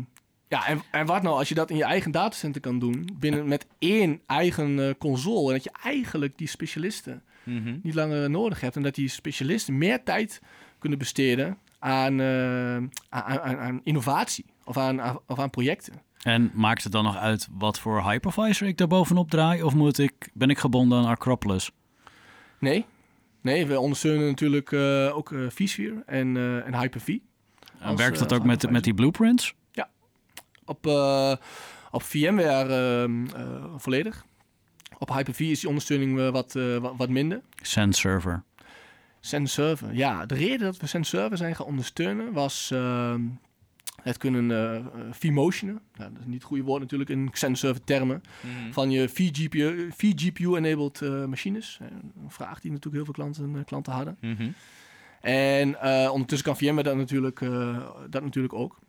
ja, 0.48 0.68
en, 0.68 0.82
en 0.92 1.06
wat 1.06 1.22
nou 1.22 1.38
als 1.38 1.50
je 1.50 1.56
dat 1.56 1.70
in 1.70 1.78
je 1.78 1.84
eigen 1.84 2.12
datacenter 2.12 2.62
kan 2.62 2.80
doen, 2.80 3.10
binnen 3.20 3.48
met 3.48 3.68
één 3.80 4.22
eigen 4.26 4.98
console, 4.98 5.48
en 5.48 5.54
dat 5.54 5.64
je 5.64 5.72
eigenlijk 5.84 6.38
die 6.38 6.48
specialisten 6.48 7.24
Mhm. 7.46 7.78
niet 7.84 7.94
langer 7.94 8.30
nodig 8.30 8.62
hebt 8.62 8.76
en 8.76 8.84
dat 8.84 8.96
die 8.96 9.08
specialisten 9.08 9.78
meer 9.78 10.04
tijd 10.04 10.42
kunnen 10.80 11.00
besteden 11.00 11.58
aan, 11.80 12.20
eh, 12.20 12.76
aan, 12.76 12.90
aan, 13.10 13.58
aan 13.58 13.82
innovatie 13.84 14.46
of 14.64 14.78
aan, 14.78 15.20
of 15.28 15.40
aan 15.40 15.50
projecten. 15.50 15.94
En 16.22 16.52
maakt 16.54 16.84
het 16.84 16.92
dan 16.92 17.04
nog 17.04 17.18
uit 17.18 17.48
wat 17.52 17.80
voor 17.80 18.10
hypervisor 18.10 18.68
ik 18.68 18.78
daar 18.78 18.88
bovenop 18.88 19.30
draai? 19.30 19.64
Of 19.64 19.74
moet 19.74 19.98
ik, 19.98 20.30
ben 20.34 20.50
ik 20.50 20.58
gebonden 20.58 20.98
aan 20.98 21.06
Acropolis? 21.06 21.72
Nee, 22.60 22.86
nee 23.42 23.66
we 23.66 23.80
ondersteunen 23.80 24.26
natuurlijk 24.26 24.72
eh, 24.72 25.18
ook 25.18 25.32
eh 25.32 25.40
vSphere 25.50 26.04
en, 26.06 26.38
en 26.66 26.80
Hyper-V. 26.80 27.18
En 27.80 27.96
werkt 27.96 28.20
dat 28.20 28.34
ook 28.34 28.44
met, 28.44 28.72
met 28.72 28.84
die 28.84 28.94
blueprints? 28.94 29.56
Op, 30.66 30.88
eh, 30.88 31.36
op 31.92 32.04
VMware 32.04 33.10
volledig. 33.78 34.26
Op 35.00 35.14
Hyper-V 35.14 35.40
is 35.40 35.60
die 35.60 35.70
ondersteuning 35.70 36.20
eh, 36.20 36.30
wat, 36.30 36.56
eh, 36.56 36.78
wat, 36.78 36.94
wat 36.98 37.10
minder. 37.10 37.42
Send 37.62 37.96
server. 37.96 38.44
Send 39.20 39.50
Server. 39.50 39.94
Ja, 39.94 40.26
de 40.26 40.36
reden 40.36 40.60
dat 40.60 40.78
we 40.78 40.88
Send 40.88 41.08
Server 41.08 41.38
zijn 41.38 41.56
gaan 41.56 41.66
ondersteunen 41.66 42.34
was 42.34 42.72
ehm, 42.72 43.22
het 44.02 44.18
kunnen 44.18 44.52
eh, 44.52 44.76
eh, 44.76 44.84
vMotionen. 45.12 45.82
Nou, 45.96 46.12
dat 46.12 46.20
is 46.20 46.26
niet 46.26 46.36
het 46.36 46.44
goede 46.44 46.64
woord 46.64 46.82
natuurlijk 46.82 47.10
in 47.10 47.30
Send 47.32 47.58
Server 47.58 47.84
termen. 47.84 48.24
Mhm. 48.42 48.72
Van 48.72 48.92
je 48.92 49.10
vGPU 49.10 49.92
vGPU-enabled 49.92 51.02
machines. 51.28 51.80
Een 51.82 52.32
vraag 52.32 52.60
die 52.60 52.72
natuurlijk 52.72 52.96
heel 52.96 53.14
veel 53.14 53.24
klanten, 53.24 53.66
klanten 53.66 53.94
hadden. 53.94 54.18
Mhm. 54.22 54.48
En 55.26 55.82
eh, 55.82 56.10
ondertussen 56.12 56.48
kan 56.48 56.58
VMware 56.58 56.84
dat 56.84 56.96
natuurlijk, 56.96 57.42
eh, 57.42 57.78
dat 58.10 58.24
natuurlijk 58.24 58.54
ook. 58.54 58.80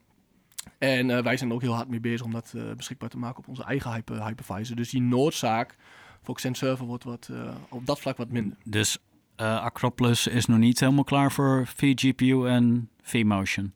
En 0.79 1.11
eh, 1.11 1.23
wij 1.23 1.37
zijn 1.37 1.49
er 1.49 1.55
ook 1.55 1.63
heel 1.63 1.75
hard 1.75 1.89
mee 1.89 2.01
bezig 2.01 2.27
om 2.27 2.33
dat 2.33 2.53
eh, 2.57 2.63
beschikbaar 2.77 3.09
te 3.09 3.19
maken 3.19 3.39
op 3.39 3.49
onze 3.49 3.65
eigen 3.65 3.93
hyper, 3.93 4.25
hypervisor. 4.25 4.77
Dus 4.77 4.91
die 4.91 5.03
noodzaak 5.03 5.77
voor 6.23 6.35
Xen 6.35 6.55
Server 6.55 6.87
wordt 6.87 7.05
wat, 7.05 7.29
eh, 7.33 7.55
op 7.69 7.87
dat 7.87 8.01
vlak 8.01 8.17
wat 8.17 8.31
minder. 8.31 8.57
Dus 8.65 8.99
eh, 9.37 9.63
Acropolis 9.63 10.27
is 10.27 10.47
nog 10.47 10.59
niet 10.59 10.81
helemaal 10.81 11.05
klaar 11.05 11.33
voor 11.33 11.67
vGPU 11.67 12.47
en 12.47 12.91
vMotion. 13.03 13.73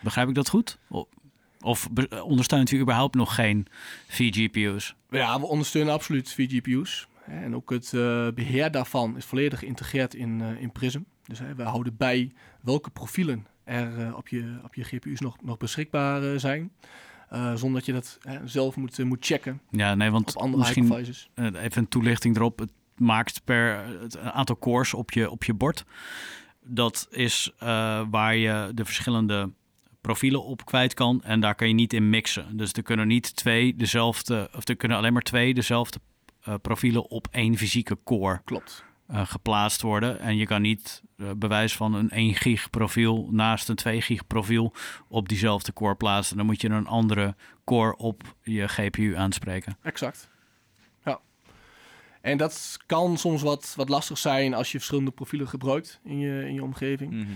Begrijp 0.00 0.28
ik 0.28 0.34
dat 0.34 0.48
goed? 0.48 0.78
Of 1.60 1.88
ondersteunt 2.22 2.70
u 2.70 2.80
überhaupt 2.80 3.14
nog 3.14 3.34
geen 3.34 3.66
vGPU's? 4.06 4.94
Ja, 5.10 5.40
we 5.40 5.46
ondersteunen 5.46 5.92
absoluut 5.92 6.32
vGPU's. 6.32 7.08
En 7.24 7.54
ook 7.54 7.70
het 7.70 7.92
eh, 7.94 8.28
beheer 8.34 8.70
daarvan 8.70 9.16
is 9.16 9.24
volledig 9.24 9.58
geïntegreerd 9.58 10.14
in, 10.14 10.40
eh, 10.40 10.60
in 10.60 10.72
Prism. 10.72 11.00
Dus 11.24 11.38
we 11.56 11.62
houden 11.62 11.96
bij 11.96 12.32
welke 12.60 12.90
profielen 12.90 13.46
er 13.68 14.06
eh, 14.06 14.16
op, 14.16 14.28
je, 14.28 14.58
op 14.64 14.74
je 14.74 14.84
GPU's 14.84 15.20
nog, 15.20 15.36
nog 15.42 15.56
beschikbaar 15.56 16.32
eh, 16.32 16.38
zijn. 16.38 16.72
Eh, 17.28 17.54
zonder 17.54 17.72
dat 17.72 17.86
je 17.86 17.92
dat 17.92 18.18
hè, 18.22 18.46
zelf 18.48 18.76
moet, 18.76 18.98
moet 18.98 19.24
checken 19.24 19.60
Ja, 19.70 19.94
nee, 19.94 20.10
want 20.10 20.36
op 20.36 20.42
andere 20.42 20.62
misschien 20.62 20.92
even 21.34 21.82
een 21.82 21.88
toelichting 21.88 22.36
erop. 22.36 22.58
Het 22.58 22.72
maakt 22.96 23.44
per 23.44 23.84
het 24.00 24.18
aantal 24.18 24.58
cores 24.58 24.94
op 24.94 25.10
je, 25.10 25.30
op 25.30 25.44
je 25.44 25.54
bord. 25.54 25.84
Dat 26.64 27.08
is 27.10 27.52
waar 28.10 28.36
je 28.36 28.70
de 28.74 28.84
verschillende 28.84 29.50
profielen 30.00 30.44
op 30.44 30.64
kwijt 30.64 30.94
kan. 30.94 31.22
En 31.22 31.40
daar 31.40 31.54
kan 31.54 31.68
je 31.68 31.74
niet 31.74 31.92
in 31.92 32.10
mixen. 32.10 32.56
Dus 32.56 32.72
er 32.72 32.82
kunnen 32.82 33.06
niet 33.06 33.36
twee 33.36 33.76
dezelfde, 33.76 34.50
of 34.56 34.68
er 34.68 34.76
kunnen 34.76 34.96
alleen 34.96 35.12
maar 35.12 35.22
twee 35.22 35.54
dezelfde 35.54 36.00
profielen 36.62 37.10
op 37.10 37.28
één 37.30 37.56
fysieke 37.56 37.98
core 38.04 38.40
Klopt. 38.44 38.84
Eh, 39.08 39.26
geplaatst 39.26 39.82
worden. 39.82 40.20
En 40.20 40.36
je 40.36 40.46
kan 40.46 40.62
niet 40.62 41.02
eh, 41.16 41.26
bewijs 41.36 41.76
van 41.76 41.94
een 41.94 42.10
1 42.10 42.34
gig 42.34 42.70
profiel 42.70 43.28
naast 43.30 43.68
een 43.68 43.76
2 43.76 44.00
gig 44.00 44.26
profiel 44.26 44.72
op 45.08 45.28
diezelfde 45.28 45.72
core 45.72 45.94
plaatsen. 45.94 46.36
Dan 46.36 46.46
moet 46.46 46.60
je 46.60 46.68
een 46.68 46.86
andere 46.86 47.34
core 47.64 47.96
op 47.96 48.22
je 48.42 48.68
GPU 48.68 49.16
aanspreken. 49.16 49.76
Exact. 49.82 50.28
Ja. 51.04 51.20
En 52.20 52.36
dat 52.38 52.76
kan 52.86 53.16
soms 53.18 53.42
wat, 53.42 53.72
wat 53.76 53.88
lastig 53.88 54.18
zijn 54.18 54.54
als 54.54 54.72
je 54.72 54.78
verschillende 54.78 55.10
profielen 55.10 55.48
gebruikt 55.48 56.00
in 56.04 56.18
je, 56.18 56.44
in 56.46 56.54
je 56.54 56.62
omgeving. 56.62 57.12
Mhm. 57.12 57.26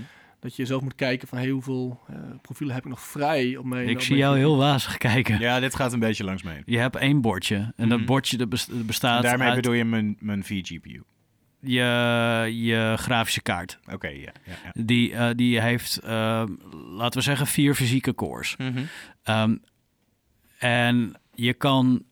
Dat 0.41 0.57
je 0.57 0.67
zelf 0.67 0.83
moet 0.83 0.95
kijken 0.95 1.29
van 1.29 1.39
hey, 1.39 1.49
hoeveel 1.49 2.01
eh, 2.09 2.17
profielen 2.43 2.75
heb 2.75 2.85
ik 2.85 2.91
nog 2.91 3.01
vrij 3.01 3.57
op 3.57 3.65
mijn 3.65 3.89
Ik 3.89 3.95
op 3.97 4.01
zie 4.03 4.11
mijn 4.17 4.27
jou 4.27 4.39
heel 4.39 4.57
wazig 4.57 4.97
kijken. 4.99 5.39
Ja, 5.41 5.61
dit 5.61 5.75
gaat 5.75 5.93
een 5.93 5.99
beetje 5.99 6.25
langs 6.25 6.43
mee. 6.43 6.63
Je 6.67 6.79
hebt 6.79 6.97
één 6.97 7.21
bordje. 7.21 7.73
En 7.77 7.89
dat 7.89 7.99
Mhm. 7.99 8.07
bordje 8.07 8.37
dat 8.37 8.49
bes- 8.49 8.67
dat 8.67 8.87
bestaat 8.87 9.23
Daarmee 9.23 9.47
uit 9.47 9.57
bedoel 9.57 9.73
je 9.73 9.85
mijn, 9.85 10.17
mijn 10.21 10.45
vGPU. 10.45 11.03
Je, 11.63 12.49
je 12.53 12.95
grafische 12.99 13.43
kaart. 13.43 13.79
Oké, 13.93 14.09
ja. 14.09 14.33
Die, 14.73 15.15
eh, 15.15 15.31
die 15.37 15.61
heeft, 15.61 15.97
eh, 15.97 16.45
laten 16.73 17.19
we 17.19 17.25
zeggen, 17.25 17.47
vier 17.47 17.75
fysieke 17.75 18.15
cores. 18.15 18.57
Ehm, 19.23 19.57
en 20.59 21.15
je 21.35 21.53
kan, 21.53 22.03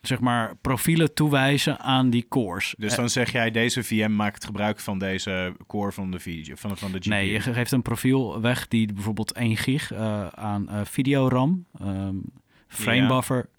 zeg 0.00 0.20
maar, 0.20 0.56
profielen 0.56 1.14
toewijzen 1.14 1.78
aan 1.78 2.10
die 2.10 2.26
cores. 2.28 2.74
Dus 2.78 2.94
dan 2.94 3.08
zeg 3.10 3.32
jij, 3.32 3.50
deze 3.50 3.82
VM 3.84 4.14
maakt 4.16 4.44
gebruik 4.44 4.80
van 4.80 4.98
deze 4.98 5.54
core 5.66 5.92
van 5.92 6.10
de, 6.10 6.20
VG, 6.20 6.58
van, 6.58 6.76
van 6.76 6.92
de 6.92 6.98
GPU. 6.98 7.08
Nee, 7.08 7.30
je 7.32 7.40
geeft 7.40 7.72
een 7.72 7.82
profiel 7.82 8.40
weg 8.40 8.68
die 8.68 8.92
bijvoorbeeld 8.92 9.32
1 9.32 9.56
gig 9.56 9.92
eh, 9.92 10.26
aan 10.26 10.68
eh 10.68 10.80
videoram, 10.84 11.66
ehm 11.80 12.14
frame 12.68 12.96
Ja. 12.96 13.06
buffer 13.06 13.38
eh, 13.38 13.55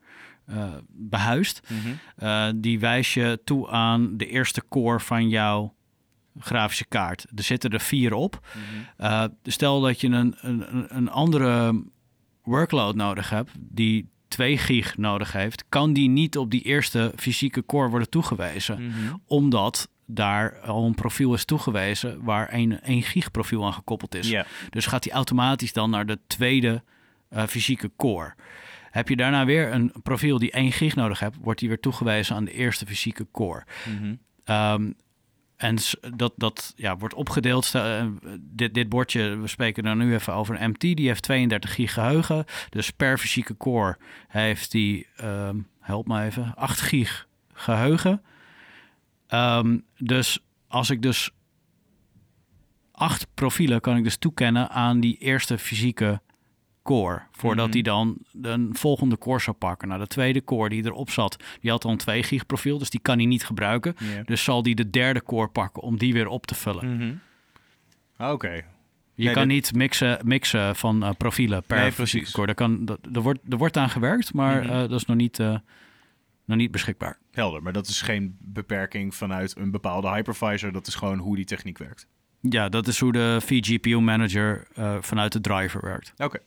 behuist. 0.89 1.61
Mhm. 1.67 1.93
Eh, 2.15 2.47
die 2.55 2.79
wijs 2.79 3.13
je 3.13 3.39
toe 3.43 3.69
aan 3.69 4.17
de 4.17 4.27
eerste 4.27 4.63
core 4.69 4.99
van 4.99 5.29
jouw 5.29 5.73
grafische 6.39 6.85
kaart. 6.85 7.25
Er 7.35 7.43
zitten 7.43 7.69
er 7.69 7.79
vier 7.79 8.13
op. 8.13 8.47
Mhm. 8.53 9.05
Eh, 9.05 9.23
stel 9.43 9.81
dat 9.81 10.01
je 10.01 10.07
een, 10.07 10.35
een, 10.41 10.85
een 10.97 11.09
andere 11.09 11.83
workload 12.43 12.95
nodig 12.95 13.29
hebt 13.29 13.51
die 13.59 14.09
2 14.27 14.57
gig 14.57 14.97
nodig 14.97 15.31
heeft, 15.31 15.63
kan 15.69 15.93
die 15.93 16.09
niet 16.09 16.37
op 16.37 16.51
die 16.51 16.61
eerste 16.61 17.11
fysieke 17.15 17.65
core 17.65 17.89
worden 17.89 18.09
toegewezen, 18.09 18.85
Mhm. 18.85 19.15
omdat 19.25 19.89
daar 20.05 20.59
al 20.59 20.85
een 20.85 20.95
profiel 20.95 21.33
is 21.33 21.45
toegewezen 21.45 22.23
waar 22.23 22.53
een 22.53 22.79
1 22.81 23.01
gig 23.03 23.31
profiel 23.31 23.65
aan 23.65 23.73
gekoppeld 23.73 24.15
is. 24.15 24.29
Dus 24.69 24.85
gaat 24.85 25.03
die 25.03 25.11
automatisch 25.11 25.73
dan 25.73 25.89
naar 25.89 26.05
de 26.05 26.19
tweede 26.27 26.83
eh, 27.29 27.43
fysieke 27.43 27.91
core. 27.97 28.33
Heb 28.97 29.09
je 29.09 29.15
daarna 29.15 29.45
weer 29.45 29.73
een 29.73 29.93
profiel 30.03 30.39
die 30.39 30.51
1 30.51 30.71
gig 30.71 30.95
nodig 30.95 31.19
hebt, 31.19 31.37
wordt 31.41 31.59
die 31.59 31.69
weer 31.69 31.79
toegewezen 31.79 32.35
aan 32.35 32.45
de 32.45 32.51
eerste 32.51 32.85
fysieke 32.85 33.27
core. 33.31 33.63
Mhm. 33.85 34.15
Ehm, 34.43 34.91
en 35.55 35.77
dat, 36.15 36.33
dat 36.35 36.73
ja, 36.75 36.97
wordt 36.97 37.13
opgedeeld. 37.13 37.65
Stel, 37.65 37.83
eh, 37.83 38.05
dit, 38.39 38.73
dit 38.73 38.89
bordje, 38.89 39.37
we 39.37 39.47
spreken 39.47 39.83
dan 39.83 39.97
nu 39.97 40.13
even 40.13 40.33
over 40.33 40.61
een 40.61 40.69
MT, 40.69 40.79
die 40.79 41.07
heeft 41.07 41.23
32 41.23 41.73
gig 41.73 41.93
geheugen. 41.93 42.45
Dus 42.69 42.91
per 42.91 43.17
fysieke 43.17 43.57
core 43.57 43.97
heeft 44.27 44.71
die, 44.71 45.07
ehm, 45.15 45.57
help 45.79 46.07
me 46.07 46.23
even, 46.23 46.55
8 46.55 46.81
gig 46.81 47.27
geheugen. 47.53 48.21
Ehm, 49.27 49.77
dus 49.97 50.39
als 50.67 50.89
ik 50.89 51.01
dus 51.01 51.31
acht 52.91 53.27
profielen 53.33 53.81
kan 53.81 53.97
ik 53.97 54.03
dus 54.03 54.17
toekennen 54.17 54.69
aan 54.69 54.99
die 54.99 55.17
eerste 55.17 55.57
fysieke 55.57 56.21
core. 56.87 57.21
Voordat 57.31 57.65
Mhm. 57.65 57.73
hij 57.73 57.81
dan 57.81 58.17
een 58.41 58.69
volgende 58.75 59.17
core 59.17 59.39
zou 59.39 59.55
pakken. 59.57 59.87
Nou, 59.87 59.99
de 59.99 60.07
tweede 60.07 60.43
core 60.43 60.69
die 60.69 60.85
erop 60.85 61.09
zat, 61.09 61.43
die 61.61 61.71
had 61.71 61.85
al 61.85 61.91
een 61.91 61.97
2 61.97 62.23
gig 62.23 62.45
profiel, 62.45 62.77
dus 62.77 62.89
die 62.89 62.99
kan 62.99 63.17
hij 63.17 63.25
niet 63.25 63.45
gebruiken. 63.45 63.95
Dus 64.25 64.43
zal 64.43 64.63
die 64.63 64.75
de 64.75 64.89
derde 64.89 65.23
core 65.23 65.47
pakken 65.47 65.81
om 65.83 65.97
die 65.97 66.13
weer 66.13 66.27
op 66.27 66.45
te 66.45 66.55
vullen. 66.55 66.95
Mhm. 66.95 67.13
Oké. 68.31 68.51
Je 69.13 69.23
Nee, 69.23 69.33
kan 69.33 69.47
dit- 69.47 69.51
niet 69.53 69.73
mixen, 69.75 70.19
mixen 70.23 70.75
van 70.75 71.03
eh, 71.03 71.09
profielen 71.17 71.63
per 71.63 71.77
Nee, 71.79 71.91
precies. 71.91 72.31
core. 72.31 72.45
Daar 72.45 72.55
kan, 72.55 72.85
dat, 72.85 72.99
er, 73.13 73.21
wordt, 73.21 73.39
er 73.49 73.57
wordt 73.57 73.77
aan 73.77 73.89
gewerkt, 73.89 74.33
maar 74.33 74.63
Mhm. 74.63 74.69
eh, 74.73 74.79
dat 74.79 74.91
is 74.91 75.05
nog 75.05 75.17
niet, 75.17 75.39
eh, 75.39 75.57
nog 76.45 76.57
niet 76.57 76.71
beschikbaar. 76.71 77.17
Helder, 77.31 77.63
maar 77.63 77.73
dat 77.73 77.87
is 77.87 78.01
geen 78.01 78.37
beperking 78.39 79.15
vanuit 79.15 79.57
een 79.57 79.71
bepaalde 79.71 80.09
hypervisor. 80.09 80.71
Dat 80.71 80.87
is 80.87 80.95
gewoon 80.95 81.17
hoe 81.17 81.35
die 81.35 81.45
techniek 81.45 81.77
werkt. 81.77 82.07
Ja, 82.41 82.69
dat 82.69 82.87
is 82.87 82.99
hoe 82.99 83.11
de 83.11 83.37
vGPU 83.41 83.99
manager 83.99 84.67
vanuit 85.01 85.31
de 85.31 85.41
driver 85.41 85.81
werkt. 85.81 86.13
Oké. 86.17 86.39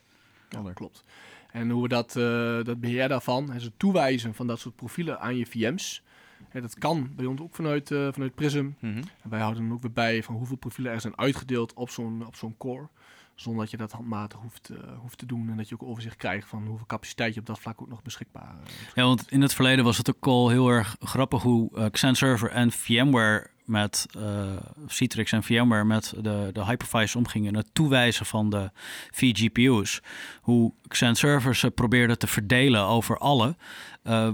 Ja, 0.51 0.73
klopt. 0.73 1.05
En 1.53 1.71
hoe 1.71 1.83
we 1.83 1.89
dat, 1.89 2.17
eh, 2.17 2.65
dat 2.65 2.81
beheer 2.81 3.09
daarvan, 3.09 3.51
het 3.51 3.73
toewijzen 3.77 4.35
van 4.35 4.47
dat 4.47 4.59
soort 4.59 4.77
profielen 4.77 5.21
aan 5.21 5.37
je 5.37 5.47
VM's. 5.47 6.03
Hè, 6.49 6.61
dat 6.61 6.79
kan 6.79 7.11
bij 7.17 7.27
ons 7.27 7.41
ook 7.41 7.55
vanuit, 7.55 7.91
eh, 7.91 8.09
vanuit 8.13 8.35
Prism. 8.35 8.71
Mhm. 8.79 9.03
En 9.23 9.31
wij 9.31 9.41
houden 9.41 9.63
dan 9.63 9.73
ook 9.73 9.83
weer 9.83 9.93
bij 9.93 10.23
van 10.23 10.35
hoeveel 10.35 10.57
profielen 10.57 10.93
er 10.93 11.01
zijn 11.01 11.19
uitgedeeld 11.19 11.75
op 11.75 11.91
zo'n, 11.91 12.27
op 12.27 12.37
zo'n 12.37 12.57
core. 12.57 12.89
Zonder 13.41 13.63
dat 13.63 13.71
je 13.71 13.77
dat 13.77 13.93
handmatig 13.93 14.39
hoeft, 14.41 14.69
eh, 14.69 14.99
hoeft 14.99 15.19
te 15.19 15.27
doen. 15.27 15.51
En 15.51 15.57
dat 15.57 15.69
je 15.69 15.75
ook 15.75 15.89
overzicht 15.89 16.17
krijgt 16.17 16.49
van 16.49 16.67
hoeveel 16.67 16.87
capaciteit 16.87 17.35
je 17.35 17.41
op 17.41 17.47
dat 17.47 17.61
vlak 17.61 17.83
ook 17.83 17.89
nog 17.89 18.03
beschikbaar 18.03 18.43
eh, 18.43 18.57
hebt. 18.59 18.93
Ja, 18.95 19.03
want 19.05 19.31
in 19.31 19.43
het 19.43 19.55
verleden 19.55 19.85
was 19.85 19.97
het 19.97 20.09
ook 20.17 20.27
al 20.27 20.49
heel 20.49 20.69
erg 20.69 20.97
grappig 21.01 21.43
hoe 21.43 21.71
eh 21.77 21.91
Xen 21.91 22.15
Server 22.15 22.51
en 22.51 22.73
VMware 22.73 23.51
met 23.65 24.07
eh, 24.19 24.57
Citrix 24.87 25.33
en 25.33 25.43
VMware 25.43 25.85
met 25.85 26.15
de, 26.21 26.51
de 26.53 26.65
hypervisors 26.65 27.17
omgingen. 27.17 27.55
Het 27.55 27.69
toewijzen 27.73 28.27
van 28.27 28.51
de 28.51 28.71
vGPU's. 29.11 30.01
Hoe 30.41 30.73
Xen 30.89 31.15
Server 31.15 31.57
ze 31.57 31.71
probeerde 31.71 32.17
te 32.17 32.27
verdelen 32.27 32.85
over 32.85 33.19
alle. 33.19 33.57
eh, 34.03 34.31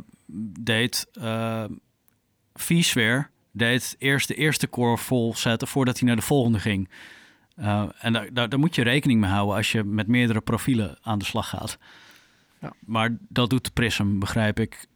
deed 0.60 1.06
eh 1.12 1.64
vSphere 2.54 3.28
deed 3.52 3.96
eerst 3.98 4.28
de 4.28 4.34
eerste 4.34 4.68
core 4.68 4.98
vol 4.98 5.34
zetten 5.34 5.68
voordat 5.68 5.98
hij 5.98 6.06
naar 6.06 6.16
de 6.16 6.22
volgende 6.22 6.58
ging. 6.58 6.88
Uh, 7.56 7.88
en 7.98 8.12
daar, 8.12 8.32
daar, 8.32 8.48
daar, 8.48 8.58
moet 8.58 8.74
je 8.74 8.82
rekening 8.82 9.20
mee 9.20 9.30
houden 9.30 9.56
als 9.56 9.72
je 9.72 9.84
met 9.84 10.06
meerdere 10.06 10.40
profielen 10.40 10.98
aan 11.02 11.18
de 11.18 11.24
slag 11.24 11.48
gaat. 11.48 11.78
Ja. 12.60 12.72
Maar 12.80 13.16
dat 13.28 13.50
doet 13.50 13.72
Prism, 13.72 14.18
begrijp 14.18 14.60
ik. 14.60 14.86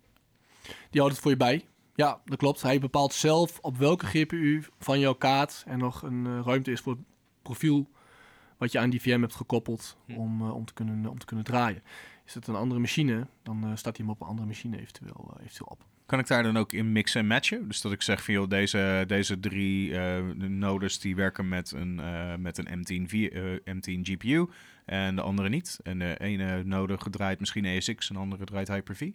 Die 0.90 1.00
houdt 1.00 1.12
het 1.12 1.22
voor 1.22 1.30
je 1.30 1.36
bij. 1.36 1.64
Ja, 1.94 2.20
dat 2.24 2.38
klopt. 2.38 2.62
Hij 2.62 2.80
bepaalt 2.80 3.12
zelf 3.12 3.58
op 3.58 3.76
welke 3.76 4.06
GPU 4.06 4.64
van 4.78 4.98
jouw 4.98 5.14
kaart 5.14 5.64
er 5.66 5.76
nog 5.76 6.02
een 6.02 6.24
uh, 6.26 6.40
ruimte 6.44 6.72
is 6.72 6.80
voor 6.80 6.92
het 6.92 7.02
profiel 7.42 7.90
wat 8.56 8.72
je 8.72 8.78
aan 8.78 8.90
die 8.90 9.00
VM 9.00 9.20
hebt 9.20 9.34
gekoppeld 9.34 9.96
hm. 10.06 10.16
om, 10.16 10.42
uh, 10.42 10.54
om, 10.54 10.64
te 10.64 10.72
kunnen, 10.72 11.06
om 11.06 11.18
te 11.18 11.26
kunnen 11.26 11.44
draaien. 11.44 11.82
Is 12.26 12.34
het 12.34 12.46
een 12.46 12.54
andere 12.54 12.80
machine, 12.80 13.26
dan 13.42 13.64
uh, 13.64 13.76
staat 13.76 13.96
hij 13.96 14.06
hem 14.06 14.14
op 14.14 14.20
een 14.20 14.26
andere 14.26 14.46
machine 14.46 14.80
eventueel, 14.80 15.36
eventueel 15.40 15.68
op. 15.70 15.84
Kan 16.10 16.18
ik 16.18 16.26
daar 16.26 16.42
dan 16.42 16.56
ook 16.56 16.72
in 16.72 16.92
mixen 16.92 17.20
en 17.20 17.26
matchen? 17.26 17.68
Dus 17.68 17.80
dat 17.80 17.92
ik 17.92 18.02
zeg 18.02 18.24
van 18.24 18.34
joh, 18.34 18.48
deze, 18.48 19.04
deze 19.06 19.40
drie 19.40 19.90
uh, 19.90 20.18
nodes 20.36 20.98
die 20.98 21.16
werken 21.16 21.48
met 21.48 21.70
een, 21.70 22.00
uh, 22.00 22.34
met 22.34 22.58
een 22.58 22.66
M10, 22.78 23.12
uh, 23.12 23.56
M10 23.56 24.00
GPU 24.02 24.46
en 24.84 25.16
de 25.16 25.22
andere 25.22 25.48
niet. 25.48 25.80
En 25.82 25.98
de 25.98 26.16
ene 26.18 26.64
node 26.64 26.98
draait 27.10 27.40
misschien 27.40 27.64
ESX 27.64 28.08
en 28.08 28.14
de 28.14 28.20
andere 28.20 28.44
draait 28.44 28.68
Hyper-V. 28.68 29.00
Um, 29.00 29.14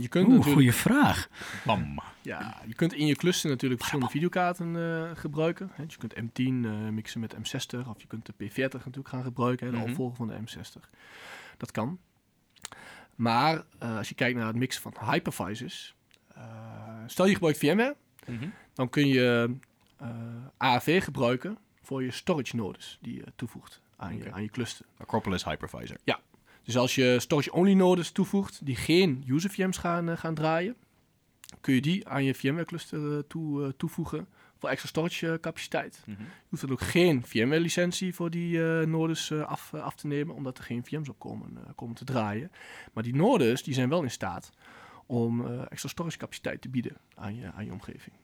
je 0.00 0.08
kunt 0.08 0.28
Oeh, 0.28 0.44
goede 0.44 0.72
vraag. 0.72 1.28
Bam. 1.64 1.98
Ja, 2.22 2.62
je 2.66 2.74
kunt 2.74 2.92
in 2.92 3.06
je 3.06 3.16
cluster 3.16 3.50
natuurlijk 3.50 3.80
verschillende 3.80 4.12
videokaarten 4.12 4.74
uh, 4.74 5.10
gebruiken. 5.14 5.70
He, 5.72 5.84
je 5.86 5.96
kunt 5.96 6.14
M10 6.14 6.42
uh, 6.42 6.88
mixen 6.88 7.20
met 7.20 7.34
M60 7.34 7.38
of 7.88 8.00
je 8.00 8.06
kunt 8.06 8.26
de 8.26 8.32
P40 8.32 8.72
natuurlijk 8.72 9.08
gaan 9.08 9.22
gebruiken, 9.22 9.66
de 9.66 9.72
mm 9.72 9.82
-hmm. 9.82 9.90
opvolger 9.90 10.16
van 10.16 10.26
de 10.26 10.34
M60. 10.34 10.90
Dat 11.56 11.70
kan. 11.70 11.98
Maar 13.16 13.64
uh, 13.82 13.96
als 13.96 14.08
je 14.08 14.14
kijkt 14.14 14.38
naar 14.38 14.46
het 14.46 14.56
mixen 14.56 14.82
van 14.82 14.94
hypervisors, 15.10 15.94
stel 17.06 17.26
je 17.26 17.32
gebruikt 17.32 17.58
VMware, 17.58 17.96
mm 18.26 18.38
-hmm. 18.38 18.52
dan 18.74 18.88
kun 18.88 19.06
je 19.06 19.56
AAV 20.56 21.04
gebruiken 21.04 21.58
voor 21.82 22.02
je 22.02 22.10
storage 22.10 22.56
nodes 22.56 22.98
die 23.00 23.14
je 23.14 23.24
toevoegt 23.36 23.80
aan, 23.96 24.12
okay. 24.12 24.26
je, 24.26 24.32
aan 24.32 24.42
je 24.42 24.48
cluster. 24.48 24.86
Acropolis 24.96 25.44
Hypervisor. 25.44 25.96
Ja, 26.04 26.20
dus 26.62 26.76
als 26.76 26.94
je 26.94 27.16
storage-only 27.20 27.72
nodes 27.72 28.10
toevoegt 28.10 28.66
die 28.66 28.76
geen 28.76 29.24
user 29.28 29.50
VM's 29.50 29.76
gaan, 29.76 30.08
uh, 30.08 30.16
gaan 30.16 30.34
draaien, 30.34 30.76
kun 31.60 31.74
je 31.74 31.80
die 31.80 32.08
aan 32.08 32.24
je 32.24 32.34
VMware 32.34 32.64
cluster 32.64 33.12
uh, 33.12 33.18
toe, 33.28 33.62
uh, 33.62 33.68
toevoegen 33.76 34.28
voor 34.58 34.68
extra 34.68 34.88
storage 34.88 35.38
capaciteit. 35.40 36.02
Mm 36.06 36.14
-hmm. 36.14 36.24
Je 36.24 36.46
hoeft 36.48 36.62
dan 36.62 36.72
ook 36.72 36.80
geen 36.80 37.26
VMware 37.26 37.60
licentie 37.60 38.14
voor 38.14 38.30
die 38.30 38.58
nodes 38.86 39.32
af, 39.32 39.74
af 39.74 39.94
te 39.94 40.06
nemen, 40.06 40.34
omdat 40.34 40.58
er 40.58 40.64
geen 40.64 40.84
VM's 40.84 41.08
op 41.08 41.18
komen, 41.18 41.58
komen 41.74 41.94
te 41.94 42.04
draaien. 42.04 42.50
Maar 42.92 43.02
die 43.02 43.14
nodes 43.14 43.62
die 43.62 43.74
zijn 43.74 43.88
wel 43.88 44.02
in 44.02 44.10
staat 44.10 44.50
om 45.06 45.46
extra 45.68 45.88
storage 45.88 46.18
capaciteit 46.18 46.60
te 46.60 46.68
bieden 46.68 46.96
aan 47.14 47.36
je, 47.36 47.52
aan 47.52 47.64
je 47.64 47.72
omgeving. 47.72 48.16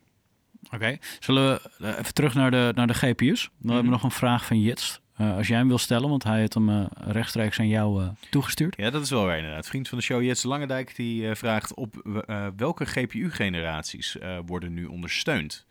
Oké, 0.64 0.74
okay. 0.74 1.00
zullen 1.20 1.60
we 1.78 1.98
even 1.98 2.14
terug 2.14 2.34
naar 2.34 2.50
de, 2.50 2.72
naar 2.74 2.86
de 2.86 2.94
GPU's? 2.94 3.42
Dan 3.42 3.50
mm 3.52 3.60
-hmm. 3.60 3.68
hebben 3.68 3.84
we 3.84 3.90
nog 3.90 4.02
een 4.02 4.10
vraag 4.10 4.46
van 4.46 4.60
Jits. 4.60 5.00
Uh, 5.20 5.36
als 5.36 5.48
jij 5.48 5.56
hem 5.56 5.68
wil 5.68 5.78
stellen, 5.78 6.08
want 6.08 6.24
hij 6.24 6.38
heeft 6.38 6.54
hem 6.54 6.68
uh, 6.68 6.84
rechtstreeks 6.94 7.58
aan 7.58 7.68
jou 7.68 8.02
uh, 8.02 8.08
toegestuurd. 8.30 8.76
Ja, 8.76 8.90
dat 8.90 9.02
is 9.02 9.10
wel 9.10 9.24
waar 9.24 9.36
inderdaad. 9.36 9.66
Vriend 9.66 9.88
van 9.88 9.98
de 9.98 10.04
show 10.04 10.22
Jets 10.22 10.42
Langendijk 10.42 10.96
die 10.96 11.34
vraagt 11.34 11.74
op 11.74 12.22
welke 12.56 12.86
GPU-generaties 12.86 14.16
worden 14.46 14.74
nu 14.74 14.84
ondersteund 14.84 15.66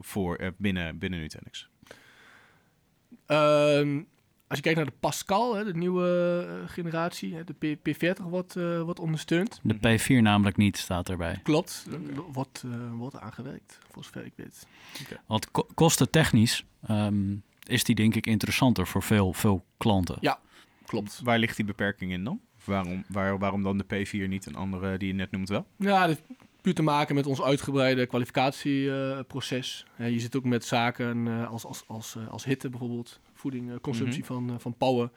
voor, 0.00 0.52
binnen, 0.56 0.98
binnen 0.98 1.20
Nutanix? 1.20 1.68
Um, 3.26 4.08
als 4.46 4.58
je 4.58 4.62
kijkt 4.62 4.76
naar 4.76 4.86
de 4.86 4.96
Pascal, 5.00 5.54
hè, 5.54 5.64
de 5.64 5.74
nieuwe 5.74 6.64
generatie, 6.66 7.34
hè, 7.34 7.44
de 7.44 7.76
P 7.82 7.96
40 7.96 8.24
wordt, 8.24 8.54
wordt 8.84 9.00
ondersteund. 9.00 9.60
De 9.62 9.76
P4 9.76 10.22
namelijk 10.22 10.56
niet, 10.56 10.76
staat 10.76 11.08
erbij. 11.08 11.40
Klopt, 11.42 11.86
wordt, 12.32 12.64
wordt 12.92 13.20
aangewerkt, 13.20 13.78
voor 13.90 14.04
zover 14.04 14.24
ik 14.24 14.32
weet. 14.36 14.66
Okay. 15.02 15.18
Want 15.26 15.50
ko 15.50 15.66
kosten 15.74 16.10
technisch... 16.10 16.64
Um, 16.90 17.42
is 17.66 17.84
die 17.84 17.94
denk 17.94 18.14
ik 18.14 18.26
interessanter 18.26 18.86
voor 18.86 19.02
veel, 19.02 19.32
veel 19.32 19.64
klanten. 19.76 20.16
Ja, 20.20 20.38
klopt. 20.86 21.20
Waar 21.24 21.38
ligt 21.38 21.56
die 21.56 21.64
beperking 21.64 22.12
in 22.12 22.24
dan? 22.24 22.40
Waarom, 22.64 23.04
waar, 23.08 23.38
waarom 23.38 23.62
dan 23.62 23.78
de 23.78 23.84
P4 23.84 24.28
niet 24.28 24.46
een 24.46 24.54
andere 24.54 24.98
die 24.98 25.08
je 25.08 25.14
net 25.14 25.30
noemt 25.30 25.48
wel? 25.48 25.66
Ja, 25.76 26.06
dat 26.06 26.22
puur 26.62 26.74
te 26.74 26.82
maken 26.82 27.14
met 27.14 27.26
ons 27.26 27.42
uitgebreide 27.42 28.06
kwalificatieproces. 28.06 29.86
Je 29.96 30.20
zit 30.20 30.36
ook 30.36 30.44
met 30.44 30.64
zaken 30.64 31.26
uh, 31.26 31.50
als, 31.50 31.64
als, 31.64 31.84
als, 31.86 32.14
uh, 32.18 32.28
als 32.28 32.44
hitte 32.44 32.68
bijvoorbeeld, 32.68 33.20
voeding, 33.34 33.80
consumptie 33.80 34.24
mm 34.28 34.36
-hmm. 34.36 34.48
van, 34.48 34.60
van 34.60 34.74
power. 34.74 35.10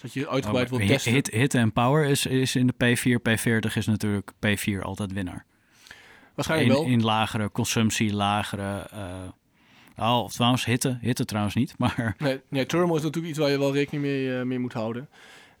Dat 0.00 0.12
je 0.12 0.28
uitgebreid 0.28 0.70
oh, 0.70 0.78
wilt 0.78 0.90
testen. 0.90 1.12
Hit, 1.12 1.30
hitte 1.30 1.58
en 1.58 1.72
power 1.72 2.04
is, 2.04 2.26
is 2.26 2.56
in 2.56 2.66
de 2.66 2.74
P4, 2.74 3.20
P40 3.30 3.76
is 3.76 3.86
natuurlijk 3.86 4.32
P4 4.46 4.82
altijd 4.82 5.12
winnaar. 5.12 5.44
Waarschijnlijk 6.34 6.78
in, 6.78 6.84
wel. 6.84 6.92
In 6.92 7.02
lagere 7.02 7.50
consumptie, 7.50 8.14
lagere 8.14 8.86
Oh, 10.00 10.22
of 10.22 10.32
trouwens, 10.32 10.64
hitte. 10.64 10.98
Hitte 11.00 11.24
trouwens 11.24 11.54
niet, 11.54 11.74
maar... 11.78 12.14
Nee, 12.18 12.40
nee 12.48 12.66
thermal 12.66 12.96
is 12.96 13.02
natuurlijk 13.02 13.28
iets 13.30 13.38
waar 13.38 13.50
je 13.50 13.58
wel 13.58 13.72
rekening 13.72 14.04
mee, 14.04 14.26
uh, 14.26 14.42
mee 14.42 14.58
moet 14.58 14.72
houden. 14.72 15.08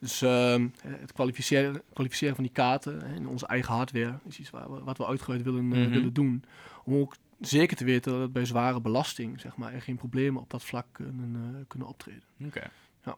Dus 0.00 0.22
uh, 0.22 0.64
het 0.86 1.12
kwalificeren, 1.12 1.82
kwalificeren 1.92 2.34
van 2.34 2.44
die 2.44 2.52
kaarten 2.52 3.02
in 3.02 3.28
onze 3.28 3.46
eigen 3.46 3.74
hardware 3.74 4.18
is 4.28 4.38
iets 4.38 4.50
waar 4.50 4.84
wat 4.84 4.98
we 4.98 5.06
uitgebreid 5.06 5.42
willen, 5.42 5.64
mm 5.64 5.72
-hmm. 5.72 5.90
willen 5.90 6.12
doen. 6.12 6.44
Om 6.84 6.94
ook 6.94 7.16
zeker 7.40 7.76
te 7.76 7.84
weten 7.84 8.12
dat 8.12 8.20
het 8.20 8.32
bij 8.32 8.44
zware 8.44 8.80
belasting 8.80 9.40
zeg 9.40 9.56
maar, 9.56 9.72
er 9.72 9.82
geen 9.82 9.96
problemen 9.96 10.42
op 10.42 10.50
dat 10.50 10.64
vlak 10.64 10.86
kunnen, 10.92 11.54
uh, 11.54 11.64
kunnen 11.68 11.88
optreden. 11.88 12.22
Oké. 12.44 12.70
Ja. 13.04 13.16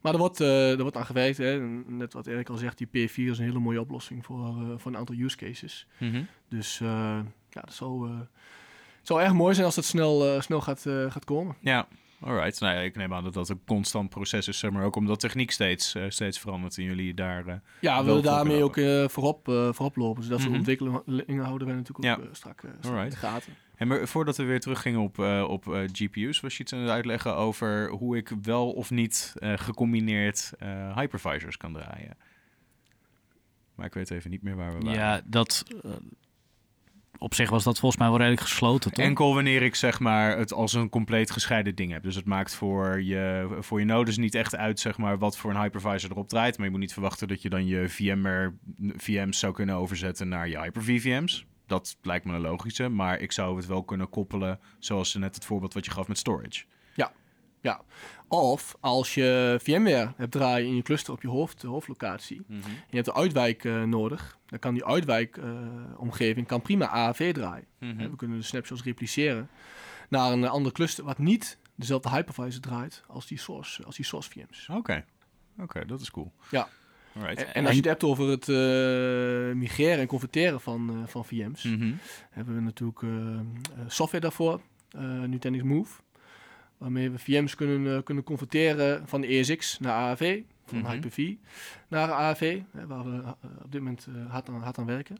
Maar 0.00 0.12
er 0.12 0.18
wordt, 0.18 0.40
uh, 0.40 0.70
er 0.70 0.82
wordt 0.82 0.96
aan 0.96 1.06
gewerkt. 1.06 1.36
Hè. 1.36 1.60
Net 1.86 2.12
wat 2.12 2.26
Erik 2.26 2.48
al 2.48 2.56
zegt, 2.56 2.78
die 2.78 2.88
P4 2.88 3.14
is 3.14 3.38
een 3.38 3.44
hele 3.44 3.58
mooie 3.58 3.80
oplossing 3.80 4.24
voor, 4.24 4.78
voor 4.80 4.90
een 4.90 4.98
aantal 4.98 5.16
use 5.16 5.36
cases. 5.36 5.86
Mm 5.98 6.12
-hmm. 6.12 6.26
Dus 6.48 6.78
ja, 6.78 7.60
dat 7.60 7.72
zal 7.72 8.02
het 8.02 9.08
zou 9.08 9.20
erg 9.20 9.32
mooi 9.32 9.54
zijn 9.54 9.66
als 9.66 9.76
het 9.76 9.84
snel, 9.84 10.42
snel 10.42 10.60
gaat, 10.60 10.80
gaat 10.82 11.24
komen. 11.24 11.56
Ja, 11.60 11.88
alright. 12.20 12.60
Nou 12.60 12.74
ja, 12.74 12.80
ik 12.80 12.96
neem 12.96 13.14
aan 13.14 13.24
dat 13.24 13.32
dat 13.32 13.48
een 13.48 13.60
constant 13.66 14.10
proces 14.10 14.48
is, 14.48 14.58
zeg 14.58 14.70
maar 14.70 14.84
ook 14.84 14.96
omdat 14.96 15.20
techniek 15.20 15.50
steeds, 15.50 15.94
uh, 15.94 16.04
steeds 16.08 16.38
verandert 16.38 16.78
en 16.78 16.84
jullie 16.84 17.14
daar. 17.14 17.62
ja, 17.80 17.98
we 17.98 18.04
willen 18.04 18.22
daarmee 18.22 18.62
ook 18.64 18.74
voorop, 19.10 19.44
voorop 19.44 19.96
lopen. 19.96 20.20
Dus 20.20 20.30
dat 20.30 20.40
soort 20.40 20.52
mm 20.52 20.60
-hmm. 20.60 20.68
ontwikkelingen 20.68 21.44
houden 21.44 21.66
wij 21.66 21.76
natuurlijk 21.76 22.18
ook 22.18 22.24
ja. 22.24 22.34
strak, 22.34 22.62
strak 22.80 23.04
in 23.04 23.10
de 23.10 23.16
gaten. 23.16 23.52
En 23.76 23.88
maar 23.88 24.08
voordat 24.08 24.36
we 24.36 24.44
weer 24.44 24.60
teruggingen 24.60 25.00
op, 25.00 25.18
op 25.48 25.64
GPU's, 25.92 26.40
was 26.40 26.56
je 26.56 26.62
iets 26.62 26.72
aan 26.72 26.80
het 26.80 26.90
uitleggen 26.90 27.36
over 27.36 27.90
hoe 27.90 28.16
ik 28.16 28.32
wel 28.42 28.72
of 28.72 28.90
niet 28.90 29.34
gecombineerd 29.40 30.52
hypervisors 30.94 31.56
kan 31.56 31.72
draaien. 31.72 32.16
Maar 33.74 33.86
ik 33.86 33.94
weet 33.94 34.10
even 34.10 34.30
niet 34.30 34.42
meer 34.42 34.56
waar 34.56 34.78
we 34.78 34.84
waren. 34.84 34.98
Ja, 34.98 35.20
dat 35.24 35.64
op 37.22 37.34
zich 37.34 37.50
was 37.50 37.64
dat 37.64 37.78
volgens 37.78 38.00
mij 38.00 38.10
wel 38.10 38.18
redelijk 38.18 38.42
gesloten, 38.42 38.92
toch? 38.92 39.04
Enkel 39.04 39.34
wanneer 39.34 39.62
ik 39.62 39.74
zeg 39.74 40.00
maar 40.00 40.38
het 40.38 40.52
als 40.52 40.72
een 40.72 40.88
compleet 40.88 41.30
gescheiden 41.30 41.74
ding 41.74 41.92
heb. 41.92 42.02
Dus 42.02 42.14
het 42.14 42.24
maakt 42.24 42.54
voor 42.54 43.02
je, 43.02 43.48
voor 43.60 43.78
je 43.78 43.84
nodes 43.84 44.16
niet 44.16 44.34
echt 44.34 44.56
uit 44.56 44.80
zeg 44.80 44.98
maar, 44.98 45.18
wat 45.18 45.36
voor 45.36 45.50
een 45.50 45.60
hypervisor 45.60 46.10
erop 46.10 46.28
draait. 46.28 46.56
Maar 46.56 46.66
je 46.66 46.72
moet 46.72 46.80
niet 46.80 46.92
verwachten 46.92 47.28
dat 47.28 47.42
je 47.42 47.48
dan 47.48 47.66
je 47.66 47.88
VMware 47.88 48.52
VM's 48.96 49.38
zou 49.38 49.52
kunnen 49.52 49.74
overzetten 49.74 50.28
naar 50.28 50.48
je 50.48 50.60
Hyper-V 50.60 51.02
VM's. 51.02 51.46
Dat 51.66 51.96
lijkt 52.02 52.24
me 52.24 52.34
een 52.34 52.40
logische, 52.40 52.88
maar 52.88 53.20
ik 53.20 53.32
zou 53.32 53.56
het 53.56 53.66
wel 53.66 53.82
kunnen 53.82 54.10
koppelen 54.10 54.60
zoals 54.78 55.14
net 55.14 55.34
het 55.34 55.44
voorbeeld 55.44 55.74
wat 55.74 55.84
je 55.84 55.90
gaf 55.90 56.08
met 56.08 56.18
storage. 56.18 56.64
Ja. 57.60 57.80
Of 58.28 58.76
als 58.80 59.14
je 59.14 59.58
VMware 59.62 60.12
hebt 60.16 60.32
draaien 60.32 60.68
in 60.68 60.76
je 60.76 60.82
cluster 60.82 61.12
op 61.12 61.22
je 61.22 61.28
hoofd, 61.28 61.62
hoofdlocatie. 61.62 62.42
Mm 62.46 62.60
-hmm. 62.60 62.72
Je 62.88 62.96
hebt 62.96 63.06
een 63.06 63.14
uitwijk 63.14 63.64
uh, 63.64 63.82
nodig. 63.82 64.38
Dan 64.46 64.58
kan 64.58 64.74
die 64.74 64.84
uitwijkomgeving 64.84 66.44
uh, 66.44 66.46
kan 66.46 66.62
prima 66.62 66.88
AAV 66.88 67.32
draaien. 67.32 67.66
Mm 67.78 67.98
-hmm. 67.98 68.10
We 68.10 68.16
kunnen 68.16 68.38
de 68.38 68.44
snapshots 68.44 68.82
repliceren 68.82 69.48
naar 70.08 70.32
een 70.32 70.48
andere 70.48 70.74
cluster 70.74 71.04
wat 71.04 71.18
niet 71.18 71.58
dezelfde 71.74 72.10
hypervisor 72.10 72.60
draait 72.60 73.02
als 73.06 73.26
die 73.26 73.38
source, 73.38 73.84
als 73.84 73.96
die 73.96 74.04
source 74.04 74.30
VM's. 74.30 74.66
Oké, 74.68 74.78
okay. 74.78 75.04
oké, 75.52 75.62
okay, 75.62 75.84
dat 75.84 76.00
is 76.00 76.10
cool. 76.10 76.32
Ja. 76.50 76.68
En, 77.14 77.54
en, 77.54 77.64
als 77.64 77.70
je 77.70 77.80
het 77.80 77.88
hebt 77.88 78.04
over 78.04 78.28
het 78.28 78.48
uh, 78.48 78.56
migreren 79.56 79.98
en 79.98 80.06
converteren 80.06 80.60
van, 80.60 81.04
van 81.06 81.24
VM's, 81.24 81.62
mm 81.62 81.78
-hmm. 81.78 81.98
hebben 82.30 82.54
we 82.54 82.60
natuurlijk 82.60 83.04
software 83.86 84.22
daarvoor, 84.22 84.60
Nutanix 85.26 85.62
Move 85.64 85.92
waarmee 86.80 87.10
we 87.10 87.18
VM's 87.18 87.54
kunnen, 87.54 87.80
uh, 87.80 88.02
kunnen 88.02 88.24
converteren 88.24 89.08
van 89.08 89.20
de 89.20 89.26
ESX 89.26 89.78
naar 89.78 89.92
AAV, 89.92 90.40
van 90.66 90.78
mm 90.78 90.84
-hmm. 90.84 90.92
Hyper-V 90.92 91.34
naar 91.88 92.12
AAV, 92.12 92.60
hè, 92.70 92.86
waar 92.86 93.04
we 93.04 93.10
uh, 93.10 93.28
op 93.62 93.72
dit 93.72 93.80
moment 93.80 94.06
hard, 94.28 94.48
aan, 94.48 94.62
hard 94.62 94.78
aan 94.78 94.86
werken. 94.86 95.18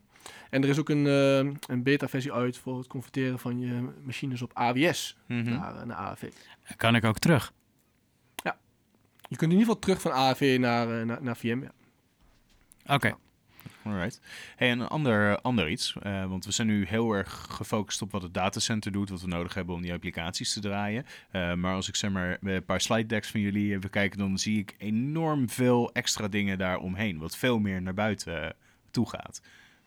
En 0.50 0.62
er 0.62 0.68
is 0.68 0.78
ook 0.78 0.88
een, 0.88 1.04
een 1.04 1.82
beta-versie 1.82 2.32
uit 2.32 2.58
voor 2.58 2.78
het 2.78 2.86
converteren 2.86 3.38
van 3.38 3.58
je 3.58 3.88
machines 4.02 4.42
op 4.42 4.50
AWS 4.54 5.16
mm 5.26 5.44
-hmm. 5.44 5.52
naar, 5.52 5.86
naar 5.86 5.96
AAV. 5.96 6.22
Kan 6.76 6.94
ik 6.94 7.04
ook 7.04 7.18
terug? 7.18 7.52
Ja, 8.34 8.58
je 9.28 9.36
kunt 9.36 9.52
in 9.52 9.58
ieder 9.58 9.66
geval 9.66 9.78
terug 9.78 10.00
van 10.00 10.12
AAV 10.12 10.56
naar, 10.60 11.06
naar, 11.06 11.22
naar 11.22 11.36
VMware. 11.36 11.72
Oké. 12.82 12.94
Okay. 12.94 13.14
Alright. 13.84 14.20
Hey, 14.56 14.70
een 14.70 14.88
ander, 14.88 15.40
ander 15.40 15.68
iets, 15.68 15.94
uh, 16.02 16.24
want 16.26 16.44
we 16.44 16.52
zijn 16.52 16.66
nu 16.66 16.86
heel 16.86 17.12
erg 17.12 17.46
gefocust 17.50 18.02
op 18.02 18.12
wat 18.12 18.22
het 18.22 18.34
datacenter 18.34 18.92
doet, 18.92 19.08
wat 19.10 19.20
we 19.20 19.26
nodig 19.26 19.54
hebben 19.54 19.74
om 19.74 19.82
die 19.82 19.92
applicaties 19.92 20.52
te 20.52 20.60
draaien. 20.60 21.06
Uh, 21.32 21.54
maar 21.54 21.74
als 21.74 21.88
ik 21.88 21.96
zeg 21.96 22.10
maar 22.10 22.38
een 22.42 22.64
paar 22.64 22.80
slide 22.80 23.06
decks 23.06 23.30
van 23.30 23.40
jullie 23.40 23.72
even 23.74 23.90
kijken, 23.90 24.18
dan 24.18 24.38
zie 24.38 24.58
ik 24.58 24.74
enorm 24.78 25.48
veel 25.50 25.92
extra 25.92 26.28
dingen 26.28 26.58
daaromheen, 26.58 27.18
wat 27.18 27.36
veel 27.36 27.58
meer 27.58 27.82
naar 27.82 27.94
buiten 27.94 28.54
toe 28.90 29.08
gaat. 29.08 29.42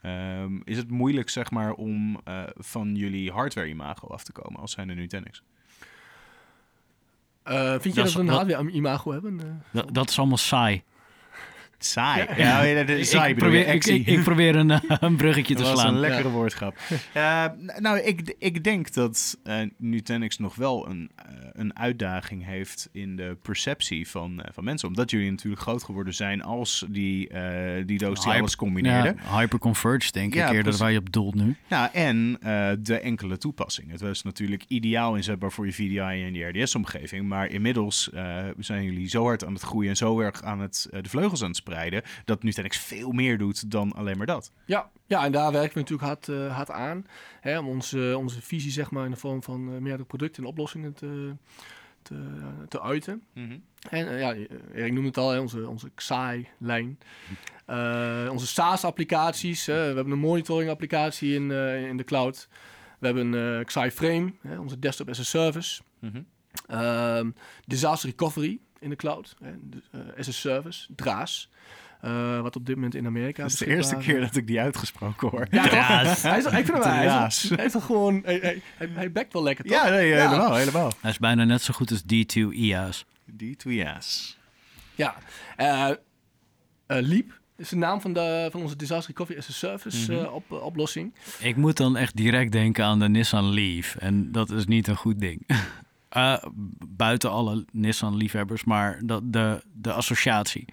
Um, 0.06 0.62
is 0.66 0.78
het 0.78 0.90
moeilijk 0.90 1.30
zeg 1.30 1.52
maar 1.52 1.74
om 1.74 2.20
uh, 2.28 2.44
van 2.56 2.96
jullie 2.96 3.32
hardware 3.32 3.68
imago 3.68 4.08
af 4.08 4.24
te 4.24 4.32
komen 4.32 4.60
als 4.60 4.72
zijn 4.72 4.90
er 4.90 4.96
Nutanix? 4.96 5.44
Uh, 7.48 7.70
vind 7.72 7.84
je 7.84 7.94
Dat 7.94 8.04
dat, 8.06 8.14
we 8.14 8.20
een 8.20 8.26
dat- 8.26 8.36
hardware-imago 8.36 9.12
hebben? 9.12 9.40
Eh, 9.40 9.46
Dat, 9.72 9.94
dat 9.94 10.10
is 10.10 10.18
allemaal 10.20 10.38
saai. 10.38 10.84
Saai. 11.86 12.26
Ja, 12.38 12.62
ja, 12.64 12.84
de, 12.84 13.04
saai 13.04 13.32
ik, 13.32 13.38
probeer, 13.38 13.68
ik, 13.68 13.86
ik, 13.86 14.08
ik 14.08 14.24
probeer 14.24 14.56
een, 14.56 14.72
eh, 14.72 14.80
een 15.00 15.16
bruggetje 15.16 15.56
te 15.56 15.62
Dat 15.62 15.72
was 15.72 15.80
slaan. 15.82 15.94
een 15.94 16.00
lekkere 16.00 16.28
Ja. 16.28 16.34
woordgrap. 16.34 16.78
Eh, 17.14 17.46
nou, 17.78 18.00
ik, 18.00 18.36
ik 18.40 18.64
denk 18.64 18.94
dat 18.94 19.38
eh 19.44 19.60
Nutanix 19.78 20.38
nog 20.38 20.56
wel 20.56 20.90
een, 20.90 21.12
een 21.54 21.78
uitdaging 21.80 22.46
heeft 22.46 22.90
in 22.92 23.16
de 23.16 23.38
perceptie 23.42 24.10
van, 24.10 24.44
van 24.54 24.64
mensen. 24.64 24.88
Omdat 24.88 25.12
jullie 25.12 25.32
natuurlijk 25.32 25.62
groot 25.62 25.84
geworden 25.84 26.14
zijn 26.14 26.42
als 26.44 26.86
die, 26.90 27.30
die 27.86 27.98
doos 27.98 28.16
die 28.16 28.24
Hyper- 28.24 28.40
alles 28.40 28.56
combineerde. 28.56 29.16
Ja, 29.24 29.38
hyperconverged 29.40 30.14
denk 30.14 30.36
ik 30.36 30.42
eerder 30.42 30.62
precies. 30.62 30.80
waar 30.80 30.92
je 30.92 30.98
op 30.98 31.12
doelt 31.12 31.36
nu. 31.36 31.56
Nou, 31.70 31.90
en 31.94 32.38
de 32.84 33.00
enkele 33.00 33.38
toepassing. 33.38 33.92
Het 33.92 34.02
was 34.02 34.24
natuurlijk 34.24 34.64
ideaal 34.68 35.16
inzetbaar 35.16 35.52
voor 35.52 35.66
je 35.66 35.74
VDI 35.74 35.98
en 36.00 36.34
je 36.34 36.46
RDS-omgeving. 36.46 37.28
Maar 37.28 37.48
inmiddels 37.50 38.10
zijn 38.60 38.84
jullie 38.84 39.08
zo 39.10 39.24
hard 39.24 39.46
aan 39.46 39.54
het 39.54 39.62
groeien 39.62 39.90
en 39.90 39.98
zo 39.98 40.20
erg 40.20 40.42
aan 40.44 40.60
het, 40.60 40.88
de 41.02 41.10
vleugels 41.10 41.42
aan 41.42 41.48
het 41.48 41.58
spreiden. 41.74 42.02
dat 42.26 42.44
Nutanix 42.44 42.78
veel 42.78 43.12
meer 43.12 43.38
doet 43.38 43.72
dan 43.72 43.94
alleen 43.94 44.18
maar 44.18 44.26
dat. 44.26 44.52
Ja, 44.66 44.90
ja, 45.06 45.26
en 45.26 45.32
daar 45.32 45.52
werken 45.52 45.74
we 45.74 45.80
natuurlijk 45.80 46.08
hard, 46.08 46.28
eh, 46.30 46.56
hard 46.56 46.72
aan. 46.72 47.06
Hè, 47.40 47.60
om 47.60 47.68
onze, 47.68 48.14
onze 48.18 48.42
visie 48.42 48.72
zeg 48.72 48.92
maar, 48.92 49.06
in 49.06 49.12
de 49.12 49.18
vorm 49.18 49.44
van 49.44 49.74
eh, 49.74 49.80
meerdere 49.80 50.06
producten 50.06 50.44
en 50.44 50.50
oplossingen 50.50 50.94
te, 50.94 51.36
te, 52.02 52.16
te 52.68 52.82
uiten. 52.82 53.24
En 53.34 54.10
eh, 54.10 54.20
ja, 54.20 54.34
Erik 54.74 54.94
noemde 54.94 55.08
het 55.08 55.18
al, 55.18 55.30
hè, 55.30 55.40
onze, 55.40 55.68
onze 55.68 55.92
XAI-lijn. 55.96 57.00
Onze 58.30 58.48
SaaS-applicaties. 58.48 59.66
we 59.66 59.72
hebben 59.72 60.12
een 60.12 60.20
monitoring-applicatie 60.20 61.34
in, 61.34 61.52
in 61.88 61.98
de 61.98 62.04
cloud. 62.04 62.48
We 63.00 63.06
hebben 63.06 63.34
een 63.34 63.66
XAI 63.66 63.92
Frame, 63.92 64.34
hè, 64.42 64.60
onze 64.60 64.80
desktop 64.80 65.10
as 65.10 65.20
a 65.20 65.24
service. 65.24 65.82
Mhm. 66.00 66.22
Ehm, 66.68 67.32
disaster 67.66 68.10
recovery 68.10 68.60
in 68.84 68.90
de 68.90 68.96
cloud, 68.96 69.36
hè, 69.42 69.52
eh, 69.92 70.00
as 70.20 70.28
a 70.28 70.32
service, 70.32 70.88
DRAAS. 70.96 71.50
Eh, 72.02 72.42
wat 72.42 72.56
op 72.56 72.66
dit 72.66 72.76
moment 72.76 72.96
in 72.96 73.06
Amerika 73.06 73.42
Dat 73.42 73.52
is 73.52 73.58
de 73.58 73.66
eerste 73.68 73.96
keer 73.96 74.20
dat 74.20 74.36
ik 74.36 74.48
die 74.48 74.60
uitgesproken 74.60 75.30
hoor. 75.30 75.48
ja? 75.52 75.68
Hij 76.04 76.38
is, 76.38 76.46
ik 76.46 76.52
vind 76.52 76.68
hem 76.68 76.78
wel, 76.80 76.84
hij, 76.94 77.26
is, 77.28 77.50
hij 77.56 77.66
is 77.66 77.74
gewoon... 77.80 78.22
Hij, 78.26 78.40
hij, 78.42 78.62
hij, 78.78 78.90
hij 78.94 79.12
backt 79.12 79.34
wel 79.34 79.44
lekker, 79.44 79.66
toch? 79.66 79.74
Ja, 79.84 79.90
nee, 79.90 80.08
Ja. 80.08 80.30
helemaal, 80.30 80.56
helemaal. 80.56 80.92
Hij 81.02 81.12
is 81.12 81.18
bijna 81.20 81.44
net 81.44 81.62
zo 81.62 81.74
goed 81.74 81.92
als 81.92 82.02
D2 82.02 82.40
IA's. 82.52 83.06
Die 83.26 83.56
twee 83.56 83.76
ja's. 83.76 84.38
Ja. 84.96 85.16
Eh, 85.56 85.90
eh, 85.90 85.96
Leap 86.86 87.40
is 87.58 87.70
de 87.70 87.76
naam 87.76 88.02
van, 88.02 88.14
de, 88.14 88.48
van 88.52 88.62
onze 88.62 88.76
Disaster 88.76 89.14
Recovery 89.14 89.38
as 89.40 89.50
a 89.50 89.52
Service 89.54 90.12
Mhm. 90.12 90.24
eh, 90.26 90.34
op, 90.34 90.52
eh, 90.52 90.64
oplossing. 90.64 91.14
Ik 91.40 91.56
moet 91.56 91.78
dan 91.78 91.98
echt 91.98 92.16
direct 92.16 92.52
denken 92.52 92.86
aan 92.86 93.00
de 93.00 93.10
Nissan 93.10 93.54
Leaf. 93.54 93.96
En 93.96 94.32
dat 94.32 94.50
is 94.52 94.66
niet 94.66 94.88
een 94.88 94.96
goed 94.96 95.20
ding. 95.20 95.42
Eh, 96.14 96.44
buiten 96.88 97.30
alle 97.32 97.66
Nissan-liefhebbers, 97.72 98.64
maar 98.64 99.00
dat, 99.06 99.34
de, 99.34 99.64
de 99.74 99.94
associatie. 99.94 100.66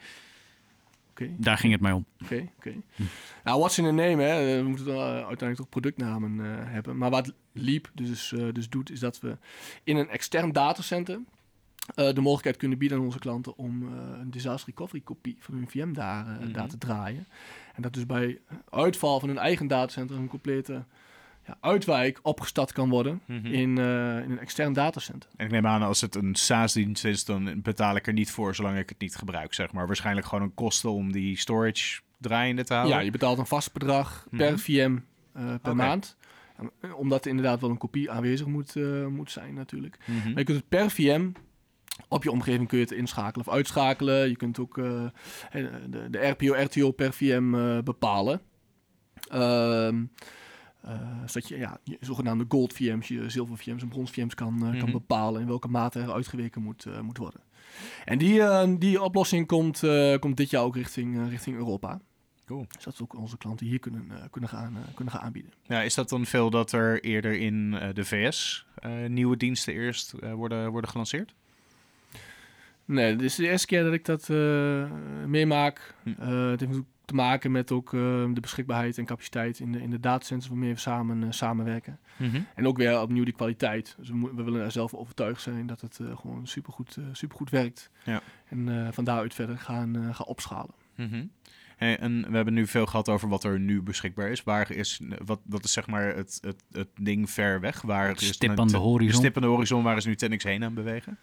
Daar 1.37 1.59
ging 1.59 1.73
het 1.73 1.83
mij 1.83 1.93
om. 1.93 2.05
oké, 2.23 2.49
oké. 2.57 2.75
Nou, 3.45 3.59
what's 3.59 3.79
in 3.79 3.85
a 3.85 3.91
name, 3.91 4.23
hè? 4.23 4.63
We 4.63 4.69
moeten 4.69 4.87
uiteindelijk 5.03 5.57
toch 5.57 5.69
productnamen 5.69 6.41
eh, 6.41 6.73
hebben. 6.73 6.97
Maar 6.99 7.11
wat 7.11 7.33
Leap 7.53 7.91
dus, 7.95 8.33
eh, 8.33 8.45
dus 8.53 8.69
doet, 8.69 8.91
is 8.91 9.01
dat 9.01 9.21
we 9.21 9.37
in 9.85 9.97
een 9.97 10.09
extern 10.09 10.53
datacenter... 10.53 11.19
eh, 11.95 12.13
de 12.15 12.21
mogelijkheid 12.21 12.57
kunnen 12.57 12.79
bieden 12.79 12.99
aan 12.99 13.05
onze 13.05 13.19
klanten 13.19 13.57
om 13.57 13.83
een 13.93 14.31
disaster 14.31 14.69
recovery 14.69 15.01
kopie 15.01 15.37
van 15.39 15.55
hun 15.55 15.69
VM 15.69 15.93
daar, 15.93 16.27
eh, 16.27 16.39
Mhm. 16.45 16.53
daar 16.53 16.69
te 16.69 16.79
draaien. 16.79 17.27
En 17.75 17.83
dat 17.83 17.93
dus 17.95 18.07
bij 18.07 18.39
uitval 18.71 19.21
van 19.21 19.29
hun 19.29 19.39
eigen 19.39 19.67
datacenter 19.67 20.17
een 20.17 20.29
complete 20.29 20.85
ja, 21.47 21.57
uitwijk 21.61 22.19
opgestart 22.23 22.73
kan 22.73 22.89
worden 22.89 23.21
Mhm. 23.27 23.47
in, 23.47 23.79
eh, 23.79 24.19
in 24.19 24.31
een 24.31 24.39
extern 24.39 24.73
datacenter. 24.73 25.31
En 25.37 25.45
ik 25.47 25.51
neem 25.53 25.67
aan, 25.67 25.83
als 25.83 26.01
het 26.01 26.15
een 26.15 26.35
SaaS-dienst 26.35 27.05
is, 27.05 27.25
dan 27.25 27.63
betaal 27.63 27.97
ik 27.97 28.07
er 28.07 28.13
niet 28.13 28.31
voor 28.31 28.55
zolang 28.55 28.79
ik 28.79 28.89
het 28.89 29.01
niet 29.01 29.17
gebruik, 29.17 29.55
zeg 29.55 29.73
maar. 29.73 29.87
Waarschijnlijk 29.87 30.27
gewoon 30.27 30.45
een 30.45 30.55
kosten 30.55 30.91
om 30.91 31.13
die 31.13 31.39
storage 31.39 32.01
draaiende 32.19 32.65
te 32.65 32.75
houden. 32.75 32.97
Ja, 32.97 33.03
je 33.03 33.11
betaalt 33.11 33.39
een 33.39 33.47
vast 33.47 33.73
bedrag 33.73 34.27
per 34.31 34.51
Mhm. 34.53 34.59
VM 34.61 34.97
eh, 35.33 35.55
per 35.63 35.77
maand. 35.77 36.17
Eh, 36.81 36.99
Omdat 36.99 37.25
er 37.25 37.31
inderdaad 37.31 37.61
wel 37.61 37.71
een 37.71 37.79
kopie 37.79 38.11
aanwezig 38.11 38.47
moet, 38.47 38.77
eh, 38.77 39.07
moet 39.07 39.31
zijn 39.31 39.55
natuurlijk. 39.55 39.99
Mhm. 40.07 40.29
Maar 40.29 40.39
je 40.39 40.45
kunt 40.45 40.59
het 40.59 40.69
per 40.69 40.91
VM 40.91 41.31
op 42.09 42.23
je 42.23 42.31
omgeving 42.31 42.69
kun 42.69 42.79
je 42.79 42.85
het 42.85 42.93
inschakelen 42.93 43.47
of 43.47 43.53
uitschakelen. 43.53 44.29
Je 44.29 44.37
kunt 44.37 44.59
ook 44.59 44.75
de, 44.75 45.11
de 46.11 46.19
RPO, 46.29 46.53
RTO 46.63 46.91
per 46.91 47.13
VM 47.13 47.55
eh, 47.55 47.79
bepalen. 47.79 48.41
Ehm, 49.31 49.95
eh, 49.95 49.95
zodat 51.27 51.49
je 51.49 51.59
ja, 51.59 51.79
je 51.85 51.97
zogenaamde 52.01 52.45
gold 52.49 52.73
VM's, 52.73 53.09
je 53.09 53.31
zilver 53.31 53.57
VM's 53.57 53.83
en 53.83 53.89
brons 53.89 54.11
VM's 54.11 54.35
kan, 54.35 54.55
eh, 54.55 54.71
kan 54.71 54.79
Mhm. 54.89 54.91
bepalen 54.93 55.41
in 55.41 55.47
welke 55.47 55.69
mate 55.69 56.01
er 56.01 56.13
uitgeweken 56.13 56.63
moet, 56.63 56.85
eh, 56.87 57.01
moet 57.01 57.19
worden. 57.19 57.41
En 58.05 58.19
die, 58.19 58.43
eh, 58.43 58.69
die 58.79 59.03
oplossing 59.03 59.47
komt, 59.47 59.83
eh, 59.83 60.19
komt 60.19 60.37
dit 60.37 60.51
jaar 60.51 60.63
ook 60.63 60.77
richting, 60.77 61.17
eh, 61.19 61.29
richting 61.29 61.57
Europa. 61.57 62.01
Cool. 62.47 62.67
Dus 62.75 62.85
dat 62.85 62.97
we 62.97 63.03
ook 63.03 63.15
onze 63.15 63.37
klanten 63.39 63.67
hier 63.67 63.79
kunnen, 63.79 64.07
eh, 64.11 64.17
kunnen, 64.31 64.51
gaan, 64.51 64.77
eh, 64.77 64.95
kunnen 64.95 65.15
gaan 65.15 65.23
aanbieden. 65.23 65.53
Ja, 65.63 65.83
is 65.83 65.95
dat 65.95 66.09
dan 66.09 66.27
veel 66.27 66.51
dat 66.51 66.73
er 66.73 67.05
eerder 67.05 67.39
in 67.39 67.75
eh, 67.81 67.89
de 67.95 68.05
VS 68.05 68.67
eh, 68.75 68.91
nieuwe 69.09 69.37
diensten 69.37 69.73
eerst 69.75 70.13
eh, 70.13 70.33
worden, 70.33 70.71
worden 70.71 70.91
gelanceerd? 70.91 71.35
Nee, 72.85 73.17
dit 73.17 73.23
is 73.27 73.35
de 73.35 73.49
eerste 73.49 73.67
keer 73.67 73.83
dat 73.85 73.93
ik 73.93 74.05
dat 74.05 74.29
eh, 74.31 74.91
meemaak. 75.27 75.95
Hm. 76.03 76.09
Eh, 76.09 76.17
het 76.29 76.61
heeft 76.61 76.61
natuurlijk 76.61 76.87
te 77.11 77.17
maken 77.17 77.51
met 77.53 77.73
ook 77.73 77.95
eh, 77.95 78.01
de 78.33 78.41
beschikbaarheid 78.41 78.99
en 78.99 79.05
capaciteit 79.05 79.59
in 79.59 79.73
de, 79.73 79.83
in 79.83 79.91
de 79.91 80.01
datacenters 80.01 80.51
waarmee 80.51 80.73
we 80.73 80.79
samen, 80.79 81.23
eh, 81.23 81.31
samenwerken. 81.31 81.99
En 82.55 82.67
ook 82.67 82.77
weer 82.77 83.01
opnieuw 83.01 83.25
die 83.25 83.35
kwaliteit. 83.35 83.95
Dus 83.99 84.09
we, 84.09 84.31
we 84.35 84.43
willen 84.43 84.63
er 84.63 84.71
zelf 84.73 84.95
overtuigd 84.95 85.43
zijn 85.43 85.67
dat 85.67 85.81
het 85.81 85.99
eh, 86.01 86.17
gewoon 86.17 86.47
supergoed, 86.47 86.97
eh 86.97 87.05
supergoed 87.13 87.51
werkt. 87.51 87.91
Ja. 88.05 88.21
En 88.49 88.69
eh 88.87 88.93
van 88.93 89.05
daaruit 89.05 89.35
verder 89.35 89.59
gaan, 89.59 89.97
eh, 89.97 90.15
gaan 90.15 90.27
opschalen. 90.27 90.75
Mhm. 90.97 91.25
Hey, 91.77 91.99
en 91.99 92.31
we 92.31 92.37
hebben 92.37 92.55
nu 92.55 92.67
veel 92.67 92.87
gehad 92.87 93.09
over 93.09 93.29
wat 93.29 93.45
er 93.45 93.61
nu 93.61 93.83
beschikbaar 93.83 94.31
is. 94.31 94.43
Waar 94.43 94.71
is 94.71 95.01
wat, 95.25 95.41
wat 95.45 95.65
is 95.65 95.73
zeg 95.73 95.87
maar 95.87 96.15
het, 96.17 96.39
het, 96.41 96.63
het 96.73 96.89
ding 97.01 97.31
ver 97.31 97.61
weg? 97.61 97.83
Waar 97.83 98.11
is 98.11 98.27
Stip 98.27 98.51
nu- 98.51 98.57
aan 98.59 98.69
de 98.69 98.77
horizon. 98.77 99.15
Stip 99.21 99.37
aan 99.37 99.43
de 99.43 99.49
horizon, 99.49 99.83
waar 99.83 99.97
is 99.97 100.05
nu 100.05 100.17
Tenix 100.17 100.45
heen 100.45 100.65
aan 100.65 100.75
bewegen? 100.75 101.19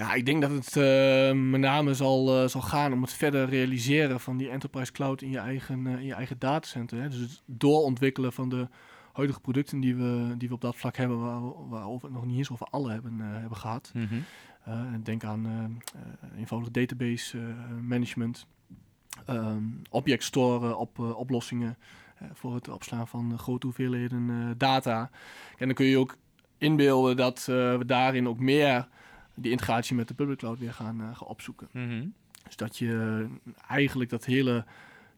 Ja, 0.00 0.14
ik 0.14 0.26
denk 0.26 0.40
dat 0.42 0.50
het 0.50 0.76
eh, 0.76 1.32
met 1.32 1.60
name 1.60 1.94
zal, 1.94 2.42
eh, 2.42 2.48
zal 2.48 2.60
gaan 2.60 2.92
om 2.92 3.02
het 3.02 3.12
verder 3.12 3.48
realiseren 3.48 4.20
van 4.20 4.36
die 4.36 4.48
enterprise 4.50 4.92
cloud 4.92 5.22
in 5.22 5.30
je 5.30 5.38
eigen, 5.38 5.86
eh, 5.86 5.92
in 5.92 6.04
je 6.06 6.14
eigen 6.14 6.38
datacenter. 6.38 7.00
Hè. 7.00 7.08
Dus 7.08 7.18
het 7.18 7.42
doorontwikkelen 7.46 8.32
van 8.32 8.48
de 8.48 8.68
huidige 9.12 9.40
producten 9.40 9.80
die 9.80 9.94
we, 9.96 10.34
die 10.38 10.48
we 10.48 10.54
op 10.54 10.60
dat 10.60 10.76
vlak 10.76 10.96
hebben, 10.96 11.20
waar, 11.20 11.42
we- 11.42 11.54
waarover 11.68 12.06
het 12.08 12.16
nog 12.16 12.26
niet 12.26 12.36
eens 12.38 12.50
over 12.50 12.66
alle 12.70 12.90
hebben, 12.90 13.18
hebben 13.18 13.56
gehad. 13.58 13.92
Eh, 14.64 14.82
denk 15.02 15.24
aan 15.24 15.46
eh, 15.46 16.38
eenvoudig 16.38 16.70
database 16.70 17.38
management, 17.82 18.46
ehm, 19.26 19.62
object 19.90 20.22
store 20.24 20.76
op 20.76 20.98
oplossingen 20.98 21.76
voor 22.32 22.54
het 22.54 22.68
opslaan 22.68 23.08
van 23.08 23.38
grote 23.38 23.66
hoeveelheden 23.66 24.54
data. 24.58 25.10
En 25.58 25.66
dan 25.66 25.74
kun 25.74 25.86
je 25.86 25.98
ook 25.98 26.16
inbeelden 26.58 27.16
dat 27.16 27.44
we 27.46 27.82
daarin 27.86 28.28
ook 28.28 28.38
meer 28.38 28.88
die 29.40 29.50
integratie 29.50 29.96
met 29.96 30.08
de 30.08 30.14
public 30.14 30.38
cloud 30.38 30.58
weer 30.58 30.72
gaan, 30.72 31.00
eh, 31.00 31.16
gaan 31.16 31.28
opzoeken. 31.28 31.68
Dus 32.44 32.56
dat 32.56 32.78
je 32.78 33.18
eh, 33.46 33.52
eigenlijk 33.68 34.10
dat 34.10 34.24
hele 34.24 34.64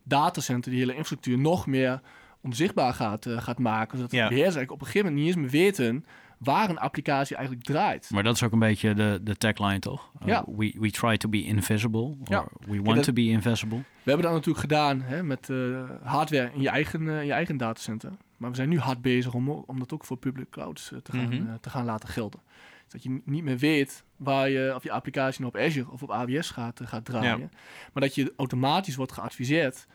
datacenter, 0.02 0.70
die 0.70 0.80
hele 0.80 0.92
infrastructuur 0.92 1.38
nog 1.38 1.66
meer 1.66 2.00
onzichtbaar 2.40 2.94
gaat, 2.94 3.26
eh, 3.26 3.38
gaat 3.38 3.58
maken. 3.58 3.96
Zodat 3.98 4.12
Ja. 4.12 4.22
de 4.22 4.28
beheerders 4.28 4.56
eigenlijk 4.56 4.72
op 4.72 4.80
een 4.80 4.86
gegeven 4.92 5.08
moment 5.12 5.26
niet 5.26 5.36
eens 5.36 5.52
meer 5.52 5.62
weten 5.64 6.04
waar 6.38 6.70
een 6.70 6.78
applicatie 6.78 7.36
eigenlijk 7.36 7.66
draait. 7.66 8.10
Maar 8.10 8.22
dat 8.22 8.34
is 8.34 8.42
ook 8.42 8.52
een 8.52 8.58
beetje 8.58 8.94
de, 8.94 9.20
de 9.22 9.36
tagline, 9.36 9.78
toch? 9.78 10.10
Uh, 10.22 10.28
Ja. 10.28 10.44
we, 10.56 10.74
we 10.78 10.90
try 10.90 11.16
to 11.16 11.28
be 11.28 11.42
invisible. 11.44 12.00
Or 12.00 12.16
Ja. 12.24 12.46
we 12.66 12.82
want 12.82 12.94
dat- 12.96 13.04
to 13.04 13.12
be 13.12 13.22
invisible. 13.28 13.76
We 13.76 14.10
hebben 14.10 14.22
dat 14.24 14.32
natuurlijk 14.34 14.60
gedaan 14.60 15.00
hè, 15.00 15.22
met 15.22 15.50
eh, 15.50 15.90
hardware 16.02 16.50
in 16.54 16.60
je, 16.60 16.68
eigen, 16.68 17.08
in 17.08 17.24
je 17.26 17.32
eigen 17.32 17.56
datacenter. 17.56 18.10
Maar 18.36 18.50
we 18.50 18.56
zijn 18.56 18.68
nu 18.68 18.78
hard 18.78 19.02
bezig 19.02 19.34
om, 19.34 19.48
om 19.48 19.78
dat 19.78 19.92
ook 19.92 20.04
voor 20.04 20.16
public 20.16 20.50
clouds 20.50 20.88
te, 21.02 21.12
gaan, 21.12 21.24
Mhm. 21.28 21.32
eh, 21.48 21.54
te 21.60 21.70
gaan 21.70 21.84
laten 21.84 22.08
gelden. 22.08 22.40
Dat 22.88 23.02
je 23.02 23.20
niet 23.24 23.44
meer 23.44 23.58
weet 23.58 24.04
waar 24.22 24.48
je, 24.48 24.72
of 24.74 24.82
je 24.82 24.92
applicatie 24.92 25.40
nou 25.40 25.52
op 25.54 25.60
Azure 25.60 25.90
of 25.90 26.02
op 26.02 26.10
AWS 26.10 26.50
gaat, 26.50 26.80
eh, 26.80 26.86
gaat 26.86 27.04
draaien. 27.04 27.38
Ja. 27.40 27.48
Maar 27.92 28.02
dat 28.02 28.14
je 28.14 28.32
automatisch 28.36 28.96
wordt 28.96 29.12
geadviseerd 29.12 29.86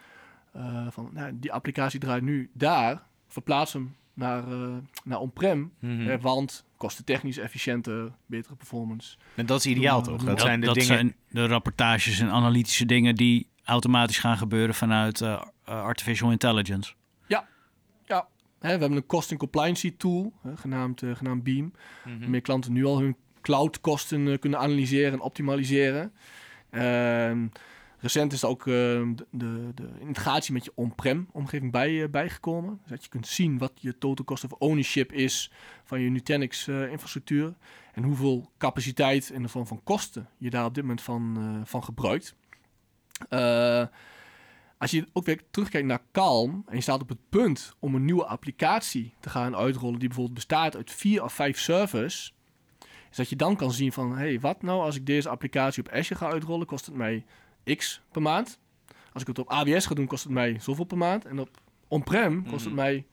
eh, 0.53 0.87
van 0.89 1.09
nou, 1.13 1.31
die 1.39 1.53
applicatie 1.53 1.99
draait 1.99 2.23
nu 2.23 2.49
daar. 2.53 3.01
Verplaats 3.27 3.73
hem 3.73 3.95
naar, 4.13 4.51
eh, 4.51 4.75
naar 5.03 5.19
on-prem. 5.19 5.71
Mhm. 5.79 6.19
want 6.19 6.65
kosten 6.77 7.05
technisch 7.05 7.37
efficiënter, 7.37 8.11
betere 8.25 8.55
performance. 8.55 9.17
En 9.35 9.45
dat 9.45 9.59
is 9.59 9.65
ideaal, 9.65 10.01
toch? 10.01 10.17
Dat, 10.17 10.27
Dat- 10.27 10.41
zijn 10.41 10.59
de 10.59 10.65
dat 10.65 10.75
dingen... 10.75 10.89
zijn 10.89 11.15
de 11.29 11.47
rapportages 11.47 12.19
en 12.19 12.29
analytische 12.29 12.85
dingen 12.85 13.15
die 13.15 13.47
automatisch 13.63 14.19
gaan 14.19 14.37
gebeuren 14.37 14.75
vanuit 14.75 15.21
artificial 15.63 16.31
intelligence. 16.31 16.93
Hè, 18.59 18.73
we 18.73 18.79
hebben 18.79 18.97
een 18.97 19.05
cost 19.05 19.29
and 19.31 19.39
compliance 19.39 19.97
tool, 19.97 20.33
hè, 20.41 20.57
genaamd, 20.57 21.03
genaamd 21.13 21.43
Beam. 21.43 21.73
Mhm. 22.05 22.19
waarmee 22.19 22.41
klanten 22.41 22.73
nu 22.73 22.85
al 22.85 22.99
hun 22.99 23.15
cloudkosten 23.47 24.27
eh, 24.27 24.39
kunnen 24.39 24.59
analyseren 24.59 25.11
en 25.11 25.19
optimaliseren. 25.19 26.13
Ehm, 26.69 27.47
Recent 27.99 28.33
is 28.33 28.41
er 28.41 28.49
ook 28.49 28.67
ehm, 28.67 29.13
de, 29.31 29.71
de, 29.75 29.89
integratie 29.99 30.53
met 30.53 30.65
je 30.65 30.71
on-prem 30.75 31.27
omgeving 31.31 31.71
bij, 31.71 32.03
eh, 32.03 32.09
bijgekomen. 32.09 32.79
Dus 32.81 32.89
dat 32.89 33.03
je 33.03 33.09
kunt 33.09 33.27
zien 33.27 33.57
wat 33.57 33.71
je 33.75 33.97
total 33.97 34.25
cost 34.25 34.43
of 34.43 34.51
ownership 34.51 35.11
is 35.11 35.51
van 35.83 35.99
je 36.01 36.09
Nutanix 36.09 36.67
eh, 36.67 36.91
infrastructuur. 36.91 37.53
En 37.93 38.03
hoeveel 38.03 38.51
capaciteit 38.57 39.29
in 39.29 39.41
de 39.41 39.47
vorm 39.47 39.67
van 39.67 39.83
kosten 39.83 40.29
je 40.37 40.49
daar 40.49 40.65
op 40.65 40.73
dit 40.73 40.83
moment 40.83 41.01
van, 41.01 41.61
van 41.65 41.83
gebruikt. 41.83 42.35
Als 44.77 44.91
je 44.91 45.07
ook 45.13 45.25
weer 45.25 45.41
terugkijkt 45.51 45.87
naar 45.87 46.03
Calm 46.11 46.63
en 46.67 46.75
je 46.75 46.81
staat 46.81 47.01
op 47.01 47.09
het 47.09 47.29
punt 47.29 47.75
om 47.79 47.95
een 47.95 48.05
nieuwe 48.05 48.25
applicatie 48.25 49.13
te 49.19 49.29
gaan 49.29 49.55
uitrollen 49.55 49.99
die 49.99 50.07
bijvoorbeeld 50.07 50.35
bestaat 50.35 50.75
uit 50.75 50.91
vier 50.91 51.23
of 51.23 51.33
vijf 51.33 51.59
servers, 51.59 52.36
is 53.11 53.17
dat 53.17 53.29
je 53.29 53.35
dan 53.35 53.55
kan 53.55 53.71
zien 53.71 53.91
van, 53.91 54.11
hé, 54.11 54.15
hey, 54.17 54.39
wat 54.39 54.61
nou 54.61 54.81
als 54.81 54.95
ik 54.95 55.05
deze 55.05 55.29
applicatie 55.29 55.83
op 55.85 55.91
Azure 55.93 56.19
ga 56.19 56.29
uitrollen, 56.31 56.65
kost 56.67 56.85
het 56.85 56.95
mij 56.95 57.25
x 57.75 58.01
per 58.11 58.21
maand. 58.21 58.59
Als 59.13 59.21
ik 59.21 59.27
het 59.27 59.39
op 59.39 59.49
AWS 59.51 59.85
ga 59.85 59.95
doen, 59.95 60.07
kost 60.07 60.23
het 60.23 60.33
mij 60.33 60.57
zoveel 60.59 60.85
per 60.85 60.97
maand. 60.97 61.25
En 61.25 61.39
op 61.39 61.49
on-prem 61.87 62.43
kost 62.49 62.63
het 62.65 62.73
Mhm. 62.73 62.81
mij 62.83 63.05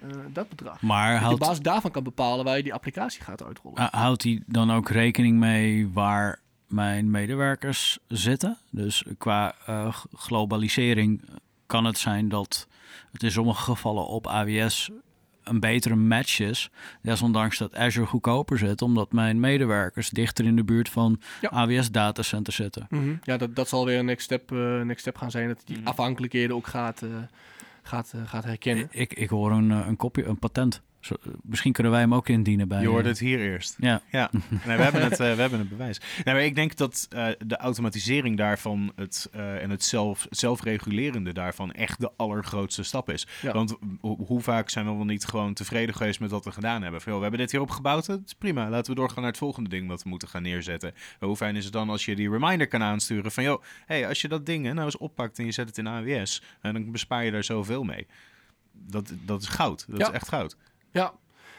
eh, 0.00 0.08
dat 0.32 0.48
bedrag. 0.48 0.82
Maar 0.82 1.12
Dat 1.20 1.28
je 1.28 1.34
op 1.34 1.40
basis 1.40 1.58
daarvan 1.60 1.90
kan 1.90 2.02
bepalen 2.02 2.44
waar 2.44 2.56
je 2.56 2.62
die 2.62 2.74
applicatie 2.74 3.22
gaat 3.22 3.42
uitrollen. 3.44 3.82
uh, 3.82 3.88
houdt 3.90 4.22
hij 4.22 4.42
dan 4.46 4.72
ook 4.72 4.88
rekening 4.88 5.38
mee 5.38 5.88
waar 5.92 6.40
mijn 6.66 7.10
medewerkers 7.10 7.98
zitten? 8.08 8.58
Dus 8.70 9.04
qua 9.18 9.54
eh, 9.66 9.96
globalisering 10.14 11.22
kan 11.66 11.84
het 11.84 11.98
zijn 11.98 12.28
dat 12.28 12.66
het 13.12 13.22
in 13.22 13.30
sommige 13.30 13.62
gevallen 13.62 14.06
op 14.06 14.26
AWS 14.26 14.90
een 15.48 15.60
betere 15.60 15.94
match 15.96 16.40
is. 16.40 16.70
Desondanks 17.02 17.58
dat 17.58 17.74
Azure 17.74 18.06
goedkoper 18.06 18.58
zit, 18.58 18.82
omdat 18.82 19.12
mijn 19.12 19.40
medewerkers 19.40 20.10
dichter 20.10 20.44
in 20.44 20.56
de 20.56 20.64
buurt 20.64 20.88
van 20.88 21.20
Ja. 21.40 21.48
AWS 21.48 21.90
datacenters 21.90 22.56
zitten. 22.56 22.86
Mhm. 22.90 23.14
Ja, 23.22 23.36
dat, 23.36 23.56
dat 23.56 23.68
zal 23.68 23.84
weer 23.84 23.98
een 23.98 24.04
next 24.04 24.24
step, 24.24 24.52
eh, 24.52 24.80
next 24.80 25.00
step 25.00 25.16
gaan 25.16 25.30
zijn. 25.30 25.48
Dat 25.48 25.62
die 25.64 25.78
Mhm. 25.78 25.86
afhankelijkheden 25.86 26.56
ook 26.56 26.66
gaat, 26.66 27.02
eh, 27.02 27.08
gaat, 27.82 28.12
eh, 28.14 28.20
gaat 28.24 28.44
herkennen. 28.44 28.88
Ik, 28.90 29.14
ik 29.14 29.28
hoor 29.28 29.52
een, 29.52 29.70
een 29.70 29.96
kopje, 29.96 30.24
een 30.24 30.38
patent. 30.38 30.82
Zo, 31.06 31.14
misschien 31.42 31.72
kunnen 31.72 31.92
wij 31.92 32.00
hem 32.00 32.14
ook 32.14 32.28
indienen 32.28 32.68
bij. 32.68 32.80
Je 32.80 32.88
hoort 32.88 33.02
eh, 33.04 33.08
het 33.08 33.18
hier 33.18 33.38
eerst. 33.40 33.76
Ja. 33.78 34.00
Ja, 34.10 34.30
nee, 34.48 34.76
we, 34.76 34.82
hebben 34.82 35.02
het, 35.02 35.12
eh, 35.20 35.34
we 35.34 35.40
hebben 35.40 35.58
het 35.58 35.68
bewijs. 35.68 36.00
Nee, 36.24 36.34
maar 36.34 36.44
ik 36.44 36.54
denk 36.54 36.76
dat 36.76 37.06
eh, 37.10 37.26
de 37.46 37.56
automatisering 37.56 38.36
daarvan 38.36 38.92
het, 38.96 39.28
eh, 39.32 39.62
en 39.62 39.70
het 39.70 39.84
zelf, 39.84 40.26
zelfregulerende 40.30 41.32
daarvan 41.32 41.72
echt 41.72 42.00
de 42.00 42.10
allergrootste 42.16 42.82
stap 42.82 43.10
is. 43.10 43.26
Ja. 43.42 43.52
Want 43.52 43.76
ho- 44.00 44.16
hoe 44.26 44.40
vaak 44.40 44.70
zijn 44.70 44.86
we 44.86 44.92
wel 44.94 45.04
niet 45.04 45.24
gewoon 45.24 45.54
tevreden 45.54 45.94
geweest 45.94 46.20
met 46.20 46.30
wat 46.30 46.44
we 46.44 46.50
gedaan 46.52 46.82
hebben? 46.82 47.00
Van, 47.00 47.08
joh, 47.12 47.16
we 47.20 47.26
hebben 47.28 47.40
dit 47.46 47.50
hierop 47.50 47.70
gebouwd, 47.70 48.06
het 48.06 48.22
is 48.26 48.34
prima. 48.34 48.68
Laten 48.68 48.90
we 48.94 48.98
doorgaan 49.00 49.20
naar 49.22 49.30
het 49.30 49.40
volgende 49.40 49.68
ding 49.70 49.88
wat 49.88 50.02
we 50.02 50.08
moeten 50.08 50.28
gaan 50.28 50.42
neerzetten. 50.42 50.92
Maar 51.20 51.28
hoe 51.28 51.36
fijn 51.38 51.56
is 51.56 51.64
het 51.64 51.72
dan 51.72 51.90
als 51.90 52.04
je 52.04 52.16
die 52.16 52.30
reminder 52.30 52.68
kan 52.68 52.82
aansturen 52.82 53.32
van... 53.32 53.44
joh, 53.44 53.62
hey, 53.86 54.08
als 54.08 54.20
je 54.20 54.28
dat 54.28 54.46
ding 54.46 54.64
hè, 54.64 54.72
nou 54.72 54.84
eens 54.84 54.98
oppakt 54.98 55.38
en 55.38 55.44
je 55.44 55.52
zet 55.52 55.68
het 55.68 55.78
in 55.78 55.86
AWS... 55.86 56.42
en 56.60 56.72
dan 56.72 56.90
bespaar 56.92 57.24
je 57.24 57.30
daar 57.30 57.44
zoveel 57.44 57.82
mee. 57.82 58.06
Dat, 58.72 59.12
dat 59.24 59.42
is 59.42 59.48
goud. 59.48 59.84
Dat 59.88 59.98
Ja. 59.98 60.06
is 60.06 60.12
echt 60.12 60.28
goud. 60.28 60.56
Ja, 60.96 61.12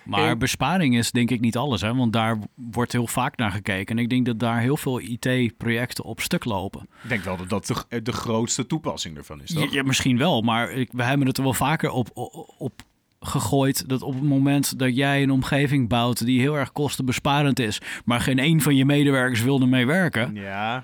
Maar 0.04 0.30
En- 0.30 0.38
besparing 0.38 0.98
is 0.98 1.12
denk 1.12 1.32
ik 1.32 1.40
niet 1.40 1.58
alles, 1.58 1.82
hè? 1.82 1.96
want 1.96 2.14
daar 2.14 2.38
wordt 2.56 2.92
heel 2.92 3.08
vaak 3.08 3.38
naar 3.38 3.52
gekeken. 3.52 3.98
En 3.98 4.04
ik 4.04 4.10
denk 4.10 4.26
dat 4.26 4.40
daar 4.40 4.60
heel 4.60 4.78
veel 4.78 5.00
IT-projecten 5.02 6.04
op 6.04 6.22
stuk 6.22 6.46
lopen. 6.46 6.82
Ik 7.04 7.10
denk 7.10 7.24
wel 7.24 7.38
dat 7.38 7.50
dat 7.50 7.86
de, 7.90 8.02
de 8.02 8.12
grootste 8.12 8.66
toepassing 8.68 9.18
ervan 9.18 9.42
is, 9.42 9.52
Ja, 9.52 9.60
toch? 9.62 9.74
ja, 9.74 9.84
misschien 9.84 10.18
wel, 10.18 10.42
maar 10.42 10.72
ik, 10.72 10.90
we 10.92 11.04
hebben 11.04 11.28
het 11.28 11.38
er 11.38 11.44
wel 11.44 11.54
vaker 11.54 11.90
op, 11.92 12.10
op, 12.14 12.54
op 12.58 12.82
gegooid 13.20 13.90
dat 13.90 14.02
op 14.02 14.14
het 14.14 14.24
moment 14.24 14.80
dat 14.80 14.96
jij 14.96 15.24
een 15.24 15.32
omgeving 15.32 15.88
bouwt 15.90 16.26
die 16.26 16.40
heel 16.40 16.58
erg 16.58 16.72
kostenbesparend 16.72 17.60
is, 17.60 17.82
maar 18.06 18.20
geen 18.22 18.40
een 18.40 18.62
van 18.62 18.76
je 18.76 18.86
medewerkers 18.86 19.42
wil 19.42 19.62
ermee 19.62 19.86
werken. 19.86 20.36
Ja, 20.36 20.84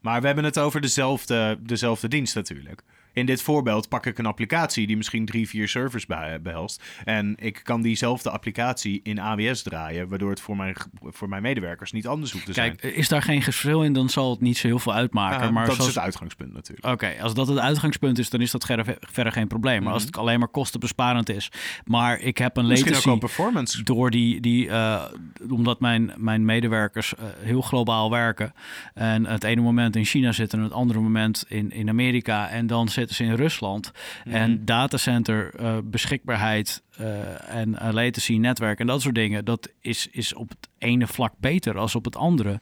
maar 0.00 0.20
we 0.20 0.26
hebben 0.26 0.44
het 0.44 0.58
over 0.58 0.80
dezelfde, 0.80 1.58
dezelfde 1.60 2.08
dienst 2.08 2.34
natuurlijk. 2.34 2.82
In 3.12 3.26
dit 3.26 3.42
voorbeeld 3.42 3.88
pak 3.88 4.06
ik 4.06 4.18
een 4.18 4.26
applicatie 4.26 4.86
die 4.86 4.96
misschien 4.96 5.24
drie, 5.24 5.48
vier 5.48 5.68
servers 5.68 6.06
be- 6.06 6.38
behelst. 6.42 6.82
En 7.04 7.34
ik 7.38 7.60
kan 7.62 7.82
diezelfde 7.82 8.30
applicatie 8.30 9.00
in 9.02 9.20
AWS 9.20 9.62
draaien, 9.62 10.08
waardoor 10.08 10.30
het 10.30 10.40
voor 10.40 10.56
mijn, 10.56 10.74
voor 11.02 11.28
mijn 11.28 11.42
medewerkers 11.42 11.92
niet 11.92 12.06
anders 12.06 12.32
hoeft 12.32 12.46
te 12.46 12.52
zijn. 12.52 12.76
Kijk, 12.76 12.94
is 12.94 13.08
daar 13.08 13.22
geen 13.22 13.42
verschil 13.42 13.82
in, 13.82 13.92
dan 13.92 14.08
zal 14.08 14.30
het 14.30 14.40
niet 14.40 14.56
zo 14.56 14.66
heel 14.66 14.78
veel 14.78 14.94
uitmaken. 14.94 15.40
Ah, 15.46 15.50
maar 15.52 15.64
dat 15.66 15.74
zoals- 15.74 15.88
is 15.90 15.94
het 15.94 16.04
uitgangspunt 16.04 16.52
natuurlijk. 16.52 16.86
Oké, 16.86 17.12
als 17.22 17.34
dat 17.34 17.48
het 17.48 17.58
uitgangspunt 17.58 18.18
is, 18.18 18.30
dan 18.30 18.40
is 18.40 18.50
dat 18.50 18.64
verder, 18.64 18.96
verder 19.00 19.32
geen 19.32 19.46
probleem. 19.48 19.82
Maar 19.82 19.92
als 19.92 20.04
het 20.04 20.16
alleen 20.16 20.38
maar 20.38 20.48
kostenbesparend 20.48 21.28
is, 21.28 21.50
maar 21.84 22.18
ik 22.20 22.38
heb 22.38 22.56
een 22.56 22.66
Misschien 22.66 22.92
latency... 22.92 23.18
performance. 23.18 23.82
door 23.82 24.10
die, 24.10 24.40
die 24.40 24.68
eh, 24.68 25.04
omdat 25.50 25.80
mijn, 25.80 26.12
mijn 26.16 26.44
medewerkers 26.44 27.14
eh, 27.14 27.24
heel 27.38 27.60
globaal 27.62 28.10
werken 28.10 28.52
en 28.94 29.26
het 29.26 29.44
ene 29.44 29.60
moment 29.60 29.96
in 29.96 30.04
China 30.04 30.32
zitten 30.32 30.58
en 30.58 30.64
het 30.64 30.72
andere 30.74 31.00
moment 31.00 31.44
in, 31.48 31.70
in 31.72 31.88
Amerika 31.88 32.48
en 32.48 32.66
dan 32.66 32.88
zitten 32.88 33.00
ze 33.10 33.24
in 33.24 33.34
Rusland 33.34 33.92
en 34.24 34.64
datacenter 34.64 35.54
eh, 35.54 35.78
beschikbaarheid 35.84 36.82
eh, 36.96 37.56
en 37.56 37.78
eh, 37.78 37.92
latency 37.92 38.36
netwerk 38.36 38.78
en 38.78 38.86
dat 38.86 39.02
soort 39.02 39.14
dingen, 39.14 39.44
dat 39.44 39.68
is, 39.80 40.08
is 40.10 40.34
op 40.34 40.48
het 40.48 40.68
ene 40.78 41.06
vlak 41.06 41.32
beter 41.38 41.78
als 41.78 41.94
op 41.94 42.04
het 42.04 42.16
andere. 42.16 42.60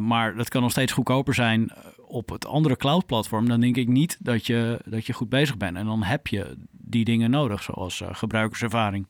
Maar 0.00 0.36
dat 0.36 0.48
kan 0.48 0.62
nog 0.62 0.70
steeds 0.70 0.92
goedkoper 0.92 1.34
zijn 1.34 1.70
op 2.06 2.28
het 2.28 2.46
andere 2.46 2.76
cloud 2.76 3.06
platform. 3.06 3.48
Dan 3.48 3.60
denk 3.60 3.76
ik 3.76 3.88
niet 3.88 4.16
dat 4.20 4.46
je, 4.46 4.80
dat 4.84 5.06
je 5.06 5.12
goed 5.12 5.28
bezig 5.28 5.56
bent. 5.56 5.76
En 5.76 5.86
dan 5.86 6.02
heb 6.02 6.26
je 6.26 6.56
die 6.70 7.04
dingen 7.04 7.30
nodig, 7.30 7.62
zoals 7.62 8.02
gebruikerservaring. 8.06 9.06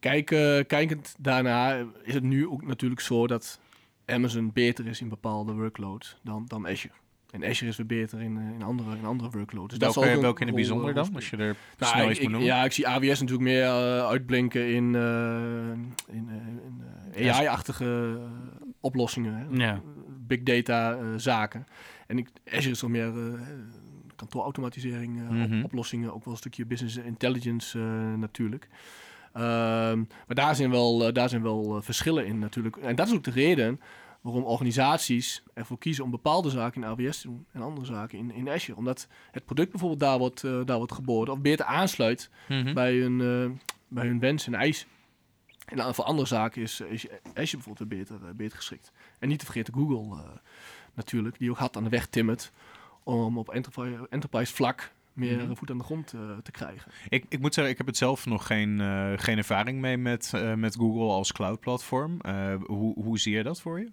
Kijk, 0.00 0.26
kijkend 0.66 1.14
daarna 1.18 1.86
is 2.02 2.14
het 2.14 2.22
nu 2.22 2.48
ook 2.48 2.66
natuurlijk 2.66 3.00
zo 3.00 3.26
dat 3.26 3.60
Amazon 4.06 4.52
beter 4.52 4.86
is 4.86 5.00
in 5.00 5.08
bepaalde 5.08 5.52
workloads 5.52 6.16
dan, 6.22 6.44
dan 6.46 6.66
Azure. 6.66 7.01
En 7.32 7.44
Azure 7.44 7.70
is 7.70 7.76
weer 7.76 7.86
beter 7.86 8.20
in, 8.20 8.36
eh, 8.36 8.54
in, 8.54 8.62
andere, 8.62 8.96
in 8.96 9.04
andere 9.04 9.30
workloads. 9.30 9.68
Dus 9.68 9.78
dat 9.78 9.94
welke, 9.94 10.08
ook 10.10 10.16
een 10.16 10.22
welke 10.22 10.40
in 10.40 10.46
het 10.46 10.56
bijzonder 10.56 10.88
eh, 10.88 10.94
dan? 10.94 11.14
Als 11.14 11.30
je 11.30 11.36
er 11.36 11.56
Nou, 11.78 11.92
snel 11.92 12.10
iets 12.10 12.20
moet 12.20 12.30
noemen. 12.30 12.48
ja, 12.48 12.64
ik 12.64 12.72
zie 12.72 12.88
AWS 12.88 13.20
natuurlijk 13.20 13.40
meer 13.48 13.62
eh, 13.62 14.06
uitblinken 14.06 14.66
in, 14.74 14.94
in, 16.12 16.28
in 17.12 17.30
AI-achtige 17.30 18.18
oplossingen. 18.80 19.34
Hè? 19.34 19.64
Ja. 19.64 19.80
Big 20.26 20.42
data 20.42 20.98
zaken. 21.18 21.66
En 22.06 22.18
ik, 22.18 22.28
Azure 22.52 22.70
is 22.70 22.78
toch 22.78 22.90
meer 22.90 23.12
kantoorautomatisering 24.16 25.22
op- 25.28 25.34
Mhm. 25.48 25.62
oplossingen. 25.64 26.14
Ook 26.14 26.24
wel 26.24 26.32
een 26.32 26.38
stukje 26.38 26.66
business 26.66 26.96
intelligence 26.96 27.78
natuurlijk. 28.18 28.68
Ehm, 29.32 29.98
maar 30.26 30.36
daar 30.36 30.54
zijn 30.56 30.70
wel, 30.70 31.12
daar 31.12 31.28
zijn 31.28 31.42
wel 31.42 31.82
verschillen 31.82 32.26
in 32.26 32.38
natuurlijk. 32.38 32.76
En 32.76 32.96
dat 32.96 33.06
is 33.06 33.12
ook 33.14 33.24
de 33.24 33.30
reden 33.30 33.80
waarom 34.22 34.44
organisaties 34.44 35.42
ervoor 35.54 35.78
kiezen 35.78 36.04
om 36.04 36.10
bepaalde 36.10 36.50
zaken 36.50 36.82
in 36.82 36.88
AWS 36.88 37.20
te 37.20 37.26
doen 37.26 37.46
en 37.52 37.62
andere 37.62 37.86
zaken 37.86 38.18
in, 38.18 38.30
in 38.30 38.48
Azure. 38.48 38.78
Omdat 38.78 39.08
het 39.30 39.44
product 39.44 39.70
bijvoorbeeld 39.70 40.00
daar 40.00 40.18
wordt, 40.18 40.44
eh, 40.44 40.60
daar 40.64 40.76
wordt 40.76 40.92
geboden 40.92 41.34
of 41.34 41.40
beter 41.40 41.64
aansluit 41.64 42.30
Mhm. 42.48 42.74
bij, 42.74 42.94
hun, 42.94 43.20
eh, 43.20 43.66
bij 43.88 44.06
hun 44.06 44.18
wens 44.18 44.46
en 44.46 44.54
eisen. 44.54 44.88
En 45.66 45.76
dan 45.76 45.94
voor 45.94 46.04
andere 46.04 46.28
zaken 46.28 46.62
is, 46.62 46.80
is 46.80 47.06
Azure 47.34 47.62
bijvoorbeeld 47.62 47.88
beter, 47.88 48.16
eh, 48.28 48.34
beter 48.34 48.56
geschikt. 48.56 48.92
En 49.18 49.28
niet 49.28 49.38
te 49.38 49.44
vergeten 49.44 49.74
Google 49.74 50.22
natuurlijk, 50.94 51.38
die 51.38 51.50
ook 51.50 51.58
hard 51.58 51.76
aan 51.76 51.84
de 51.84 51.90
weg 51.90 52.06
timmert 52.06 52.52
om 53.02 53.38
op 53.38 53.48
enterprise, 53.48 54.06
enterprise 54.10 54.54
vlak 54.54 54.92
meer 55.14 55.40
eh, 55.40 55.46
voet 55.54 55.70
aan 55.70 55.78
de 55.78 55.84
grond 55.84 56.12
eh, 56.12 56.20
te 56.42 56.50
krijgen. 56.50 56.92
Ik, 57.08 57.24
ik 57.28 57.40
moet 57.40 57.54
zeggen, 57.54 57.72
ik 57.72 57.78
heb 57.78 57.86
het 57.86 57.96
zelf 57.96 58.26
nog 58.26 58.46
geen, 58.46 58.80
eh, 58.80 59.12
geen 59.16 59.36
ervaring 59.36 59.80
mee 59.80 59.96
met, 59.96 60.30
eh, 60.34 60.54
met 60.54 60.76
Google 60.76 61.08
als 61.12 61.32
cloud-platform. 61.32 62.20
Eh, 62.20 62.54
hoe, 62.66 62.94
hoe 63.02 63.18
zie 63.18 63.36
je 63.36 63.42
dat 63.42 63.60
voor 63.60 63.78
je? 63.80 63.88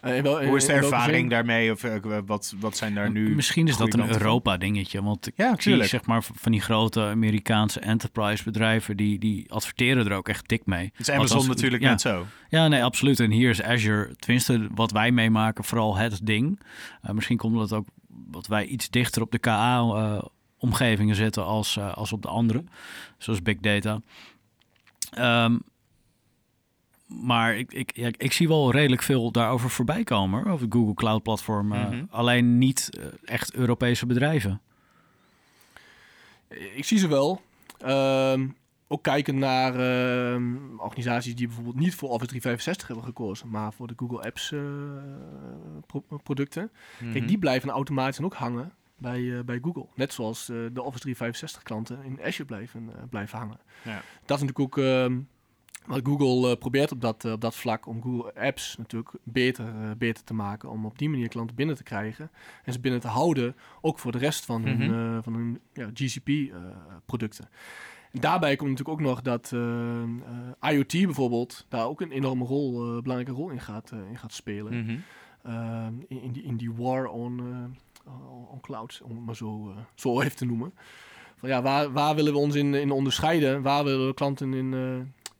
Eh, 0.00 0.16
in 0.16 0.22
wel- 0.22 0.40
in- 0.40 0.48
Hoe 0.48 0.56
is 0.56 0.66
de 0.66 0.72
ervaring 0.72 1.30
daarmee? 1.30 1.72
Of 1.72 1.82
wat, 2.26 2.54
wat 2.60 2.76
zijn 2.76 2.94
daar 2.94 3.10
nu... 3.10 3.34
Misschien 3.34 3.68
is 3.68 3.76
dat 3.76 3.94
een? 3.94 4.08
Europa-dingetje. 4.08 5.02
Want 5.02 5.26
ik 5.26 5.32
Ja, 5.36 5.54
zie 5.58 5.84
zeg 5.84 6.06
maar 6.06 6.22
van 6.22 6.52
die 6.52 6.60
grote 6.60 7.00
Amerikaanse 7.00 7.80
enterprise 7.80 8.44
bedrijven, 8.44 8.96
die, 8.96 9.18
die 9.18 9.52
adverteren 9.52 10.06
er 10.06 10.16
ook 10.16 10.28
echt 10.28 10.48
dik 10.48 10.66
mee. 10.66 10.84
Het 10.84 11.00
is 11.00 11.10
Amazon 11.10 11.36
Althans, 11.36 11.46
natuurlijk 11.54 11.82
ja. 11.82 11.88
net 11.90 12.00
zo. 12.00 12.26
Ja, 12.48 12.68
nee, 12.68 12.84
absoluut. 12.84 13.20
En 13.20 13.30
hier 13.30 13.50
is 13.50 13.62
Azure, 13.62 14.16
tenminste 14.16 14.68
wat 14.74 14.90
wij 14.90 15.10
meemaken, 15.12 15.64
vooral 15.64 15.96
het 15.96 16.20
ding. 16.26 16.60
Eh, 17.02 17.10
misschien 17.10 17.36
komt 17.36 17.56
dat 17.58 17.72
ook 17.72 17.86
wat 18.30 18.46
wij 18.46 18.66
iets 18.66 18.90
dichter 18.90 19.22
op 19.22 19.30
de 19.30 19.38
KA-omgevingen 19.38 21.14
zitten 21.16 21.44
als, 21.44 21.76
eh, 21.76 21.94
als 21.94 22.12
op 22.12 22.22
de 22.22 22.28
andere, 22.28 22.64
zoals 23.18 23.42
Big 23.42 23.56
Data. 23.60 24.00
Ehm, 25.10 25.58
maar 27.06 27.56
ik, 27.56 27.72
ik, 27.72 27.96
ja, 27.96 28.10
ik 28.16 28.32
zie 28.32 28.48
wel 28.48 28.70
redelijk 28.70 29.02
veel 29.02 29.30
daarover 29.30 29.70
voorbij 29.70 30.04
komen, 30.04 30.42
hoor, 30.42 30.52
over 30.52 30.64
het 30.66 30.74
Google 30.74 30.94
Cloud 30.94 31.22
Platform. 31.22 31.72
eh, 31.72 31.88
Mhm. 31.88 32.04
Alleen 32.10 32.58
niet 32.58 32.90
eh, 32.98 33.04
echt 33.24 33.54
Europese 33.54 34.06
bedrijven. 34.06 34.60
Ik 36.74 36.84
zie 36.84 36.98
ze 36.98 37.08
wel. 37.08 37.40
Ehm, 37.78 38.48
ook 38.88 39.02
kijken 39.02 39.38
naar 39.38 39.74
ehm, 39.74 40.56
organisaties 40.78 41.34
die 41.34 41.46
bijvoorbeeld 41.46 41.76
niet 41.76 41.94
voor 41.94 42.08
Office 42.08 42.26
365 42.28 42.86
hebben 42.86 43.04
gekozen, 43.06 43.48
maar 43.50 43.72
voor 43.72 43.86
de 43.86 43.94
Google 43.96 44.22
Apps 44.22 44.52
eh, 44.52 44.60
pro- 45.86 46.04
producten. 46.22 46.70
Kijk, 46.98 47.14
Mhm. 47.14 47.26
die 47.26 47.38
blijven 47.38 47.70
automatisch 47.70 48.20
ook 48.20 48.34
hangen 48.34 48.72
bij, 48.96 49.38
eh, 49.38 49.44
bij 49.44 49.58
Google. 49.62 49.86
Net 49.94 50.12
zoals 50.12 50.48
eh, 50.48 50.56
de 50.72 50.82
Office 50.82 51.00
365 51.02 51.62
klanten 51.62 52.02
in 52.04 52.18
Azure 52.22 52.44
blijven, 52.44 52.90
blijven 53.10 53.38
hangen. 53.38 53.58
Ja. 53.84 54.02
Dat 54.24 54.36
is 54.40 54.44
natuurlijk 54.44 54.58
ook 54.60 54.78
ehm, 54.78 55.20
wat 55.86 56.00
Google 56.06 56.56
probeert 56.56 56.92
op 56.92 57.00
dat, 57.00 57.24
op 57.24 57.40
dat 57.40 57.54
vlak 57.56 57.86
om 57.86 58.02
Google 58.02 58.34
Apps 58.34 58.76
natuurlijk 58.76 59.10
beter, 59.22 59.96
beter 59.98 60.24
te 60.24 60.34
maken. 60.34 60.70
Om 60.70 60.86
op 60.86 60.98
die 60.98 61.08
manier 61.08 61.28
klanten 61.28 61.56
binnen 61.56 61.76
te 61.76 61.82
krijgen. 61.82 62.30
En 62.64 62.72
ze 62.72 62.80
binnen 62.80 63.00
te 63.00 63.08
houden, 63.08 63.56
ook 63.80 63.98
voor 63.98 64.12
de 64.12 64.18
rest 64.18 64.44
van 64.44 64.64
hun, 64.64 64.76
Mhm. 64.90 65.22
van 65.22 65.34
hun 65.34 65.60
ja, 65.72 65.90
GCP-producten. 65.94 67.48
Daarbij 68.20 68.56
komt 68.56 68.70
natuurlijk 68.70 68.98
ook 69.00 69.06
nog 69.06 69.22
dat 69.22 69.50
eh, 69.52 70.02
eh, 70.02 70.72
IoT 70.72 70.92
bijvoorbeeld 70.92 71.66
daar 71.68 71.86
ook 71.86 72.00
een 72.00 72.10
enorme 72.10 72.44
rol, 72.44 72.72
eh, 72.72 73.02
belangrijke 73.02 73.32
rol 73.32 73.50
in 73.50 73.60
gaat, 73.60 73.92
in 74.10 74.18
gaat 74.18 74.32
spelen. 74.32 74.84
Mhm. 74.84 74.96
In, 76.08 76.22
in, 76.22 76.32
die, 76.32 76.42
in 76.42 76.56
die 76.56 76.72
war 76.72 77.06
on, 77.06 77.40
on 78.50 78.60
clouds, 78.60 79.00
om 79.00 79.10
het 79.10 79.26
maar 79.26 79.36
zo, 79.36 79.74
zo 79.94 80.20
even 80.20 80.36
te 80.36 80.44
noemen. 80.44 80.72
Van 81.36 81.48
ja, 81.48 81.62
waar, 81.62 81.92
waar 81.92 82.14
willen 82.14 82.32
we 82.32 82.38
ons 82.38 82.54
in, 82.54 82.74
in 82.74 82.90
onderscheiden? 82.90 83.62
Waar 83.62 83.84
willen 83.84 84.06
we 84.06 84.14
klanten 84.14 84.54
in, 84.54 84.72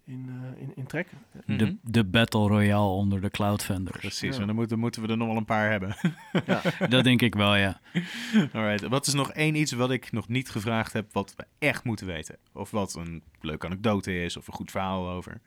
in, 0.07 0.29
eh, 0.57 0.63
in, 0.63 0.73
in 0.77 0.87
trekken? 0.87 1.19
Mhm. 1.47 1.59
De, 1.59 1.77
de 1.83 2.05
Battle 2.05 2.49
Royale 2.49 2.89
onder 2.89 3.21
de 3.21 3.31
cloud 3.31 3.65
vendors. 3.65 3.99
Precies, 3.99 4.35
Ja. 4.35 4.41
en 4.41 4.47
dan 4.47 4.57
moeten, 4.57 4.79
moeten 4.79 5.03
we 5.03 5.09
er 5.09 5.17
nog 5.17 5.29
wel 5.29 5.37
een 5.37 5.45
paar 5.45 5.71
hebben. 5.71 5.97
Dat 6.89 7.05
denk 7.05 7.23
ik 7.23 7.35
wel, 7.35 7.55
ja. 7.57 7.81
Alright, 8.53 8.83
wat 8.89 9.07
is 9.07 9.15
nog 9.15 9.33
één 9.33 9.55
iets 9.55 9.73
wat 9.73 9.91
ik 9.91 10.13
nog 10.13 10.29
niet 10.29 10.51
gevraagd 10.51 10.93
heb, 10.93 11.13
wat 11.13 11.35
we 11.37 11.45
echt 11.59 11.85
moeten 11.85 12.07
weten? 12.07 12.37
Of 12.53 12.71
wat 12.71 12.95
een 12.95 13.23
leuke 13.41 13.67
anekdote 13.67 14.23
is, 14.25 14.37
of 14.37 14.47
een 14.47 14.55
goed 14.55 14.71
verhaal 14.71 15.09
over. 15.09 15.41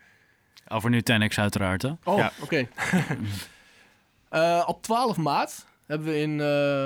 Over 0.68 0.90
Nutanix 0.90 1.40
uiteraard, 1.40 1.82
hè? 1.82 1.92
Oh, 2.04 2.18
Ja. 2.18 2.32
oké. 2.42 2.68
Eh, 4.30 4.64
op 4.68 4.82
12 4.84 5.18
maart 5.18 5.66
hebben 5.86 6.08
we 6.08 6.20
in 6.20 6.32
eh, 6.32 6.38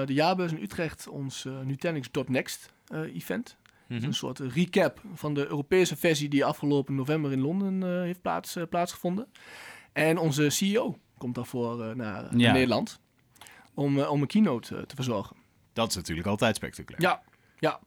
de 0.05 0.13
jaarbeurs 0.13 0.51
in 0.51 0.61
Utrecht 0.61 1.07
ons 1.07 1.47
Nutanix.next 1.63 2.71
eh, 2.87 2.99
event. 3.15 3.57
Mhm. 3.91 4.03
Een 4.03 4.13
soort 4.13 4.39
recap 4.39 5.01
van 5.13 5.33
de 5.33 5.47
Europese 5.47 5.95
versie 5.97 6.29
die 6.29 6.45
afgelopen 6.45 6.95
november 6.95 7.31
in 7.31 7.41
Londen 7.41 7.83
eh, 7.83 8.01
heeft 8.01 8.21
plaats, 8.21 8.55
eh, 8.55 8.63
plaatsgevonden. 8.69 9.27
En 9.93 10.17
onze 10.17 10.49
CEO 10.49 10.97
komt 11.17 11.35
daarvoor 11.35 11.83
eh, 11.83 11.95
naar, 11.95 12.37
Ja. 12.37 12.51
Nederland 12.51 12.99
om, 13.73 13.99
om 13.99 14.21
een 14.21 14.27
keynote 14.27 14.85
te 14.87 14.95
verzorgen. 14.95 15.35
Dat 15.73 15.89
is 15.89 15.95
natuurlijk 15.95 16.27
altijd 16.27 16.55
spectaculair. 16.55 17.01
Ja, 17.01 17.21
ja. 17.59 17.79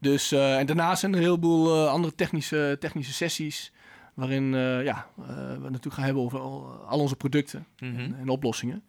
Dus, 0.00 0.32
en 0.32 0.66
daarnaast 0.66 1.00
zijn 1.00 1.12
er 1.12 1.18
een 1.18 1.24
heleboel 1.24 1.88
andere 1.88 2.14
technische, 2.14 2.76
technische 2.80 3.12
sessies. 3.12 3.72
Waarin 4.14 4.52
ja, 4.84 5.06
we 5.16 5.58
natuurlijk 5.60 5.94
gaan 5.94 6.04
hebben 6.04 6.22
over 6.22 6.38
al, 6.38 6.66
al 6.86 6.98
onze 7.00 7.16
producten 7.16 7.66
Mhm. 7.78 7.98
en, 7.98 8.18
en 8.18 8.28
oplossingen. 8.28 8.84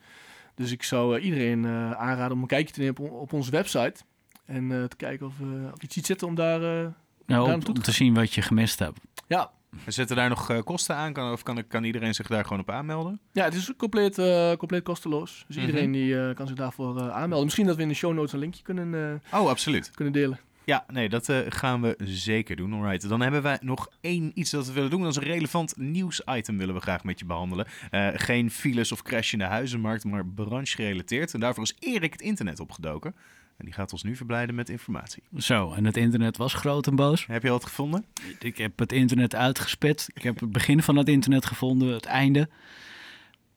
Dus 0.56 0.72
ik 0.72 0.84
zou 0.84 1.20
iedereen 1.20 1.68
aanraden 1.96 2.32
om 2.32 2.42
een 2.42 2.48
kijkje 2.48 2.74
te 2.74 2.80
nemen 2.80 2.98
op, 2.98 3.12
op 3.12 3.34
onze 3.34 3.52
website. 3.52 4.04
En 4.46 4.72
eh, 4.72 4.84
te 4.84 4.96
kijken 4.96 5.26
of, 5.26 5.34
eh 5.40 5.46
of 5.48 5.80
je 5.80 5.84
iets 5.86 5.94
ziet 5.94 6.06
zitten 6.06 6.28
om 6.28 6.36
daar... 6.36 6.62
eh, 6.62 6.68
Nou, 6.70 6.94
Daar 7.26 7.42
om, 7.42 7.48
naartoe 7.48 7.76
om 7.76 7.82
te 7.82 7.92
zien 7.92 8.14
wat 8.14 8.34
je 8.34 8.42
gemist 8.42 8.80
hebt. 8.80 9.00
ja. 9.28 9.52
Zitten 9.88 10.16
daar 10.16 10.30
nog 10.30 10.50
eh, 10.50 10.60
kosten 10.62 10.96
aan? 10.96 11.14
Kan, 11.14 11.32
of 11.32 11.44
kan, 11.44 11.68
kan 11.68 11.84
iedereen 11.84 12.14
zich 12.14 12.28
daar 12.28 12.44
gewoon 12.44 12.60
op 12.60 12.70
aanmelden? 12.70 13.20
ja, 13.32 13.44
het 13.44 13.54
is 13.54 13.72
compleet, 13.78 14.18
eh, 14.18 14.54
compleet 14.54 14.84
kosteloos. 14.84 15.44
Dus 15.48 15.56
Mhm. 15.56 15.66
iedereen 15.66 15.92
die 15.92 16.20
eh, 16.20 16.36
kan 16.36 16.48
zich 16.48 16.56
daarvoor 16.56 16.98
eh, 16.98 17.10
aanmelden. 17.10 17.44
Misschien 17.46 17.66
dat 17.66 17.76
we 17.76 17.82
in 17.82 17.88
de 17.88 17.94
show 17.94 18.14
notes 18.14 18.34
een 18.34 18.40
linkje 18.40 18.64
kunnen, 18.64 19.20
eh, 19.32 19.40
Oh, 19.40 19.50
absoluut. 19.50 19.92
kunnen 19.92 20.14
delen. 20.14 20.40
Ja, 20.64 20.86
nee, 20.92 21.10
dat 21.10 21.30
eh, 21.30 21.38
gaan 21.50 21.82
we 21.82 21.96
zeker 22.04 22.56
doen. 22.56 22.74
Alright. 22.74 23.10
Dan 23.10 23.22
hebben 23.22 23.42
wij 23.42 23.58
nog 23.62 23.90
één 24.02 24.32
iets 24.34 24.52
dat 24.52 24.68
we 24.68 24.74
willen 24.74 24.90
doen. 24.90 25.02
Dat 25.02 25.10
is 25.12 25.16
een 25.18 25.24
relevant 25.24 25.78
nieuwsitem 25.78 26.58
willen 26.58 26.76
we 26.76 26.82
graag 26.82 27.04
met 27.04 27.20
je 27.20 27.26
behandelen. 27.26 27.68
Eh, 27.92 28.08
geen 28.14 28.52
files 28.52 28.92
of 28.92 29.02
crash 29.02 29.34
in 29.34 29.40
de 29.40 29.46
huizenmarkt, 29.46 30.04
maar 30.04 30.26
branche-gerelateerd. 30.26 31.34
En 31.34 31.40
daarvoor 31.40 31.64
is 31.64 31.76
Erik 31.80 32.12
het 32.12 32.22
internet 32.22 32.60
opgedoken. 32.60 33.16
En 33.58 33.66
die 33.66 33.74
gaat 33.74 33.92
ons 33.92 34.04
nu 34.04 34.16
verblijden 34.16 34.56
met 34.56 34.70
informatie. 34.70 35.24
Zo, 35.38 35.74
en 35.74 35.86
het 35.86 35.98
internet 35.98 36.38
was 36.38 36.54
groot 36.54 36.88
en 36.88 36.96
boos. 36.96 37.26
Heb 37.26 37.42
je 37.42 37.48
al 37.50 37.54
wat 37.54 37.66
gevonden? 37.66 38.06
Ik 38.40 38.58
heb 38.58 38.80
het 38.80 38.92
internet 38.92 39.36
uitgespit. 39.36 40.10
Ik 40.14 40.24
heb 40.24 40.40
het 40.40 40.52
begin 40.52 40.84
van 40.84 40.96
het 40.96 41.10
internet 41.10 41.46
gevonden, 41.46 41.94
het 41.94 42.06
einde. 42.06 42.50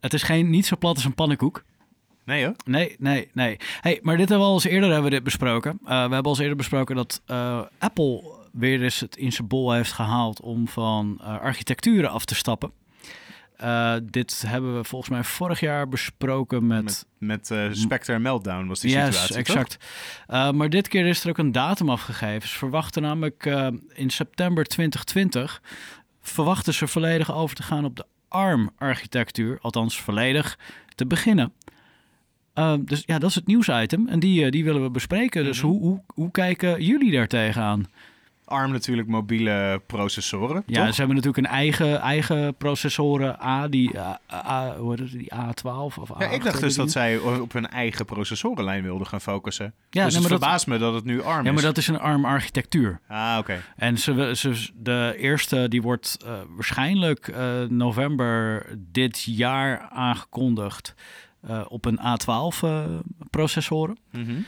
Het 0.01 0.15
is 0.15 0.23
geen, 0.23 0.51
niet 0.51 0.67
zo 0.67 0.77
plat 0.77 0.95
als 0.95 1.05
een 1.05 1.15
pannenkoek. 1.15 1.65
Nee 2.25 2.45
hoor. 2.45 2.55
Nee, 2.65 2.97
nee, 2.99 3.29
nee. 3.33 3.57
Hey, 3.81 3.99
maar 4.03 4.17
dit 4.17 4.29
hebben 4.29 4.47
we 4.47 4.53
al 4.53 4.55
eens 4.55 4.65
eerder 4.65 4.91
hebben 4.91 5.11
we 5.11 5.17
dit 5.17 5.25
besproken. 5.25 5.79
Uh, 5.83 5.89
we 5.89 5.95
hebben 5.95 6.23
al 6.23 6.31
eens 6.31 6.39
eerder 6.39 6.57
besproken 6.57 6.97
dat 6.97 7.23
uh, 7.27 7.63
Apple 7.79 8.37
weer 8.53 8.83
eens 8.83 9.01
het 9.01 9.17
in 9.17 9.33
zijn 9.33 9.49
bol 9.49 9.73
heeft 9.73 9.93
gehaald 9.93 10.41
om 10.41 10.69
van 10.69 11.19
uh, 11.21 11.41
architecturen 11.41 12.11
af 12.11 12.25
te 12.25 12.35
stappen. 12.35 12.73
Uh, 13.65 13.95
dit 14.03 14.45
hebben 14.47 14.77
we 14.77 14.85
volgens 14.85 15.11
mij 15.11 15.25
vorig 15.25 15.61
jaar 15.61 15.89
besproken 15.89 16.67
met... 16.67 16.85
Met, 16.85 17.07
met 17.19 17.51
uh, 17.51 17.73
Spectre 17.73 18.13
en 18.13 18.23
Meltdown 18.23 18.67
was 18.67 18.81
die 18.81 18.91
yes, 18.91 19.07
situatie, 19.07 19.37
exact. 19.37 19.77
Uh, 20.29 20.51
maar 20.51 20.71
dit 20.71 20.89
keer 20.89 21.07
is 21.07 21.23
er 21.23 21.29
ook 21.29 21.39
een 21.39 21.53
datum 21.53 21.91
afgegeven. 21.91 22.49
Ze 22.49 22.59
verwachten 22.59 23.03
namelijk 23.03 23.45
in 23.93 24.11
september 24.11 24.65
2020... 24.65 25.63
verwachten 26.21 26.75
ze 26.75 26.87
volledig 26.87 27.33
over 27.35 27.57
te 27.57 27.63
gaan 27.63 27.85
op 27.85 27.97
de 27.97 28.07
ARM-architectuur. 28.29 29.59
Althans, 29.61 30.01
volledig 30.01 30.59
te 30.95 31.07
beginnen. 31.07 31.53
Dus 32.79 33.03
ja, 33.07 33.19
dat 33.19 33.29
is 33.29 33.35
het 33.35 33.47
nieuwsitem. 33.47 34.09
En 34.09 34.21
die, 34.21 34.51
die 34.51 34.65
willen 34.65 34.83
we 34.83 34.91
bespreken. 34.91 35.45
Dus 35.45 35.63
mm 35.63 35.71
-hmm. 35.71 35.79
hoe, 35.79 35.89
hoe, 35.89 36.03
hoe 36.15 36.31
kijken 36.31 36.83
jullie 36.83 37.13
daar 37.13 37.29
tegenaan? 37.29 37.87
ARM 38.49 38.73
natuurlijk 38.73 39.09
mobiele 39.09 39.83
processoren. 39.87 40.63
Ja, 40.67 40.85
toch? 40.85 40.95
ze 40.95 40.99
hebben 40.99 41.17
natuurlijk 41.17 41.47
een 41.47 41.53
eigen, 41.53 42.01
eigen 42.01 42.55
processoren 42.55 43.43
A, 43.43 43.69
die, 43.69 43.95
uh, 43.95 44.11
A, 44.33 44.77
hoe 44.77 44.91
heet 44.91 44.99
het, 44.99 45.11
die 45.11 45.33
A12 45.35 45.65
of 45.73 46.11
A8. 46.15 46.19
Ja, 46.19 46.29
ik 46.29 46.45
dacht 46.45 46.61
dus 46.61 46.75
dat 46.75 46.91
zij 46.91 47.19
op 47.19 47.53
hun 47.53 47.69
eigen 47.69 48.05
processorenlijn 48.05 48.83
wilden 48.83 49.07
gaan 49.07 49.21
focussen. 49.21 49.75
Ja, 49.91 50.05
dus 50.05 50.13
nee, 50.13 50.23
het 50.23 50.31
verbaast 50.31 50.67
dat, 50.67 50.75
me 50.75 50.81
dat 50.81 50.95
het 50.95 51.05
nu 51.05 51.23
ARM 51.23 51.41
is. 51.41 51.47
Ja, 51.47 51.53
maar 51.53 51.63
dat 51.63 51.77
is 51.77 51.89
een 51.89 51.99
ARM-architectuur. 51.99 53.01
Ah, 53.09 53.37
oké. 53.39 53.51
Okay. 53.51 53.61
En 53.77 53.99
ze, 53.99 54.33
ze, 54.37 54.69
de 54.75 55.15
eerste 55.19 55.69
die 55.69 55.83
wordt 55.83 56.17
uh, 56.25 56.33
waarschijnlijk 56.49 57.29
uh, 57.29 57.63
november 57.69 58.67
dit 58.79 59.23
jaar 59.23 59.81
aangekondigd 59.81 60.95
op 61.69 61.85
een 61.85 61.99
A12 61.99 62.67
processoren. 63.31 63.99
Mm 64.11 64.25
-hmm. 64.25 64.47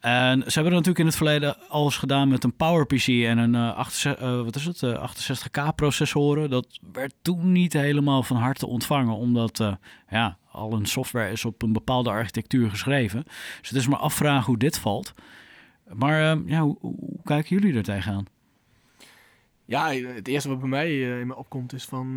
En 0.00 0.42
ze 0.42 0.52
hebben 0.52 0.72
natuurlijk 0.72 0.98
in 0.98 1.06
het 1.06 1.16
verleden 1.16 1.68
alles 1.68 1.96
gedaan 1.96 2.28
met 2.28 2.44
een 2.44 2.56
PowerPC 2.56 3.06
en 3.06 3.38
een 3.38 3.54
uh, 3.54 3.76
68, 3.76 4.28
uh, 4.28 4.42
wat 4.42 4.56
is 4.56 4.64
het, 4.64 4.82
uh, 4.82 5.10
68K 5.10 5.74
processoren. 5.74 6.50
Dat 6.50 6.78
werd 6.92 7.14
toen 7.22 7.52
niet 7.52 7.72
helemaal 7.72 8.22
van 8.22 8.36
harte 8.36 8.66
ontvangen, 8.66 9.14
omdat 9.14 9.76
ja, 10.08 10.38
al 10.50 10.72
een 10.72 10.86
software 10.86 11.30
is 11.30 11.44
op 11.44 11.62
een 11.62 11.72
bepaalde 11.72 12.10
architectuur 12.10 12.70
geschreven. 12.70 13.22
Dus 13.60 13.68
het 13.68 13.78
is 13.78 13.88
maar 13.88 13.98
afvragen 13.98 14.46
hoe 14.46 14.58
dit 14.58 14.78
valt. 14.78 15.14
Maar 15.92 16.38
ja, 16.46 16.60
hoe, 16.60 16.96
kijken 17.24 17.56
jullie 17.56 17.76
er 17.76 17.82
tegenaan? 17.82 18.24
Ja, 19.64 19.92
het 19.92 20.28
eerste 20.28 20.48
wat 20.48 20.60
bij 20.60 20.68
mij 20.68 21.20
in 21.20 21.26
me 21.26 21.36
opkomt 21.36 21.72
is 21.72 21.84
van 21.84 22.16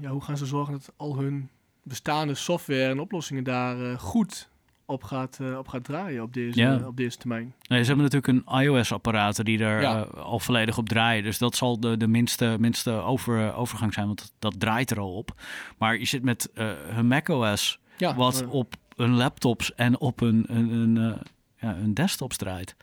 ja, 0.00 0.10
hoe 0.10 0.22
gaan 0.22 0.36
ze 0.36 0.46
zorgen 0.46 0.72
dat 0.72 0.92
al 0.96 1.16
hun 1.16 1.48
bestaande 1.82 2.34
software 2.34 2.90
en 2.90 3.00
oplossingen 3.00 3.44
daar 3.44 3.98
goed 3.98 4.50
op 4.92 5.02
gaat, 5.02 5.38
uh, 5.42 5.58
op 5.58 5.68
gaat 5.68 5.84
draaien 5.84 6.22
op 6.22 6.32
deze, 6.32 6.58
ja. 6.58 6.78
uh, 6.78 6.86
op 6.86 6.96
deze 6.96 7.16
termijn. 7.16 7.54
Nee, 7.68 7.80
ze 7.80 7.86
hebben 7.86 8.10
natuurlijk 8.10 8.46
een 8.46 8.60
iOS-apparaten 8.60 9.44
die 9.44 9.58
er 9.58 9.80
ja. 9.80 10.06
uh, 10.14 10.22
al 10.22 10.38
volledig 10.38 10.78
op 10.78 10.88
draaien. 10.88 11.22
Dus 11.22 11.38
dat 11.38 11.56
zal 11.56 11.80
de, 11.80 11.96
de 11.96 12.06
minste, 12.06 12.56
minste 12.58 12.90
over, 12.90 13.54
overgang 13.54 13.94
zijn, 13.94 14.06
want 14.06 14.18
dat, 14.18 14.32
dat, 14.38 14.60
draait 14.60 14.90
er 14.90 14.98
al 14.98 15.14
op. 15.14 15.40
Maar 15.78 15.98
je 15.98 16.04
zit 16.04 16.22
met 16.22 16.50
hun 16.54 17.06
macOS, 17.06 17.78
ja, 17.96 18.14
wat 18.14 18.46
op 18.46 18.74
hun 18.96 19.14
laptops 19.14 19.74
en 19.74 20.00
op 20.00 20.20
een, 20.20 20.44
een, 20.48 20.70
een, 20.70 21.18
ja, 21.56 21.76
een 21.76 21.94
desktops 21.94 22.36
draait. 22.36 22.76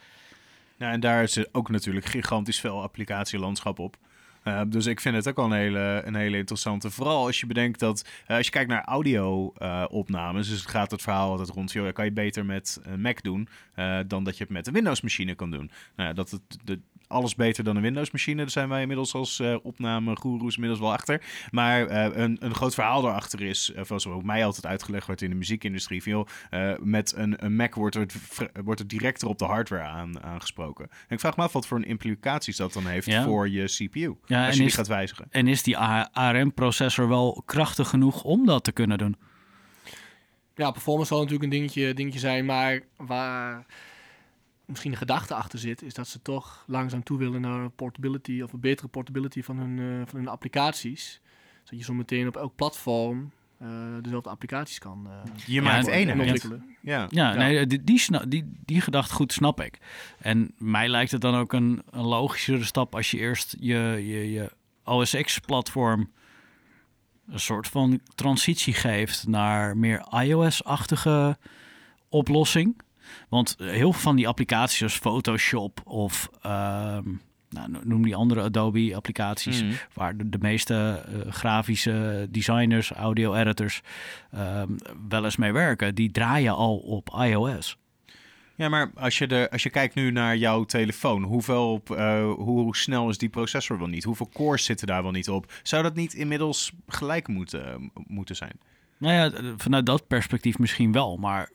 Ja, 0.77 0.91
en 0.91 0.99
daar 0.99 1.23
is 1.23 1.53
ook 1.53 1.69
natuurlijk 1.69 2.05
gigantisch 2.05 2.59
veel 2.59 2.81
applicatielandschap 2.81 3.79
op. 3.79 3.97
Uh, 4.49 4.61
dus 4.67 4.85
ik 4.85 4.99
vind 4.99 5.15
het 5.15 5.27
ook 5.27 5.37
al 5.37 5.45
een 5.45 5.51
hele, 5.51 6.01
een 6.05 6.15
hele 6.15 6.37
interessante. 6.37 6.89
Vooral 6.91 7.25
als 7.25 7.39
je 7.39 7.45
bedenkt 7.45 7.79
dat, 7.79 8.09
uh, 8.27 8.37
als 8.37 8.45
je 8.45 8.51
kijkt 8.51 8.69
naar 8.69 8.83
audio-opnames, 8.83 10.49
dus 10.49 10.59
het 10.59 10.69
gaat 10.69 10.91
het 10.91 11.01
verhaal 11.01 11.31
altijd 11.31 11.49
rond, 11.49 11.71
joh, 11.71 11.93
kan 11.93 12.05
je 12.05 12.11
beter 12.11 12.45
met 12.45 12.79
een 12.83 13.01
Mac 13.01 13.21
doen 13.21 13.47
dan 14.07 14.23
dat 14.23 14.37
je 14.37 14.43
het 14.43 14.53
met 14.53 14.67
een 14.67 14.73
Windows-machine 14.73 15.35
kan 15.35 15.51
doen. 15.51 15.71
Nou, 15.95 16.13
dat 16.13 16.31
het 16.31 16.41
de, 16.63 16.79
alles 17.09 17.35
beter 17.35 17.63
dan 17.63 17.75
een 17.75 17.81
Windows-machine, 17.81 18.37
daar 18.37 18.49
zijn 18.49 18.69
wij 18.69 18.81
inmiddels 18.81 19.13
als 19.13 19.41
opname-goeroes 19.61 20.53
inmiddels 20.53 20.81
wel 20.81 20.93
achter. 20.93 21.21
Maar 21.51 21.87
eh, 21.87 22.17
een, 22.23 22.37
een 22.39 22.55
groot 22.55 22.73
verhaal 22.73 23.01
daarachter 23.01 23.41
is, 23.41 23.71
zoals 23.81 24.07
ook 24.07 24.23
mij 24.23 24.45
altijd 24.45 24.65
uitgelegd 24.65 25.05
wordt 25.05 25.21
in 25.21 25.29
de 25.29 25.35
muziekindustrie, 25.35 26.03
van, 26.03 26.11
joh, 26.11 26.27
met 26.79 27.13
een, 27.15 27.45
een 27.45 27.55
Mac 27.55 27.75
wordt 27.75 27.95
het, 27.95 28.15
wordt 28.63 28.79
het 28.79 28.89
directer 28.89 29.27
op 29.27 29.37
de 29.37 29.45
hardware 29.45 29.83
aan, 29.83 30.23
aangesproken. 30.23 30.89
En 30.89 31.15
ik 31.15 31.19
vraag 31.19 31.37
me 31.37 31.43
af 31.43 31.53
wat 31.53 31.67
voor 31.67 31.77
een 31.77 31.85
implicaties 31.85 32.57
dat 32.57 32.73
dan 32.73 32.87
heeft 32.87 33.05
ja. 33.05 33.23
voor 33.23 33.49
je 33.49 33.65
CPU. 33.65 34.15
Ja, 34.25 34.45
als 34.45 34.55
je 34.55 34.61
die 34.61 34.71
gaat 34.71 34.87
wijzigen. 34.87 35.25
En 35.29 35.47
is 35.47 35.63
die 35.63 35.77
ARM-processor 36.11 37.07
wel 37.07 37.43
krachtig 37.45 37.89
genoeg 37.89 38.23
om 38.23 38.45
dat 38.45 38.63
te 38.63 38.71
kunnen 38.71 38.97
doen? 38.97 39.15
Ja, 40.55 40.71
performance 40.71 41.07
zal 41.07 41.17
natuurlijk 41.23 41.51
een 41.53 41.59
dingetje, 41.59 41.93
dingetje 41.93 42.19
zijn, 42.19 42.45
maar 42.45 42.81
waar 42.97 43.65
misschien 44.69 44.91
de 44.91 44.97
gedachte 44.97 45.33
achter 45.33 45.59
zit, 45.59 45.81
is 45.81 45.93
dat 45.93 46.07
ze 46.07 46.21
toch 46.21 46.63
langzaam 46.67 47.03
toe 47.03 47.17
willen 47.17 47.41
naar 47.41 47.69
portability 47.69 48.41
of 48.41 48.53
een 48.53 48.59
betere 48.59 48.87
portability 48.87 49.43
van 49.43 49.57
hun, 49.57 49.77
uh, 49.77 50.01
van 50.05 50.19
hun 50.19 50.27
applicaties. 50.27 51.21
Zodat 51.63 51.79
je 51.79 51.85
zo 51.85 51.93
meteen 51.93 52.27
op 52.27 52.37
elk 52.37 52.55
platform 52.55 53.31
uh, 53.61 53.69
dezelfde 54.01 54.29
applicaties 54.29 54.79
kan 54.79 55.07
uh, 55.07 55.45
je 55.45 55.61
maakt 55.61 55.85
ja, 55.85 55.91
één 55.91 56.11
ontwikkelen. 56.11 56.75
Ja, 56.81 57.07
ja, 57.09 57.31
ja. 57.31 57.37
Nee, 57.37 57.67
die, 57.67 57.83
die, 57.83 58.27
die, 58.27 58.51
die 58.65 58.81
gedachte 58.81 59.13
goed 59.13 59.33
snap 59.33 59.61
ik. 59.61 59.79
En 60.19 60.51
mij 60.57 60.87
lijkt 60.87 61.11
het 61.11 61.21
dan 61.21 61.35
ook 61.35 61.53
een, 61.53 61.81
een 61.89 62.05
logischere 62.05 62.63
stap 62.63 62.95
als 62.95 63.11
je 63.11 63.17
eerst 63.17 63.55
je, 63.59 63.77
je, 64.05 64.31
je 64.31 64.51
OS 64.83 65.15
X-platform 65.21 66.11
een 67.27 67.39
soort 67.39 67.67
van 67.67 67.99
transitie 68.15 68.73
geeft 68.73 69.27
naar 69.27 69.77
meer 69.77 70.05
iOS-achtige 70.23 71.37
oplossing. 72.09 72.81
Want 73.29 73.55
heel 73.59 73.91
veel 73.91 74.01
van 74.01 74.15
die 74.15 74.27
applicaties 74.27 74.77
zoals 74.77 74.97
Photoshop 74.97 75.81
of 75.83 76.29
ehm, 76.41 77.03
nou, 77.49 77.69
noem 77.83 78.03
die 78.03 78.15
andere 78.15 78.41
Adobe-applicaties, 78.41 79.63
Mhm. 79.63 79.71
waar 79.93 80.17
de, 80.17 80.29
de 80.29 80.37
meeste 80.41 81.03
eh, 81.25 81.31
grafische 81.31 82.27
designers, 82.29 82.91
audio-editors 82.91 83.81
ehm, 84.31 84.69
wel 85.09 85.23
eens 85.25 85.35
mee 85.37 85.51
werken, 85.51 85.95
die 85.95 86.11
draaien 86.11 86.55
al 86.55 86.77
op 86.77 87.09
iOS. 87.23 87.77
Ja, 88.55 88.69
maar 88.69 88.91
als 88.95 89.17
je, 89.17 89.27
de, 89.27 89.47
als 89.51 89.63
je 89.63 89.69
kijkt 89.69 89.95
nu 89.95 90.11
naar 90.11 90.37
jouw 90.37 90.63
telefoon, 90.63 91.23
hoeveel, 91.23 91.71
op, 91.73 91.91
eh, 91.91 92.31
hoe 92.31 92.75
snel 92.77 93.09
is 93.09 93.17
die 93.17 93.29
processor 93.29 93.77
wel 93.77 93.87
niet? 93.87 94.03
Hoeveel 94.03 94.29
cores 94.33 94.63
zitten 94.65 94.87
daar 94.87 95.03
wel 95.03 95.11
niet 95.11 95.29
op? 95.29 95.51
Zou 95.63 95.83
dat 95.83 95.95
niet 95.95 96.13
inmiddels 96.13 96.71
gelijk 96.87 97.27
moeten, 97.27 97.91
moeten 98.07 98.35
zijn? 98.35 98.59
Nou 98.97 99.13
ja, 99.13 99.53
vanuit 99.57 99.85
dat 99.85 100.07
perspectief 100.07 100.57
misschien 100.59 100.91
wel, 100.91 101.17
maar 101.17 101.49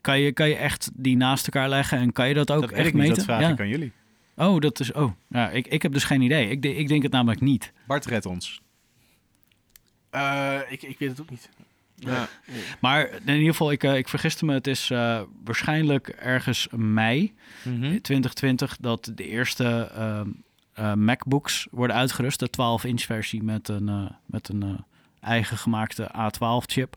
kan 0.00 0.20
je, 0.20 0.32
kan 0.32 0.48
je 0.48 0.54
echt 0.56 0.90
die 0.94 1.16
naast 1.16 1.44
elkaar 1.46 1.68
leggen 1.68 1.98
en 1.98 2.12
kan 2.12 2.28
je 2.28 2.34
dat 2.34 2.50
ook 2.50 2.60
dat 2.60 2.70
echt 2.70 2.86
ik 2.86 2.92
niet, 2.94 3.02
meten? 3.02 3.14
dat 3.16 3.24
vraag 3.24 3.40
ja. 3.40 3.48
ik 3.48 3.60
aan 3.60 3.68
jullie. 3.68 3.92
Oh, 4.36 4.60
dat 4.60 4.80
is. 4.80 4.92
Oh, 4.92 5.12
ja, 5.28 5.50
ik, 5.50 5.66
ik 5.66 5.82
heb 5.82 5.92
dus 5.92 6.04
geen 6.04 6.20
idee. 6.20 6.48
Ik, 6.50 6.62
de- 6.62 6.76
ik 6.76 6.88
denk 6.88 7.02
het 7.02 7.12
namelijk 7.12 7.40
niet. 7.40 7.72
Bart, 7.86 8.04
red 8.06 8.26
ons. 8.26 8.60
Eh, 10.10 10.58
ik, 10.68 10.82
ik 10.82 10.98
weet 10.98 11.08
het 11.08 11.20
ook 11.20 11.30
niet. 11.30 11.48
Ja. 11.96 12.28
Maar 12.80 13.08
in 13.24 13.34
ieder 13.34 13.50
geval, 13.50 13.72
ik, 13.72 13.82
eh, 13.84 13.96
ik 13.96 14.08
vergiste 14.08 14.44
me. 14.44 14.52
Het 14.52 14.66
is 14.66 14.90
eh, 14.90 15.20
waarschijnlijk 15.44 16.08
ergens 16.08 16.68
mei 16.76 17.34
Mhm. 17.64 17.80
2020 18.00 18.76
dat 18.80 19.12
de 19.14 19.26
eerste 19.28 19.90
ehm, 19.94 20.28
eh, 20.72 20.94
MacBooks 20.94 21.66
worden 21.70 21.96
uitgerust. 21.96 22.38
De 22.38 22.48
12-inch 22.50 23.00
versie 23.02 23.42
met 23.42 23.68
een, 23.68 23.88
eh, 23.88 24.10
met 24.26 24.48
een 24.48 24.84
eigen 25.20 25.56
gemaakte 25.58 26.10
A12-chip. 26.16 26.96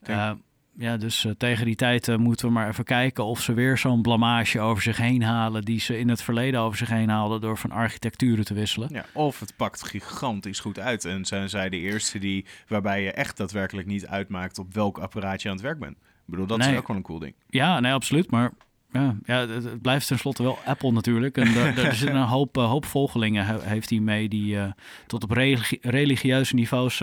Oké. 0.00 0.36
Ja, 0.76 0.96
dus 0.96 1.24
eh, 1.24 1.32
tegen 1.38 1.64
die 1.66 1.74
tijd 1.74 2.08
eh, 2.08 2.16
moeten 2.16 2.46
we 2.46 2.52
maar 2.52 2.68
even 2.68 2.84
kijken 2.84 3.24
of 3.24 3.40
ze 3.40 3.52
weer 3.54 3.78
zo'n 3.78 4.02
blamage 4.02 4.60
over 4.60 4.82
zich 4.82 4.96
heen 4.96 5.22
halen... 5.22 5.62
die 5.62 5.80
ze 5.80 5.98
in 5.98 6.08
het 6.08 6.22
verleden 6.22 6.60
over 6.60 6.78
zich 6.78 6.88
heen 6.88 7.08
haalden 7.08 7.40
door 7.40 7.58
van 7.58 7.70
architecturen 7.70 8.44
te 8.44 8.54
wisselen. 8.54 8.88
Ja, 8.92 9.04
of 9.12 9.40
het 9.40 9.56
pakt 9.56 9.82
gigantisch 9.84 10.60
goed 10.60 10.78
uit 10.78 11.04
en 11.04 11.24
zijn 11.24 11.48
zij 11.48 11.68
de 11.68 11.76
eerste 11.76 12.18
die, 12.18 12.44
waarbij 12.68 13.02
je 13.02 13.12
echt 13.12 13.36
daadwerkelijk 13.36 13.86
niet 13.86 14.06
uitmaakt 14.06 14.58
op 14.58 14.74
welk 14.74 14.98
apparaat 14.98 15.42
je 15.42 15.48
aan 15.48 15.54
het 15.54 15.64
werk 15.64 15.78
bent. 15.78 15.96
Ik 15.96 16.28
bedoel, 16.38 16.46
dat 16.46 16.58
is 16.58 16.66
Nee. 16.66 16.76
ook 16.76 16.88
wel 16.88 16.96
een 16.96 17.02
cool 17.02 17.18
ding. 17.18 17.34
Ja, 17.48 17.80
nee, 17.80 17.92
absoluut. 17.92 18.30
Maar 18.30 18.50
ja, 18.92 19.16
ja 19.24 19.46
het, 19.48 19.64
het 19.64 19.82
blijft 19.82 20.06
tenslotte 20.06 20.42
wel 20.42 20.58
Apple 20.64 20.92
natuurlijk. 20.92 21.36
En 21.38 21.46
er, 21.54 21.78
er 21.86 21.94
zitten 22.02 22.16
een 22.16 22.26
hoop, 22.26 22.56
eh, 22.58 22.68
hoop 22.70 22.84
volgelingen, 22.84 23.46
he- 23.46 23.60
heeft 23.62 23.90
hij 23.90 23.98
mee, 23.98 24.28
die 24.28 24.58
tot 25.06 25.22
op 25.22 25.30
religi- 25.30 25.78
religieuze 25.80 26.54
niveaus 26.54 27.02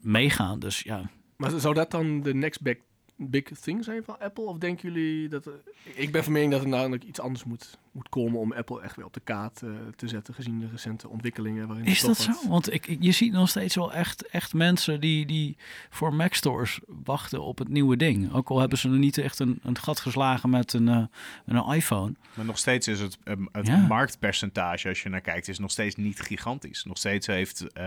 meegaan. 0.00 0.58
Dus 0.58 0.80
ja, 0.80 1.02
Maar 1.36 1.50
zou 1.60 1.74
dat 1.74 1.90
dan 1.90 2.20
de 2.22 2.34
next 2.34 2.62
big, 2.62 2.76
big 3.16 3.44
thing 3.44 3.84
zijn 3.84 4.04
van 4.04 4.18
Apple? 4.18 4.44
Of 4.44 4.58
denken 4.58 4.92
jullie 4.92 5.28
dat... 5.28 5.46
er- 5.46 5.62
ik 5.94 6.12
ben 6.12 6.24
van 6.24 6.32
mening 6.32 6.52
dat 6.52 6.62
er 6.62 6.68
namelijk 6.68 7.04
iets 7.04 7.20
anders 7.20 7.44
moet, 7.44 7.78
moet 7.94 8.08
komen 8.08 8.40
om 8.40 8.52
Apple 8.52 8.80
echt 8.82 8.96
weer 8.96 9.04
op 9.04 9.12
de 9.14 9.20
kaart 9.20 9.62
eh, 9.62 9.70
te 9.96 10.08
zetten, 10.08 10.34
gezien 10.34 10.58
de 10.58 10.68
recente 10.70 11.08
ontwikkelingen. 11.08 11.66
Waarin 11.66 11.84
is 11.84 12.00
dat 12.00 12.16
zo? 12.16 12.32
Want 12.48 12.72
ik, 12.72 12.86
ik- 12.86 13.02
je 13.02 13.12
ziet 13.12 13.32
nog 13.32 13.48
steeds 13.48 13.74
wel 13.74 13.92
echt, 13.92 14.26
echt 14.28 14.54
mensen 14.54 15.00
die, 15.00 15.26
die 15.26 15.56
voor 15.90 16.14
Mac 16.14 16.34
stores 16.34 16.80
wachten 16.86 17.42
op 17.42 17.58
het 17.58 17.68
nieuwe 17.68 17.96
ding. 17.96 18.32
Ook 18.32 18.48
al 18.50 18.60
hebben 18.60 18.78
ze 18.78 18.88
er 18.90 18.98
niet 18.98 19.18
echt 19.18 19.38
een, 19.38 19.58
een 19.62 19.78
gat 19.78 20.00
geslagen 20.00 20.50
met 20.50 20.72
een, 20.72 20.88
eh, 20.88 21.04
een 21.46 21.74
iPhone. 21.74 22.14
Maar 22.34 22.44
nog 22.44 22.58
steeds 22.58 22.88
is 22.88 23.00
het, 23.00 23.18
ehm, 23.24 23.44
het 23.52 23.66
Ja. 23.66 23.86
marktpercentage, 23.86 24.88
als 24.88 25.02
je 25.02 25.08
naar 25.08 25.20
kijkt, 25.20 25.48
is 25.48 25.58
nog 25.58 25.70
steeds 25.70 25.96
niet 25.96 26.20
gigantisch. 26.20 26.84
Nog 26.84 26.96
steeds 26.98 27.26
heeft 27.26 27.72
eh, 27.72 27.86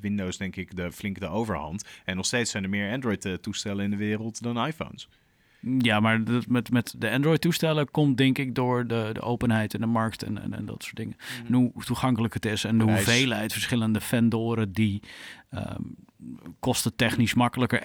Windows, 0.00 0.36
denk 0.36 0.56
ik, 0.56 0.76
de, 0.76 0.92
flink 0.92 1.20
de 1.20 1.28
overhand. 1.28 1.84
En 2.04 2.16
nog 2.16 2.26
steeds 2.26 2.50
zijn 2.50 2.62
er 2.62 2.68
meer 2.70 2.92
Android-toestellen 2.92 3.84
in 3.84 3.90
de 3.90 3.96
wereld 3.96 4.42
dan 4.42 4.66
iPhones. 4.66 5.08
Ja, 5.78 6.00
maar 6.00 6.24
dat 6.24 6.46
met, 6.46 6.70
met 6.70 6.94
de 6.98 7.10
Android-toestellen 7.10 7.90
komt 7.90 8.16
denk 8.16 8.38
ik 8.38 8.54
door 8.54 8.86
de, 8.86 9.10
de 9.12 9.20
openheid 9.20 9.74
in 9.74 9.80
de 9.80 9.86
markt 9.86 10.22
en, 10.22 10.42
en, 10.42 10.54
en 10.54 10.66
dat 10.66 10.82
soort 10.82 10.96
dingen. 10.96 11.16
En 11.46 11.54
hoe 11.54 11.72
toegankelijk 11.84 12.34
het 12.34 12.46
is 12.46 12.64
en 12.64 12.78
de 12.78 12.84
Prijs. 12.84 13.04
hoeveelheid 13.04 13.52
verschillende 13.52 14.00
vendoren 14.00 14.72
die 14.72 15.02
ehm 15.50 15.82
kostentechnisch 16.60 17.34
makkelijker 17.34 17.80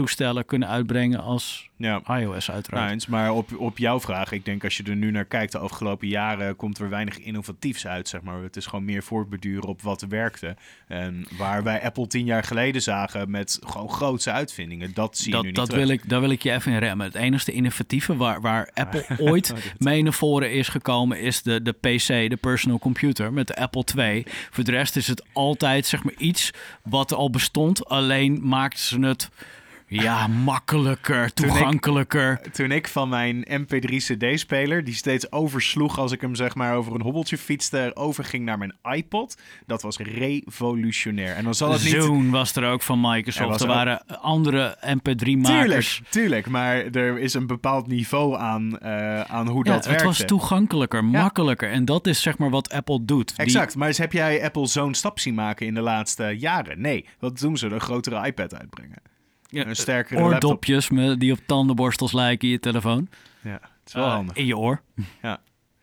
Android-toestellen 0.00 0.44
kunnen 0.44 0.68
uitbrengen 0.68 1.20
als 1.20 1.68
Ja. 1.76 2.02
iOS 2.06 2.50
uiteraard. 2.50 2.88
Nou, 2.88 3.10
maar 3.10 3.32
op, 3.32 3.56
op 3.56 3.78
jouw 3.78 4.00
vraag, 4.00 4.32
ik 4.32 4.44
denk 4.44 4.64
als 4.64 4.76
je 4.76 4.82
er 4.82 4.96
nu 4.96 5.10
naar 5.10 5.24
kijkt, 5.24 5.52
de 5.52 5.58
afgelopen 5.58 6.08
jaren 6.08 6.56
komt 6.56 6.78
er 6.78 6.88
weinig 6.88 7.18
innovatiefs 7.18 7.86
uit, 7.86 8.08
zeg 8.08 8.20
maar. 8.20 8.42
Het 8.42 8.56
is 8.56 8.66
gewoon 8.66 8.84
meer 8.84 9.02
voortbeduren 9.02 9.68
op 9.68 9.82
wat 9.82 10.06
werkte. 10.08 10.56
En 10.86 11.26
waar 11.38 11.62
wij 11.62 11.82
Apple 11.82 12.06
tien 12.06 12.24
jaar 12.24 12.44
geleden 12.44 12.82
zagen 12.82 13.30
met 13.30 13.58
gewoon 13.66 13.90
grootse 13.90 14.30
uitvindingen, 14.30 14.90
dat 14.94 15.16
zie 15.16 15.26
je 15.26 15.32
dat 15.32 15.42
nu 15.42 15.46
niet 15.46 15.56
dat 15.56 15.68
terug. 15.68 15.84
wil, 15.84 15.94
ik, 15.94 16.08
daar 16.08 16.20
wil 16.20 16.30
ik 16.30 16.42
je 16.42 16.52
even 16.52 16.72
in 16.72 16.78
remmen. 16.78 17.06
Het 17.06 17.14
enige 17.14 17.52
innovatieve 17.52 18.16
waar, 18.16 18.40
waar 18.40 18.70
Apple 18.74 19.04
ooit 19.18 19.54
mee 19.78 20.02
naar 20.02 20.12
voren 20.12 20.52
is 20.52 20.68
gekomen... 20.68 21.20
is 21.20 21.42
de, 21.42 21.62
de 21.62 21.72
PC, 21.72 22.30
de 22.30 22.38
personal 22.40 22.78
computer, 22.78 23.32
met 23.32 23.46
de 23.46 23.56
Apple 23.56 23.84
II. 23.96 24.24
Voor 24.50 24.64
de 24.64 24.70
rest 24.70 24.96
is 24.96 25.06
het 25.06 25.24
altijd 25.32 25.86
zeg 25.86 26.04
maar, 26.04 26.14
iets 26.18 26.50
wat 26.82 27.10
er 27.10 27.16
al 27.16 27.30
bestond. 27.30 27.86
Alleen 27.86 28.40
maakten 28.42 28.82
ze 28.82 29.00
het 29.00 29.30
ja, 29.90 30.26
makkelijker, 30.26 31.32
toegankelijker. 31.32 32.40
Toen 32.52 32.70
ik 32.70 32.88
van 32.88 33.08
mijn 33.08 33.44
MP3 33.50 33.96
CD-speler, 33.96 34.84
die 34.84 34.94
steeds 34.94 35.32
oversloeg 35.32 35.98
als 35.98 36.12
ik 36.12 36.20
hem 36.20 36.34
zeg 36.34 36.54
maar 36.54 36.74
over 36.74 36.94
een 36.94 37.00
hobbeltje 37.02 37.38
fietste, 37.38 37.90
overging 37.94 38.44
naar 38.44 38.58
mijn 38.58 38.74
iPod, 38.82 39.36
dat 39.66 39.82
was 39.82 39.96
revolutionair. 39.98 41.34
En 41.36 41.44
dan 41.44 41.54
zal 41.54 41.72
het 41.72 41.82
niet... 41.84 41.90
Zoom 42.02 42.30
was 42.30 42.56
er 42.56 42.64
ook 42.70 42.82
van 42.82 43.00
Microsoft. 43.00 43.60
Er 43.60 43.68
ook- 43.68 43.74
waren 43.74 44.06
andere 44.20 44.76
MP3-makers. 44.86 45.94
Tuurlijk, 45.96 46.00
tuurlijk, 46.10 46.48
maar 46.48 46.76
er 46.76 47.18
is 47.18 47.34
een 47.34 47.46
bepaald 47.46 47.86
niveau 47.86 48.36
aan, 48.38 48.78
eh, 48.78 49.20
aan 49.20 49.48
hoe 49.48 49.64
Ja, 49.64 49.72
dat 49.72 49.74
het 49.80 49.86
werkt. 49.86 50.02
was 50.02 50.22
toegankelijker, 50.26 51.04
makkelijker. 51.04 51.70
En 51.70 51.84
dat 51.84 52.06
is 52.06 52.22
zeg 52.22 52.38
maar 52.38 52.50
wat 52.50 52.72
Apple 52.72 53.04
doet. 53.04 53.28
Die- 53.36 53.44
Exact, 53.44 53.76
maar 53.76 53.88
eens 53.88 53.98
heb 53.98 54.12
jij 54.12 54.44
Apple 54.44 54.66
zo'n 54.66 54.94
stap 54.94 55.18
zien 55.18 55.34
maken 55.34 55.66
in 55.66 55.74
de 55.74 55.80
laatste 55.80 56.24
jaren? 56.24 56.80
Nee, 56.80 57.06
wat 57.18 57.38
doen 57.38 57.56
ze? 57.56 57.66
Een 57.66 57.80
grotere 57.80 58.26
iPad 58.26 58.54
uitbrengen. 58.58 58.98
Ja, 59.50 59.66
Een 59.66 59.76
sterkere 59.76 60.20
laptop. 60.20 60.42
oordopjes 60.50 60.90
met, 60.90 61.20
die 61.20 61.32
op 61.32 61.38
tandenborstels 61.46 62.12
lijken 62.12 62.46
in 62.48 62.54
je 62.54 62.60
telefoon. 62.60 63.08
Ja, 63.42 63.50
het 63.52 63.60
is 63.86 63.92
wel 63.92 64.04
Eh, 64.04 64.12
handig. 64.12 64.36
In 64.36 64.46
je 64.46 64.56
oor. 64.58 64.82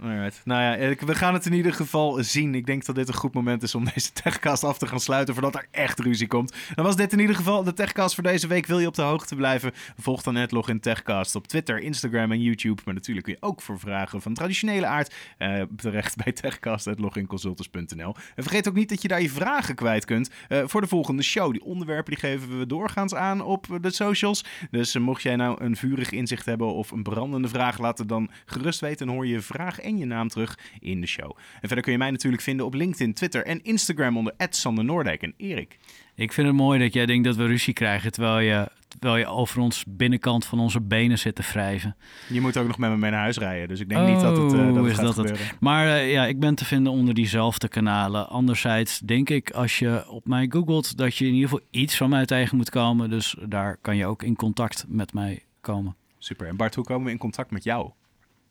Alright. 0.04 0.42
Nou 0.46 0.62
ja, 0.62 0.96
we 1.06 1.16
gaan 1.16 1.34
het 1.34 1.46
in 1.46 1.54
ieder 1.54 1.74
geval 1.74 2.24
zien. 2.24 2.56
Ik 2.56 2.66
denk 2.66 2.86
dat 2.86 2.96
dit 2.96 3.08
een 3.08 3.14
goed 3.14 3.34
moment 3.34 3.64
is 3.64 3.76
om 3.76 3.86
deze 3.94 4.12
techcast 4.12 4.64
af 4.64 4.78
te 4.78 4.88
gaan 4.88 5.00
sluiten 5.00 5.34
voordat 5.34 5.56
er 5.56 5.68
echt 5.72 6.00
ruzie 6.00 6.28
komt. 6.28 6.56
Dan 6.76 6.86
was 6.86 6.96
dit 6.96 7.14
in 7.14 7.20
ieder 7.20 7.36
geval 7.36 7.64
de 7.64 7.74
techcast 7.74 8.16
voor 8.16 8.24
deze 8.24 8.48
week. 8.48 8.66
Wil 8.66 8.80
je 8.80 8.88
op 8.88 8.96
de 8.96 9.02
hoogte 9.02 9.36
blijven? 9.36 9.72
Volg 9.98 10.22
dan 10.22 10.34
Netlog 10.34 10.70
in 10.70 10.80
Techcast 10.80 11.36
op 11.36 11.48
Twitter, 11.48 11.80
Instagram 11.80 12.32
en 12.32 12.42
YouTube. 12.42 12.82
Maar 12.86 12.94
natuurlijk 12.94 13.26
kun 13.26 13.36
je 13.40 13.48
ook 13.48 13.62
voor 13.62 13.80
vragen 13.80 14.22
van 14.22 14.34
traditionele 14.34 14.86
aard 14.86 15.14
eh, 15.38 15.62
terecht 15.76 16.16
bij 16.24 16.32
techcast.loginconsultants.nl. 16.32 18.16
En 18.36 18.44
vergeet 18.44 18.68
ook 18.68 18.76
niet 18.76 18.90
dat 18.90 19.02
je 19.02 19.08
daar 19.08 19.22
je 19.22 19.30
vragen 19.30 19.76
kwijt 19.76 20.06
kunt 20.06 20.30
eh, 20.48 20.64
voor 20.66 20.82
de 20.82 20.88
volgende 20.88 21.24
show. 21.24 21.52
Die 21.52 21.64
onderwerpen 21.64 22.12
die 22.12 22.22
geven 22.30 22.60
we 22.60 22.66
doorgaans 22.66 23.16
aan 23.16 23.42
op 23.42 23.80
de 23.82 23.92
socials. 23.92 24.46
Dus 24.72 24.96
eh, 24.96 25.02
mocht 25.02 25.22
jij 25.22 25.36
nou 25.36 25.64
een 25.64 25.76
vurig 25.76 26.12
inzicht 26.12 26.46
hebben 26.46 26.74
of 26.74 26.92
een 26.92 27.04
brandende 27.04 27.48
vraag, 27.48 27.80
laat 27.80 27.98
het 27.98 28.10
dan 28.10 28.30
gerust 28.46 28.80
weten. 28.80 29.06
Dan 29.06 29.16
hoor 29.16 29.26
je 29.26 29.34
je 29.34 29.42
vraag 29.42 29.86
en 29.88 29.98
je 29.98 30.06
naam 30.06 30.28
terug 30.28 30.60
in 30.80 31.02
de 31.02 31.08
show. 31.08 31.38
En 31.62 31.68
verder 31.68 31.82
kun 31.82 31.92
je 31.92 31.98
mij 31.98 32.12
natuurlijk 32.12 32.44
vinden 32.44 32.66
op 32.66 32.74
LinkedIn, 32.74 33.14
Twitter 33.14 33.46
en 33.46 33.64
Instagram 33.64 34.18
onder 34.18 34.34
Sander 34.50 34.84
Noordijk 34.86 35.22
en 35.22 35.34
Erik. 35.38 35.78
Ik 36.16 36.34
vind 36.34 36.48
het 36.48 36.56
mooi 36.56 36.80
dat 36.80 36.94
jij 36.94 37.06
denkt 37.06 37.24
dat 37.24 37.36
we 37.36 37.46
ruzie 37.46 37.74
krijgen... 37.74 38.12
terwijl 38.12 38.40
je, 38.40 38.72
terwijl 38.88 39.18
je 39.18 39.26
over 39.26 39.60
ons 39.60 39.84
binnenkant 39.88 40.46
van 40.46 40.60
onze 40.60 40.82
benen 40.82 41.20
zit 41.20 41.36
te 41.36 41.42
wrijven. 41.52 41.96
Je 42.30 42.42
moet 42.42 42.58
ook 42.58 42.68
nog 42.68 42.78
met 42.78 42.90
me 42.90 42.98
mee 42.98 43.12
naar 43.12 43.20
huis 43.20 43.38
rijden, 43.38 43.68
dus 43.68 43.80
ik 43.80 43.90
denk 43.90 44.08
niet 44.08 44.20
dat 44.20 44.38
het, 44.38 44.54
eh, 44.54 44.60
dat 44.60 44.78
Oh, 44.78 44.84
het 44.84 44.94
gaat 44.94 45.06
dat 45.06 45.16
het? 45.16 45.28
gebeuren. 45.28 45.56
Maar 45.60 45.88
eh, 45.88 46.12
ja, 46.12 46.26
ik 46.26 46.40
ben 46.40 46.56
te 46.56 46.66
vinden 46.66 46.92
onder 46.92 47.14
diezelfde 47.14 47.68
kanalen. 47.68 48.30
Anderzijds 48.30 49.00
denk 49.00 49.30
ik, 49.30 49.52
als 49.52 49.80
je 49.80 50.10
op 50.10 50.28
mij 50.28 50.46
googelt... 50.50 50.98
dat 50.98 51.16
je 51.16 51.26
in 51.26 51.34
ieder 51.34 51.50
geval 51.50 51.66
iets 51.72 51.98
van 51.98 52.10
mij 52.10 52.26
tegen 52.26 52.58
moet 52.58 52.70
komen. 52.70 53.10
Dus 53.10 53.36
daar 53.48 53.78
kan 53.82 53.96
je 53.96 54.06
ook 54.06 54.24
in 54.24 54.36
contact 54.36 54.86
met 54.88 55.14
mij 55.14 55.44
komen. 55.62 55.96
Super. 56.18 56.48
En 56.48 56.56
Bart, 56.56 56.76
hoe 56.76 56.84
komen 56.84 57.06
we 57.06 57.12
in 57.12 57.18
contact 57.18 57.52
met 57.52 57.64
jou? 57.64 57.92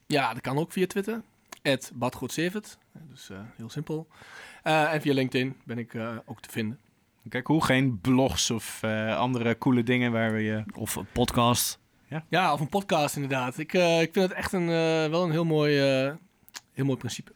Ja, 0.07 0.33
dat 0.33 0.41
kan 0.41 0.57
ook 0.57 0.71
via 0.71 0.87
Twitter. 0.87 1.21
@badgoedzevet. 1.93 2.77
Dus 3.09 3.29
eh, 3.29 3.37
heel 3.55 3.69
simpel. 3.69 4.07
Eh, 4.63 4.93
en 4.93 5.01
via 5.01 5.13
LinkedIn 5.13 5.55
ben 5.63 5.77
ik 5.77 5.93
eh, 5.93 6.15
ook 6.25 6.41
te 6.41 6.49
vinden. 6.49 6.79
Kijk, 7.29 7.47
hoe 7.47 7.63
geen 7.63 8.01
blogs 8.01 8.51
of 8.51 8.83
andere 9.17 9.57
coole 9.57 9.83
dingen 9.83 10.11
waar 10.11 10.33
we 10.33 10.39
je... 10.39 10.63
Of 10.75 10.95
een 10.95 11.07
podcast. 11.11 11.79
Ja, 12.29 12.53
of 12.53 12.59
een 12.59 12.69
podcast 12.69 13.15
inderdaad. 13.15 13.57
Ik, 13.57 13.73
ik 13.73 14.09
vind 14.13 14.29
het 14.29 14.31
echt 14.31 14.53
een, 14.53 14.67
wel 15.09 15.23
een 15.23 15.31
heel 15.31 15.45
mooi, 15.45 15.77
heel 16.73 16.85
mooi 16.85 16.97
principe. 16.97 17.31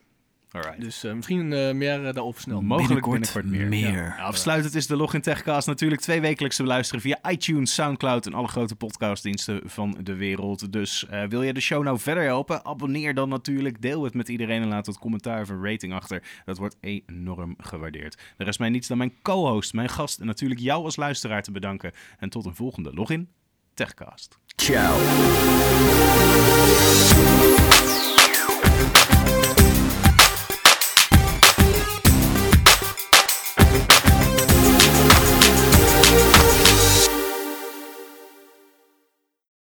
Alright. 0.51 0.81
Dus 0.81 1.03
uh, 1.03 1.13
misschien 1.13 1.51
uh, 1.51 1.71
meer 1.71 1.99
uh, 1.99 2.13
daarover 2.13 2.41
snel. 2.41 2.61
Mogelijk 2.61 3.01
binnenkort, 3.01 3.33
binnenkort 3.33 3.71
meer. 3.71 3.91
meer. 3.91 4.03
Ja. 4.03 4.15
Afsluitend 4.15 4.75
is 4.75 4.87
de 4.87 4.95
Login 4.95 5.21
Techcast 5.21 5.67
natuurlijk 5.67 6.01
twee 6.01 6.21
wekelijks 6.21 6.55
te 6.55 6.61
beluisteren 6.61 7.01
via 7.01 7.19
iTunes, 7.29 7.73
Soundcloud 7.73 8.25
en 8.25 8.33
alle 8.33 8.47
grote 8.47 8.75
podcastdiensten 8.75 9.61
van 9.63 9.97
de 10.03 10.15
wereld. 10.15 10.71
Dus 10.71 11.05
wil 11.29 11.41
je 11.41 11.53
de 11.53 11.59
show 11.59 11.83
nou 11.83 11.99
verder 11.99 12.23
helpen? 12.23 12.65
Abonneer 12.65 13.13
dan 13.13 13.29
natuurlijk, 13.29 13.81
deel 13.81 14.03
het 14.03 14.13
met 14.13 14.29
iedereen 14.29 14.61
en 14.61 14.67
laat 14.67 14.85
het 14.85 14.99
commentaar 14.99 15.41
of 15.41 15.49
een 15.49 15.63
rating 15.63 15.93
achter. 15.93 16.23
Dat 16.45 16.57
wordt 16.57 16.77
enorm 16.79 17.55
gewaardeerd. 17.57 18.17
Er 18.37 18.47
is 18.47 18.57
mij 18.57 18.69
niets 18.69 18.87
dan 18.87 18.97
mijn 18.97 19.13
co-host, 19.21 19.73
mijn 19.73 19.89
gast 19.89 20.19
en 20.19 20.25
natuurlijk 20.25 20.59
jou 20.59 20.83
als 20.83 20.95
luisteraar 20.95 21.43
te 21.43 21.51
bedanken. 21.51 21.91
En 22.19 22.29
tot 22.29 22.45
een 22.45 22.55
volgende 22.55 22.93
Login 22.93 23.29
Techcast. 23.73 24.37
Ciao. 24.55 24.99